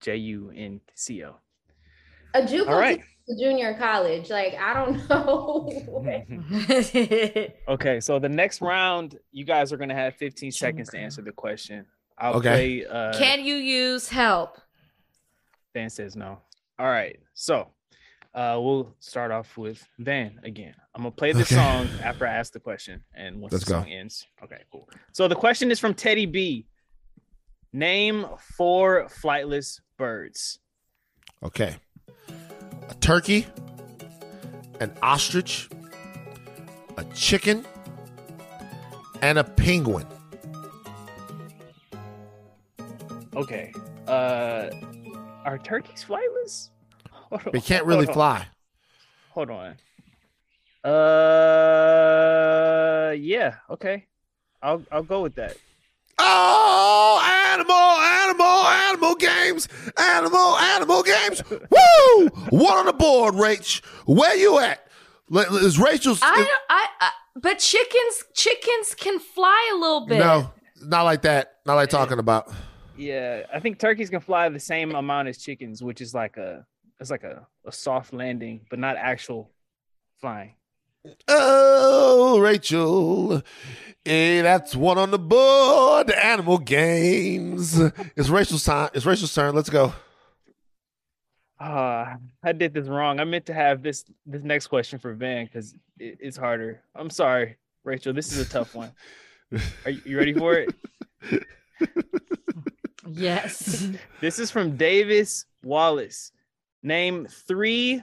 J 0.00 0.16
U 0.16 0.52
N 0.54 0.80
C 0.94 1.24
O. 1.24 1.36
A 2.34 2.42
JUCO 2.42 2.68
All 2.68 2.78
right. 2.78 3.00
to 3.28 3.36
junior 3.38 3.74
college. 3.74 4.28
Like 4.30 4.54
I 4.54 4.74
don't 4.74 5.08
know. 5.08 5.70
Okay, 7.68 8.00
so 8.00 8.18
the 8.18 8.28
next 8.28 8.60
round, 8.60 9.18
you 9.32 9.44
guys 9.44 9.72
are 9.72 9.76
gonna 9.76 9.94
have 9.94 10.16
15 10.16 10.52
seconds 10.52 10.90
to 10.90 10.98
answer 10.98 11.22
the 11.22 11.32
question. 11.32 11.86
I'll 12.18 12.34
Okay. 12.34 12.82
play. 12.82 12.86
Uh, 12.86 13.16
Can 13.18 13.44
you 13.44 13.54
use 13.56 14.08
help? 14.08 14.58
Van 15.72 15.90
says 15.90 16.14
no. 16.16 16.38
All 16.78 16.86
right, 16.86 17.18
so 17.34 17.68
uh, 18.34 18.58
we'll 18.60 18.94
start 19.00 19.30
off 19.30 19.56
with 19.56 19.86
Van 19.98 20.40
again. 20.44 20.74
I'm 20.94 21.02
gonna 21.02 21.10
play 21.12 21.32
the 21.32 21.40
Okay. 21.42 21.54
song 21.54 21.88
after 22.02 22.26
I 22.26 22.32
ask 22.34 22.52
the 22.52 22.60
question, 22.60 23.02
and 23.14 23.40
once 23.40 23.52
Let's 23.52 23.64
the 23.64 23.72
go. 23.72 23.80
song 23.82 23.90
ends, 23.90 24.26
okay, 24.42 24.62
cool. 24.70 24.88
So 25.12 25.28
the 25.28 25.34
question 25.36 25.70
is 25.70 25.78
from 25.80 25.94
Teddy 25.94 26.26
B. 26.26 26.66
Name 27.72 28.26
four 28.56 29.06
flightless 29.22 29.80
birds. 29.98 30.60
Okay. 31.42 31.76
A 32.88 32.94
turkey, 33.00 33.46
an 34.80 34.92
ostrich, 35.02 35.68
a 36.96 37.04
chicken, 37.14 37.64
and 39.22 39.38
a 39.38 39.44
penguin. 39.44 40.06
Okay. 43.34 43.72
Uh, 44.06 44.70
are 45.44 45.58
turkeys 45.58 46.04
flightless? 46.06 46.70
Hold 47.34 47.46
on, 47.46 47.52
They 47.52 47.60
can't 47.60 47.84
really 47.84 48.04
hold 48.06 48.14
fly. 48.14 48.46
Hold 49.30 49.50
on. 49.50 49.76
Uh, 51.44 53.10
yeah. 53.18 53.56
Okay. 53.70 54.06
I'll 54.62 54.82
I'll 54.92 55.02
go 55.02 55.22
with 55.22 55.34
that. 55.34 55.56
Oh, 56.18 57.20
animal, 57.52 57.74
animal, 57.74 58.46
animal 58.46 59.14
games, 59.16 59.68
animal, 59.98 60.56
animal 60.56 61.02
games. 61.02 61.42
Woo! 61.50 62.28
One 62.50 62.78
on 62.78 62.86
the 62.86 62.92
board, 62.92 63.34
Rach. 63.34 63.84
Where 64.06 64.36
you 64.36 64.58
at? 64.60 64.86
Is 65.32 65.78
Rachel's? 65.78 66.20
I 66.22 66.36
don't. 66.36 66.48
I, 66.70 66.86
I. 67.00 67.10
But 67.36 67.58
chickens, 67.58 68.24
chickens 68.32 68.94
can 68.96 69.18
fly 69.18 69.72
a 69.74 69.76
little 69.76 70.06
bit. 70.06 70.18
no, 70.20 70.52
not 70.82 71.02
like 71.02 71.22
that. 71.22 71.54
Not 71.66 71.74
like 71.74 71.88
talking 71.90 72.20
about. 72.20 72.50
Yeah, 72.96 73.42
I 73.52 73.58
think 73.58 73.80
turkeys 73.80 74.08
can 74.08 74.20
fly 74.20 74.48
the 74.50 74.60
same 74.60 74.94
amount 74.94 75.26
as 75.28 75.38
chickens, 75.38 75.82
which 75.82 76.00
is 76.00 76.14
like 76.14 76.36
a 76.36 76.64
it's 77.00 77.10
like 77.10 77.24
a, 77.24 77.46
a 77.64 77.72
soft 77.72 78.12
landing, 78.12 78.60
but 78.70 78.78
not 78.78 78.96
actual 78.96 79.50
flying. 80.20 80.54
Oh, 81.28 82.38
Rachel. 82.40 83.42
Hey, 84.04 84.40
that's 84.40 84.74
one 84.74 84.96
on 84.96 85.10
the 85.10 85.18
board. 85.18 86.10
Animal 86.10 86.58
games. 86.58 87.78
It's 88.16 88.28
Rachel's 88.28 88.64
time. 88.64 88.90
It's 88.94 89.04
Rachel's 89.04 89.34
turn. 89.34 89.54
Let's 89.54 89.70
go. 89.70 89.92
Uh, 91.60 92.16
I 92.42 92.52
did 92.52 92.74
this 92.74 92.88
wrong. 92.88 93.20
I 93.20 93.24
meant 93.24 93.46
to 93.46 93.54
have 93.54 93.82
this 93.82 94.04
this 94.26 94.42
next 94.42 94.66
question 94.66 94.98
for 94.98 95.14
Van 95.14 95.46
because 95.46 95.74
it, 95.98 96.18
it's 96.20 96.36
harder. 96.36 96.82
I'm 96.94 97.10
sorry, 97.10 97.56
Rachel. 97.84 98.12
This 98.12 98.32
is 98.32 98.38
a 98.38 98.50
tough 98.50 98.74
one. 98.74 98.92
Are 99.84 99.90
you, 99.90 100.00
you 100.04 100.18
ready 100.18 100.32
for 100.32 100.54
it? 100.54 100.74
Yes. 103.06 103.88
This 104.20 104.38
is 104.38 104.50
from 104.50 104.76
Davis 104.76 105.46
Wallace. 105.62 106.32
Name 106.84 107.26
three 107.28 108.02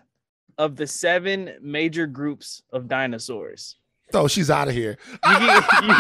of 0.58 0.76
the 0.76 0.88
seven 0.88 1.53
major 1.62 2.08
groups 2.08 2.64
of 2.74 2.88
dinosaurs. 2.88 3.78
Oh, 4.14 4.28
she's 4.28 4.49
out 4.49 4.68
of 4.68 4.74
here. 4.74 4.98
You 5.26 5.40
get 5.40 5.64
you, 5.82 5.88
you, 5.88 5.94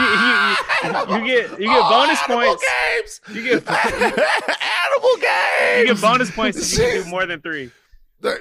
you, 0.83 1.15
you 1.15 1.25
get 1.25 1.59
you 1.61 1.67
get 1.67 1.89
bonus 1.89 2.19
Oh, 2.27 2.33
animal 2.33 2.55
points. 2.57 2.65
Games. 2.99 3.21
You 3.37 3.43
get 3.43 3.69
animal 3.69 5.15
games. 5.15 5.77
you 5.79 5.85
get 5.93 6.01
bonus 6.01 6.31
points 6.31 6.57
if 6.73 6.77
you 6.79 6.85
can 6.91 7.03
do 7.05 7.09
more 7.09 7.25
than 7.25 7.39
three. 7.39 7.71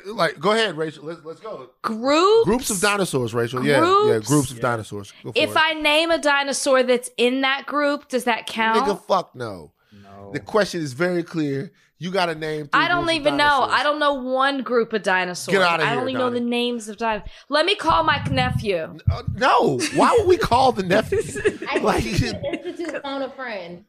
Like, 0.07 0.39
go 0.41 0.53
ahead, 0.53 0.77
Rachel. 0.77 1.05
Let's 1.05 1.25
let's 1.25 1.41
go. 1.41 1.71
Groups. 1.83 2.45
Groups 2.47 2.71
of 2.71 2.81
dinosaurs, 2.81 3.33
Rachel. 3.33 3.65
Yeah, 3.65 3.77
yeah. 3.81 3.81
Groups? 4.15 4.29
Groups 4.29 4.51
of 4.51 4.61
dinosaurs. 4.61 5.12
Go 5.23 5.33
for 5.33 5.39
If 5.39 5.51
it. 5.51 5.57
I 5.57 5.75
name 5.75 6.11
a 6.11 6.19
dinosaur 6.19 6.83
that's 6.83 7.09
in 7.17 7.43
that 7.43 7.65
group, 7.67 8.09
does 8.09 8.25
that 8.25 8.47
count? 8.47 8.79
nigga, 8.85 9.01
fuck 9.07 9.35
no. 9.35 9.73
No. 10.03 10.33
The 10.33 10.41
question 10.41 10.81
is 10.83 10.93
very 10.95 11.23
clear. 11.23 11.73
You 12.02 12.10
got 12.10 12.28
a 12.31 12.35
name. 12.35 12.66
three 12.66 12.81
I 12.82 12.89
don't 12.89 13.05
groups 13.05 13.10
of 13.18 13.20
even 13.20 13.36
know. 13.36 13.60
I 13.70 13.82
don't 13.82 13.98
know 14.01 14.14
one 14.14 14.62
group 14.62 14.93
of 14.94 15.02
dinosaurs. 15.02 15.52
Get 15.52 15.60
outta 15.62 15.85
I 15.85 15.90
here, 15.90 16.01
only 16.01 16.14
know 16.14 16.31
the 16.31 16.40
names 16.40 16.89
of 16.89 16.97
dinosaurs. 16.97 17.31
Let 17.51 17.66
me 17.66 17.74
call 17.77 18.02
my 18.05 18.24
nephew. 18.31 18.97
Uh, 19.12 19.22
no, 19.36 19.78
why 19.94 20.16
would 20.18 20.27
we 20.27 20.39
call 20.39 20.72
the 20.72 20.82
nephew? 20.82 21.18
I 21.68 21.77
Like- 21.78 22.02
think 22.02 22.18
you 22.20 22.27
should 22.28 22.36
institute 22.43 23.02
phone 23.02 23.20
a 23.22 23.31
friend. 23.31 23.85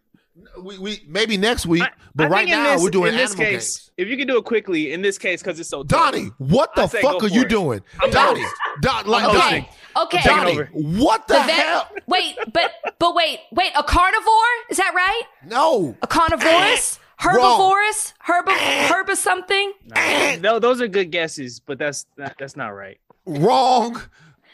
we, 0.62 0.78
we 0.78 1.04
maybe 1.08 1.38
next 1.38 1.66
week, 1.66 1.84
I- 1.84 1.90
but 2.14 2.26
I 2.26 2.30
right 2.30 2.46
think 2.46 2.58
in 2.58 2.64
now 2.64 2.74
this- 2.74 2.84
we're 2.84 2.90
doing 2.90 3.14
in 3.14 3.18
this 3.18 3.32
animal 3.32 3.46
case. 3.52 3.78
games. 3.78 3.92
If 3.98 4.08
you 4.10 4.18
can 4.18 4.28
do 4.28 4.38
it 4.38 4.44
quickly, 4.44 4.92
in 4.92 5.02
this 5.02 5.18
case, 5.18 5.42
because 5.42 5.58
it's 5.60 5.70
so 5.70 5.84
tough. 5.84 6.12
Donnie, 6.12 6.32
what 6.38 6.76
the 6.76 6.82
I 6.84 6.88
say 6.88 7.02
fuck 7.02 7.20
go 7.20 7.28
are 7.28 7.30
for 7.30 7.36
you 7.36 7.42
it. 7.44 7.50
doing, 7.50 7.82
I'm 8.02 8.10
Donnie? 8.12 8.42
host. 8.42 8.56
Don, 8.82 9.06
like 9.08 9.24
I'm 9.24 9.34
Donnie, 9.36 9.60
hosting. 9.62 9.76
Okay. 10.04 10.18
Taking 10.18 10.38
Donnie, 10.38 10.52
over. 10.54 10.66
what 10.74 11.28
the, 11.28 11.36
The 11.36 11.40
vet- 11.44 11.50
hell? 11.66 11.90
Wait, 12.08 12.36
but 12.52 12.72
but 13.00 13.16
wait, 13.16 13.40
wait. 13.54 13.72
A 13.78 13.84
carnivore? 13.84 14.34
Is 14.70 14.78
that 14.78 14.92
right? 14.94 15.22
No, 15.48 15.96
A 16.02 16.08
carnivorous? 16.08 17.00
Herbivorous? 17.22 18.14
Herb 18.20 18.48
herb 18.50 19.10
something? 19.18 19.74
No, 19.96 20.38
tho- 20.38 20.60
those 20.60 20.82
are 20.82 20.88
good 20.88 21.12
guesses, 21.12 21.60
but 21.60 21.78
that's 21.78 22.06
not, 22.18 22.36
that's 22.40 22.56
not 22.58 22.70
right. 22.70 23.00
wrong. 23.26 24.02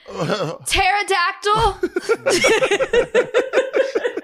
Pterodactyl? 0.65 1.79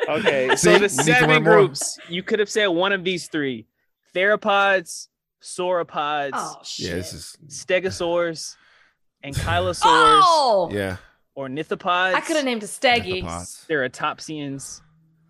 Okay, 0.10 0.54
so 0.58 0.70
we 0.74 0.80
the 0.80 0.82
need 0.82 0.90
to 0.90 0.96
learn 0.98 1.06
seven 1.06 1.44
more. 1.44 1.54
groups, 1.56 1.98
you 2.10 2.24
could 2.24 2.40
have 2.40 2.50
said 2.50 2.68
one 2.68 2.92
of 2.92 3.06
these 3.06 3.28
three: 3.30 3.66
theropods, 4.14 5.08
sauropods, 5.42 6.32
Oh 6.34 6.58
shit. 6.64 6.88
yeah, 6.90 6.96
this 6.96 7.14
is 7.14 7.38
stegosaurs, 7.48 8.58
ankylosaurs, 9.26 9.82
Oh! 9.86 10.70
yeah. 10.74 10.98
Ornithopods. 11.38 12.14
I 12.16 12.20
could 12.20 12.36
have 12.36 12.44
named 12.46 12.64
a 12.64 12.68
steggy. 12.68 13.24
Methopods. 13.24 13.66
Ceratopsians 13.68 14.82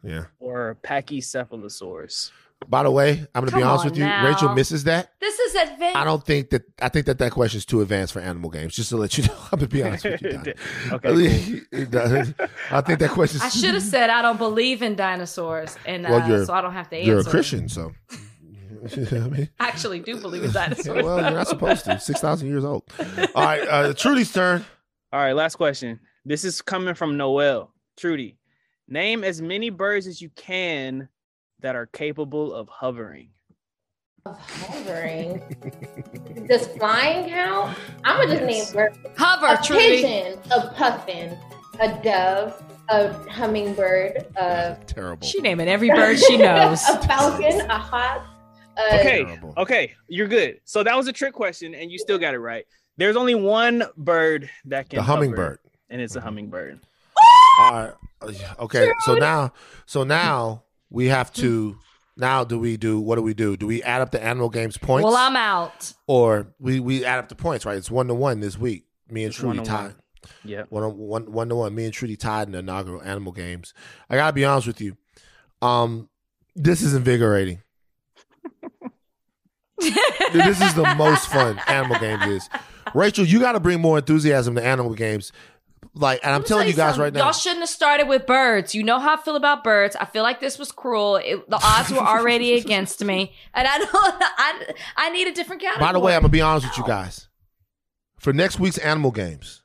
Yeah. 0.04 0.26
or 0.40 0.76
pachycephalosaurs. 0.84 2.32
By 2.68 2.84
the 2.84 2.92
way, 2.92 3.26
I'm 3.36 3.46
gonna 3.46 3.56
be 3.58 3.64
honest 3.64 3.86
with 3.86 3.98
you. 3.98 4.06
now. 4.06 4.26
Rachel 4.28 4.54
misses 4.54 4.84
that. 4.86 5.12
This 5.20 5.38
is 5.40 5.56
advanced. 5.56 5.96
I 5.98 6.04
don't 6.04 6.26
think 6.26 6.50
that. 6.52 6.64
I 6.82 6.90
think 6.90 7.06
that 7.08 7.18
that 7.20 7.32
question 7.32 7.58
is 7.58 7.66
too 7.66 7.82
advanced 7.82 8.14
for 8.14 8.20
animal 8.20 8.50
games. 8.50 8.76
Just 8.76 8.90
to 8.90 8.98
let 8.98 9.18
you 9.18 9.26
know, 9.26 9.36
I'm 9.52 9.60
gonna 9.60 9.68
be 9.68 9.84
honest 9.84 10.06
with 10.06 10.22
you. 10.22 10.54
Okay, 10.92 11.62
I 12.72 12.82
think 12.82 13.00
that 13.00 13.10
question. 13.12 13.42
I 13.42 13.50
should 13.50 13.74
have 13.74 13.84
said 13.84 14.10
I 14.10 14.22
don't 14.22 14.38
believe 14.38 14.82
in 14.82 14.96
dinosaurs, 14.96 15.78
and 15.86 16.06
uh, 16.06 16.10
Well, 16.10 16.30
you're- 16.30 16.46
so 16.46 16.54
I 16.54 16.62
don't 16.62 16.74
have 16.74 16.90
to 16.90 16.96
answer. 16.98 17.10
You're 17.10 17.20
a. 17.20 17.24
Christian, 17.24 17.70
so. 17.70 17.92
You 18.98 19.06
know 19.12 19.26
I 19.26 19.30
mean, 19.30 19.50
I 19.62 19.68
actually 19.70 20.00
do 20.00 20.20
believe 20.20 20.44
in 20.44 20.52
Yeah, 20.52 20.68
dinosaurs. 20.68 21.04
well, 21.06 21.22
you're 21.22 21.32
not 21.32 21.48
supposed 21.48 21.86
to. 21.86 22.00
Six 22.02 22.20
thousand 22.20 22.50
years 22.50 22.66
old. 22.66 22.84
All 23.34 23.44
right, 23.46 23.62
uh, 23.66 23.94
Trudy's 23.94 24.34
turn. 24.34 24.66
All 25.14 25.20
right, 25.22 25.34
last 25.34 25.56
question. 25.56 26.00
This 26.26 26.44
is 26.44 26.62
coming 26.62 26.94
from 26.94 27.16
Noel. 27.16 27.72
Trudy, 27.96 28.38
name 28.90 29.24
as 29.24 29.42
many 29.42 29.70
birds 29.70 30.06
as 30.08 30.22
you 30.22 30.30
can 30.36 31.08
that 31.64 31.76
are 31.76 31.88
capable 31.88 32.54
of 32.54 32.70
hovering. 32.70 33.30
Of 34.26 34.38
hovering. 34.40 35.42
Does 36.48 36.68
flying 36.68 37.30
count? 37.30 37.78
I'm 38.04 38.18
gonna 38.28 38.40
just 38.40 38.46
name 38.46 38.66
birds. 38.74 38.98
Hover, 39.18 39.48
A 39.48 39.64
Trudy. 39.64 40.02
pigeon, 40.04 40.40
a 40.52 40.68
puffin, 40.74 41.38
a 41.80 42.02
dove, 42.04 42.62
a 42.90 43.12
hummingbird, 43.30 44.28
a, 44.38 44.78
Terrible. 44.86 45.26
She 45.26 45.40
naming 45.42 45.68
every 45.68 45.90
bird 45.90 46.20
she 46.20 46.38
knows. 46.38 46.88
a 46.88 47.02
falcon, 47.08 47.62
a 47.62 47.80
hawk. 47.80 48.26
A, 48.78 49.00
Okay, 49.00 49.24
Terrible. 49.26 49.54
okay, 49.58 49.94
you're 50.08 50.28
good. 50.28 50.60
So 50.66 50.84
that 50.84 50.96
was 50.96 51.08
a 51.08 51.14
trick 51.14 51.34
question, 51.34 51.74
and 51.76 51.92
you 51.92 51.98
still 51.98 52.18
got 52.18 52.34
it 52.34 52.40
right. 52.40 52.66
There's 52.98 53.16
only 53.16 53.36
one 53.36 53.84
bird 53.98 54.50
that 54.66 54.90
can 54.90 54.98
The 54.98 55.04
hover, 55.04 55.18
hummingbird. 55.24 55.60
and 55.90 56.02
it's 56.02 56.16
a 56.16 56.20
mm-hmm. 56.20 56.28
hummingbird. 56.28 56.80
All 57.60 57.72
right. 57.74 57.94
Uh, 58.22 58.32
okay. 58.60 58.92
So 59.02 59.16
now, 59.16 59.54
so 59.86 60.04
now 60.04 60.64
we 60.94 61.08
have 61.08 61.34
to. 61.34 61.78
Now, 62.16 62.44
do 62.44 62.60
we 62.60 62.78
do 62.78 63.02
what 63.02 63.16
do 63.16 63.24
we 63.24 63.34
do? 63.34 63.58
Do 63.58 63.66
we 63.68 63.82
add 63.84 64.02
up 64.02 64.12
the 64.12 64.24
animal 64.24 64.50
games 64.50 64.78
points, 64.78 65.04
Well, 65.04 65.16
I'm 65.16 65.36
out. 65.36 65.94
or 66.08 66.54
we 66.60 66.80
we 66.80 67.04
add 67.04 67.18
up 67.20 67.28
the 67.28 67.36
points? 67.36 67.66
Right. 67.66 67.76
It's 67.76 67.90
one 67.92 68.08
to 68.08 68.14
one 68.14 68.40
this 68.40 68.58
week. 68.58 68.86
Me 69.10 69.24
and 69.26 69.34
Trudy 69.34 69.62
tied. 69.64 69.96
Yeah. 70.46 70.60
Yep. 70.60 70.68
One, 70.70 70.84
on, 70.84 70.98
one 70.98 71.32
one 71.32 71.50
to 71.50 71.56
one. 71.56 71.76
Me 71.76 71.86
and 71.86 71.94
Trudy 71.94 72.16
tied 72.16 72.48
in 72.48 72.52
the 72.54 72.60
inaugural 72.60 73.02
animal 73.02 73.32
games. 73.34 73.74
I 74.10 74.16
gotta 74.16 74.32
be 74.32 74.46
honest 74.46 74.68
with 74.68 74.80
you. 74.80 74.96
Um, 75.62 76.08
this 76.56 76.84
is 76.84 76.94
invigorating. 76.94 77.62
this 80.34 80.62
is 80.62 80.74
the 80.76 80.94
most 80.96 81.28
fun 81.28 81.60
animal 81.68 82.00
games 82.00 82.26
is. 82.28 82.50
Rachel, 82.94 83.26
you 83.26 83.40
got 83.40 83.54
to 83.54 83.60
bring 83.60 83.82
more 83.82 83.98
enthusiasm 83.98 84.56
to 84.56 84.64
animal 84.64 84.94
games. 84.94 85.32
Like, 85.96 86.22
and 86.24 86.34
I'm 86.34 86.44
telling 86.44 86.64
tell 86.64 86.72
you 86.72 86.76
guys 86.76 86.96
something. 86.96 87.04
right 87.04 87.14
now. 87.14 87.26
Y'all 87.26 87.34
shouldn't 87.34 87.60
have 87.60 87.70
started 87.70 88.08
with 88.08 88.26
birds. 88.26 88.74
You 88.74 88.84
know 88.84 89.00
how 89.00 89.14
I 89.16 89.22
feel 89.22 89.36
about 89.36 89.64
birds. 89.64 89.96
I 89.96 90.06
feel 90.06 90.24
like 90.24 90.40
this 90.40 90.58
was 90.58 90.72
cruel. 90.72 91.18
It, 91.18 91.48
the 91.50 91.60
odds 91.64 91.92
were 91.92 92.00
already 92.00 92.54
against 92.60 93.04
me, 93.04 93.34
and 93.54 93.68
I 93.68 93.78
don't. 93.78 93.90
I 93.94 94.74
I 94.98 95.10
need 95.12 95.28
a 95.28 95.32
different 95.32 95.62
category. 95.62 95.86
By 95.86 95.94
the 95.94 96.00
way, 96.00 96.16
I'm 96.16 96.22
gonna 96.22 96.32
be 96.32 96.42
honest 96.42 96.68
with 96.68 96.78
you 96.78 96.86
guys. 96.86 97.28
For 98.18 98.34
next 98.34 98.60
week's 98.60 98.80
animal 98.80 99.12
games, 99.12 99.64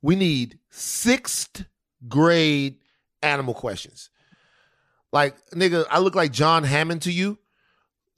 we 0.00 0.16
need 0.16 0.58
sixth 0.70 1.64
grade 2.08 2.76
animal 3.22 3.52
questions. 3.52 4.08
Like, 5.12 5.36
nigga, 5.50 5.84
I 5.90 5.98
look 5.98 6.14
like 6.14 6.32
John 6.32 6.64
Hammond 6.64 7.02
to 7.02 7.12
you. 7.12 7.38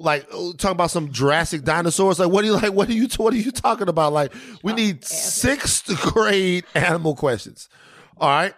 Like, 0.03 0.27
oh, 0.33 0.53
talking 0.55 0.73
about 0.77 0.91
some 0.91 1.13
Jurassic 1.13 1.63
dinosaurs. 1.63 2.19
Like, 2.19 2.31
what 2.31 2.43
are 2.43 2.47
you 2.47 2.55
like? 2.55 2.73
What 2.73 2.89
are 2.89 2.93
you? 2.93 3.07
What 3.19 3.35
are 3.35 3.37
you 3.37 3.51
talking 3.53 3.89
about? 3.89 4.13
Like, 4.15 4.33
we 4.63 4.73
need 4.73 5.05
sixth 5.05 5.87
grade 6.13 6.65
animal 6.75 7.15
questions. 7.15 7.69
All 8.17 8.29
right. 8.31 8.55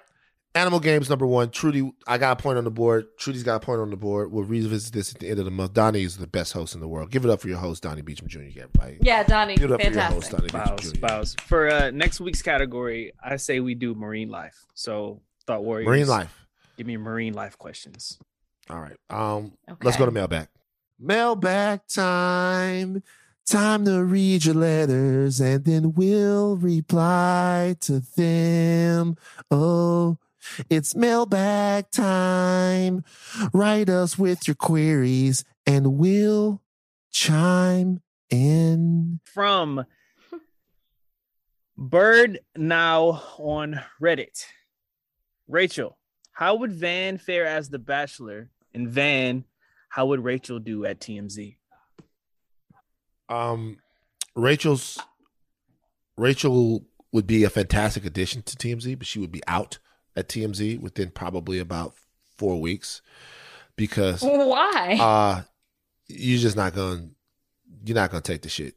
Animal 0.55 0.81
games 0.81 1.09
number 1.09 1.27
one. 1.27 1.49
Trudy, 1.51 1.91
I 2.07 2.19
got 2.19 2.39
a 2.39 2.43
point 2.43 2.59
on 2.59 2.65
the 2.65 2.71
board. 2.71 3.07
Trudy's 3.19 3.43
got 3.43 3.57
a 3.57 3.61
point 3.61 3.81
on 3.81 3.89
the 3.91 3.97
board. 3.97 4.31
We'll 4.31 4.45
revisit 4.45 4.93
this 4.93 5.13
at 5.15 5.19
the 5.21 5.31
end 5.31 5.39
of 5.39 5.47
the 5.47 5.51
month. 5.51 5.73
Donnie 5.73 6.03
is 6.03 6.19
the 6.19 6.27
best 6.27 6.53
host 6.53 6.75
in 6.75 6.81
the 6.81 6.87
world. 6.89 7.11
Give 7.11 7.25
it 7.25 7.31
up 7.31 7.41
for 7.41 7.49
your 7.49 7.57
host, 7.57 7.83
Donnie 7.83 8.03
Beecham 8.03 8.29
Jr. 8.29 8.41
Everybody. 8.41 8.99
yeah, 9.01 9.23
Donnie, 9.25 9.57
Give 9.57 9.71
it 9.71 9.75
up 9.75 9.81
for 9.83 9.91
your 9.91 10.01
host, 10.03 10.31
fantastic. 10.31 10.53
Donnie 10.53 10.69
Beecham 10.77 10.83
Bows, 10.83 10.93
Jr. 10.93 11.01
bows. 11.01 11.37
For 11.49 11.71
uh, 11.71 11.91
next 11.91 12.21
week's 12.21 12.43
category, 12.43 13.13
I 13.25 13.37
say 13.37 13.61
we 13.61 13.75
do 13.75 13.95
marine 13.95 14.29
life. 14.29 14.67
So 14.75 15.23
thought 15.47 15.65
warriors. 15.65 15.87
Marine 15.89 16.07
life. 16.07 16.47
Give 16.77 16.87
me 16.87 16.99
marine 16.99 17.33
life 17.33 17.57
questions. 17.59 18.19
All 18.69 18.79
right. 18.79 18.97
Um, 19.09 19.55
Okay. 19.71 19.79
let's 19.85 19.97
go 19.97 20.05
to 20.05 20.13
mailbag. 20.13 20.49
Mailbag 21.03 21.81
time. 21.89 23.03
Time 23.45 23.85
to 23.87 24.05
read 24.05 24.45
your 24.45 24.55
letters 24.55 25.41
and 25.41 25.65
then 25.65 25.95
we'll 25.95 26.57
reply 26.57 27.75
to 27.81 28.01
them. 28.17 29.17
Oh, 29.51 30.19
it's 30.71 30.95
mailbag 30.95 31.91
time. 31.91 33.05
Write 33.53 33.89
us 33.89 34.17
with 34.17 34.47
your 34.47 34.55
queries 34.55 35.45
and 35.67 35.99
we'll 35.99 36.63
chime 37.11 38.01
in. 38.31 39.19
From 39.25 39.85
Bird 41.77 42.39
Now 42.57 43.25
on 43.39 43.81
Reddit. 44.01 44.45
Rachel, 45.49 45.99
how 46.31 46.55
would 46.55 46.73
Van 46.73 47.19
fare 47.19 47.47
as 47.47 47.69
the 47.69 47.81
Bachelor? 47.81 48.51
And 48.73 48.89
Van, 48.89 49.45
how 49.93 50.07
would 50.07 50.25
Rachel 50.25 50.59
do 50.59 50.87
at 50.87 51.01
TMZ? 51.01 51.57
Um, 53.29 53.77
Rachel's 54.35 54.99
Rachel 56.17 56.87
would 57.13 57.27
be 57.27 57.45
a 57.45 57.51
fantastic 57.51 58.07
addition 58.07 58.41
to 58.45 58.57
TMZ, 58.57 58.97
but 58.97 59.07
she 59.07 59.19
would 59.19 59.31
be 59.31 59.43
out 59.47 59.79
at 60.17 60.31
TMZ 60.31 60.81
within 60.81 61.11
probably 61.11 61.59
about 61.59 61.93
four 62.39 62.59
weeks 62.59 63.03
because 63.77 64.23
Why? 64.23 64.97
uh 64.99 65.43
you're 66.09 66.41
just 66.41 66.57
not 66.57 66.75
gonna 66.75 67.09
you're 67.85 67.95
not 67.95 68.11
gonna 68.11 68.23
take 68.23 68.41
the 68.41 68.49
shit. 68.49 68.75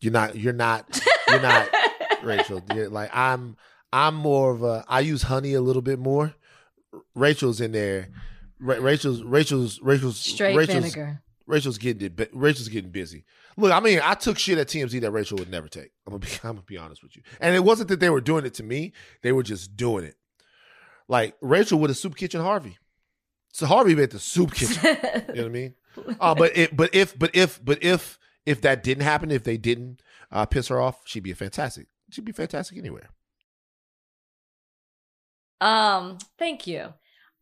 You're 0.00 0.12
not 0.14 0.36
you're 0.36 0.54
not 0.54 0.98
you're 1.28 1.42
not 1.42 1.68
Rachel. 2.22 2.62
You're 2.74 2.88
like 2.88 3.10
I'm 3.14 3.58
I'm 3.92 4.14
more 4.14 4.52
of 4.52 4.62
a 4.62 4.86
I 4.88 5.00
use 5.00 5.22
honey 5.22 5.52
a 5.52 5.60
little 5.60 5.82
bit 5.82 5.98
more. 5.98 6.34
Rachel's 7.14 7.60
in 7.60 7.72
there. 7.72 8.08
Ra- 8.58 8.76
Rachel's 8.76 9.22
Rachel's 9.22 9.80
Rachel's 9.82 10.18
Straight 10.18 10.56
Rachel's 10.56 10.94
vinegar. 10.94 11.22
Rachel's 11.46 11.78
getting 11.78 12.12
it. 12.18 12.30
Rachel's 12.32 12.68
getting 12.68 12.90
busy. 12.90 13.24
Look, 13.56 13.72
I 13.72 13.80
mean, 13.80 14.00
I 14.02 14.14
took 14.14 14.38
shit 14.38 14.58
at 14.58 14.66
TMZ 14.66 15.00
that 15.00 15.12
Rachel 15.12 15.38
would 15.38 15.50
never 15.50 15.68
take. 15.68 15.92
I'm 16.06 16.12
gonna 16.12 16.18
be, 16.18 16.28
I'm 16.44 16.50
gonna 16.52 16.62
be 16.62 16.76
honest 16.76 17.02
with 17.02 17.16
you. 17.16 17.22
And 17.40 17.54
it 17.54 17.64
wasn't 17.64 17.88
that 17.90 18.00
they 18.00 18.10
were 18.10 18.20
doing 18.20 18.44
it 18.44 18.54
to 18.54 18.62
me; 18.62 18.92
they 19.22 19.32
were 19.32 19.42
just 19.42 19.76
doing 19.76 20.04
it. 20.04 20.16
Like 21.08 21.36
Rachel 21.40 21.78
with 21.78 21.90
a 21.90 21.94
soup 21.94 22.16
kitchen 22.16 22.40
Harvey. 22.40 22.78
So 23.52 23.66
Harvey 23.66 23.94
made 23.94 24.10
the 24.10 24.18
soup 24.18 24.52
kitchen. 24.52 24.80
you 24.84 24.92
know 24.92 25.22
what 25.28 25.38
I 25.38 25.48
mean? 25.48 25.74
Uh, 26.20 26.34
but 26.34 26.56
it, 26.56 26.76
but 26.76 26.94
if, 26.94 27.18
but 27.18 27.34
if, 27.34 27.64
but 27.64 27.82
if, 27.82 28.18
if 28.44 28.60
that 28.60 28.82
didn't 28.82 29.04
happen, 29.04 29.30
if 29.30 29.44
they 29.44 29.56
didn't 29.56 30.02
uh, 30.30 30.44
piss 30.44 30.68
her 30.68 30.78
off, 30.78 31.00
she'd 31.06 31.22
be 31.22 31.30
a 31.30 31.34
fantastic. 31.34 31.86
She'd 32.10 32.24
be 32.24 32.32
fantastic 32.32 32.76
anywhere. 32.76 33.08
Um, 35.60 36.18
thank 36.38 36.66
you. 36.66 36.92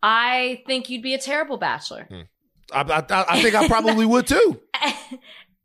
I 0.07 0.63
think 0.67 0.91
you'd 0.91 1.01
be 1.01 1.15
a 1.15 1.19
terrible 1.19 1.57
bachelor. 1.57 2.07
Hmm. 2.11 2.21
I, 2.71 2.83
I, 2.83 3.25
I 3.31 3.43
think 3.43 3.55
I 3.55 3.67
probably 3.67 4.05
would 4.05 4.27
too. 4.27 4.61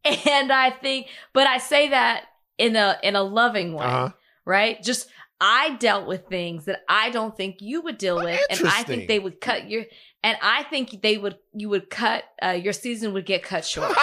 and 0.05 0.51
I 0.51 0.71
think, 0.71 1.07
but 1.33 1.45
I 1.45 1.57
say 1.57 1.89
that 1.89 2.23
in 2.57 2.77
a 2.77 2.97
in 3.03 3.17
a 3.17 3.21
loving 3.21 3.73
way, 3.73 3.85
uh-huh. 3.85 4.09
right? 4.45 4.81
Just 4.81 5.09
I 5.41 5.75
dealt 5.75 6.07
with 6.07 6.27
things 6.27 6.65
that 6.65 6.83
I 6.87 7.09
don't 7.09 7.35
think 7.35 7.57
you 7.59 7.81
would 7.81 7.97
deal 7.97 8.15
with, 8.15 8.39
and 8.49 8.61
I 8.65 8.83
think 8.83 9.09
they 9.09 9.19
would 9.19 9.41
cut 9.41 9.69
your, 9.69 9.83
and 10.23 10.37
I 10.41 10.63
think 10.63 11.01
they 11.01 11.17
would 11.17 11.37
you 11.53 11.67
would 11.67 11.89
cut 11.89 12.23
uh, 12.41 12.51
your 12.51 12.73
season 12.73 13.11
would 13.13 13.25
get 13.25 13.43
cut 13.43 13.65
short. 13.65 13.93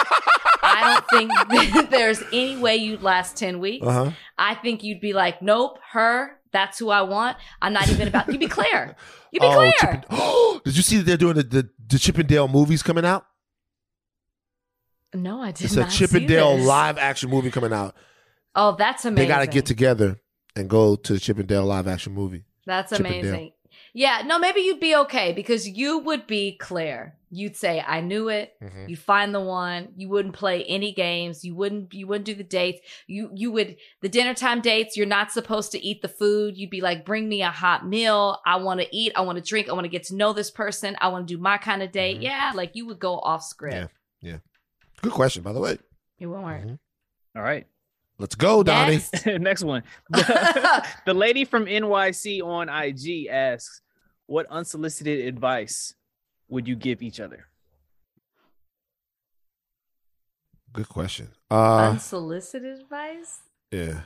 I 0.61 1.01
don't 1.09 1.31
think 1.49 1.89
there's 1.89 2.21
any 2.31 2.57
way 2.57 2.75
you'd 2.75 3.01
last 3.01 3.37
ten 3.37 3.59
weeks. 3.59 3.87
Uh-huh. 3.87 4.11
I 4.37 4.53
think 4.53 4.83
you'd 4.83 5.01
be 5.01 5.13
like, 5.13 5.41
nope, 5.41 5.79
her. 5.93 6.37
That's 6.57 6.79
who 6.79 6.89
I 6.89 7.03
want. 7.03 7.37
I'm 7.61 7.71
not 7.71 7.87
even 7.87 8.07
about. 8.07 8.27
You'd 8.29 8.39
be 8.39 8.47
Claire. 8.47 8.95
You'd 9.31 9.41
be 9.41 9.45
oh, 9.45 9.51
Claire. 9.53 10.01
Chippen- 10.09 10.63
did 10.63 10.75
you 10.75 10.81
see 10.81 10.97
that 10.97 11.03
they're 11.03 11.15
doing 11.15 11.35
the, 11.35 11.43
the, 11.43 11.69
the 11.87 11.99
Chippendale 11.99 12.47
movies 12.47 12.81
coming 12.81 13.05
out? 13.05 13.27
No, 15.13 15.39
I 15.39 15.51
did 15.51 15.65
it's 15.65 15.75
not. 15.75 15.87
It's 15.87 15.95
a 15.95 16.07
Chippendale 16.07 16.57
live 16.57 16.97
action 16.97 17.29
movie 17.29 17.51
coming 17.51 17.73
out. 17.73 17.95
Oh, 18.55 18.75
that's 18.75 19.05
amazing. 19.05 19.27
They 19.27 19.31
got 19.31 19.41
to 19.41 19.47
get 19.47 19.67
together 19.67 20.19
and 20.55 20.67
go 20.67 20.95
to 20.95 21.13
the 21.13 21.19
Chippendale 21.19 21.63
live 21.63 21.87
action 21.87 22.13
movie. 22.13 22.45
That's 22.65 22.91
amazing. 22.91 23.51
Yeah, 23.97 24.21
no, 24.23 24.37
maybe 24.37 24.61
you'd 24.61 24.79
be 24.79 24.95
okay 24.95 25.33
because 25.33 25.67
you 25.67 25.97
would 25.97 26.27
be 26.27 26.55
Claire. 26.55 27.15
You'd 27.31 27.55
say, 27.55 27.83
"I 27.85 27.99
knew 28.01 28.29
it." 28.29 28.53
Mm-hmm. 28.61 28.89
You'd 28.89 28.99
find 28.99 29.33
the 29.33 29.39
one. 29.39 29.87
You 29.97 30.07
wouldn't 30.07 30.35
play 30.35 30.63
any 30.65 30.93
games. 30.93 31.43
You 31.43 31.55
wouldn't. 31.55 31.91
You 31.95 32.05
wouldn't 32.05 32.27
do 32.27 32.35
the 32.35 32.43
dates. 32.43 32.79
You 33.07 33.31
you 33.33 33.51
would 33.51 33.77
the 34.03 34.07
dinner 34.07 34.35
time 34.35 34.61
dates. 34.61 34.95
You're 34.95 35.07
not 35.07 35.31
supposed 35.31 35.71
to 35.71 35.83
eat 35.83 36.03
the 36.03 36.09
food. 36.09 36.59
You'd 36.59 36.69
be 36.69 36.79
like, 36.79 37.07
"Bring 37.07 37.27
me 37.27 37.41
a 37.41 37.49
hot 37.49 37.87
meal. 37.87 38.37
I 38.45 38.57
want 38.57 38.81
to 38.81 38.87
eat. 38.95 39.13
I 39.15 39.21
want 39.21 39.39
to 39.39 39.43
drink. 39.43 39.67
I 39.67 39.73
want 39.73 39.85
to 39.85 39.89
get 39.89 40.03
to 40.03 40.15
know 40.15 40.31
this 40.31 40.51
person. 40.51 40.95
I 41.01 41.07
want 41.07 41.27
to 41.27 41.33
do 41.33 41.41
my 41.41 41.57
kind 41.57 41.81
of 41.81 41.91
date." 41.91 42.17
Mm-hmm. 42.17 42.23
Yeah, 42.23 42.51
like 42.53 42.75
you 42.75 42.85
would 42.85 42.99
go 42.99 43.17
off 43.17 43.43
script. 43.43 43.91
Yeah, 44.21 44.33
yeah. 44.33 44.37
Good 45.01 45.13
question, 45.13 45.41
by 45.41 45.53
the 45.53 45.59
way. 45.59 45.79
You 46.19 46.29
won't. 46.29 46.45
Mm-hmm. 46.45 46.75
All 47.35 47.43
right. 47.43 47.65
Let's 48.19 48.35
go, 48.35 48.61
Donnie. 48.61 48.93
Next, 48.93 49.25
Next 49.25 49.63
one. 49.63 49.81
The, 50.09 50.85
the 51.07 51.13
lady 51.15 51.45
from 51.45 51.65
NYC 51.65 52.43
on 52.43 52.69
IG 52.69 53.27
asks, 53.27 53.81
"What 54.27 54.45
unsolicited 54.49 55.25
advice 55.27 55.95
would 56.47 56.67
you 56.67 56.75
give 56.75 57.01
each 57.01 57.19
other?" 57.19 57.47
Good 60.73 60.89
question. 60.89 61.29
Uh, 61.49 61.89
unsolicited 61.89 62.79
advice. 62.79 63.39
Yeah, 63.71 64.01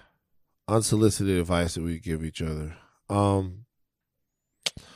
unsolicited 0.68 1.38
advice 1.40 1.74
that 1.74 1.84
we 1.84 2.00
give 2.00 2.24
each 2.24 2.42
other. 2.42 2.78
Um, 3.10 3.66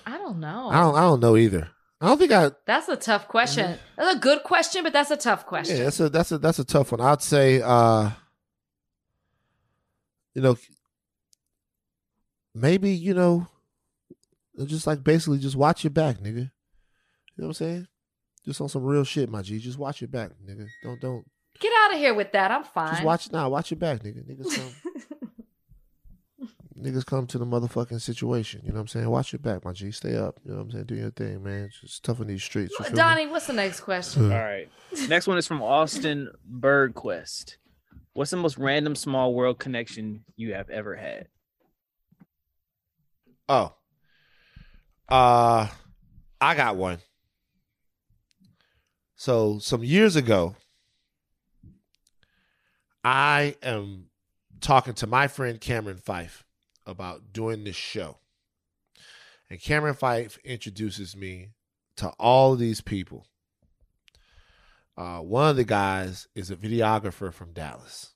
I 0.05 0.17
don't 0.17 0.39
know. 0.39 0.69
I 0.69 0.81
don't. 0.81 0.95
I 0.95 1.01
don't 1.01 1.19
know 1.19 1.35
either. 1.35 1.69
I 1.99 2.07
don't 2.07 2.17
think 2.17 2.31
I. 2.31 2.51
That's 2.65 2.87
a 2.87 2.95
tough 2.95 3.27
question. 3.27 3.65
Mm-hmm. 3.65 3.81
That's 3.97 4.15
a 4.15 4.19
good 4.19 4.43
question, 4.43 4.83
but 4.83 4.93
that's 4.93 5.11
a 5.11 5.17
tough 5.17 5.45
question. 5.45 5.77
Yeah, 5.77 5.83
that's 5.85 5.99
a 5.99 6.09
that's 6.09 6.31
a 6.31 6.37
that's 6.37 6.59
a 6.59 6.63
tough 6.63 6.91
one. 6.91 7.01
I'd 7.01 7.21
say, 7.21 7.61
uh 7.61 8.11
you 10.33 10.41
know, 10.41 10.57
maybe 12.53 12.91
you 12.91 13.13
know, 13.13 13.47
just 14.63 14.87
like 14.87 15.03
basically 15.03 15.39
just 15.39 15.55
watch 15.55 15.83
your 15.83 15.91
back, 15.91 16.19
nigga. 16.19 16.51
You 17.37 17.41
know 17.41 17.47
what 17.47 17.47
I'm 17.47 17.53
saying? 17.53 17.87
Just 18.45 18.61
on 18.61 18.69
some 18.69 18.83
real 18.83 19.03
shit, 19.03 19.29
my 19.29 19.41
G. 19.41 19.59
Just 19.59 19.77
watch 19.77 20.01
your 20.01 20.07
back, 20.07 20.31
nigga. 20.47 20.67
Don't 20.83 21.01
don't 21.01 21.25
get 21.59 21.73
out 21.83 21.93
of 21.93 21.99
here 21.99 22.13
with 22.13 22.31
that. 22.31 22.51
I'm 22.51 22.63
fine. 22.63 22.91
Just 22.91 23.03
watch 23.03 23.31
now. 23.31 23.43
Nah, 23.43 23.49
watch 23.49 23.71
your 23.71 23.79
back, 23.79 24.03
nigga. 24.03 24.23
Niggas 24.23 24.55
come. 24.55 24.71
niggas 26.79 27.05
come 27.05 27.25
to 27.27 27.37
the 27.37 27.45
motherfucking 27.45 28.01
situation. 28.01 28.61
You 28.63 28.69
know 28.69 28.75
what 28.75 28.81
I'm 28.81 28.87
saying? 28.87 29.09
Watch 29.09 29.33
your 29.33 29.39
back, 29.39 29.65
my 29.65 29.73
G. 29.73 29.91
Stay 29.91 30.15
up. 30.15 30.39
You 30.43 30.51
know 30.51 30.57
what 30.57 30.63
I'm 30.63 30.71
saying? 30.71 30.85
Do 30.85 30.95
your 30.95 31.11
thing, 31.11 31.43
man. 31.43 31.69
Just 31.81 32.03
tough 32.03 32.21
in 32.21 32.27
these 32.27 32.43
streets. 32.43 32.75
Donnie, 32.93 33.25
me? 33.25 33.31
what's 33.31 33.47
the 33.47 33.53
next 33.53 33.81
question? 33.81 34.31
All 34.31 34.37
right. 34.37 34.69
Next 35.07 35.27
one 35.27 35.37
is 35.37 35.47
from 35.47 35.61
Austin 35.61 36.29
Birdquest. 36.49 37.57
What's 38.13 38.31
the 38.31 38.37
most 38.37 38.57
random 38.57 38.95
small 38.95 39.33
world 39.33 39.59
connection 39.59 40.23
you 40.35 40.53
have 40.53 40.69
ever 40.69 40.95
had? 40.95 41.27
Oh. 43.49 43.73
Uh 45.07 45.67
I 46.41 46.55
got 46.55 46.75
one. 46.75 46.99
So 49.15 49.59
some 49.59 49.83
years 49.83 50.15
ago, 50.15 50.55
I 53.03 53.55
am 53.63 54.09
talking 54.61 54.93
to 54.95 55.07
my 55.07 55.27
friend 55.27 55.61
Cameron 55.61 55.97
Fife 55.97 56.43
about 56.85 57.31
doing 57.31 57.63
this 57.63 57.75
show. 57.75 58.17
And 59.49 59.61
Cameron 59.61 59.95
Fife 59.95 60.37
introduces 60.43 61.15
me 61.15 61.49
to 61.97 62.09
all 62.19 62.55
these 62.55 62.81
people. 62.81 63.27
Uh, 64.97 65.19
one 65.19 65.49
of 65.49 65.55
the 65.55 65.63
guys 65.63 66.27
is 66.35 66.49
a 66.49 66.55
videographer 66.55 67.33
from 67.33 67.53
Dallas. 67.53 68.13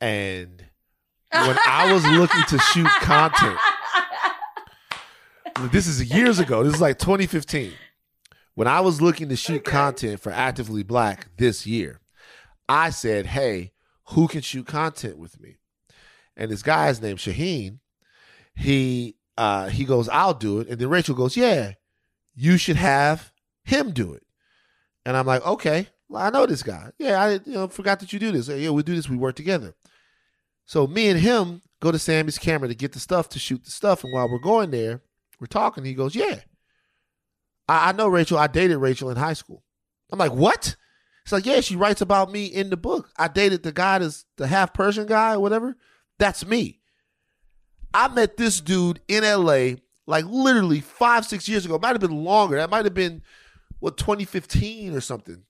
And 0.00 0.64
when 1.30 1.56
I 1.66 1.92
was 1.92 2.04
looking 2.04 2.42
to 2.48 2.58
shoot 2.58 2.90
content, 3.00 3.58
this 5.60 5.86
is 5.86 6.02
years 6.12 6.38
ago. 6.38 6.62
This 6.62 6.74
is 6.74 6.80
like 6.80 6.98
2015. 6.98 7.72
When 8.54 8.68
I 8.68 8.80
was 8.80 9.00
looking 9.00 9.28
to 9.30 9.36
shoot 9.36 9.60
okay. 9.60 9.70
content 9.70 10.20
for 10.20 10.30
Actively 10.30 10.82
Black 10.82 11.28
this 11.36 11.66
year, 11.66 12.00
I 12.68 12.90
said, 12.90 13.26
Hey, 13.26 13.72
who 14.10 14.28
can 14.28 14.42
shoot 14.42 14.66
content 14.66 15.18
with 15.18 15.40
me? 15.40 15.56
And 16.36 16.50
this 16.50 16.62
guy's 16.62 17.00
named 17.00 17.18
Shaheen. 17.18 17.78
He 18.54 19.16
uh, 19.38 19.68
he 19.68 19.84
goes, 19.84 20.08
I'll 20.08 20.34
do 20.34 20.60
it. 20.60 20.68
And 20.68 20.78
then 20.78 20.88
Rachel 20.90 21.14
goes, 21.14 21.36
Yeah, 21.36 21.72
you 22.34 22.56
should 22.58 22.76
have 22.76 23.32
him 23.64 23.92
do 23.92 24.12
it. 24.12 24.24
And 25.04 25.16
I'm 25.16 25.26
like, 25.26 25.44
okay, 25.44 25.88
well, 26.08 26.22
I 26.22 26.30
know 26.30 26.46
this 26.46 26.62
guy. 26.62 26.90
Yeah, 26.98 27.22
I 27.22 27.32
you 27.32 27.40
know 27.46 27.68
forgot 27.68 28.00
that 28.00 28.12
you 28.12 28.18
do 28.18 28.32
this. 28.32 28.48
Yeah, 28.48 28.70
we 28.70 28.82
do 28.82 28.94
this. 28.94 29.08
We 29.08 29.16
work 29.16 29.36
together. 29.36 29.74
So 30.64 30.86
me 30.86 31.08
and 31.08 31.18
him 31.18 31.62
go 31.80 31.90
to 31.90 31.98
Samy's 31.98 32.38
Camera 32.38 32.68
to 32.68 32.74
get 32.74 32.92
the 32.92 33.00
stuff 33.00 33.28
to 33.30 33.38
shoot 33.38 33.64
the 33.64 33.70
stuff. 33.70 34.04
And 34.04 34.12
while 34.12 34.28
we're 34.28 34.38
going 34.38 34.70
there, 34.70 35.00
we're 35.42 35.46
talking. 35.46 35.84
He 35.84 35.94
goes, 35.94 36.14
"Yeah, 36.14 36.40
I, 37.68 37.90
I 37.90 37.92
know 37.92 38.08
Rachel. 38.08 38.38
I 38.38 38.46
dated 38.46 38.78
Rachel 38.78 39.10
in 39.10 39.16
high 39.16 39.34
school." 39.34 39.62
I'm 40.10 40.18
like, 40.18 40.32
"What?" 40.32 40.76
It's 41.24 41.32
like, 41.32 41.44
"Yeah, 41.44 41.60
she 41.60 41.76
writes 41.76 42.00
about 42.00 42.32
me 42.32 42.46
in 42.46 42.70
the 42.70 42.76
book. 42.76 43.10
I 43.18 43.28
dated 43.28 43.62
the 43.62 43.72
guy 43.72 43.98
that's 43.98 44.24
the 44.38 44.46
half 44.46 44.72
Persian 44.72 45.06
guy 45.06 45.34
or 45.34 45.40
whatever. 45.40 45.76
That's 46.18 46.46
me." 46.46 46.78
I 47.92 48.08
met 48.08 48.38
this 48.38 48.60
dude 48.60 49.00
in 49.06 49.22
LA 49.22 49.74
like 50.06 50.24
literally 50.26 50.80
five, 50.80 51.26
six 51.26 51.48
years 51.48 51.64
ago. 51.64 51.76
It 51.76 51.82
might 51.82 51.92
have 51.92 52.00
been 52.00 52.24
longer. 52.24 52.56
That 52.56 52.70
might 52.70 52.84
have 52.84 52.94
been 52.94 53.22
what 53.78 53.96
2015 53.96 54.94
or 54.94 55.00
something. 55.00 55.42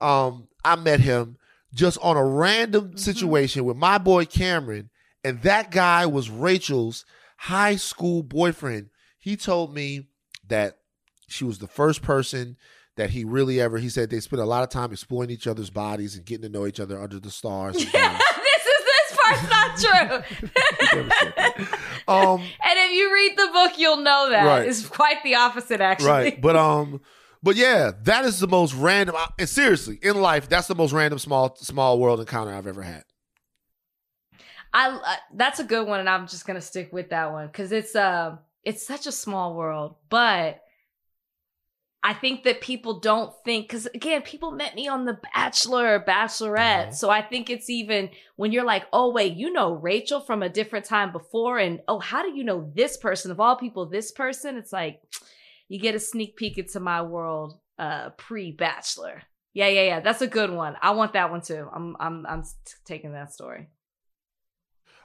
Um, 0.00 0.48
I 0.64 0.76
met 0.76 1.00
him 1.00 1.36
just 1.74 1.98
on 2.02 2.16
a 2.16 2.24
random 2.24 2.88
mm-hmm. 2.88 2.96
situation 2.96 3.64
with 3.64 3.76
my 3.76 3.98
boy 3.98 4.24
Cameron, 4.24 4.90
and 5.24 5.40
that 5.42 5.70
guy 5.70 6.06
was 6.06 6.30
Rachel's 6.30 7.04
high 7.36 7.76
school 7.76 8.22
boyfriend. 8.22 8.90
He 9.22 9.36
told 9.36 9.72
me 9.72 10.08
that 10.48 10.78
she 11.28 11.44
was 11.44 11.60
the 11.60 11.68
first 11.68 12.02
person 12.02 12.56
that 12.96 13.10
he 13.10 13.22
really 13.24 13.60
ever. 13.60 13.78
He 13.78 13.88
said 13.88 14.10
they 14.10 14.18
spent 14.18 14.42
a 14.42 14.44
lot 14.44 14.64
of 14.64 14.68
time 14.68 14.90
exploring 14.90 15.30
each 15.30 15.46
other's 15.46 15.70
bodies 15.70 16.16
and 16.16 16.26
getting 16.26 16.42
to 16.42 16.48
know 16.48 16.66
each 16.66 16.80
other 16.80 17.00
under 17.00 17.20
the 17.20 17.30
stars. 17.30 17.76
this 17.76 17.84
is 17.84 17.92
this 17.94 19.16
part's 19.16 19.48
not 19.48 19.78
true. 19.78 20.16
um, 22.08 22.40
and 22.40 22.78
if 22.78 22.92
you 22.92 23.14
read 23.14 23.38
the 23.38 23.48
book, 23.52 23.78
you'll 23.78 23.98
know 23.98 24.28
that 24.30 24.44
right. 24.44 24.68
it's 24.68 24.84
quite 24.88 25.22
the 25.22 25.36
opposite, 25.36 25.80
actually. 25.80 26.10
Right, 26.10 26.40
but 26.40 26.56
um. 26.56 27.00
But 27.44 27.56
yeah, 27.56 27.90
that 28.04 28.24
is 28.24 28.38
the 28.38 28.46
most 28.46 28.72
random. 28.72 29.16
And 29.36 29.48
seriously, 29.48 29.98
in 30.00 30.14
life, 30.20 30.48
that's 30.48 30.68
the 30.68 30.76
most 30.76 30.92
random 30.92 31.18
small 31.18 31.56
small 31.56 31.98
world 31.98 32.20
encounter 32.20 32.54
I've 32.54 32.68
ever 32.68 32.82
had. 32.82 33.02
I 34.72 34.90
uh, 34.90 35.16
that's 35.34 35.58
a 35.58 35.64
good 35.64 35.88
one, 35.88 35.98
and 35.98 36.08
I'm 36.08 36.28
just 36.28 36.46
gonna 36.46 36.60
stick 36.60 36.92
with 36.92 37.10
that 37.10 37.32
one 37.32 37.48
because 37.48 37.72
it's 37.72 37.96
uh 37.96 38.36
it's 38.64 38.86
such 38.86 39.06
a 39.06 39.12
small 39.12 39.54
world, 39.54 39.96
but 40.08 40.60
I 42.04 42.14
think 42.14 42.42
that 42.44 42.60
people 42.60 42.98
don't 42.98 43.32
think 43.44 43.68
because 43.68 43.86
again, 43.86 44.22
people 44.22 44.50
met 44.50 44.74
me 44.74 44.88
on 44.88 45.04
The 45.04 45.20
Bachelor 45.34 45.94
or 45.94 46.04
Bachelorette, 46.04 46.56
mm-hmm. 46.86 46.92
so 46.92 47.10
I 47.10 47.22
think 47.22 47.48
it's 47.48 47.70
even 47.70 48.10
when 48.36 48.50
you're 48.50 48.64
like, 48.64 48.84
oh 48.92 49.12
wait, 49.12 49.34
you 49.34 49.52
know 49.52 49.74
Rachel 49.74 50.20
from 50.20 50.42
a 50.42 50.48
different 50.48 50.84
time 50.84 51.12
before, 51.12 51.58
and 51.58 51.80
oh, 51.86 52.00
how 52.00 52.22
do 52.22 52.36
you 52.36 52.42
know 52.42 52.72
this 52.74 52.96
person 52.96 53.30
of 53.30 53.38
all 53.38 53.56
people, 53.56 53.86
this 53.86 54.10
person? 54.10 54.56
It's 54.56 54.72
like 54.72 55.00
you 55.68 55.78
get 55.78 55.94
a 55.94 56.00
sneak 56.00 56.36
peek 56.36 56.58
into 56.58 56.80
my 56.80 57.02
world 57.02 57.58
uh 57.78 58.10
pre-bachelor. 58.10 59.22
Yeah, 59.54 59.68
yeah, 59.68 59.82
yeah. 59.82 60.00
That's 60.00 60.22
a 60.22 60.26
good 60.26 60.50
one. 60.50 60.76
I 60.80 60.92
want 60.92 61.12
that 61.12 61.30
one 61.30 61.42
too. 61.42 61.68
I'm 61.72 61.96
I'm 62.00 62.26
I'm 62.26 62.42
taking 62.84 63.12
that 63.12 63.32
story. 63.32 63.68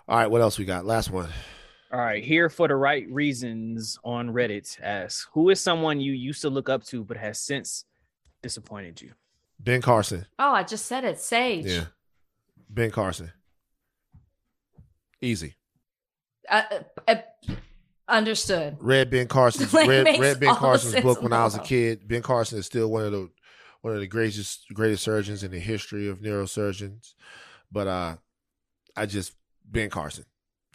All 0.08 0.18
right, 0.18 0.32
what 0.32 0.42
else 0.42 0.58
we 0.58 0.66
got? 0.66 0.86
Last 0.86 1.12
one. 1.12 1.30
All 1.92 2.00
right, 2.00 2.24
here 2.24 2.50
for 2.50 2.68
the 2.68 2.76
right 2.76 3.10
reasons 3.10 3.98
on 4.04 4.30
Reddit 4.30 4.78
asks, 4.82 5.28
who 5.34 5.50
is 5.50 5.62
someone 5.62 6.02
you 6.02 6.12
used 6.12 6.42
to 6.42 6.50
look 6.50 6.68
up 6.68 6.84
to 6.86 7.04
but 7.04 7.16
has 7.16 7.40
since 7.40 7.86
disappointed 8.44 9.02
you? 9.02 9.14
Ben 9.60 9.82
Carson. 9.82 10.26
Oh, 10.38 10.52
I 10.52 10.64
just 10.64 10.86
said 10.86 11.06
it. 11.06 11.18
Sage. 11.20 11.66
Yeah. 11.66 11.86
Ben 12.70 12.92
Carson. 12.92 13.32
Easy. 15.22 15.56
Uh, 16.50 16.64
uh, 17.08 17.16
uh, 17.48 17.54
understood. 18.08 18.78
Read 18.80 19.10
Ben 19.10 19.28
Carson's 19.28 19.74
Like, 19.74 19.88
read, 19.88 20.20
read 20.20 20.40
Ben 20.40 20.56
Carson's 20.56 21.02
book 21.02 21.22
when 21.22 21.34
I 21.34 21.44
was 21.44 21.56
a 21.56 21.60
kid. 21.60 22.08
Ben 22.08 22.22
Carson 22.22 22.60
is 22.60 22.66
still 22.66 22.90
one 22.90 23.04
of 23.04 23.12
the 23.12 23.30
one 23.82 23.94
of 23.94 24.00
the 24.00 24.08
greatest 24.08 24.66
greatest 24.74 25.04
surgeons 25.04 25.44
in 25.44 25.52
the 25.52 25.60
history 25.60 26.08
of 26.10 26.20
neurosurgeons. 26.20 27.14
But 27.72 27.88
uh 27.88 28.16
I 28.96 29.06
just 29.06 29.34
Ben 29.66 29.90
Carson 29.90 30.26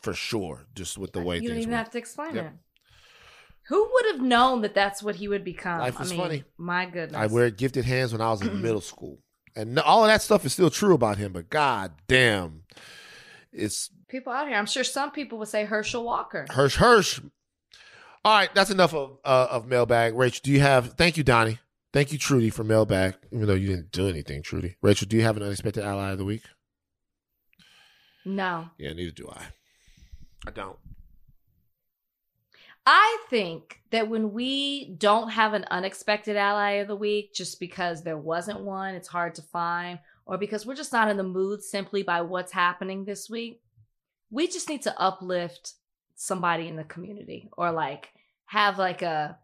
for 0.02 0.14
sure, 0.14 0.66
just 0.74 0.98
with 0.98 1.12
the 1.12 1.20
way 1.20 1.36
things. 1.36 1.44
you 1.44 1.48
don't 1.50 1.58
even 1.62 1.72
have 1.74 1.90
to 1.90 1.98
explain 1.98 2.34
Yep. 2.34 2.46
it. 2.46 2.52
Who 3.68 3.88
would 3.92 4.06
have 4.12 4.20
known 4.20 4.62
that 4.62 4.74
that's 4.74 5.02
what 5.02 5.16
he 5.16 5.28
would 5.28 5.44
become? 5.44 5.78
Life 5.78 6.00
I 6.00 6.02
is 6.02 6.10
mean, 6.10 6.20
funny. 6.20 6.44
My 6.58 6.84
goodness. 6.86 7.16
I 7.20 7.26
wear 7.26 7.48
gifted 7.50 7.84
hands 7.84 8.12
when 8.12 8.20
I 8.20 8.30
was 8.30 8.42
in 8.42 8.60
middle 8.62 8.80
school, 8.80 9.18
and 9.54 9.78
all 9.78 10.02
of 10.04 10.08
that 10.08 10.20
stuff 10.22 10.44
is 10.44 10.52
still 10.52 10.70
true 10.70 10.94
about 10.94 11.18
him. 11.18 11.32
But 11.32 11.48
god 11.48 11.92
damn, 12.08 12.64
it's 13.52 13.90
people 14.08 14.32
out 14.32 14.48
here. 14.48 14.56
I'm 14.56 14.66
sure 14.66 14.82
some 14.84 15.12
people 15.12 15.38
would 15.38 15.48
say 15.48 15.64
Herschel 15.64 16.04
Walker. 16.04 16.46
Hirsch 16.50 16.76
Hirsch. 16.76 17.20
All 18.24 18.36
right, 18.36 18.52
that's 18.54 18.70
enough 18.70 18.94
of 18.94 19.18
uh, 19.24 19.46
of 19.50 19.66
mailbag. 19.68 20.14
Rachel, 20.16 20.40
do 20.44 20.50
you 20.52 20.60
have? 20.60 20.94
Thank 20.94 21.16
you, 21.16 21.22
Donnie. 21.22 21.58
Thank 21.92 22.10
you, 22.12 22.18
Trudy, 22.18 22.50
for 22.50 22.64
mailbag. 22.64 23.14
Even 23.30 23.46
though 23.46 23.54
you 23.54 23.68
didn't 23.68 23.92
do 23.92 24.08
anything, 24.08 24.42
Trudy. 24.42 24.76
Rachel, 24.82 25.06
do 25.06 25.16
you 25.16 25.22
have 25.22 25.36
an 25.36 25.42
unexpected 25.44 25.84
ally 25.84 26.10
of 26.10 26.18
the 26.18 26.24
week? 26.24 26.42
No. 28.24 28.70
Yeah, 28.78 28.92
neither 28.92 29.10
do 29.10 29.28
I. 29.30 29.46
I 30.46 30.50
don't. 30.50 30.78
I 32.84 33.18
think 33.30 33.80
that 33.90 34.08
when 34.08 34.32
we 34.32 34.96
don't 34.98 35.30
have 35.30 35.52
an 35.54 35.64
unexpected 35.70 36.36
ally 36.36 36.72
of 36.72 36.88
the 36.88 36.96
week, 36.96 37.32
just 37.32 37.60
because 37.60 38.02
there 38.02 38.18
wasn't 38.18 38.60
one, 38.60 38.96
it's 38.96 39.08
hard 39.08 39.36
to 39.36 39.42
find, 39.42 40.00
or 40.26 40.36
because 40.36 40.66
we're 40.66 40.74
just 40.74 40.92
not 40.92 41.08
in 41.08 41.16
the 41.16 41.22
mood 41.22 41.62
simply 41.62 42.02
by 42.02 42.22
what's 42.22 42.50
happening 42.50 43.04
this 43.04 43.30
week, 43.30 43.62
we 44.30 44.48
just 44.48 44.68
need 44.68 44.82
to 44.82 45.00
uplift 45.00 45.74
somebody 46.16 46.66
in 46.66 46.76
the 46.76 46.84
community 46.84 47.48
or 47.56 47.70
like 47.70 48.10
have 48.46 48.78
like 48.78 49.02
a 49.02 49.38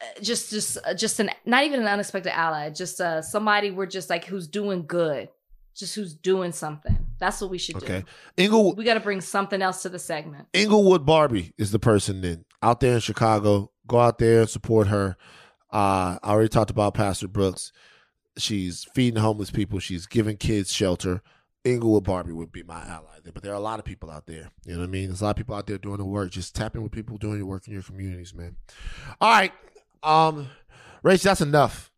uh, 0.00 0.20
just 0.22 0.50
just 0.50 0.78
uh, 0.84 0.94
just 0.94 1.20
an 1.20 1.30
not 1.44 1.64
even 1.64 1.80
an 1.80 1.86
unexpected 1.86 2.32
ally 2.36 2.68
just 2.70 3.00
uh 3.00 3.22
somebody 3.22 3.70
we're 3.70 3.86
just 3.86 4.10
like 4.10 4.24
who's 4.24 4.48
doing 4.48 4.84
good 4.86 5.28
just 5.74 5.94
who's 5.94 6.14
doing 6.14 6.52
something 6.52 7.06
that's 7.20 7.40
what 7.40 7.50
we 7.50 7.58
should 7.58 7.76
Okay. 7.76 8.00
do 8.36 8.42
Englewood, 8.44 8.76
we 8.76 8.84
got 8.84 8.94
to 8.94 9.00
bring 9.00 9.20
something 9.20 9.62
else 9.62 9.82
to 9.82 9.88
the 9.88 9.98
segment 10.00 10.48
Englewood 10.54 11.06
Barbie 11.06 11.52
is 11.58 11.70
the 11.70 11.78
person 11.78 12.20
then 12.22 12.44
out 12.62 12.80
there 12.80 12.94
in 12.94 13.00
Chicago. 13.00 13.70
Go 13.86 14.00
out 14.00 14.18
there 14.18 14.40
and 14.40 14.50
support 14.50 14.88
her. 14.88 15.16
Uh, 15.72 16.18
I 16.22 16.30
already 16.30 16.48
talked 16.48 16.70
about 16.70 16.94
Pastor 16.94 17.28
Brooks. 17.28 17.72
She's 18.36 18.84
feeding 18.94 19.20
homeless 19.20 19.50
people. 19.50 19.78
She's 19.78 20.06
giving 20.06 20.36
kids 20.36 20.72
shelter. 20.72 21.22
Englewood 21.64 22.04
Barbie 22.04 22.32
would 22.32 22.52
be 22.52 22.62
my 22.62 22.80
ally 22.86 23.18
there, 23.22 23.32
but 23.32 23.42
there 23.42 23.52
are 23.52 23.56
a 23.56 23.60
lot 23.60 23.78
of 23.78 23.84
people 23.84 24.10
out 24.10 24.26
there. 24.26 24.50
You 24.64 24.72
know 24.74 24.78
what 24.80 24.84
I 24.84 24.90
mean? 24.90 25.08
There's 25.08 25.20
a 25.20 25.24
lot 25.24 25.30
of 25.30 25.36
people 25.36 25.54
out 25.54 25.66
there 25.66 25.76
doing 25.78 25.98
the 25.98 26.04
work. 26.06 26.30
Just 26.30 26.54
tapping 26.54 26.82
with 26.82 26.92
people 26.92 27.18
doing 27.18 27.36
your 27.38 27.46
work 27.46 27.66
in 27.66 27.74
your 27.74 27.82
communities, 27.82 28.32
man. 28.34 28.56
All 29.20 29.30
right, 29.30 29.52
um, 30.02 30.48
Rach, 31.04 31.22
that's 31.22 31.40
enough. 31.42 31.90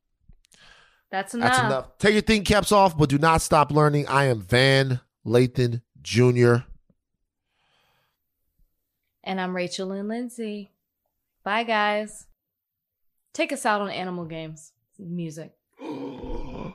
that's 1.11 1.35
enough, 1.35 1.51
That's 1.53 1.63
enough. 1.65 1.99
Take 1.99 2.13
your 2.15 2.23
thinking 2.23 2.45
caps 2.45 2.73
off, 2.73 2.97
but 2.97 3.09
do 3.09 3.19
not 3.19 3.41
stop 3.43 3.71
learning. 3.71 4.09
I 4.09 4.25
am 4.25 4.41
Van 4.41 5.01
Lathan 5.25 5.83
Jr. 6.03 6.65
and 9.25 9.41
i'm 9.41 9.55
rachel 9.55 9.93
and 9.93 10.09
lindsay 10.09 10.73
bye 11.45 11.63
guys 11.63 12.27
take 13.33 13.53
us 13.53 13.65
out 13.65 13.81
on 13.81 13.91
animal 13.91 14.25
games 14.25 14.73
music 14.99 15.53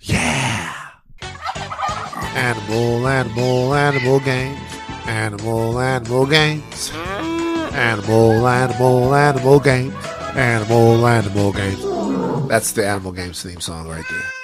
Yeah. 0.00 0.90
Animal, 2.34 3.08
animal, 3.08 3.74
animal 3.74 4.20
games. 4.20 4.58
Animal, 5.06 5.78
animal 5.80 6.26
games. 6.26 6.90
Animal, 6.92 8.46
animal, 8.46 9.14
animal 9.14 9.60
games. 9.60 9.94
Animal, 10.34 11.06
animal 11.06 11.52
games. 11.52 12.48
That's 12.48 12.72
the 12.72 12.86
Animal 12.86 13.12
Games 13.12 13.42
theme 13.42 13.60
song 13.60 13.88
right 13.88 14.04
there. 14.10 14.43